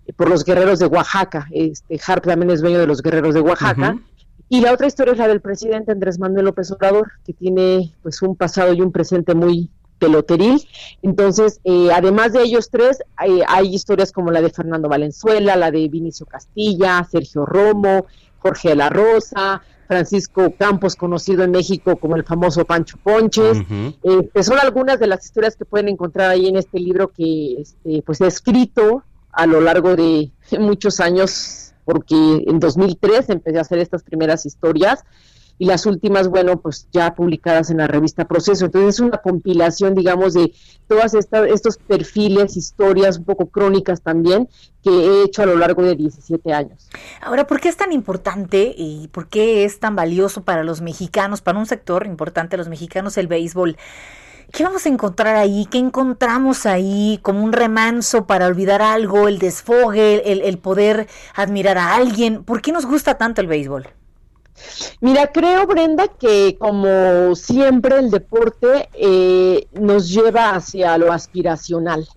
eh, 0.08 0.14
por 0.14 0.30
los 0.30 0.44
guerreros 0.44 0.80
de 0.80 0.88
Oaxaca. 0.88 1.48
Este, 1.52 2.00
Harp 2.06 2.26
también 2.26 2.52
es 2.52 2.62
dueño 2.62 2.80
de 2.80 2.88
los 2.88 3.02
guerreros 3.02 3.34
de 3.34 3.42
Oaxaca. 3.42 3.98
Y 4.48 4.62
la 4.62 4.74
otra 4.74 4.86
historia 4.86 5.14
es 5.14 5.18
la 5.18 5.28
del 5.28 5.42
presidente 5.42 5.92
Andrés 5.92 6.20
Manuel 6.20 6.46
López 6.46 6.72
Obrador, 6.72 7.12
que 7.26 7.34
tiene 7.34 7.92
pues 8.04 8.22
un 8.22 8.36
pasado 8.36 8.74
y 8.74 8.82
un 8.82 8.92
presente 8.92 9.34
muy 9.34 9.72
peloteril. 9.98 10.62
Entonces, 11.02 11.62
eh, 11.64 11.88
además 11.92 12.34
de 12.34 12.44
ellos 12.44 12.70
tres, 12.70 13.00
hay, 13.16 13.42
hay 13.48 13.74
historias 13.74 14.12
como 14.12 14.30
la 14.30 14.42
de 14.42 14.52
Fernando 14.52 14.88
Valenzuela, 14.88 15.56
la 15.56 15.72
de 15.72 15.88
Vinicio 15.88 16.28
Castilla, 16.28 17.04
Sergio 17.10 17.46
Romo, 17.46 18.06
Jorge 18.46 18.70
de 18.70 18.76
la 18.76 18.90
Rosa, 18.90 19.64
Francisco 19.88 20.54
Campos, 20.56 20.96
conocido 20.96 21.44
en 21.44 21.50
México 21.50 21.96
como 21.96 22.16
el 22.16 22.24
famoso 22.24 22.64
Pancho 22.64 22.98
Ponches. 23.02 23.58
Este, 24.04 24.44
son 24.44 24.60
algunas 24.60 25.00
de 25.00 25.08
las 25.08 25.26
historias 25.26 25.56
que 25.56 25.66
pueden 25.66 25.90
encontrar 25.90 26.30
ahí 26.30 26.48
en 26.48 26.56
este 26.56 26.80
libro 26.80 27.08
que 27.08 27.62
este, 27.62 28.04
pues 28.04 28.22
he 28.22 28.28
escrito 28.28 29.04
a 29.32 29.48
lo 29.48 29.62
largo 29.62 29.96
de 29.96 30.32
muchos 30.60 31.00
años, 31.00 31.74
porque 31.86 32.16
en 32.16 32.60
2003 32.60 33.30
empecé 33.30 33.58
a 33.58 33.62
hacer 33.62 33.80
estas 33.80 34.04
primeras 34.04 34.46
historias 34.46 35.04
y 35.58 35.66
las 35.66 35.86
últimas, 35.86 36.28
bueno, 36.28 36.60
pues 36.60 36.88
ya 36.92 37.16
publicadas 37.16 37.70
en 37.70 37.78
la 37.78 37.88
revista 37.88 38.26
Proceso. 38.26 38.66
Entonces 38.66 38.96
es 38.96 39.00
una 39.00 39.18
compilación, 39.18 39.96
digamos, 39.96 40.34
de 40.34 40.54
estas 40.90 41.16
estos 41.16 41.78
perfiles, 41.78 42.58
historias, 42.58 43.18
un 43.18 43.26
poco 43.26 43.48
crónicas 43.48 44.02
también, 44.02 44.50
que 44.84 44.90
he 44.90 45.24
hecho 45.24 45.44
a 45.44 45.46
lo 45.46 45.56
largo 45.56 45.84
de 45.84 45.96
17 45.96 46.54
años. 46.54 46.90
Ahora, 47.22 47.48
¿por 47.48 47.60
qué 47.60 47.70
es 47.70 47.78
tan 47.78 47.92
importante 47.92 48.74
y 48.78 49.08
por 49.10 49.28
qué 49.28 49.64
es 49.64 49.80
tan 49.80 49.96
valioso 49.96 50.44
para 50.44 50.64
los 50.64 50.82
mexicanos, 50.82 51.42
para 51.42 51.58
un 51.58 51.66
sector 51.66 52.06
importante 52.06 52.58
los 52.58 52.70
mexicanos, 52.70 53.18
el 53.18 53.28
béisbol? 53.28 53.78
¿Qué 54.52 54.64
vamos 54.64 54.86
a 54.86 54.90
encontrar 54.90 55.36
ahí? 55.38 55.68
¿Qué 55.72 55.80
encontramos 55.80 56.66
ahí 56.66 57.20
como 57.24 57.44
un 57.44 57.52
remanso 57.52 58.28
para 58.28 58.46
olvidar 58.46 58.82
algo, 58.82 59.28
el 59.28 59.40
desfogue, 59.40 60.32
el, 60.32 60.42
el 60.42 60.58
poder 60.60 61.08
admirar 61.34 61.78
a 61.78 61.96
alguien? 61.96 62.44
¿Por 62.44 62.62
qué 62.62 62.72
nos 62.72 62.86
gusta 62.86 63.18
tanto 63.18 63.42
el 63.42 63.48
béisbol? 63.48 63.88
Mira, 65.02 65.28
creo, 65.28 65.68
Brenda, 65.68 66.08
que 66.08 66.58
como 66.58 67.36
siempre 67.36 67.98
el 67.98 68.10
deporte 68.10 68.90
eh, 68.94 69.68
nos 69.74 70.10
lleva 70.10 70.52
hacia 70.52 70.98
lo 70.98 71.12
aspiracional. 71.12 72.08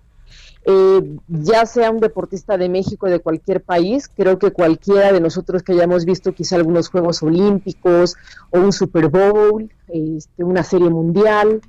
Eh, 0.70 1.16
ya 1.28 1.64
sea 1.64 1.90
un 1.90 1.98
deportista 1.98 2.58
de 2.58 2.68
México 2.68 3.06
o 3.06 3.10
de 3.10 3.20
cualquier 3.20 3.62
país, 3.62 4.10
creo 4.14 4.38
que 4.38 4.50
cualquiera 4.50 5.12
de 5.12 5.20
nosotros 5.20 5.62
que 5.62 5.72
hayamos 5.72 6.04
visto 6.04 6.34
quizá 6.34 6.56
algunos 6.56 6.90
Juegos 6.90 7.22
Olímpicos 7.22 8.16
o 8.50 8.58
un 8.58 8.72
Super 8.72 9.08
Bowl, 9.08 9.70
este, 9.88 10.44
una 10.44 10.62
serie 10.62 10.90
mundial, 10.90 11.62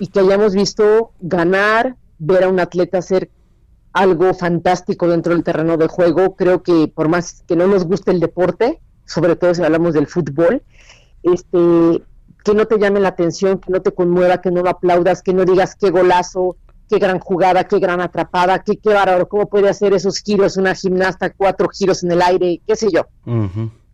y 0.00 0.08
que 0.08 0.20
hayamos 0.20 0.54
visto 0.54 1.12
ganar, 1.20 1.96
ver 2.18 2.44
a 2.44 2.48
un 2.48 2.58
atleta 2.58 2.98
hacer 2.98 3.30
algo 3.92 4.34
fantástico 4.34 5.06
dentro 5.08 5.32
del 5.32 5.44
terreno 5.44 5.76
de 5.76 5.86
juego, 5.86 6.34
creo 6.34 6.62
que 6.62 6.88
por 6.88 7.08
más 7.08 7.44
que 7.46 7.56
no 7.56 7.66
nos 7.66 7.84
guste 7.84 8.10
el 8.10 8.20
deporte, 8.20 8.80
sobre 9.10 9.34
todo 9.34 9.52
si 9.54 9.62
hablamos 9.62 9.94
del 9.94 10.06
fútbol, 10.06 10.62
este, 11.24 12.02
que 12.44 12.54
no 12.54 12.66
te 12.66 12.78
llame 12.78 13.00
la 13.00 13.08
atención, 13.08 13.58
que 13.58 13.72
no 13.72 13.82
te 13.82 13.92
conmueva, 13.92 14.40
que 14.40 14.52
no 14.52 14.62
lo 14.62 14.70
aplaudas, 14.70 15.22
que 15.22 15.34
no 15.34 15.44
digas 15.44 15.74
qué 15.74 15.90
golazo, 15.90 16.56
qué 16.88 16.98
gran 16.98 17.18
jugada, 17.18 17.64
qué 17.64 17.80
gran 17.80 18.00
atrapada, 18.00 18.60
qué, 18.60 18.76
qué 18.76 18.94
bárbaro, 18.94 19.28
cómo 19.28 19.48
puede 19.48 19.68
hacer 19.68 19.94
esos 19.94 20.18
giros 20.18 20.56
una 20.56 20.74
gimnasta, 20.74 21.30
cuatro 21.30 21.68
giros 21.68 22.04
en 22.04 22.12
el 22.12 22.22
aire, 22.22 22.60
qué 22.66 22.76
sé 22.76 22.88
yo. 22.92 23.06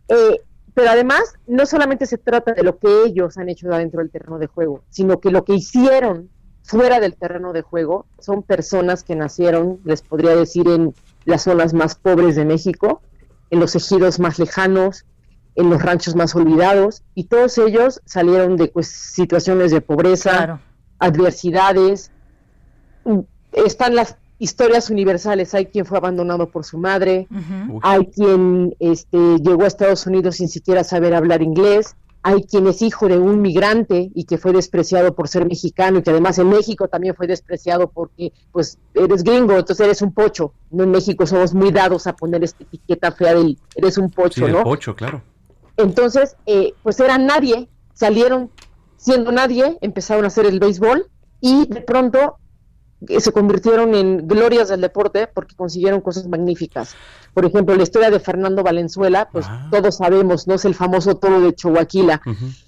Eh, 0.07 0.41
pero 0.75 0.91
además, 0.91 1.33
no 1.47 1.65
solamente 1.65 2.05
se 2.05 2.19
trata 2.19 2.53
de 2.53 2.61
lo 2.61 2.77
que 2.77 3.05
ellos 3.05 3.39
han 3.39 3.49
hecho 3.49 3.67
dentro 3.69 3.99
del 3.99 4.11
terreno 4.11 4.37
de 4.37 4.45
juego, 4.45 4.83
sino 4.89 5.19
que 5.19 5.31
lo 5.31 5.43
que 5.43 5.55
hicieron 5.55 6.29
fuera 6.61 6.99
del 6.99 7.15
terreno 7.15 7.53
de 7.53 7.63
juego 7.63 8.05
son 8.19 8.43
personas 8.43 9.03
que 9.03 9.15
nacieron, 9.15 9.79
les 9.83 10.03
podría 10.03 10.35
decir, 10.35 10.67
en 10.67 10.93
las 11.25 11.41
zonas 11.41 11.73
más 11.73 11.95
pobres 11.95 12.35
de 12.35 12.45
México, 12.45 13.01
en 13.49 13.59
los 13.59 13.75
ejidos 13.75 14.19
más 14.19 14.39
lejanos, 14.39 15.05
en 15.55 15.69
los 15.69 15.81
ranchos 15.81 16.15
más 16.15 16.35
olvidados, 16.35 17.03
y 17.15 17.25
todos 17.25 17.57
ellos 17.57 18.01
salieron 18.05 18.57
de 18.57 18.67
pues, 18.67 18.87
situaciones 18.87 19.71
de 19.71 19.81
pobreza, 19.81 20.59
adversidades. 20.99 22.11
Están 23.51 23.95
las 23.95 24.17
historias 24.39 24.89
universales, 24.89 25.53
hay 25.53 25.65
quien 25.65 25.85
fue 25.85 25.97
abandonado 25.97 26.49
por 26.49 26.63
su 26.63 26.77
madre, 26.77 27.27
hay 27.81 28.05
quien 28.07 28.75
este, 28.79 29.17
llegó 29.39 29.63
a 29.63 29.67
Estados 29.67 30.05
Unidos 30.05 30.35
sin 30.35 30.47
siquiera 30.47 30.83
saber 30.83 31.15
hablar 31.15 31.41
inglés, 31.41 31.95
hay 32.27 32.43
quien 32.43 32.67
es 32.67 32.81
hijo 32.81 33.07
de 33.07 33.17
un 33.17 33.41
migrante 33.41 34.11
y 34.13 34.25
que 34.25 34.37
fue 34.37 34.51
despreciado 34.51 35.15
por 35.15 35.29
ser 35.29 35.45
mexicano 35.45 35.99
y 35.99 36.01
que 36.01 36.09
además 36.09 36.37
en 36.39 36.49
México 36.49 36.89
también 36.89 37.15
fue 37.15 37.25
despreciado 37.25 37.87
porque 37.89 38.33
pues 38.51 38.77
eres 38.93 39.23
gringo, 39.23 39.53
entonces 39.53 39.79
eres 39.85 40.01
un 40.01 40.13
pocho. 40.13 40.51
No 40.69 40.83
en 40.83 40.91
México 40.91 41.25
somos 41.25 41.53
muy 41.53 41.71
dados 41.71 42.05
a 42.05 42.13
poner 42.17 42.43
esta 42.43 42.65
etiqueta 42.65 43.13
fea 43.13 43.33
del 43.33 43.57
eres 43.75 43.97
un 43.97 44.09
Sí, 44.09 44.15
pocho, 44.15 44.45
el 44.45 44.51
¿no? 44.51 44.63
pocho, 44.63 44.93
claro. 44.93 45.21
Entonces, 45.77 46.35
eh, 46.45 46.73
pues 46.83 46.99
eran 46.99 47.25
nadie, 47.27 47.69
salieron 47.93 48.51
siendo 48.97 49.31
nadie, 49.31 49.77
empezaron 49.79 50.25
a 50.25 50.27
hacer 50.27 50.47
el 50.47 50.59
béisbol 50.59 51.07
y 51.39 51.65
de 51.67 51.79
pronto 51.79 52.39
se 53.19 53.31
convirtieron 53.31 53.93
en 53.93 54.27
glorias 54.27 54.69
del 54.69 54.81
deporte 54.81 55.27
porque 55.27 55.55
consiguieron 55.55 56.01
cosas 56.01 56.27
magníficas. 56.27 56.95
Por 57.33 57.45
ejemplo, 57.45 57.75
la 57.75 57.83
historia 57.83 58.09
de 58.09 58.19
Fernando 58.19 58.63
Valenzuela, 58.63 59.29
pues 59.31 59.45
todos 59.69 59.97
sabemos, 59.97 60.47
¿no? 60.47 60.55
Es 60.55 60.65
el 60.65 60.73
famoso 60.73 61.17
toro 61.17 61.39
de 61.39 61.53
Chihuahua. 61.53 61.87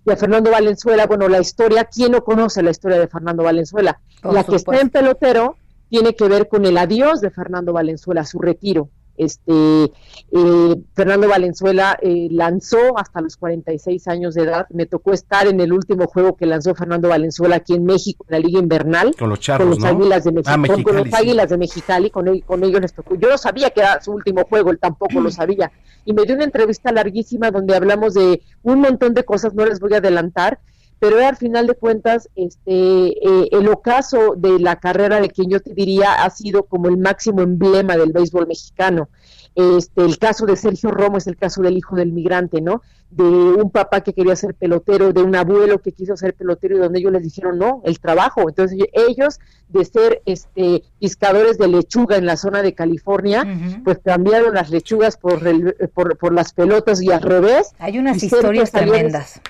Y 0.06 0.12
a 0.12 0.16
Fernando 0.16 0.52
Valenzuela, 0.52 1.08
bueno, 1.08 1.28
la 1.28 1.40
historia, 1.40 1.86
¿quién 1.86 2.12
no 2.12 2.24
conoce 2.24 2.62
la 2.62 2.70
historia 2.72 3.00
de 3.00 3.08
Fernando 3.08 3.44
Valenzuela? 3.44 4.00
Por 4.22 4.34
la 4.34 4.44
que 4.44 4.58
está 4.58 4.80
en 4.80 4.90
pelotero 4.90 5.56
tiene 5.90 6.16
que 6.16 6.28
ver 6.28 6.48
con 6.48 6.66
el 6.66 6.78
adiós 6.78 7.20
de 7.20 7.32
Fernando 7.32 7.74
Valenzuela, 7.74 8.24
su 8.24 8.40
retiro. 8.40 8.90
Este 9.20 9.92
eh, 10.32 10.76
Fernando 10.96 11.28
Valenzuela 11.28 12.00
eh, 12.02 12.30
lanzó 12.32 12.98
hasta 12.98 13.22
los 13.22 13.38
46 13.38 14.08
años 14.08 14.36
de 14.36 14.44
edad. 14.44 14.68
Me 14.70 14.86
tocó 14.86 15.12
estar 15.12 15.48
en 15.48 15.60
el 15.60 15.74
último 15.74 16.08
juego 16.08 16.36
que 16.36 16.46
lanzó 16.46 16.74
Fernando 16.74 17.10
Valenzuela 17.10 17.58
aquí 17.58 17.74
en 17.74 17.84
México, 17.86 18.26
en 18.30 18.34
la 18.34 18.40
Liga 18.40 18.60
Invernal. 18.60 19.16
Con 19.18 19.30
los 19.30 19.40
charros, 19.40 19.68
con 19.68 19.70
los 19.70 19.80
¿no? 19.80 19.88
Águilas 20.00 20.24
de 20.24 20.32
México. 20.32 20.50
Ah, 20.52 20.56
con 20.56 20.62
Mexicali, 20.62 20.98
los 20.98 21.08
sí. 21.08 21.16
Águilas 21.16 21.50
de 21.50 21.58
Mexicali, 21.58 22.10
con, 22.10 22.40
con 22.42 22.64
ellos 22.64 22.82
les 22.82 22.94
tocó. 22.94 23.16
Yo 23.16 23.30
no 23.30 23.38
sabía 23.38 23.70
que 23.72 23.82
era 23.82 24.02
su 24.02 24.12
último 24.12 24.46
juego, 24.46 24.72
él 24.72 24.80
tampoco 24.80 25.20
lo 25.20 25.32
sabía. 25.32 25.72
Y 26.06 26.14
me 26.14 26.24
dio 26.24 26.36
una 26.36 26.46
entrevista 26.46 26.92
larguísima 26.92 27.52
donde 27.52 27.76
hablamos 27.76 28.14
de 28.14 28.42
un 28.64 28.80
montón 28.80 29.14
de 29.14 29.26
cosas, 29.26 29.54
no 29.54 29.66
les 29.66 29.80
voy 29.80 29.94
a 29.94 29.98
adelantar, 29.98 30.60
pero 31.00 31.26
al 31.26 31.38
final 31.38 31.66
de 31.68 31.76
cuentas, 31.76 32.30
este, 32.36 32.72
eh, 32.72 33.50
el 33.52 33.70
ocaso 33.70 34.34
de 34.36 34.60
la 34.60 34.76
carrera 34.76 35.22
de 35.22 35.30
quien 35.30 35.50
yo 35.50 35.62
te 35.62 35.74
diría 35.74 36.24
ha 36.24 36.30
sido 36.30 36.64
como 36.64 36.90
el 36.90 36.98
máximo 36.98 37.42
emblema 37.42 37.96
del 37.96 38.12
béisbol 38.12 38.48
mexicano. 38.48 39.10
Este, 39.56 40.04
el 40.06 40.18
caso 40.20 40.46
de 40.46 40.56
Sergio 40.56 40.92
Romo 40.92 41.18
es 41.18 41.28
el 41.28 41.36
caso 41.36 41.62
del 41.62 41.76
hijo 41.76 41.96
del 41.96 42.12
migrante, 42.14 42.62
¿no? 42.62 42.82
De 43.10 43.24
un 43.24 43.72
papá 43.72 44.02
que 44.02 44.14
quería 44.14 44.36
ser 44.36 44.54
pelotero, 44.54 45.12
de 45.12 45.22
un 45.24 45.36
abuelo 45.36 45.80
que 45.80 45.92
quiso 45.92 46.16
ser 46.16 46.34
pelotero 46.36 46.76
y 46.78 46.80
donde 46.80 47.00
ellos 47.00 47.12
les 47.12 47.24
dijeron 47.24 47.58
no, 47.58 47.82
el 47.84 48.00
trabajo. 48.00 48.48
Entonces 48.48 48.78
ellos 48.94 49.40
de 49.68 49.84
ser 49.86 50.22
este 50.26 50.84
pescadores 51.02 51.58
de 51.58 51.68
lechuga 51.68 52.18
en 52.18 52.26
la 52.28 52.38
zona 52.38 52.62
de 52.62 52.74
California, 52.76 53.44
pues 53.84 54.00
cambiaron 54.06 54.54
las 54.54 54.70
lechugas 54.70 55.18
por, 55.18 55.46
el- 55.48 55.76
por, 55.94 56.18
por 56.18 56.32
las 56.34 56.54
pelotas 56.54 57.02
y 57.02 57.12
al 57.12 57.22
revés. 57.22 57.72
Hay 57.80 57.98
unas 57.98 58.20
Sergio 58.20 58.38
historias 58.38 58.70
salió 58.70 58.94
de- 58.94 59.00
tremendas. 59.00 59.42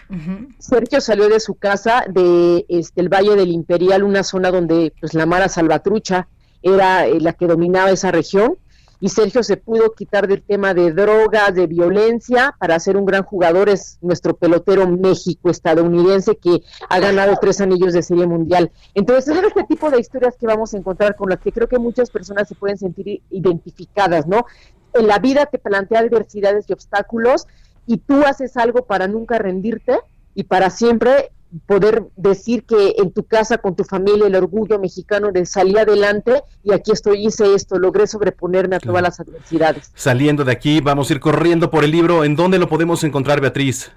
Sergio 0.59 1.01
salió 1.01 1.27
de 1.29 1.39
su 1.39 1.55
casa 1.55 2.05
de 2.09 2.65
este 2.69 3.01
el 3.01 3.09
Valle 3.09 3.35
del 3.35 3.49
Imperial, 3.51 4.03
una 4.03 4.23
zona 4.23 4.49
donde 4.51 4.93
pues 4.99 5.13
la 5.13 5.25
Mara 5.25 5.49
Salvatrucha 5.49 6.27
era 6.61 7.05
eh, 7.07 7.19
la 7.19 7.33
que 7.33 7.45
dominaba 7.47 7.91
esa 7.91 8.11
región 8.11 8.57
y 9.01 9.09
Sergio 9.09 9.43
se 9.43 9.57
pudo 9.57 9.93
quitar 9.93 10.27
del 10.27 10.41
tema 10.41 10.73
de 10.73 10.91
drogas, 10.91 11.53
de 11.53 11.67
violencia 11.67 12.55
para 12.59 12.79
ser 12.79 12.97
un 12.97 13.05
gran 13.05 13.23
jugador, 13.23 13.69
es 13.69 13.97
nuestro 14.01 14.35
pelotero 14.35 14.87
México 14.87 15.49
estadounidense 15.49 16.37
que 16.37 16.61
ha 16.89 16.99
ganado 16.99 17.35
tres 17.39 17.61
anillos 17.61 17.93
de 17.93 18.03
serie 18.03 18.27
mundial. 18.27 18.71
Entonces, 18.93 19.35
es 19.35 19.43
este 19.43 19.63
tipo 19.63 19.89
de 19.89 19.99
historias 19.99 20.35
que 20.37 20.47
vamos 20.47 20.73
a 20.73 20.77
encontrar 20.77 21.15
con 21.15 21.29
las 21.29 21.39
que 21.39 21.51
creo 21.51 21.67
que 21.67 21.79
muchas 21.79 22.09
personas 22.09 22.47
se 22.47 22.55
pueden 22.55 22.77
sentir 22.77 23.21
identificadas, 23.29 24.27
¿no? 24.27 24.45
En 24.93 25.07
la 25.07 25.19
vida 25.19 25.45
te 25.45 25.59
plantea 25.59 25.99
adversidades 25.99 26.69
y 26.69 26.73
obstáculos 26.73 27.47
y 27.85 27.97
tú 27.97 28.23
haces 28.25 28.57
algo 28.57 28.85
para 28.85 29.07
nunca 29.07 29.37
rendirte 29.37 29.99
y 30.35 30.43
para 30.43 30.69
siempre 30.69 31.31
poder 31.65 32.03
decir 32.15 32.63
que 32.63 32.95
en 32.97 33.11
tu 33.11 33.23
casa, 33.23 33.57
con 33.57 33.75
tu 33.75 33.83
familia, 33.83 34.27
el 34.27 34.35
orgullo 34.35 34.79
mexicano 34.79 35.31
de 35.31 35.45
salir 35.45 35.79
adelante 35.79 36.43
y 36.63 36.73
aquí 36.73 36.91
estoy, 36.91 37.25
hice 37.25 37.53
esto, 37.53 37.77
logré 37.79 38.07
sobreponerme 38.07 38.75
a 38.75 38.79
todas 38.79 39.01
las 39.01 39.19
adversidades. 39.19 39.91
Saliendo 39.95 40.43
de 40.43 40.51
aquí, 40.51 40.81
vamos 40.81 41.09
a 41.09 41.13
ir 41.13 41.19
corriendo 41.19 41.69
por 41.69 41.83
el 41.83 41.91
libro. 41.91 42.23
¿En 42.23 42.35
dónde 42.35 42.59
lo 42.59 42.69
podemos 42.69 43.03
encontrar, 43.03 43.41
Beatriz? 43.41 43.91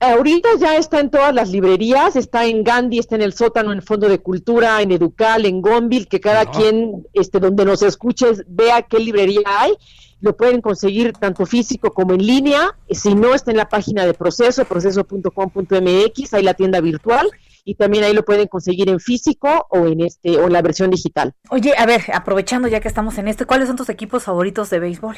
Ahorita 0.00 0.48
ya 0.60 0.76
está 0.76 1.00
en 1.00 1.10
todas 1.10 1.34
las 1.34 1.50
librerías, 1.50 2.14
está 2.14 2.44
en 2.46 2.62
Gandhi, 2.62 3.00
está 3.00 3.16
en 3.16 3.22
el 3.22 3.32
sótano, 3.32 3.72
en 3.72 3.78
el 3.78 3.82
Fondo 3.82 4.08
de 4.08 4.20
Cultura, 4.20 4.80
en 4.80 4.92
Educal, 4.92 5.44
en 5.44 5.60
Gonville, 5.60 6.06
que 6.06 6.20
cada 6.20 6.46
quien, 6.46 7.06
este, 7.12 7.40
donde 7.40 7.64
nos 7.64 7.82
escuches, 7.82 8.44
vea 8.46 8.82
qué 8.82 9.00
librería 9.00 9.42
hay. 9.46 9.72
Lo 10.20 10.36
pueden 10.36 10.60
conseguir 10.60 11.12
tanto 11.14 11.46
físico 11.46 11.92
como 11.92 12.14
en 12.14 12.24
línea. 12.24 12.76
Si 12.90 13.14
no, 13.14 13.34
está 13.34 13.50
en 13.50 13.56
la 13.56 13.68
página 13.68 14.06
de 14.06 14.14
Proceso, 14.14 14.64
proceso.com.mx, 14.64 16.34
hay 16.34 16.42
la 16.42 16.54
tienda 16.54 16.80
virtual 16.80 17.28
y 17.64 17.74
también 17.74 18.04
ahí 18.04 18.14
lo 18.14 18.24
pueden 18.24 18.46
conseguir 18.48 18.88
en 18.88 18.98
físico 18.98 19.66
o 19.68 19.86
en 19.86 20.00
este 20.00 20.38
o 20.38 20.46
en 20.46 20.52
la 20.52 20.62
versión 20.62 20.90
digital. 20.90 21.34
Oye, 21.50 21.74
a 21.76 21.86
ver, 21.86 22.02
aprovechando 22.14 22.66
ya 22.66 22.80
que 22.80 22.88
estamos 22.88 23.18
en 23.18 23.28
esto, 23.28 23.46
¿cuáles 23.46 23.68
son 23.68 23.76
tus 23.76 23.90
equipos 23.90 24.22
favoritos 24.24 24.70
de 24.70 24.78
béisbol? 24.78 25.16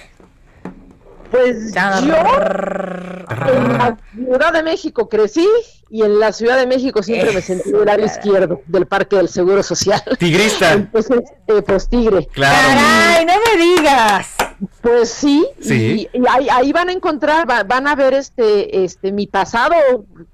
Pues 1.30 1.72
yo 1.74 1.80
en 1.80 3.78
la 3.78 3.96
Ciudad 4.14 4.52
de 4.52 4.62
México 4.62 5.08
crecí 5.08 5.46
y 5.88 6.02
en 6.02 6.18
la 6.18 6.32
Ciudad 6.32 6.56
de 6.58 6.66
México 6.66 7.02
siempre 7.02 7.32
me 7.32 7.40
sentí 7.40 7.70
del 7.70 7.84
lado 7.84 8.04
izquierdo 8.04 8.60
del 8.66 8.86
Parque 8.86 9.16
del 9.16 9.28
Seguro 9.28 9.62
Social. 9.62 10.02
Tigrista. 10.18 10.72
Entonces, 10.72 11.20
eh, 11.46 11.62
pues 11.62 11.88
tigre. 11.88 12.26
Claro. 12.32 12.56
¡Ay, 12.80 13.24
no 13.26 13.32
me 13.46 13.62
digas! 13.64 14.34
Pues 14.82 15.10
sí, 15.10 15.46
Sí. 15.60 16.08
y, 16.12 16.18
y 16.18 16.22
ahí, 16.28 16.48
ahí 16.50 16.72
van 16.72 16.88
a 16.90 16.92
encontrar, 16.92 17.48
va- 17.48 17.62
van 17.64 17.86
a 17.86 17.94
ver 17.94 18.12
este, 18.14 18.84
este, 18.84 19.10
mi 19.10 19.26
pasado, 19.26 19.74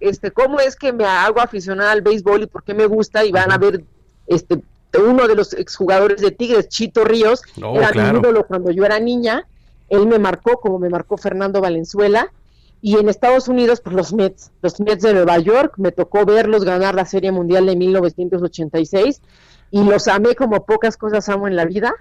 este, 0.00 0.30
cómo 0.32 0.58
es 0.60 0.74
que 0.76 0.92
me 0.92 1.04
hago 1.04 1.40
aficionada 1.40 1.92
al 1.92 2.02
béisbol 2.02 2.42
y 2.42 2.46
por 2.46 2.64
qué 2.64 2.74
me 2.74 2.86
gusta, 2.86 3.24
y 3.24 3.30
van 3.30 3.52
a 3.52 3.58
ver, 3.58 3.84
este, 4.26 4.58
uno 4.98 5.28
de 5.28 5.36
los 5.36 5.52
exjugadores 5.52 6.20
de 6.20 6.32
Tigres, 6.32 6.68
Chito 6.68 7.04
Ríos, 7.04 7.42
Oh, 7.62 7.76
era 7.76 7.90
claro. 7.90 8.14
mi 8.14 8.18
ídolo 8.18 8.46
cuando 8.46 8.70
yo 8.72 8.84
era 8.84 8.98
niña, 8.98 9.46
él 9.88 10.06
me 10.06 10.18
marcó 10.18 10.58
como 10.60 10.78
me 10.78 10.88
marcó 10.88 11.16
Fernando 11.16 11.60
Valenzuela, 11.60 12.30
Y 12.82 12.98
en 12.98 13.08
Estados 13.08 13.48
Unidos, 13.48 13.80
pues 13.80 13.96
los 13.96 14.12
Mets, 14.12 14.52
los 14.62 14.78
Mets 14.80 15.02
de 15.02 15.14
Nueva 15.14 15.38
York, 15.38 15.74
me 15.78 15.92
tocó 15.92 16.24
verlos 16.26 16.64
ganar 16.64 16.94
la 16.94 17.06
Serie 17.06 17.32
Mundial 17.32 17.64
de 17.66 17.74
1986 17.74 19.22
y 19.70 19.82
los 19.82 20.06
amé 20.08 20.34
como 20.34 20.64
pocas 20.66 20.96
cosas 20.96 21.28
amo 21.28 21.48
en 21.48 21.56
la 21.56 21.64
vida. 21.64 21.94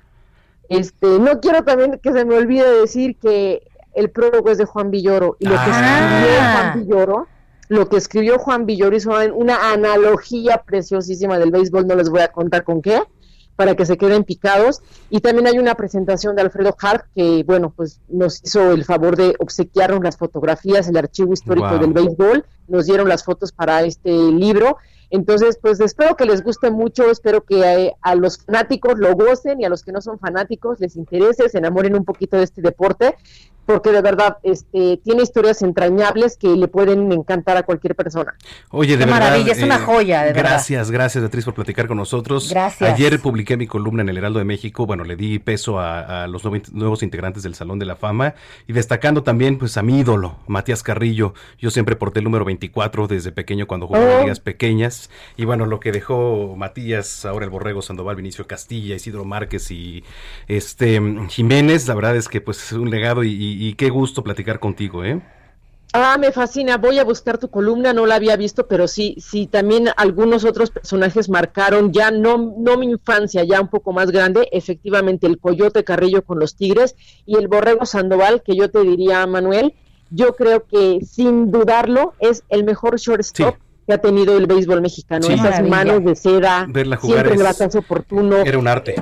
Este, 0.69 1.07
no 1.19 1.39
quiero 1.39 1.63
también 1.63 1.99
que 2.03 2.11
se 2.11 2.25
me 2.25 2.35
olvide 2.35 2.81
decir 2.81 3.15
que 3.17 3.63
el 3.93 4.09
prólogo 4.09 4.49
es 4.49 4.57
de 4.57 4.65
Juan 4.65 4.91
Villoro 4.91 5.37
y 5.39 5.45
lo 5.45 5.51
que 5.51 5.57
Ah. 5.59 6.09
escribió 6.19 6.37
Juan 6.51 6.79
Villoro, 6.85 7.27
lo 7.69 7.89
que 7.89 7.97
escribió 7.97 8.37
Juan 8.39 8.65
Villoro 8.65 8.95
hizo 8.95 9.11
una 9.33 9.71
analogía 9.71 10.63
preciosísima 10.65 11.39
del 11.39 11.51
béisbol, 11.51 11.87
no 11.87 11.95
les 11.95 12.09
voy 12.09 12.19
a 12.21 12.27
contar 12.27 12.63
con 12.63 12.81
qué, 12.81 13.01
para 13.55 13.75
que 13.75 13.85
se 13.85 13.97
queden 13.97 14.23
picados. 14.23 14.81
Y 15.09 15.21
también 15.21 15.47
hay 15.47 15.57
una 15.59 15.75
presentación 15.75 16.35
de 16.35 16.41
Alfredo 16.41 16.75
Hart 16.81 17.05
que, 17.15 17.43
bueno, 17.43 17.73
pues 17.75 17.99
nos 18.09 18.41
hizo 18.43 18.71
el 18.71 18.83
favor 18.85 19.15
de 19.15 19.35
obsequiarnos 19.39 20.03
las 20.03 20.17
fotografías, 20.17 20.87
el 20.87 20.97
archivo 20.97 21.33
histórico 21.33 21.69
Wow. 21.69 21.79
del 21.79 21.93
béisbol, 21.93 22.45
nos 22.67 22.85
dieron 22.85 23.07
las 23.07 23.23
fotos 23.23 23.51
para 23.51 23.83
este 23.83 24.11
libro. 24.11 24.77
Entonces, 25.11 25.57
pues 25.61 25.79
espero 25.79 26.15
que 26.15 26.25
les 26.25 26.43
guste 26.43 26.71
mucho, 26.71 27.09
espero 27.11 27.41
que 27.45 27.61
eh, 27.61 27.93
a 28.01 28.15
los 28.15 28.39
fanáticos 28.39 28.97
lo 28.97 29.13
gocen 29.13 29.61
y 29.61 29.65
a 29.65 29.69
los 29.69 29.83
que 29.83 29.91
no 29.91 30.01
son 30.01 30.17
fanáticos 30.19 30.79
les 30.79 30.95
interese, 30.95 31.47
se 31.47 31.57
enamoren 31.59 31.95
un 31.95 32.03
poquito 32.03 32.37
de 32.37 32.43
este 32.43 32.61
deporte, 32.61 33.15
porque 33.65 33.91
de 33.91 34.01
verdad 34.01 34.37
este, 34.43 34.97
tiene 35.03 35.23
historias 35.23 35.61
entrañables 35.61 36.37
que 36.37 36.47
le 36.49 36.67
pueden 36.67 37.11
encantar 37.11 37.57
a 37.57 37.63
cualquier 37.63 37.95
persona. 37.95 38.33
Oye, 38.69 38.91
de 38.97 39.05
Qué 39.05 39.05
verdad. 39.11 39.19
maravilla, 39.19 39.51
es 39.53 39.63
una 39.63 39.79
joya, 39.79 40.21
de 40.23 40.33
verdad. 40.33 40.51
Gracias, 40.51 40.91
gracias, 40.91 41.21
Beatriz, 41.21 41.45
por 41.45 41.53
platicar 41.53 41.87
con 41.87 41.97
nosotros. 41.97 42.49
Gracias. 42.49 42.93
Ayer 42.93 43.19
publiqué 43.19 43.57
mi 43.57 43.67
columna 43.67 44.01
en 44.03 44.09
el 44.09 44.17
Heraldo 44.17 44.39
de 44.39 44.45
México. 44.45 44.85
Bueno, 44.85 45.03
le 45.03 45.15
di 45.15 45.39
peso 45.39 45.79
a, 45.79 46.23
a 46.23 46.27
los 46.27 46.43
nuevo- 46.43 46.63
nuevos 46.71 47.03
integrantes 47.03 47.43
del 47.43 47.55
Salón 47.55 47.79
de 47.79 47.85
la 47.85 47.95
Fama 47.95 48.35
y 48.67 48.73
destacando 48.73 49.23
también, 49.23 49.57
pues, 49.57 49.77
a 49.77 49.81
mi 49.83 49.99
ídolo, 49.99 50.35
Matías 50.47 50.83
Carrillo. 50.83 51.33
Yo 51.59 51.71
siempre 51.71 51.95
porté 51.95 52.19
el 52.19 52.25
número 52.25 52.45
24 52.45 53.07
desde 53.07 53.31
pequeño 53.31 53.67
cuando 53.67 53.87
jugaba 53.87 54.05
en 54.05 54.17
Oh. 54.17 54.21
ligas 54.23 54.39
pequeñas. 54.39 55.09
Y 55.37 55.45
bueno, 55.45 55.65
lo 55.65 55.79
que 55.79 55.91
dejó 55.91 56.55
Matías, 56.57 57.25
ahora 57.25 57.45
el 57.45 57.51
Borrego 57.51 57.81
Sandoval, 57.81 58.15
Vinicio 58.15 58.47
Castilla, 58.47 58.95
Isidro 58.95 59.25
Márquez 59.25 59.71
y 59.71 60.03
este 60.47 61.01
Jiménez, 61.29 61.87
la 61.87 61.95
verdad 61.95 62.15
es 62.15 62.27
que, 62.27 62.41
pues, 62.41 62.57
es 62.63 62.71
un 62.73 62.89
legado 62.89 63.23
y, 63.23 63.31
y- 63.31 63.54
y 63.55 63.73
qué 63.75 63.89
gusto 63.89 64.23
platicar 64.23 64.59
contigo, 64.59 65.03
¿eh? 65.03 65.21
Ah, 65.97 66.17
me 66.19 66.33
fascina. 66.33 66.77
Voy 66.77 66.99
a 66.99 67.05
buscar 67.05 67.37
tu 67.37 67.49
columna, 67.49 67.93
no 67.93 68.05
la 68.05 68.15
había 68.15 68.35
visto, 68.35 68.67
pero 68.67 68.85
sí, 68.85 69.15
sí, 69.17 69.47
también 69.47 69.87
algunos 69.95 70.43
otros 70.43 70.69
personajes 70.69 71.29
marcaron 71.29 71.93
ya 71.93 72.11
no, 72.11 72.53
no 72.57 72.77
mi 72.77 72.87
infancia, 72.87 73.45
ya 73.45 73.61
un 73.61 73.69
poco 73.69 73.93
más 73.93 74.11
grande, 74.11 74.49
efectivamente 74.51 75.25
el 75.25 75.39
Coyote 75.39 75.85
Carrillo 75.85 76.21
con 76.23 76.37
los 76.37 76.57
Tigres 76.57 76.97
y 77.25 77.37
el 77.37 77.47
Borrego 77.47 77.85
Sandoval, 77.85 78.43
que 78.43 78.57
yo 78.57 78.69
te 78.69 78.81
diría, 78.81 79.25
Manuel, 79.25 79.73
yo 80.09 80.33
creo 80.35 80.65
que 80.65 80.99
sin 81.09 81.49
dudarlo 81.49 82.13
es 82.19 82.43
el 82.49 82.65
mejor 82.65 82.99
shortstop 82.99 83.55
que 83.87 83.93
ha 83.93 83.99
tenido 83.99 84.37
el 84.37 84.47
béisbol 84.47 84.81
mexicano. 84.81 85.27
Sí. 85.27 85.33
Esas 85.33 85.61
Maravilla. 85.61 85.69
manos 85.69 86.03
de 86.03 86.15
seda, 86.15 86.65
Verla 86.67 86.97
jugar 86.97 87.19
siempre 87.19 87.35
el 87.35 87.43
batazo 87.43 87.79
oportuno. 87.79 88.37
Era 88.37 88.57
un 88.57 88.67
arte. 88.67 88.95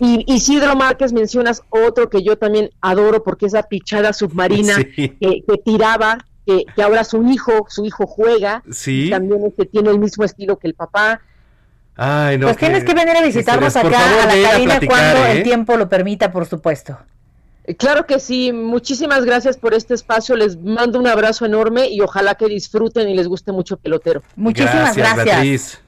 Y 0.00 0.24
Isidro 0.26 0.74
Márquez 0.74 1.12
mencionas 1.12 1.62
otro 1.70 2.08
que 2.10 2.22
yo 2.22 2.36
también 2.36 2.70
adoro 2.80 3.22
porque 3.22 3.46
esa 3.46 3.62
pichada 3.62 4.12
submarina 4.12 4.74
Sí. 4.96 5.08
que, 5.20 5.42
que 5.46 5.58
tiraba, 5.64 6.18
que, 6.46 6.64
que 6.74 6.82
ahora 6.82 7.04
su 7.04 7.22
hijo, 7.24 7.66
su 7.68 7.84
hijo 7.84 8.06
juega, 8.06 8.62
Sí. 8.70 9.06
y 9.06 9.10
también 9.10 9.44
este 9.46 9.66
tiene 9.66 9.90
el 9.90 9.98
mismo 9.98 10.24
estilo 10.24 10.58
que 10.58 10.66
el 10.68 10.74
papá. 10.74 11.20
Ay, 11.94 12.38
no, 12.38 12.46
Pues 12.46 12.56
tienes 12.56 12.84
que 12.84 12.94
venir 12.94 13.16
a 13.16 13.22
visitarnos 13.22 13.76
acá 13.76 13.90
favor, 13.90 14.20
a 14.30 14.34
la 14.34 14.48
a 14.48 14.50
cabina 14.52 14.70
platicar, 14.78 14.88
cuando 14.88 15.26
¿eh? 15.28 15.32
el 15.36 15.42
tiempo 15.42 15.76
lo 15.76 15.88
permita, 15.88 16.32
por 16.32 16.46
supuesto. 16.46 16.98
Eh, 17.64 17.76
Claro 17.76 18.06
que 18.06 18.18
sí, 18.18 18.50
muchísimas 18.52 19.24
gracias 19.24 19.56
por 19.58 19.74
este 19.74 19.94
espacio, 19.94 20.34
les 20.34 20.56
mando 20.60 20.98
un 20.98 21.06
abrazo 21.06 21.44
enorme 21.44 21.88
y 21.90 22.00
ojalá 22.00 22.34
que 22.34 22.46
disfruten 22.46 23.08
y 23.10 23.14
les 23.14 23.28
guste 23.28 23.52
mucho 23.52 23.76
pelotero. 23.76 24.22
Muchísimas 24.36 24.96
gracias. 24.96 25.82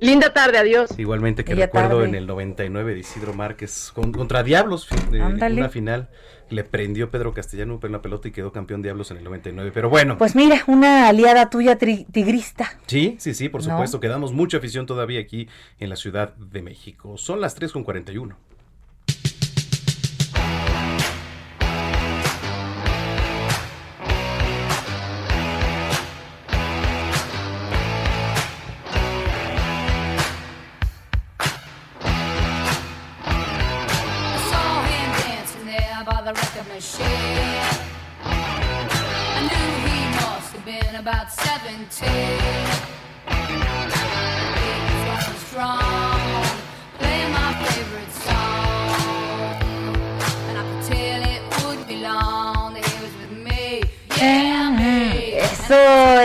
Linda 0.00 0.32
tarde, 0.32 0.58
adiós. 0.58 0.96
Igualmente 0.96 1.44
que 1.44 1.54
Ella 1.54 1.66
recuerdo 1.66 1.96
tarde. 1.96 2.08
en 2.08 2.14
el 2.14 2.26
99 2.28 2.94
de 2.94 3.00
Isidro 3.00 3.34
Márquez 3.34 3.90
con- 3.92 4.12
contra 4.12 4.44
Diablos, 4.44 4.86
de 5.10 5.20
Ándale. 5.20 5.56
una 5.60 5.68
final. 5.68 6.08
Le 6.50 6.62
prendió 6.64 7.10
Pedro 7.10 7.34
Castellano 7.34 7.78
en 7.82 7.92
la 7.92 8.00
pelota 8.00 8.28
y 8.28 8.30
quedó 8.30 8.52
campeón 8.52 8.80
Diablos 8.80 9.10
en 9.10 9.16
el 9.18 9.24
99. 9.24 9.70
Pero 9.74 9.90
bueno, 9.90 10.16
Pues 10.16 10.36
mira, 10.36 10.62
una 10.68 11.08
aliada 11.08 11.50
tuya 11.50 11.78
tri- 11.78 12.06
tigrista. 12.12 12.78
sí, 12.86 13.16
sí, 13.18 13.34
sí, 13.34 13.48
por 13.48 13.62
¿No? 13.64 13.70
supuesto. 13.72 13.98
Quedamos 14.00 14.32
mucha 14.32 14.58
afición 14.58 14.86
todavía 14.86 15.20
aquí 15.20 15.48
en 15.80 15.90
la 15.90 15.96
Ciudad 15.96 16.32
de 16.36 16.62
México. 16.62 17.18
Son 17.18 17.40
las 17.40 17.54
3 17.56 17.72
con 17.72 17.82
41. 17.82 18.36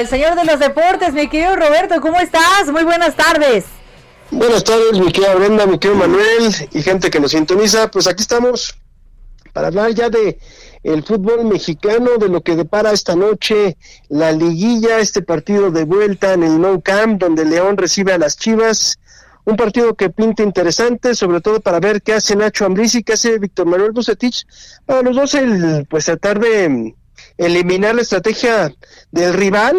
El 0.03 0.09
señor 0.09 0.35
de 0.35 0.43
los 0.43 0.59
deportes, 0.59 1.13
mi 1.13 1.30
querido 1.30 1.55
Roberto, 1.55 2.01
¿cómo 2.01 2.19
estás? 2.19 2.69
Muy 2.69 2.84
buenas 2.84 3.15
tardes. 3.15 3.63
Buenas 4.31 4.61
tardes, 4.65 4.99
mi 4.99 5.13
querida 5.13 5.34
Brenda, 5.35 5.65
mi 5.65 5.80
querido 5.80 5.97
Manuel 5.97 6.53
y 6.73 6.81
gente 6.81 7.09
que 7.09 7.21
nos 7.21 7.31
sintoniza. 7.31 7.89
Pues 7.89 8.05
aquí 8.07 8.21
estamos 8.21 8.75
para 9.53 9.67
hablar 9.67 9.93
ya 9.93 10.09
de 10.09 10.39
el 10.84 11.03
fútbol 11.03 11.45
mexicano, 11.45 12.17
de 12.19 12.27
lo 12.27 12.41
que 12.41 12.57
depara 12.57 12.91
esta 12.91 13.15
noche 13.15 13.77
la 14.09 14.34
liguilla, 14.34 14.99
este 14.99 15.21
partido 15.21 15.71
de 15.71 15.85
vuelta 15.85 16.34
en 16.34 16.43
el 16.43 16.59
No 16.59 16.81
Camp, 16.81 17.21
donde 17.21 17.45
León 17.45 17.77
recibe 17.77 18.11
a 18.11 18.17
las 18.17 18.35
Chivas. 18.35 18.99
Un 19.45 19.55
partido 19.55 19.95
que 19.95 20.09
pinta 20.09 20.43
interesante, 20.43 21.15
sobre 21.15 21.39
todo 21.39 21.61
para 21.61 21.80
ver 21.80 22.01
qué 22.01 22.13
hace 22.13 22.35
Nacho 22.35 22.65
Ambriz 22.65 22.95
y 22.95 23.03
qué 23.03 23.13
hace 23.13 23.39
Víctor 23.39 23.67
Manuel 23.67 23.93
Bucetich. 23.93 24.45
Para 24.85 25.01
los 25.01 25.15
dos, 25.15 25.34
el, 25.34 25.88
pues 25.89 26.05
tratar 26.05 26.41
de 26.41 26.93
eliminar 27.38 27.95
la 27.95 28.02
estrategia 28.02 28.73
del 29.11 29.34
rival, 29.34 29.76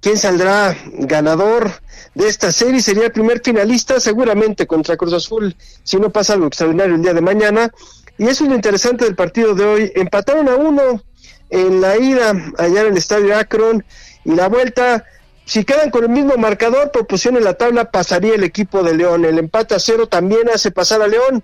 quién 0.00 0.16
saldrá 0.16 0.76
ganador 0.92 1.70
de 2.14 2.28
esta 2.28 2.50
serie 2.50 2.82
sería 2.82 3.06
el 3.06 3.12
primer 3.12 3.40
finalista 3.42 4.00
seguramente 4.00 4.66
contra 4.66 4.96
Cruz 4.96 5.12
Azul 5.12 5.54
si 5.84 5.96
no 5.98 6.10
pasa 6.10 6.32
algo 6.32 6.46
extraordinario 6.46 6.96
el 6.96 7.02
día 7.02 7.14
de 7.14 7.20
mañana. 7.20 7.70
Y 8.18 8.24
eso 8.24 8.44
es 8.44 8.50
lo 8.50 8.56
interesante 8.56 9.04
del 9.04 9.14
partido 9.14 9.54
de 9.54 9.64
hoy. 9.64 9.92
Empataron 9.94 10.48
a 10.48 10.56
uno 10.56 11.02
en 11.48 11.80
la 11.80 11.96
ida 11.96 12.32
allá 12.58 12.82
en 12.82 12.88
el 12.88 12.96
estadio 12.96 13.36
Akron. 13.36 13.84
Y 14.24 14.34
la 14.34 14.48
vuelta 14.48 15.04
si 15.44 15.64
quedan 15.64 15.90
con 15.90 16.04
el 16.04 16.10
mismo 16.10 16.36
marcador 16.36 16.90
por 16.92 17.06
en 17.24 17.42
la 17.42 17.54
tabla 17.54 17.90
pasaría 17.90 18.34
el 18.34 18.44
equipo 18.44 18.82
de 18.82 18.94
León. 18.94 19.24
El 19.24 19.38
empate 19.38 19.74
a 19.74 19.78
cero 19.78 20.06
también 20.06 20.48
hace 20.52 20.70
pasar 20.70 21.02
a 21.02 21.08
León 21.08 21.42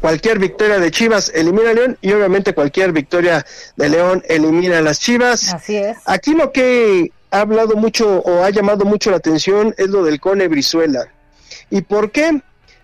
cualquier 0.00 0.38
victoria 0.38 0.78
de 0.78 0.90
Chivas 0.90 1.30
elimina 1.34 1.70
a 1.70 1.74
León 1.74 1.98
y 2.00 2.12
obviamente 2.12 2.54
cualquier 2.54 2.92
victoria 2.92 3.44
de 3.76 3.88
León 3.88 4.22
elimina 4.28 4.78
a 4.78 4.82
las 4.82 5.00
Chivas. 5.00 5.52
Así 5.54 5.76
es. 5.76 5.98
Aquí 6.04 6.34
lo 6.34 6.52
que 6.52 7.12
ha 7.30 7.40
hablado 7.40 7.76
mucho 7.76 8.20
o 8.20 8.44
ha 8.44 8.50
llamado 8.50 8.84
mucho 8.84 9.10
la 9.10 9.16
atención 9.16 9.74
es 9.78 9.88
lo 9.88 10.04
del 10.04 10.20
Cone 10.20 10.48
Brizuela. 10.48 11.08
¿Y 11.70 11.82
por 11.82 12.10
qué? 12.10 12.42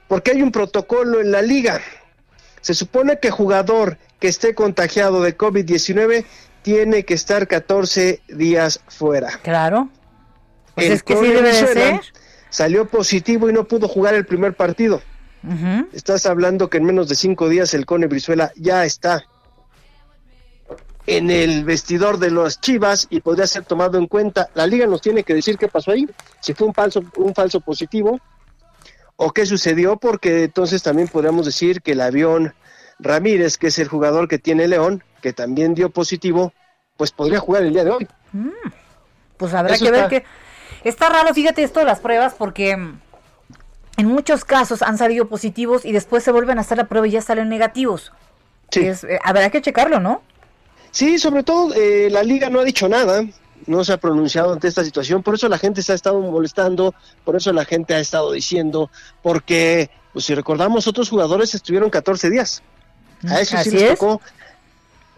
Porque 0.08 0.32
hay 0.32 0.42
un 0.42 0.52
protocolo 0.52 1.20
en 1.20 1.30
la 1.30 1.42
liga. 1.42 1.80
Se 2.60 2.74
supone 2.74 3.18
que 3.20 3.30
jugador 3.30 3.98
que 4.18 4.28
esté 4.28 4.54
contagiado 4.54 5.22
de 5.22 5.36
COVID-19 5.36 6.24
tiene 6.62 7.04
que 7.04 7.14
estar 7.14 7.46
14 7.48 8.20
días 8.28 8.80
fuera. 8.88 9.38
Claro. 9.42 9.88
Pues 10.74 10.86
El 10.86 10.92
es 10.94 11.02
que 11.02 11.14
sí 11.14 11.20
Cone 11.20 11.28
debe 11.28 11.52
de 11.52 11.62
Brizuela 11.62 12.02
ser. 12.02 12.12
Salió 12.50 12.88
positivo 12.88 13.48
y 13.48 13.52
no 13.52 13.64
pudo 13.64 13.86
jugar 13.88 14.14
el 14.14 14.26
primer 14.26 14.54
partido. 14.54 15.00
Estás 15.92 16.26
hablando 16.26 16.68
que 16.68 16.78
en 16.78 16.84
menos 16.84 17.08
de 17.08 17.14
cinco 17.14 17.48
días 17.48 17.72
el 17.74 17.86
Cone 17.86 18.06
Brizuela 18.06 18.52
ya 18.56 18.84
está 18.84 19.24
en 21.06 21.30
el 21.30 21.64
vestidor 21.64 22.18
de 22.18 22.30
los 22.30 22.60
Chivas 22.60 23.06
y 23.10 23.20
podría 23.20 23.46
ser 23.46 23.64
tomado 23.64 23.98
en 23.98 24.06
cuenta. 24.06 24.50
La 24.54 24.66
liga 24.66 24.86
nos 24.86 25.00
tiene 25.00 25.24
que 25.24 25.34
decir 25.34 25.56
qué 25.56 25.68
pasó 25.68 25.92
ahí, 25.92 26.08
si 26.40 26.52
fue 26.54 26.66
un 26.66 26.74
falso, 26.74 27.02
un 27.16 27.34
falso 27.34 27.60
positivo 27.60 28.20
o 29.16 29.32
qué 29.32 29.44
sucedió, 29.46 29.96
porque 29.96 30.44
entonces 30.44 30.82
también 30.82 31.08
podríamos 31.08 31.46
decir 31.46 31.82
que 31.82 31.92
el 31.92 32.00
avión 32.00 32.54
Ramírez, 32.98 33.58
que 33.58 33.68
es 33.68 33.78
el 33.78 33.88
jugador 33.88 34.28
que 34.28 34.38
tiene 34.38 34.68
León, 34.68 35.02
que 35.20 35.32
también 35.32 35.74
dio 35.74 35.90
positivo, 35.90 36.52
pues 36.96 37.12
podría 37.12 37.40
jugar 37.40 37.62
el 37.62 37.72
día 37.72 37.84
de 37.84 37.90
hoy. 37.90 38.08
Pues 39.36 39.54
habrá 39.54 39.74
Eso 39.74 39.84
que 39.84 39.90
ver 39.90 40.04
está. 40.04 40.08
que... 40.10 40.24
Está 40.84 41.08
raro, 41.10 41.34
fíjate 41.34 41.62
esto 41.62 41.80
de 41.80 41.86
las 41.86 42.00
pruebas, 42.00 42.34
porque 42.38 42.76
mm, 42.76 43.00
en 44.00 44.06
muchos 44.06 44.44
casos 44.44 44.82
han 44.82 44.98
salido 44.98 45.28
positivos 45.28 45.84
y 45.84 45.92
después 45.92 46.24
se 46.24 46.32
vuelven 46.32 46.58
a 46.58 46.62
hacer 46.62 46.78
la 46.78 46.88
prueba 46.88 47.06
y 47.06 47.12
ya 47.12 47.20
salen 47.20 47.48
negativos. 47.48 48.12
Es, 48.72 49.04
eh, 49.04 49.18
habrá 49.22 49.50
que 49.50 49.60
checarlo, 49.60 50.00
¿no? 50.00 50.22
Sí, 50.90 51.18
sobre 51.18 51.42
todo 51.42 51.74
eh, 51.74 52.08
la 52.10 52.22
liga 52.22 52.48
no 52.50 52.60
ha 52.60 52.64
dicho 52.64 52.88
nada, 52.88 53.24
no 53.66 53.84
se 53.84 53.92
ha 53.92 53.98
pronunciado 53.98 54.52
ante 54.52 54.68
esta 54.68 54.84
situación, 54.84 55.22
por 55.22 55.34
eso 55.34 55.48
la 55.48 55.58
gente 55.58 55.82
se 55.82 55.92
ha 55.92 55.94
estado 55.94 56.18
molestando, 56.20 56.94
por 57.24 57.36
eso 57.36 57.52
la 57.52 57.64
gente 57.64 57.94
ha 57.94 58.00
estado 58.00 58.32
diciendo, 58.32 58.90
porque 59.22 59.90
pues, 60.12 60.24
si 60.24 60.34
recordamos 60.34 60.86
otros 60.86 61.10
jugadores 61.10 61.54
estuvieron 61.54 61.90
14 61.90 62.30
días. 62.30 62.62
A 63.28 63.40
eso 63.40 63.56
sí 63.58 63.70
les 63.70 63.82
es. 63.82 63.98
tocó 63.98 64.20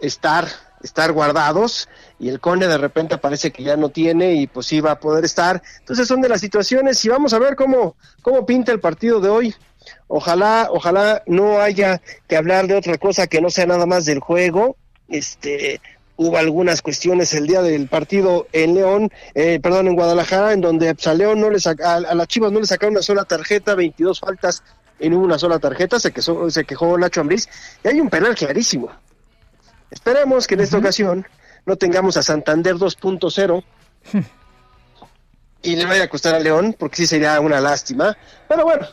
estar 0.01 0.47
estar 0.83 1.13
guardados 1.13 1.87
y 2.23 2.29
el 2.29 2.39
Cone 2.39 2.67
de 2.67 2.77
repente 2.77 3.17
parece 3.17 3.51
que 3.51 3.63
ya 3.63 3.75
no 3.75 3.89
tiene 3.89 4.35
y 4.35 4.47
pues 4.47 4.67
sí 4.67 4.79
va 4.79 4.91
a 4.91 4.99
poder 4.99 5.25
estar. 5.25 5.61
Entonces 5.79 6.07
son 6.07 6.21
de 6.21 6.29
las 6.29 6.39
situaciones 6.39 7.03
y 7.03 7.09
vamos 7.09 7.33
a 7.33 7.39
ver 7.39 7.57
cómo 7.57 7.97
cómo 8.21 8.45
pinta 8.45 8.71
el 8.71 8.79
partido 8.79 9.19
de 9.19 9.27
hoy. 9.27 9.53
Ojalá, 10.07 10.69
ojalá 10.71 11.21
no 11.27 11.59
haya 11.59 12.01
que 12.29 12.37
hablar 12.37 12.67
de 12.67 12.75
otra 12.75 12.97
cosa 12.97 13.27
que 13.27 13.41
no 13.41 13.49
sea 13.49 13.65
nada 13.65 13.85
más 13.85 14.05
del 14.05 14.21
juego. 14.21 14.77
Este, 15.09 15.81
hubo 16.15 16.37
algunas 16.37 16.81
cuestiones 16.81 17.33
el 17.33 17.45
día 17.45 17.61
del 17.61 17.89
partido 17.89 18.47
en 18.53 18.75
León, 18.75 19.11
eh, 19.35 19.59
perdón, 19.61 19.87
en 19.87 19.95
Guadalajara, 19.95 20.53
en 20.53 20.61
donde 20.61 20.95
pues, 20.95 21.05
a 21.07 21.13
León 21.15 21.41
no 21.41 21.49
le 21.49 21.59
saca, 21.59 21.91
a, 21.91 21.95
a 21.95 22.15
las 22.15 22.27
Chivas 22.29 22.53
no 22.53 22.61
le 22.61 22.65
sacaron 22.65 22.93
una 22.93 23.03
sola 23.03 23.25
tarjeta, 23.25 23.75
22 23.75 24.21
faltas 24.21 24.63
y 24.97 25.09
no 25.09 25.17
hubo 25.17 25.25
una 25.25 25.37
sola 25.37 25.59
tarjeta, 25.59 25.99
se 25.99 26.13
quejó, 26.13 26.49
se 26.49 26.63
quejó 26.63 26.97
Nacho 26.97 27.19
Ambriz, 27.19 27.49
y 27.83 27.89
hay 27.89 27.99
un 27.99 28.09
penal 28.09 28.33
clarísimo. 28.33 28.89
Esperemos 29.91 30.47
que 30.47 30.53
en 30.53 30.61
esta 30.61 30.77
ocasión 30.77 31.27
no 31.65 31.75
tengamos 31.75 32.17
a 32.17 32.23
Santander 32.23 32.75
2.0 32.75 33.63
y 35.63 35.75
le 35.75 35.85
vaya 35.85 36.03
a 36.03 36.09
costar 36.09 36.35
a 36.35 36.39
León, 36.39 36.75
porque 36.77 36.97
sí 36.97 37.07
sería 37.07 37.39
una 37.39 37.61
lástima. 37.61 38.17
Pero 38.47 38.63
bueno, 38.63 38.85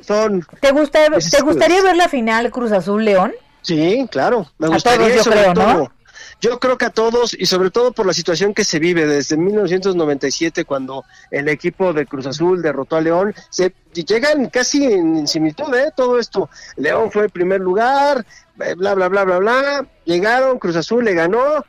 son... 0.00 0.46
¿Te, 0.60 0.72
gusta, 0.72 1.00
¿te 1.08 1.42
gustaría 1.42 1.82
ver 1.82 1.96
la 1.96 2.08
final 2.08 2.50
Cruz 2.50 2.72
Azul 2.72 3.04
León? 3.04 3.32
Sí, 3.62 4.06
claro, 4.10 4.50
me 4.58 4.68
A 4.68 4.70
gustaría 4.70 5.08
todos, 5.08 5.16
yo 5.16 5.24
sobre 5.24 5.40
creo, 5.40 5.54
¿no? 5.54 5.74
todo. 5.74 5.92
Yo 6.40 6.58
creo 6.58 6.78
que 6.78 6.86
a 6.86 6.90
todos 6.90 7.34
y 7.38 7.44
sobre 7.44 7.70
todo 7.70 7.92
por 7.92 8.06
la 8.06 8.14
situación 8.14 8.54
que 8.54 8.64
se 8.64 8.78
vive 8.78 9.06
desde 9.06 9.36
1997 9.36 10.64
cuando 10.64 11.04
el 11.30 11.48
equipo 11.48 11.92
de 11.92 12.06
Cruz 12.06 12.26
Azul 12.26 12.62
derrotó 12.62 12.96
a 12.96 13.02
León, 13.02 13.34
se 13.50 13.74
llegan 13.92 14.48
casi 14.48 14.86
en, 14.86 15.18
en 15.18 15.28
similitud, 15.28 15.74
¿eh? 15.74 15.92
Todo 15.94 16.18
esto. 16.18 16.48
León 16.76 17.10
fue 17.10 17.24
el 17.24 17.30
primer 17.30 17.60
lugar, 17.60 18.24
eh, 18.64 18.74
bla 18.74 18.94
bla 18.94 19.08
bla 19.08 19.24
bla 19.24 19.38
bla, 19.38 19.86
llegaron, 20.06 20.58
Cruz 20.58 20.76
Azul 20.76 21.04
le 21.04 21.12
ganó 21.12 21.62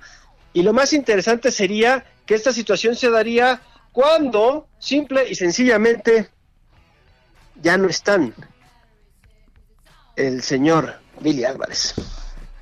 y 0.53 0.63
lo 0.63 0.73
más 0.73 0.93
interesante 0.93 1.51
sería 1.51 2.05
que 2.25 2.35
esta 2.35 2.51
situación 2.51 2.95
se 2.95 3.09
daría 3.09 3.61
cuando 3.91 4.67
simple 4.79 5.29
y 5.29 5.35
sencillamente 5.35 6.29
ya 7.61 7.77
no 7.77 7.87
están 7.87 8.33
el 10.15 10.41
señor 10.41 10.95
Billy 11.19 11.43
Álvarez. 11.43 11.93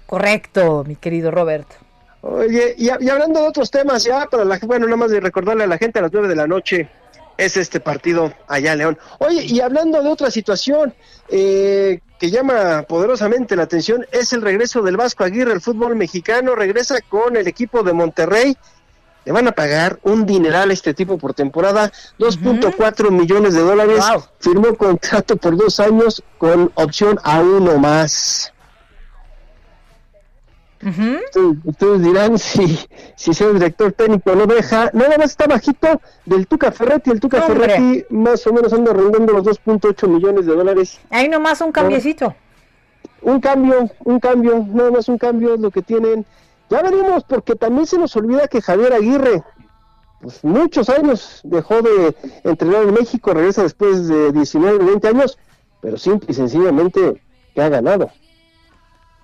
Correcto, 0.06 0.84
mi 0.88 0.96
querido 0.96 1.32
Roberto. 1.32 1.76
Oye, 2.22 2.76
y, 2.78 2.88
y 2.88 3.10
hablando 3.10 3.42
de 3.42 3.48
otros 3.48 3.72
temas, 3.72 4.04
ya 4.04 4.26
para 4.26 4.44
la 4.44 4.60
bueno, 4.64 4.86
nada 4.86 4.98
más 4.98 5.12
de 5.12 5.20
recordarle 5.20 5.64
a 5.64 5.68
la 5.68 5.78
gente 5.78 6.00
a 6.00 6.02
las 6.02 6.12
nueve 6.12 6.28
de 6.28 6.36
la 6.36 6.48
noche 6.48 6.90
es 7.38 7.56
este 7.56 7.80
partido 7.80 8.34
allá 8.48 8.74
en 8.74 8.80
León. 8.80 8.98
Oye, 9.20 9.46
y 9.46 9.62
hablando 9.62 10.02
de 10.02 10.10
otra 10.10 10.30
situación 10.30 10.94
eh, 11.30 12.02
que 12.20 12.30
llama 12.30 12.84
poderosamente 12.84 13.56
la 13.56 13.64
atención, 13.64 14.06
es 14.12 14.34
el 14.34 14.42
regreso 14.42 14.82
del 14.82 14.98
Vasco 14.98 15.24
Aguirre 15.24 15.54
al 15.54 15.62
fútbol 15.62 15.96
mexicano, 15.96 16.54
regresa 16.54 17.00
con 17.08 17.38
el 17.38 17.48
equipo 17.48 17.82
de 17.82 17.94
Monterrey. 17.94 18.58
Le 19.26 19.32
van 19.32 19.48
a 19.48 19.52
pagar 19.54 20.00
un 20.04 20.26
dineral 20.26 20.70
a 20.70 20.74
este 20.74 20.94
tipo 20.94 21.18
por 21.18 21.34
temporada, 21.34 21.92
2.4 22.20 23.10
millones 23.12 23.54
de 23.54 23.62
dólares. 23.62 24.04
Firmó 24.40 24.76
contrato 24.76 25.38
por 25.38 25.56
dos 25.56 25.80
años 25.80 26.22
con 26.38 26.72
opción 26.76 27.20
a 27.24 27.40
uno 27.40 27.78
más. 27.78 28.54
Ustedes, 30.82 31.58
ustedes 31.66 32.02
dirán 32.02 32.38
si, 32.40 32.80
si 33.16 33.34
ser 33.34 33.54
director 33.54 33.92
técnico 33.92 34.34
no 34.36 34.46
deja. 34.46 34.90
Nada 34.94 35.18
más 35.18 35.32
está 35.32 35.46
bajito 35.48 36.02
del 36.26 36.48
Tuca 36.48 36.72
Ferretti. 36.72 37.12
El 37.12 37.20
Tuca 37.20 37.46
Hombre. 37.46 37.70
Ferretti 37.70 38.06
más 38.10 38.46
o 38.48 38.54
menos 38.54 38.72
anda 38.72 38.94
rondando 38.94 39.34
los 39.34 39.46
2.8 39.46 40.08
millones 40.08 40.46
de 40.46 40.56
dólares. 40.56 41.00
Ahí 41.10 41.28
nomás 41.28 41.60
un 41.62 41.72
cambiecito. 41.72 42.34
Un 43.22 43.42
cambio, 43.42 43.90
un 44.06 44.20
cambio, 44.20 44.66
nada 44.72 44.92
más 44.92 45.10
un 45.10 45.18
cambio 45.18 45.56
es 45.56 45.60
lo 45.60 45.72
que 45.72 45.82
tienen. 45.82 46.26
Ya 46.70 46.82
veremos, 46.82 47.24
porque 47.24 47.56
también 47.56 47.86
se 47.86 47.98
nos 47.98 48.16
olvida 48.16 48.48
que 48.48 48.62
Javier 48.62 48.94
Aguirre, 48.94 49.44
pues 50.22 50.44
muchos 50.44 50.90
años 50.90 51.42
dejó 51.44 51.82
de 51.82 52.16
entrenar 52.44 52.84
en 52.84 52.94
México, 52.94 53.34
regresa 53.34 53.64
después 53.64 54.08
de 54.08 54.32
19, 54.32 54.86
20 54.86 55.08
años, 55.08 55.38
pero 55.82 55.98
simple 55.98 56.28
y 56.32 56.34
sencillamente 56.34 57.22
que 57.54 57.62
ha 57.62 57.70
ganado. 57.70 58.12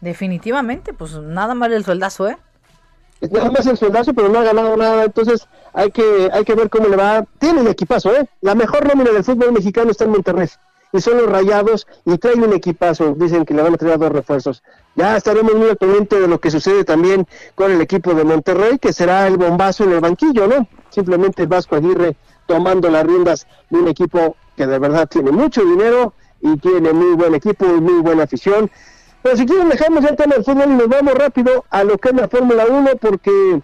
Definitivamente, 0.02 0.94
pues 0.94 1.14
nada 1.14 1.56
más 1.56 1.72
el 1.72 1.84
sueldazo, 1.84 2.28
¿eh? 2.28 2.38
Nada 3.32 3.50
más 3.50 3.66
el 3.66 3.78
soldazo, 3.78 4.14
pero 4.14 4.30
no 4.30 4.40
ha 4.40 4.44
ganado 4.44 4.76
nada, 4.76 5.06
entonces 5.06 5.48
hay 5.74 5.92
que 5.92 6.30
hay 6.32 6.44
que 6.44 6.54
ver 6.54 6.70
cómo 6.70 6.88
le 6.88 6.96
va. 6.96 7.26
Tiene 7.40 7.62
un 7.62 7.68
equipazo, 7.68 8.16
¿eh? 8.16 8.28
La 8.42 8.56
mejor 8.56 8.88
nómina 8.88 9.12
del 9.12 9.24
fútbol 9.24 9.54
mexicano 9.54 9.92
está 9.92 10.04
en 10.04 10.12
Monterrey. 10.12 10.50
Y 10.92 11.02
son 11.02 11.18
los 11.18 11.30
rayados 11.30 11.88
y 12.06 12.18
traen 12.18 12.44
un 12.44 12.54
equipazo. 12.54 13.16
Dicen 13.18 13.46
que 13.46 13.54
le 13.54 13.62
van 13.62 13.74
a 13.74 13.78
traer 13.78 14.00
dos 14.00 14.12
refuerzos. 14.12 14.64
Ya 14.96 15.18
estaremos 15.18 15.54
muy 15.56 15.70
al 15.70 15.78
de 15.78 16.28
lo 16.28 16.40
que 16.40 16.52
sucede 16.52 16.86
también 16.86 17.28
con 17.54 17.72
el 17.72 17.82
equipo 17.82 18.14
de 18.14 18.24
Monterrey, 18.24 18.80
que 18.80 18.94
será 18.94 19.28
el 19.28 19.38
bombazo 19.38 19.84
en 19.84 19.94
el 19.94 20.00
banquillo, 20.00 20.48
¿no? 20.48 20.68
Simplemente 20.90 21.46
Vasco 21.48 21.76
Aguirre 21.76 22.16
tomando 22.46 22.90
las 22.90 23.04
riendas 23.06 23.48
de 23.70 23.80
un 23.80 23.88
equipo 23.88 24.38
que 24.56 24.68
de 24.68 24.80
verdad 24.80 25.08
tiene 25.10 25.32
mucho 25.32 25.66
dinero 25.66 26.14
y 26.42 26.56
tiene 26.58 26.94
muy 26.94 27.16
buen 27.16 27.36
equipo 27.36 27.66
y 27.66 27.82
muy 27.82 28.02
buena 28.02 28.24
afición. 28.24 28.70
Pero 29.26 29.38
si 29.38 29.48
quieren 29.48 29.70
dejamos 29.70 30.04
ya 30.04 30.10
el 30.10 30.16
tema 30.16 30.36
del 30.36 30.44
fútbol 30.44 30.70
y 30.70 30.76
nos 30.76 30.88
vamos 30.88 31.16
rápido 31.16 31.66
a 31.72 31.84
lo 31.84 31.98
que 31.98 32.10
es 32.10 32.16
la 32.16 32.28
Fórmula 32.28 32.68
1 32.70 32.92
porque 33.02 33.60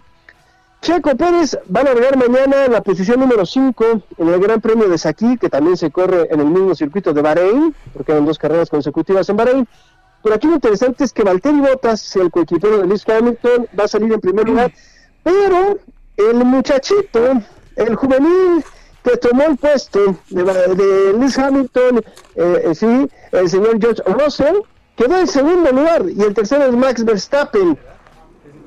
Checo 0.80 1.16
Pérez 1.16 1.56
va 1.72 1.82
a 1.82 1.84
largar 1.84 2.16
mañana 2.16 2.64
en 2.64 2.72
la 2.72 2.80
posición 2.80 3.20
número 3.20 3.46
5 3.46 3.84
en 4.18 4.28
el 4.28 4.40
Gran 4.40 4.60
Premio 4.60 4.88
de 4.88 4.98
Sakí, 4.98 5.38
que 5.38 5.48
también 5.48 5.76
se 5.76 5.92
corre 5.92 6.26
en 6.32 6.40
el 6.40 6.46
mismo 6.46 6.74
circuito 6.74 7.14
de 7.14 7.22
Bahrein, 7.22 7.72
porque 7.92 8.10
eran 8.10 8.26
dos 8.26 8.40
carreras 8.40 8.70
consecutivas 8.70 9.28
en 9.28 9.36
Bahrein. 9.36 9.68
Pero 10.24 10.34
aquí 10.34 10.48
lo 10.48 10.54
interesante 10.54 11.04
es 11.04 11.12
que 11.12 11.22
Valtteri 11.22 11.60
Bottas, 11.60 12.16
el 12.16 12.32
coequipero 12.32 12.78
de 12.78 12.88
Lewis 12.88 13.08
Hamilton, 13.08 13.68
va 13.78 13.84
a 13.84 13.88
salir 13.88 14.12
en 14.12 14.20
primer 14.20 14.48
lugar, 14.48 14.72
pero 15.22 15.78
el 16.16 16.44
muchachito, 16.44 17.40
el 17.76 17.94
juvenil 17.94 18.64
que 19.04 19.16
tomó 19.16 19.44
el 19.44 19.56
puesto 19.56 20.16
de, 20.28 20.42
de 20.42 21.12
Lewis 21.12 21.38
Hamilton, 21.38 21.98
eh, 22.34 22.62
eh, 22.64 22.74
sí, 22.74 23.08
el 23.30 23.48
señor 23.48 23.80
George 23.80 24.02
Russell, 24.06 24.56
quedó 24.96 25.18
en 25.18 25.26
segundo 25.26 25.70
lugar 25.72 26.04
y 26.08 26.22
el 26.22 26.34
tercero 26.34 26.64
es 26.64 26.72
Max 26.72 27.04
Verstappen. 27.04 27.78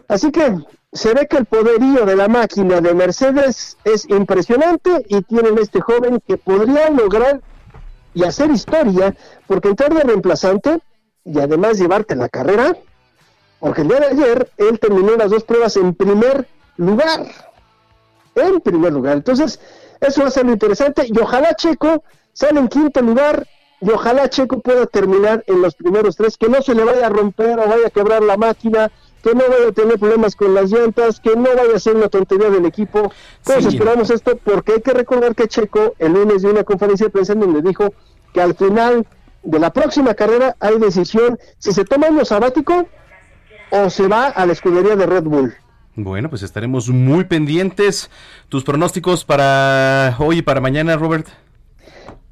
Así 0.07 0.31
que 0.31 0.57
se 0.93 1.13
ve 1.13 1.27
que 1.27 1.37
el 1.37 1.45
poderío 1.45 2.05
de 2.05 2.15
la 2.15 2.27
máquina 2.27 2.79
de 2.79 2.93
Mercedes 2.93 3.77
es 3.83 4.09
impresionante 4.09 5.05
y 5.09 5.21
tienen 5.23 5.57
este 5.57 5.81
joven 5.81 6.21
que 6.25 6.37
podría 6.37 6.89
lograr 6.89 7.41
y 8.13 8.23
hacer 8.23 8.49
historia 8.49 9.15
porque 9.45 9.69
entrar 9.69 9.93
de 9.93 10.01
reemplazante 10.01 10.79
y 11.25 11.39
además 11.39 11.79
llevarte 11.79 12.15
la 12.15 12.29
carrera, 12.29 12.77
porque 13.59 13.81
el 13.81 13.89
día 13.89 13.99
de 13.99 14.05
ayer 14.07 14.51
él 14.57 14.79
terminó 14.79 15.15
las 15.15 15.31
dos 15.31 15.43
pruebas 15.43 15.75
en 15.75 15.93
primer 15.93 16.47
lugar. 16.77 17.25
En 18.35 18.61
primer 18.61 18.93
lugar. 18.93 19.17
Entonces, 19.17 19.59
eso 19.99 20.21
va 20.21 20.27
a 20.27 20.31
ser 20.31 20.45
lo 20.45 20.53
interesante 20.53 21.05
y 21.07 21.19
ojalá 21.19 21.55
Checo 21.55 22.03
sale 22.31 22.59
en 22.59 22.67
quinto 22.67 23.01
lugar 23.01 23.45
y 23.85 23.89
ojalá 23.91 24.27
Checo 24.29 24.59
pueda 24.61 24.85
terminar 24.87 25.43
en 25.47 25.61
los 25.61 25.75
primeros 25.75 26.15
tres, 26.15 26.37
que 26.37 26.49
no 26.49 26.61
se 26.61 26.73
le 26.73 26.83
vaya 26.83 27.05
a 27.05 27.09
romper 27.09 27.59
o 27.59 27.67
vaya 27.67 27.87
a 27.87 27.89
quebrar 27.91 28.23
la 28.23 28.35
máquina, 28.35 28.91
que 29.23 29.33
no 29.35 29.43
vaya 29.47 29.69
a 29.69 29.71
tener 29.71 29.99
problemas 29.99 30.35
con 30.35 30.53
las 30.53 30.71
llantas, 30.71 31.19
que 31.19 31.35
no 31.35 31.43
vaya 31.55 31.75
a 31.75 31.79
ser 31.79 31.95
una 31.95 32.09
tontería 32.09 32.49
del 32.49 32.65
equipo. 32.65 33.11
Todos 33.43 33.63
Sí. 33.63 33.69
esperamos 33.69 34.09
esto 34.09 34.37
porque 34.43 34.73
hay 34.73 34.81
que 34.81 34.91
recordar 34.93 35.35
que 35.35 35.47
Checo 35.47 35.93
el 35.99 36.13
lunes 36.13 36.41
dio 36.41 36.51
una 36.51 36.63
conferencia 36.63 37.05
de 37.07 37.11
prensa 37.11 37.33
en 37.33 37.41
donde 37.41 37.61
dijo 37.61 37.93
que 38.33 38.41
al 38.41 38.55
final 38.55 39.05
de 39.43 39.59
la 39.59 39.71
próxima 39.71 40.13
carrera 40.15 40.55
hay 40.59 40.79
decisión 40.79 41.37
si 41.59 41.71
se 41.71 41.85
toma 41.85 42.07
año 42.07 42.25
sabático 42.25 42.87
o 43.71 43.89
se 43.89 44.07
va 44.07 44.27
a 44.27 44.45
la 44.45 44.53
escudería 44.53 44.95
de 44.95 45.05
Red 45.05 45.23
Bull. 45.23 45.53
Bueno, 45.97 46.29
pues 46.29 46.43
estaremos 46.43 46.89
muy 46.89 47.23
pendientes. 47.23 48.09
¿Tus 48.49 48.63
pronósticos 48.63 49.23
para 49.23 50.15
hoy 50.19 50.39
y 50.39 50.41
para 50.41 50.59
mañana, 50.59 50.97
Robert? 50.97 51.27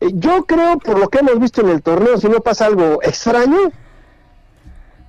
Eh, 0.03 0.11
Yo 0.13 0.45
creo, 0.45 0.77
por 0.79 0.99
lo 0.99 1.07
que 1.09 1.19
hemos 1.19 1.39
visto 1.39 1.61
en 1.61 1.69
el 1.69 1.81
torneo, 1.81 2.17
si 2.17 2.27
no 2.27 2.39
pasa 2.41 2.65
algo 2.65 2.99
extraño, 3.01 3.71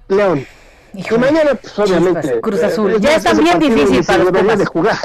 León. 0.09 0.47
Y 0.93 1.03
mañana, 1.19 1.57
pues 1.61 1.77
obviamente. 1.79 2.21
Chispas, 2.21 2.41
Cruz 2.41 2.61
eh, 2.61 2.67
Azul. 2.67 2.93
es 2.93 3.01
Ya 3.01 3.17
está 3.17 3.33
bien 3.35 3.59
difícil 3.59 4.05
para 4.05 4.19
los 4.25 4.33
Pumas. 4.33 4.59
de 4.59 4.67
jugar. 4.67 4.97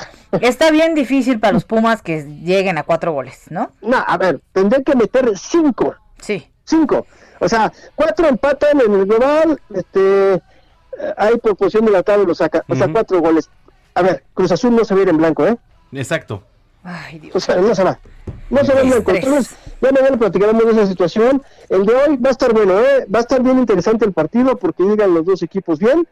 Está 0.41 0.70
bien 0.70 0.94
difícil 0.94 1.40
para 1.40 1.53
los 1.53 1.66
Pumas 1.66 2.03
que 2.03 2.24
lleguen 2.24 2.78
a 2.78 2.84
cuatro 2.84 3.11
goles, 3.11 3.45
¿no? 3.49 3.72
No, 3.82 3.98
a 4.06 4.18
ver, 4.18 4.40
tendré 4.53 4.84
que 4.84 4.95
meter 4.95 5.36
cinco. 5.36 5.95
Sí. 6.20 6.48
Cinco. 6.66 7.07
O 7.40 7.49
sea, 7.49 7.72
cuatro 7.95 8.28
empatan 8.28 8.82
en 8.82 8.94
el 8.94 9.06
global, 9.07 9.60
este, 9.74 10.34
eh, 10.36 10.41
hay 11.18 11.38
proporción 11.38 11.86
de 11.86 11.91
la 11.91 12.03
tabla 12.03 12.26
lo 12.26 12.36
saca. 12.36 12.64
O 12.68 12.76
sea, 12.76 12.88
cuatro 12.91 13.20
goles. 13.20 13.49
A 13.95 14.03
ver, 14.03 14.24
Cruz 14.36 14.52
Azul 14.52 14.76
no 14.76 14.86
se 14.86 14.94
va 14.94 14.99
a 14.99 15.03
ir 15.03 15.10
en 15.10 15.18
blanco, 15.18 15.48
¿eh? 15.48 15.57
Exacto. 15.94 16.44
O 17.34 17.39
sea, 17.39 17.57
no 17.57 17.76
se 17.76 17.84
va. 17.84 17.99
No 18.49 18.64
se 18.64 18.73
va. 18.73 18.81
Entonces, 18.81 19.56
ya 19.81 19.91
mañana 19.91 20.18
platicaremos 20.18 20.65
de 20.65 20.72
esa 20.72 20.88
situación. 20.88 21.41
El 21.69 21.85
de 21.85 21.95
hoy 21.95 22.18
va 22.18 22.30
a 22.30 22.31
estar 22.31 22.53
bueno, 22.53 22.80
¿eh? 22.80 23.06
Va 23.14 23.19
a 23.19 23.22
estar 23.22 23.41
bien 23.41 23.60
interesante 23.60 24.06
el 24.06 24.14
partido 24.14 24.57
porque 24.57 24.84
llegan 24.84 25.14
los 25.14 25.26
dos 25.26 25.43
equipos 25.43 25.80
bien. 25.80 26.07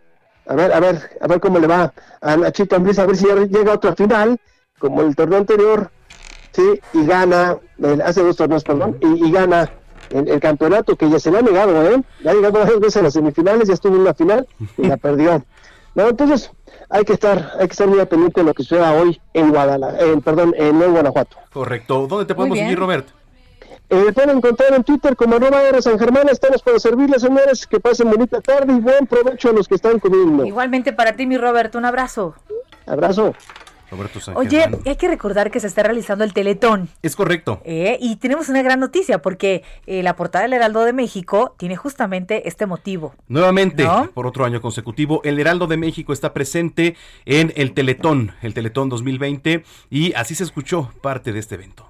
A 0.46 0.56
ver, 0.56 0.72
a 0.72 0.80
ver, 0.80 1.18
a 1.20 1.28
ver 1.28 1.40
cómo 1.42 1.60
le 1.60 1.68
va 1.68 1.94
a 2.22 2.38
Nachito 2.38 2.78
Ambriz, 2.78 3.00
a 3.00 3.06
ver 3.06 3.18
si 3.18 3.26
llega 3.26 3.72
a 3.72 3.76
otra 3.76 3.96
final, 3.96 4.40
como 4.80 5.02
el 5.02 5.14
torneo 5.14 5.40
anterior, 5.40 5.92
sí, 6.54 6.80
y 6.94 7.06
gana, 7.06 7.58
hace 8.06 8.24
dos 8.24 8.38
torneos, 8.38 8.64
perdón, 8.64 8.98
y, 9.02 9.28
y 9.28 9.32
gana 9.34 9.70
el, 10.10 10.30
el 10.30 10.40
campeonato 10.40 10.96
que 10.96 11.10
ya 11.10 11.20
se 11.20 11.32
le 11.32 11.40
ha 11.40 11.42
negado, 11.42 11.84
¿eh? 11.92 12.02
Ya 12.24 12.32
ha 12.32 12.34
llegado 12.34 12.60
varias 12.60 12.80
veces 12.80 12.96
a 12.96 13.02
las 13.02 13.14
semifinales, 13.14 13.68
ya 13.68 13.74
estuvo 13.74 13.98
en 13.98 14.06
la 14.06 14.14
final 14.14 14.48
y 14.78 14.88
la 14.88 14.96
perdió. 14.96 15.44
No, 15.96 16.08
entonces 16.08 16.50
hay 16.90 17.04
que 17.04 17.14
estar, 17.14 17.54
hay 17.60 17.68
que 17.68 17.72
estar 17.72 17.88
muy 17.88 18.04
pendiente 18.06 18.42
de 18.42 18.46
lo 18.48 18.54
que 18.54 18.64
suceda 18.64 18.94
hoy 18.94 19.20
en 19.34 19.50
Guadalajara, 19.52 20.04
en, 20.04 20.22
perdón, 20.22 20.54
en 20.58 20.80
Guanajuato. 20.80 21.38
Correcto. 21.52 22.08
¿Dónde 22.08 22.26
te 22.26 22.36
podemos 22.36 22.58
seguir, 22.58 22.80
Robert? 22.80 23.08
Eh, 23.90 24.12
pueden 24.14 24.38
encontrar 24.38 24.74
en 24.74 24.84
Twitter 24.84 25.16
como 25.16 25.38
arroba 25.38 25.64
R 25.64 25.82
San 25.82 25.98
Germán, 25.98 26.28
estamos 26.30 26.62
para 26.62 26.78
servirles, 26.78 27.22
señores, 27.22 27.66
que 27.66 27.80
pasen 27.80 28.10
bonita 28.10 28.42
tarde 28.42 28.74
y 28.74 28.80
buen 28.80 29.08
provecho 29.08 29.50
a 29.50 29.54
los 29.54 29.68
que 29.68 29.76
están 29.76 30.00
comiendo. 30.00 30.46
Igualmente 30.46 30.92
para 30.92 31.14
ti, 31.14 31.26
mi 31.26 31.38
Robert, 31.38 31.74
un 31.76 31.86
abrazo. 31.86 32.36
Abrazo. 32.86 33.34
Roberto 33.90 34.20
San 34.20 34.36
Oye, 34.38 34.62
Germán. 34.62 34.82
hay 34.86 34.96
que 34.96 35.08
recordar 35.08 35.52
que 35.52 35.60
se 35.60 35.68
está 35.68 35.84
realizando 35.84 36.24
el 36.24 36.34
Teletón. 36.34 36.90
Es 37.02 37.16
correcto. 37.16 37.62
¿eh? 37.64 37.98
Y 38.02 38.18
tenemos 38.18 38.50
una 38.50 38.62
gran 38.62 38.80
noticia 38.80 39.22
porque 39.22 39.64
eh, 39.86 40.04
la 40.04 40.16
portada 40.16 40.44
del 40.44 40.54
Heraldo 40.54 40.82
de 40.84 40.94
México 40.94 41.56
tiene 41.58 41.76
justamente 41.78 42.48
este 42.48 42.66
motivo. 42.66 43.14
Nuevamente, 43.28 43.84
¿No? 43.84 44.10
por 44.14 44.28
otro 44.28 44.46
año 44.46 44.62
consecutivo, 44.62 45.22
el 45.24 45.40
Heraldo 45.40 45.68
de 45.68 45.78
México 45.78 46.14
está 46.14 46.34
presente 46.34 46.96
en 47.26 47.54
el 47.56 47.74
Teletón, 47.74 48.34
el 48.42 48.54
Teletón 48.54 48.90
2020, 48.90 49.64
y 49.90 50.14
así 50.14 50.36
se 50.36 50.44
escuchó 50.44 50.92
parte 51.02 51.32
de 51.32 51.40
este 51.40 51.56
evento. 51.56 51.88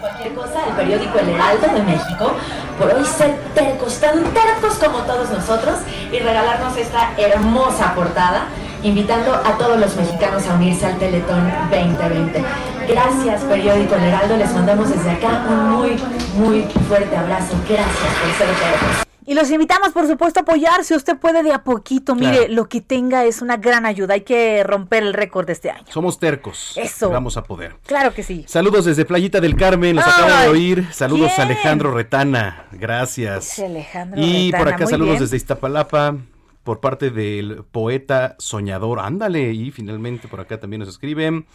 cualquier 0.00 0.34
cosa, 0.34 0.66
el 0.68 0.74
periódico 0.74 1.18
El 1.18 1.28
Heraldo 1.30 1.68
de 1.68 1.82
México, 1.82 2.32
por 2.78 2.92
hoy 2.94 3.04
ser 3.04 3.36
tercos, 3.54 4.00
tan 4.00 4.22
tercos 4.32 4.74
como 4.78 4.98
todos 5.02 5.30
nosotros, 5.30 5.78
y 6.12 6.18
regalarnos 6.18 6.76
esta 6.76 7.12
hermosa 7.18 7.94
portada, 7.94 8.48
invitando 8.82 9.34
a 9.34 9.56
todos 9.58 9.78
los 9.78 9.94
mexicanos 9.96 10.46
a 10.46 10.54
unirse 10.54 10.86
al 10.86 10.98
Teletón 10.98 11.50
2020. 11.70 12.44
Gracias, 12.88 13.42
periódico 13.44 13.94
El 13.94 14.04
Heraldo, 14.04 14.36
les 14.36 14.52
mandamos 14.52 14.90
desde 14.90 15.10
acá 15.10 15.44
un 15.48 15.70
muy, 15.70 15.96
muy 16.36 16.62
fuerte 16.88 17.16
abrazo. 17.16 17.54
Gracias 17.68 17.88
por 17.96 18.32
ser 18.38 18.48
tercos. 18.56 19.06
Y 19.26 19.34
los 19.34 19.48
invitamos, 19.52 19.90
por 19.90 20.08
supuesto, 20.08 20.40
a 20.40 20.42
apoyar 20.42 20.82
si 20.82 20.92
usted 20.94 21.16
puede 21.16 21.44
de 21.44 21.52
a 21.52 21.62
poquito. 21.62 22.16
Mire, 22.16 22.38
Claro. 22.38 22.52
lo 22.54 22.68
que 22.68 22.80
tenga 22.80 23.24
es 23.24 23.42
una 23.42 23.58
gran 23.58 23.86
ayuda. 23.86 24.14
Hay 24.14 24.22
que 24.22 24.64
romper 24.64 25.04
el 25.04 25.12
récord 25.14 25.46
de 25.46 25.52
este 25.52 25.70
año. 25.70 25.84
Somos 25.88 26.18
tercos. 26.18 26.72
Eso. 26.76 27.10
Vamos 27.10 27.36
a 27.36 27.44
poder. 27.44 27.76
Claro 27.86 28.12
que 28.12 28.24
sí. 28.24 28.44
Saludos 28.48 28.86
desde 28.86 29.04
Playita 29.04 29.40
del 29.40 29.54
Carmen, 29.54 29.94
los 29.94 30.04
acabo 30.04 30.32
de 30.42 30.48
oír. 30.48 30.88
Saludos 30.92 31.30
¿quién? 31.36 31.46
Alejandro 31.46 31.92
Retana, 31.94 32.64
gracias. 32.72 33.52
Ese 33.52 33.66
Alejandro 33.66 34.20
Y 34.20 34.50
por 34.50 34.66
acá 34.66 34.78
muy 34.84 34.90
saludos 34.90 35.10
bien. 35.12 35.20
desde 35.22 35.36
Iztapalapa 35.36 36.16
por 36.64 36.80
parte 36.80 37.10
del 37.10 37.64
poeta 37.70 38.36
soñador. 38.38 39.00
Ándale, 39.00 39.52
y 39.52 39.70
finalmente 39.70 40.28
por 40.28 40.40
acá 40.40 40.60
también 40.60 40.80
nos 40.80 40.88
escriben. 40.88 41.46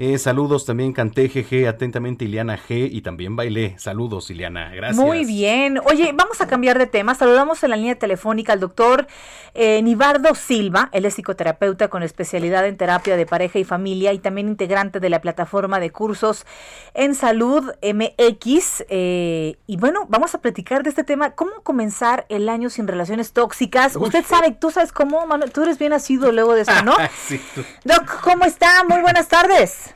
Eh, 0.00 0.16
saludos 0.18 0.64
también 0.64 0.92
canté 0.92 1.26
GG, 1.26 1.66
atentamente 1.66 2.24
Ileana 2.24 2.56
G 2.56 2.88
y 2.88 3.02
también 3.02 3.34
bailé. 3.34 3.74
Saludos 3.80 4.30
Ileana, 4.30 4.70
gracias. 4.72 4.96
Muy 4.96 5.24
bien. 5.24 5.80
Oye, 5.86 6.12
vamos 6.14 6.40
a 6.40 6.46
cambiar 6.46 6.78
de 6.78 6.86
tema. 6.86 7.16
Saludamos 7.16 7.64
en 7.64 7.70
la 7.70 7.76
línea 7.76 7.96
telefónica 7.98 8.52
al 8.52 8.60
doctor 8.60 9.08
eh, 9.54 9.82
Nivardo 9.82 10.36
Silva. 10.36 10.88
Él 10.92 11.04
es 11.04 11.14
psicoterapeuta 11.14 11.88
con 11.88 12.04
especialidad 12.04 12.64
en 12.68 12.76
terapia 12.76 13.16
de 13.16 13.26
pareja 13.26 13.58
y 13.58 13.64
familia 13.64 14.12
y 14.12 14.20
también 14.20 14.46
integrante 14.46 15.00
de 15.00 15.10
la 15.10 15.20
plataforma 15.20 15.80
de 15.80 15.90
cursos 15.90 16.46
en 16.94 17.16
salud 17.16 17.68
MX. 17.82 18.84
eh, 18.90 19.56
y 19.66 19.78
bueno, 19.78 20.06
vamos 20.08 20.32
a 20.36 20.40
platicar 20.40 20.84
de 20.84 20.90
este 20.90 21.02
tema. 21.02 21.32
¿Cómo 21.32 21.50
comenzar 21.64 22.24
el 22.28 22.48
año 22.48 22.70
sin 22.70 22.86
relaciones 22.86 23.32
tóxicas? 23.32 23.96
Usted 23.96 24.24
sabe, 24.24 24.52
tú 24.52 24.70
sabes 24.70 24.92
cómo, 24.92 25.26
Manuel. 25.26 25.50
Tú 25.50 25.64
eres 25.64 25.76
bien 25.76 25.90
nacido 25.90 26.30
luego 26.30 26.54
de 26.54 26.60
eso, 26.62 26.84
¿no? 26.84 26.94
Sí, 27.26 27.40
tú- 27.52 27.64
Doc, 27.82 28.20
¿cómo 28.22 28.44
está? 28.44 28.84
Muy 28.88 29.00
buenas 29.00 29.26
tardes. 29.26 29.87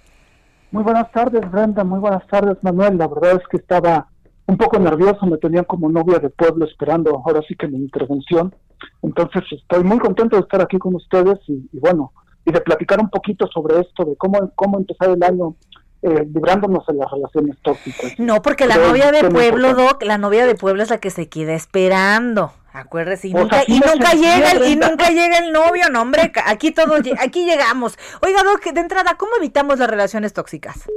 Muy 0.73 0.82
buenas 0.82 1.12
tardes, 1.12 1.49
Brenda. 1.51 1.85
Muy 1.85 2.01
buenas 2.01 2.27
tardes, 2.28 2.57
Manuel. 2.62 2.97
La 2.97 3.07
verdad 3.07 3.32
es 3.32 3.47
que 3.49 3.59
estaba 3.59 4.09
un 4.47 4.57
poco 4.57 4.78
nervioso. 4.78 5.27
Me 5.27 5.36
tenían 5.36 5.65
como 5.65 5.90
novia 5.90 6.19
de 6.19 6.31
pueblo 6.31 6.65
esperando 6.65 7.23
ahora 7.24 7.43
sí 7.47 7.55
que 7.55 7.69
mi 7.69 7.77
intervención. 7.77 8.55
Entonces 9.03 9.43
estoy 9.51 9.85
muy 9.85 9.99
contento 9.99 10.36
de 10.36 10.43
estar 10.43 10.62
aquí 10.62 10.78
con 10.78 10.94
ustedes 10.94 11.39
y, 11.47 11.69
y 11.73 11.78
bueno, 11.78 12.12
y 12.47 12.53
de 12.53 12.61
platicar 12.62 13.01
un 13.01 13.11
poquito 13.11 13.47
sobre 13.49 13.81
esto, 13.81 14.05
de 14.05 14.16
cómo, 14.16 14.51
cómo 14.57 14.78
empezar 14.78 15.11
el 15.11 15.23
año 15.23 15.55
eh, 16.01 16.27
librándonos 16.35 16.85
de 16.86 16.94
las 16.94 17.11
relaciones 17.11 17.57
tóxicas. 17.62 18.19
No, 18.19 18.40
porque 18.40 18.66
la 18.66 18.77
novia 18.77 19.12
de 19.12 19.28
pueblo. 19.28 19.74
Doc, 19.74 20.03
la 20.03 20.19
novia 20.19 20.47
de 20.47 20.55
pueblo 20.55 20.82
es 20.82 20.90
la 20.90 20.99
que 20.99 21.11
se 21.11 21.28
queda 21.28 21.53
esperando. 21.53 22.51
Acuérdese, 22.73 23.28
y 23.28 23.32
Pues 23.32 23.43
nunca, 23.44 23.62
y 23.66 23.78
nunca 23.81 24.12
llega, 24.15 24.51
el- 24.53 24.65
y 24.65 24.77
nunca 24.77 25.11
llega 25.11 25.39
el 25.39 25.53
novio, 25.53 25.90
no, 25.90 26.01
hombre, 26.03 26.32
aquí 26.47 26.70
todo, 26.73 26.97
lle- 26.99 27.16
aquí 27.20 27.44
llegamos. 27.44 27.99
Oiga, 28.23 28.43
Doc, 28.43 28.65
de 28.65 28.81
entrada, 28.81 29.15
¿cómo 29.19 29.32
evitamos 29.36 29.78
las 29.78 29.90
relaciones 29.90 30.32
tóxicas? 30.32 30.89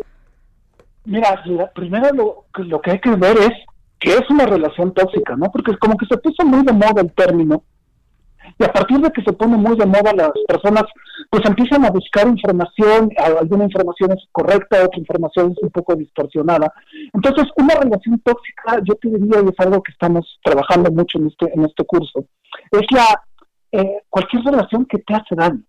Mira, 1.04 1.42
la- 1.46 1.70
primero 1.72 2.10
lo, 2.14 2.46
lo 2.64 2.82
que 2.82 2.92
hay 2.92 3.00
que 3.00 3.12
ver 3.12 3.38
es 3.38 3.52
que 4.00 4.14
es 4.14 4.30
una 4.30 4.46
relación 4.46 4.94
tóxica, 4.94 5.36
¿no? 5.36 5.52
Porque 5.52 5.78
como 5.78 5.98
que 5.98 6.06
se 6.06 6.18
puso 6.18 6.44
muy 6.46 6.64
de 6.64 6.72
moda 6.74 7.02
el 7.02 7.12
término. 7.14 7.64
Y 8.58 8.64
a 8.64 8.72
partir 8.72 9.00
de 9.00 9.12
que 9.12 9.22
se 9.22 9.34
pone 9.34 9.58
muy 9.58 9.76
de 9.78 9.86
moda, 9.86 10.14
las 10.14 10.32
personas 10.48 10.84
pues 11.30 11.44
empiezan 11.46 11.86
a 11.86 11.90
buscar 11.90 12.28
información, 12.28 13.10
alguna 13.18 13.66
información 13.66 14.12
es 14.12 14.24
correcta, 14.32 14.86
otra 14.86 15.00
información 15.00 15.52
es 15.52 15.64
un 15.64 15.70
poco 15.72 15.96
distorsionada. 15.96 16.72
Entonces, 17.14 17.46
una 17.58 17.76
relación 17.76 18.20
tóxica, 18.20 18.80
yo 18.84 18.96
te 18.96 19.10
diría, 19.10 19.42
y 19.44 19.50
es 19.50 19.60
algo 19.60 19.84
que 19.84 19.92
estamos 19.92 20.40
trabajando 20.44 20.92
mucho 20.92 21.18
en 21.18 21.28
este, 21.28 21.52
en 21.54 21.66
este 21.66 21.84
curso, 21.86 22.26
es 22.72 22.84
la 22.92 23.22
eh, 23.72 24.04
cualquier 24.10 24.44
relación 24.44 24.86
que 24.86 25.00
te 25.00 25.14
hace 25.14 25.36
daño 25.36 25.62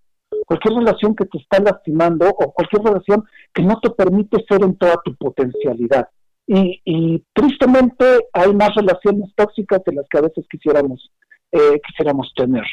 cualquier 0.46 0.74
relación 0.74 1.14
que 1.14 1.26
te 1.26 1.38
está 1.38 1.60
lastimando 1.60 2.28
o 2.28 2.52
cualquier 2.52 2.82
relación 2.82 3.24
que 3.52 3.62
no 3.62 3.78
te 3.80 3.90
permite 3.90 4.44
ser 4.48 4.62
en 4.62 4.76
toda 4.76 5.00
tu 5.04 5.14
potencialidad. 5.16 6.08
Y, 6.46 6.80
y 6.84 7.24
tristemente 7.32 8.04
hay 8.32 8.54
más 8.54 8.74
relaciones 8.74 9.30
tóxicas 9.34 9.82
de 9.84 9.94
las 9.94 10.06
que 10.08 10.18
a 10.18 10.22
veces 10.22 10.46
quisiéramos, 10.48 11.10
eh, 11.56 11.80
quisiéramos 11.86 12.32
tener. 12.34 12.64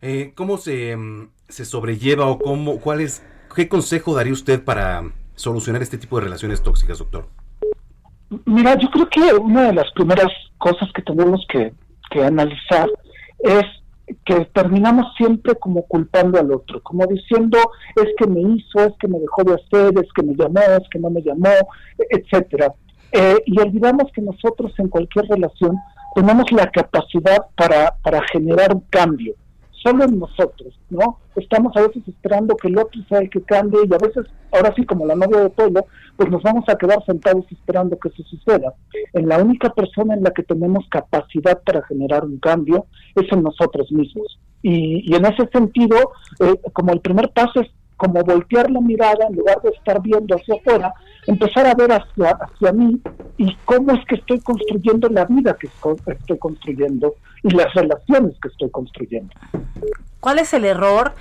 Eh, 0.00 0.32
¿Cómo 0.34 0.58
se, 0.58 0.96
mm, 0.96 1.28
se 1.48 1.64
sobrelleva 1.64 2.26
o 2.26 2.38
cómo, 2.38 2.78
cuál 2.78 3.00
es, 3.00 3.24
qué 3.54 3.68
consejo 3.68 4.14
daría 4.14 4.32
usted 4.32 4.62
para 4.62 5.02
solucionar 5.34 5.82
este 5.82 5.98
tipo 5.98 6.18
de 6.18 6.24
relaciones 6.24 6.62
tóxicas, 6.62 6.98
doctor? 6.98 7.26
Mira, 8.44 8.76
yo 8.78 8.90
creo 8.90 9.08
que 9.08 9.34
una 9.34 9.68
de 9.68 9.74
las 9.74 9.90
primeras 9.92 10.30
cosas 10.58 10.88
que 10.94 11.02
tenemos 11.02 11.44
que, 11.48 11.72
que 12.10 12.22
analizar 12.22 12.88
es 13.38 13.64
que 14.24 14.44
terminamos 14.54 15.06
siempre 15.16 15.54
como 15.56 15.82
culpando 15.82 16.38
al 16.38 16.52
otro, 16.52 16.82
como 16.82 17.06
diciendo 17.06 17.58
es 17.96 18.08
que 18.16 18.26
me 18.26 18.40
hizo, 18.40 18.80
es 18.80 18.92
que 18.98 19.08
me 19.08 19.18
dejó 19.18 19.44
de 19.44 19.54
hacer, 19.54 19.92
es 20.02 20.10
que 20.14 20.22
me 20.22 20.34
llamó, 20.34 20.60
es 20.60 20.88
que 20.90 20.98
no 20.98 21.10
me 21.10 21.22
llamó, 21.22 21.54
etcétera. 22.10 22.72
Eh, 23.12 23.42
y 23.46 23.58
olvidamos 23.58 24.10
que 24.12 24.20
nosotros 24.20 24.72
en 24.78 24.88
cualquier 24.88 25.26
relación 25.26 25.76
tenemos 26.14 26.50
la 26.52 26.66
capacidad 26.70 27.46
para, 27.56 27.94
para 28.02 28.20
generar 28.32 28.74
un 28.74 28.80
cambio, 28.90 29.34
solo 29.82 30.04
en 30.04 30.18
nosotros, 30.18 30.78
¿no? 30.90 31.18
Estamos 31.36 31.76
a 31.76 31.82
veces 31.82 32.02
esperando 32.08 32.56
que 32.56 32.68
el 32.68 32.78
otro 32.78 33.00
sea 33.08 33.20
el 33.20 33.30
que 33.30 33.42
cambie 33.42 33.80
y 33.88 33.94
a 33.94 33.98
veces, 33.98 34.26
ahora 34.52 34.72
sí 34.74 34.84
como 34.84 35.06
la 35.06 35.14
novia 35.14 35.40
de 35.40 35.50
pueblo, 35.50 35.86
pues 36.16 36.30
nos 36.30 36.42
vamos 36.42 36.64
a 36.68 36.76
quedar 36.76 37.04
sentados 37.06 37.44
esperando 37.50 37.98
que 37.98 38.08
eso 38.08 38.22
suceda. 38.24 38.74
En 39.12 39.28
la 39.28 39.38
única 39.38 39.70
persona 39.70 40.14
en 40.14 40.24
la 40.24 40.32
que 40.32 40.42
tenemos 40.42 40.84
capacidad 40.90 41.62
para 41.62 41.82
generar 41.84 42.24
un 42.24 42.38
cambio 42.38 42.86
es 43.14 43.30
en 43.30 43.42
nosotros 43.42 43.92
mismos. 43.92 44.38
Y, 44.62 45.10
y 45.10 45.14
en 45.14 45.24
ese 45.26 45.48
sentido, 45.52 45.96
eh, 46.40 46.60
como 46.72 46.92
el 46.92 47.00
primer 47.00 47.30
paso 47.30 47.60
es 47.60 47.68
como 47.98 48.22
voltear 48.24 48.70
la 48.70 48.80
mirada 48.80 49.26
en 49.28 49.36
lugar 49.36 49.60
de 49.60 49.70
estar 49.70 50.00
viendo 50.00 50.34
hacia 50.34 50.54
afuera, 50.54 50.94
empezar 51.26 51.66
a 51.66 51.74
ver 51.74 51.92
hacia, 51.92 52.30
hacia 52.30 52.72
mí 52.72 52.98
y 53.36 53.54
cómo 53.66 53.92
es 53.92 54.04
que 54.06 54.14
estoy 54.14 54.40
construyendo 54.40 55.08
la 55.08 55.26
vida 55.26 55.54
que 55.60 55.68
estoy 56.06 56.38
construyendo 56.38 57.16
y 57.42 57.50
las 57.50 57.74
relaciones 57.74 58.34
que 58.40 58.48
estoy 58.48 58.70
construyendo. 58.70 59.34
¿Cuál 60.20 60.38
es 60.38 60.54
el 60.54 60.64
error 60.64 61.12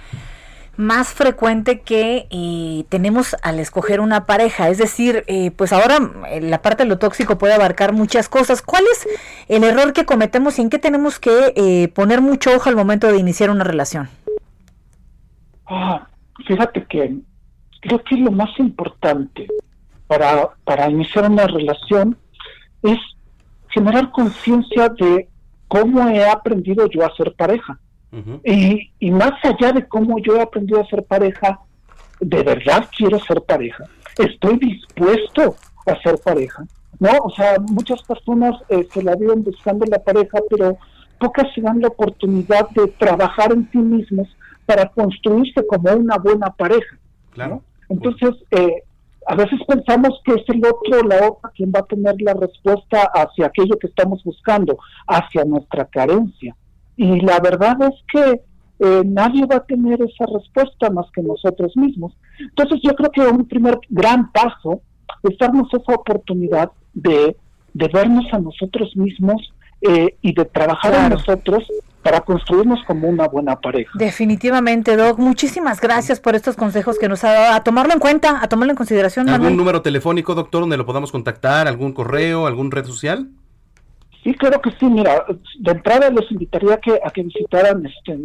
más 0.77 1.09
frecuente 1.09 1.81
que 1.81 2.27
eh, 2.29 2.85
tenemos 2.89 3.35
al 3.41 3.59
escoger 3.59 3.99
una 3.99 4.27
pareja? 4.27 4.69
Es 4.69 4.77
decir, 4.77 5.23
eh, 5.25 5.49
pues 5.49 5.73
ahora 5.73 5.97
eh, 6.29 6.41
la 6.41 6.61
parte 6.61 6.83
de 6.83 6.89
lo 6.89 6.99
tóxico 6.99 7.39
puede 7.39 7.53
abarcar 7.53 7.91
muchas 7.91 8.29
cosas. 8.29 8.61
¿Cuál 8.61 8.83
es 8.91 9.07
el 9.47 9.63
error 9.63 9.93
que 9.93 10.05
cometemos 10.05 10.59
y 10.59 10.61
en 10.61 10.69
qué 10.69 10.77
tenemos 10.77 11.19
que 11.19 11.53
eh, 11.55 11.87
poner 11.89 12.21
mucho 12.21 12.55
ojo 12.55 12.69
al 12.69 12.75
momento 12.75 13.11
de 13.11 13.17
iniciar 13.17 13.49
una 13.49 13.63
relación? 13.63 14.09
Ah, 15.65 16.07
fíjate 16.45 16.85
que 16.85 17.17
creo 17.81 18.03
que 18.03 18.17
lo 18.17 18.31
más 18.31 18.49
importante 18.59 19.47
para, 20.07 20.49
para 20.63 20.89
iniciar 20.89 21.29
una 21.29 21.47
relación 21.47 22.17
es 22.83 22.97
generar 23.69 24.11
conciencia 24.11 24.89
de 24.89 25.29
cómo 25.67 26.07
he 26.09 26.25
aprendido 26.25 26.87
yo 26.87 27.05
a 27.05 27.15
ser 27.15 27.33
pareja. 27.33 27.79
y, 28.43 28.91
y 28.99 29.11
más 29.11 29.33
allá 29.43 29.73
de 29.73 29.87
cómo 29.87 30.17
yo 30.19 30.37
he 30.37 30.41
aprendido 30.41 30.81
a 30.81 30.87
ser 30.87 31.03
pareja, 31.03 31.59
de 32.19 32.41
verdad 32.43 32.87
quiero 32.95 33.19
ser 33.19 33.41
pareja. 33.41 33.83
Estoy 34.17 34.57
dispuesto 34.57 35.55
a 35.85 36.01
ser 36.01 36.17
pareja. 36.23 36.63
¿No? 36.99 37.11
O 37.21 37.29
sea, 37.29 37.57
muchas 37.59 38.01
personas 38.01 38.55
eh, 38.69 38.87
se 38.91 39.03
la 39.03 39.15
viven 39.15 39.43
buscando 39.43 39.85
la 39.85 39.99
pareja, 39.99 40.39
pero 40.49 40.77
pocas 41.19 41.53
se 41.53 41.61
dan 41.61 41.79
la 41.79 41.89
oportunidad 41.89 42.69
de 42.71 42.87
trabajar 42.87 43.51
en 43.53 43.69
sí 43.71 43.77
mismos 43.77 44.27
para 44.67 44.89
construirse 44.89 45.65
como 45.65 45.91
una 45.93 46.17
buena 46.17 46.51
pareja. 46.51 46.97
Claro. 47.31 47.63
Entonces, 47.89 48.35
eh, 48.51 48.83
a 49.25 49.35
veces 49.35 49.59
pensamos 49.67 50.21
que 50.25 50.33
es 50.33 50.43
el 50.49 50.59
otro 50.59 50.99
o 50.99 51.07
la 51.07 51.29
otra 51.29 51.49
quien 51.55 51.71
va 51.73 51.79
a 51.79 51.85
tener 51.85 52.15
la 52.19 52.33
respuesta 52.33 53.09
hacia 53.13 53.47
aquello 53.47 53.79
que 53.79 53.87
estamos 53.87 54.23
buscando, 54.23 54.77
hacia 55.07 55.45
nuestra 55.45 55.85
carencia. 55.85 56.55
Y 56.97 57.21
la 57.21 57.39
verdad 57.39 57.77
es 57.81 57.95
que 58.11 58.41
eh, 58.79 59.01
nadie 59.05 59.45
va 59.45 59.57
a 59.57 59.65
tener 59.65 60.01
esa 60.01 60.25
respuesta 60.25 60.89
más 60.89 61.05
que 61.13 61.23
nosotros 61.23 61.75
mismos. 61.77 62.13
Entonces 62.39 62.79
yo 62.83 62.93
creo 62.93 63.11
que 63.11 63.21
un 63.21 63.47
primer 63.47 63.79
gran 63.89 64.31
paso 64.31 64.81
es 65.23 65.37
darnos 65.37 65.73
esa 65.73 65.93
oportunidad 65.93 66.71
de, 66.93 67.37
de 67.73 67.87
vernos 67.87 68.25
a 68.33 68.39
nosotros 68.39 68.95
mismos 68.95 69.53
eh, 69.81 70.15
y 70.21 70.33
de 70.33 70.45
trabajar 70.45 70.93
en 70.95 71.09
nosotros 71.09 71.63
para 72.07 72.21
construirnos 72.21 72.79
como 72.87 73.09
una 73.09 73.27
buena 73.27 73.59
pareja. 73.59 73.91
Definitivamente, 73.95 74.95
Doc. 74.95 75.19
Muchísimas 75.19 75.81
gracias 75.81 76.21
por 76.21 76.35
estos 76.35 76.55
consejos 76.55 76.97
que 76.97 77.09
nos 77.09 77.25
ha 77.25 77.33
dado. 77.33 77.53
A 77.55 77.63
tomarlo 77.65 77.91
en 77.91 77.99
cuenta, 77.99 78.41
a 78.41 78.47
tomarlo 78.47 78.71
en 78.71 78.77
consideración, 78.77 79.27
¿Algún 79.27 79.41
Manuel. 79.41 79.57
número 79.57 79.81
telefónico, 79.81 80.33
doctor, 80.33 80.61
donde 80.61 80.77
lo 80.77 80.85
podamos 80.85 81.11
contactar? 81.11 81.67
¿Algún 81.67 81.91
correo? 81.91 82.47
¿Algún 82.47 82.71
red 82.71 82.85
social? 82.85 83.27
Sí, 84.23 84.33
claro 84.35 84.61
que 84.61 84.71
sí. 84.79 84.85
Mira, 84.85 85.25
de 85.59 85.71
entrada 85.71 86.09
les 86.09 86.31
invitaría 86.31 86.75
a 86.75 86.77
que, 86.77 86.97
a 87.03 87.09
que 87.09 87.23
visitaran 87.23 87.85
este, 87.85 88.17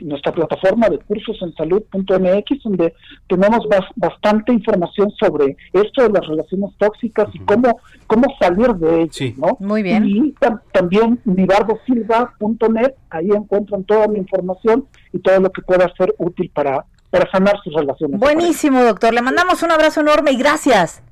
nuestra 0.00 0.32
plataforma 0.32 0.88
de 0.88 0.98
cursosensalud.mx, 0.98 2.62
donde 2.64 2.94
tenemos 3.28 3.60
bas- 3.68 3.90
bastante 3.96 4.52
información 4.52 5.10
sobre 5.18 5.56
esto 5.72 6.02
de 6.02 6.10
las 6.10 6.26
relaciones 6.26 6.70
tóxicas 6.78 7.28
y 7.34 7.38
cómo, 7.40 7.80
cómo 8.06 8.24
salir 8.40 8.74
de 8.74 9.02
ellas. 9.02 9.38
¿no? 9.38 9.56
Muy 9.60 9.82
bien. 9.82 10.04
Y 10.06 10.32
tam- 10.34 10.60
también 10.72 11.20
mibardosilva.net, 11.24 12.92
ahí 13.10 13.28
encuentran 13.30 13.84
toda 13.84 14.06
la 14.08 14.18
información 14.18 14.86
y 15.12 15.18
todo 15.18 15.40
lo 15.40 15.50
que 15.50 15.62
pueda 15.62 15.90
ser 15.96 16.14
útil 16.18 16.50
para, 16.54 16.84
para 17.10 17.30
sanar 17.30 17.54
sus 17.62 17.74
relaciones. 17.74 18.18
Buenísimo, 18.20 18.82
doctor. 18.82 19.14
Le 19.14 19.22
mandamos 19.22 19.62
un 19.62 19.70
abrazo 19.72 20.00
enorme 20.00 20.32
y 20.32 20.36
gracias. 20.36 21.02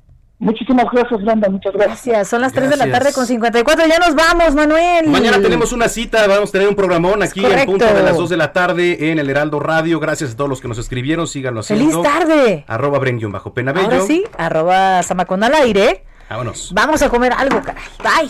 Muchísimas 0.43 0.85
gracias, 0.91 1.21
Brenda. 1.23 1.49
Muchas 1.49 1.73
gracias. 1.73 2.05
Gracias. 2.05 2.27
Son 2.27 2.41
las 2.41 2.51
3 2.53 2.69
de 2.69 2.77
la 2.77 2.91
tarde 2.91 3.13
con 3.13 3.25
54. 3.25 3.85
Ya 3.87 3.97
nos 3.97 4.13
vamos, 4.15 4.53
Manuel. 4.55 5.07
Mañana 5.07 5.41
tenemos 5.41 5.71
una 5.71 5.87
cita, 5.87 6.27
vamos 6.27 6.49
a 6.49 6.51
tener 6.51 6.67
un 6.67 6.75
programón 6.75 7.23
aquí 7.23 7.45
en 7.45 7.65
punto 7.65 7.85
de 7.85 8.03
las 8.03 8.17
2 8.17 8.29
de 8.29 8.37
la 8.37 8.51
tarde 8.53 9.11
en 9.11 9.19
el 9.19 9.29
Heraldo 9.29 9.59
Radio. 9.59 9.99
Gracias 9.99 10.31
a 10.33 10.35
todos 10.35 10.49
los 10.49 10.59
que 10.61 10.67
nos 10.67 10.77
escribieron, 10.77 11.27
síganlo 11.27 11.63
¡Feliz 11.63 11.87
haciendo. 11.95 12.03
tarde! 12.03 12.65
Arroba 12.67 12.99
Bren-Penabello. 12.99 13.85
Ahora 13.85 14.01
sí, 14.01 14.23
arroba 14.37 15.01
Samacón 15.03 15.43
al 15.43 15.55
aire. 15.55 16.03
Vámonos. 16.29 16.71
Vamos 16.73 17.01
a 17.01 17.09
comer 17.09 17.33
algo, 17.33 17.61
caray. 17.61 17.83
Bye. 17.99 18.29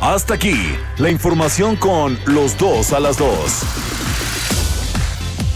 Hasta 0.00 0.34
aquí, 0.34 0.56
la 0.98 1.10
información 1.10 1.76
con 1.76 2.18
los 2.26 2.56
dos 2.56 2.92
a 2.92 3.00
las 3.00 3.18
dos. 3.18 3.62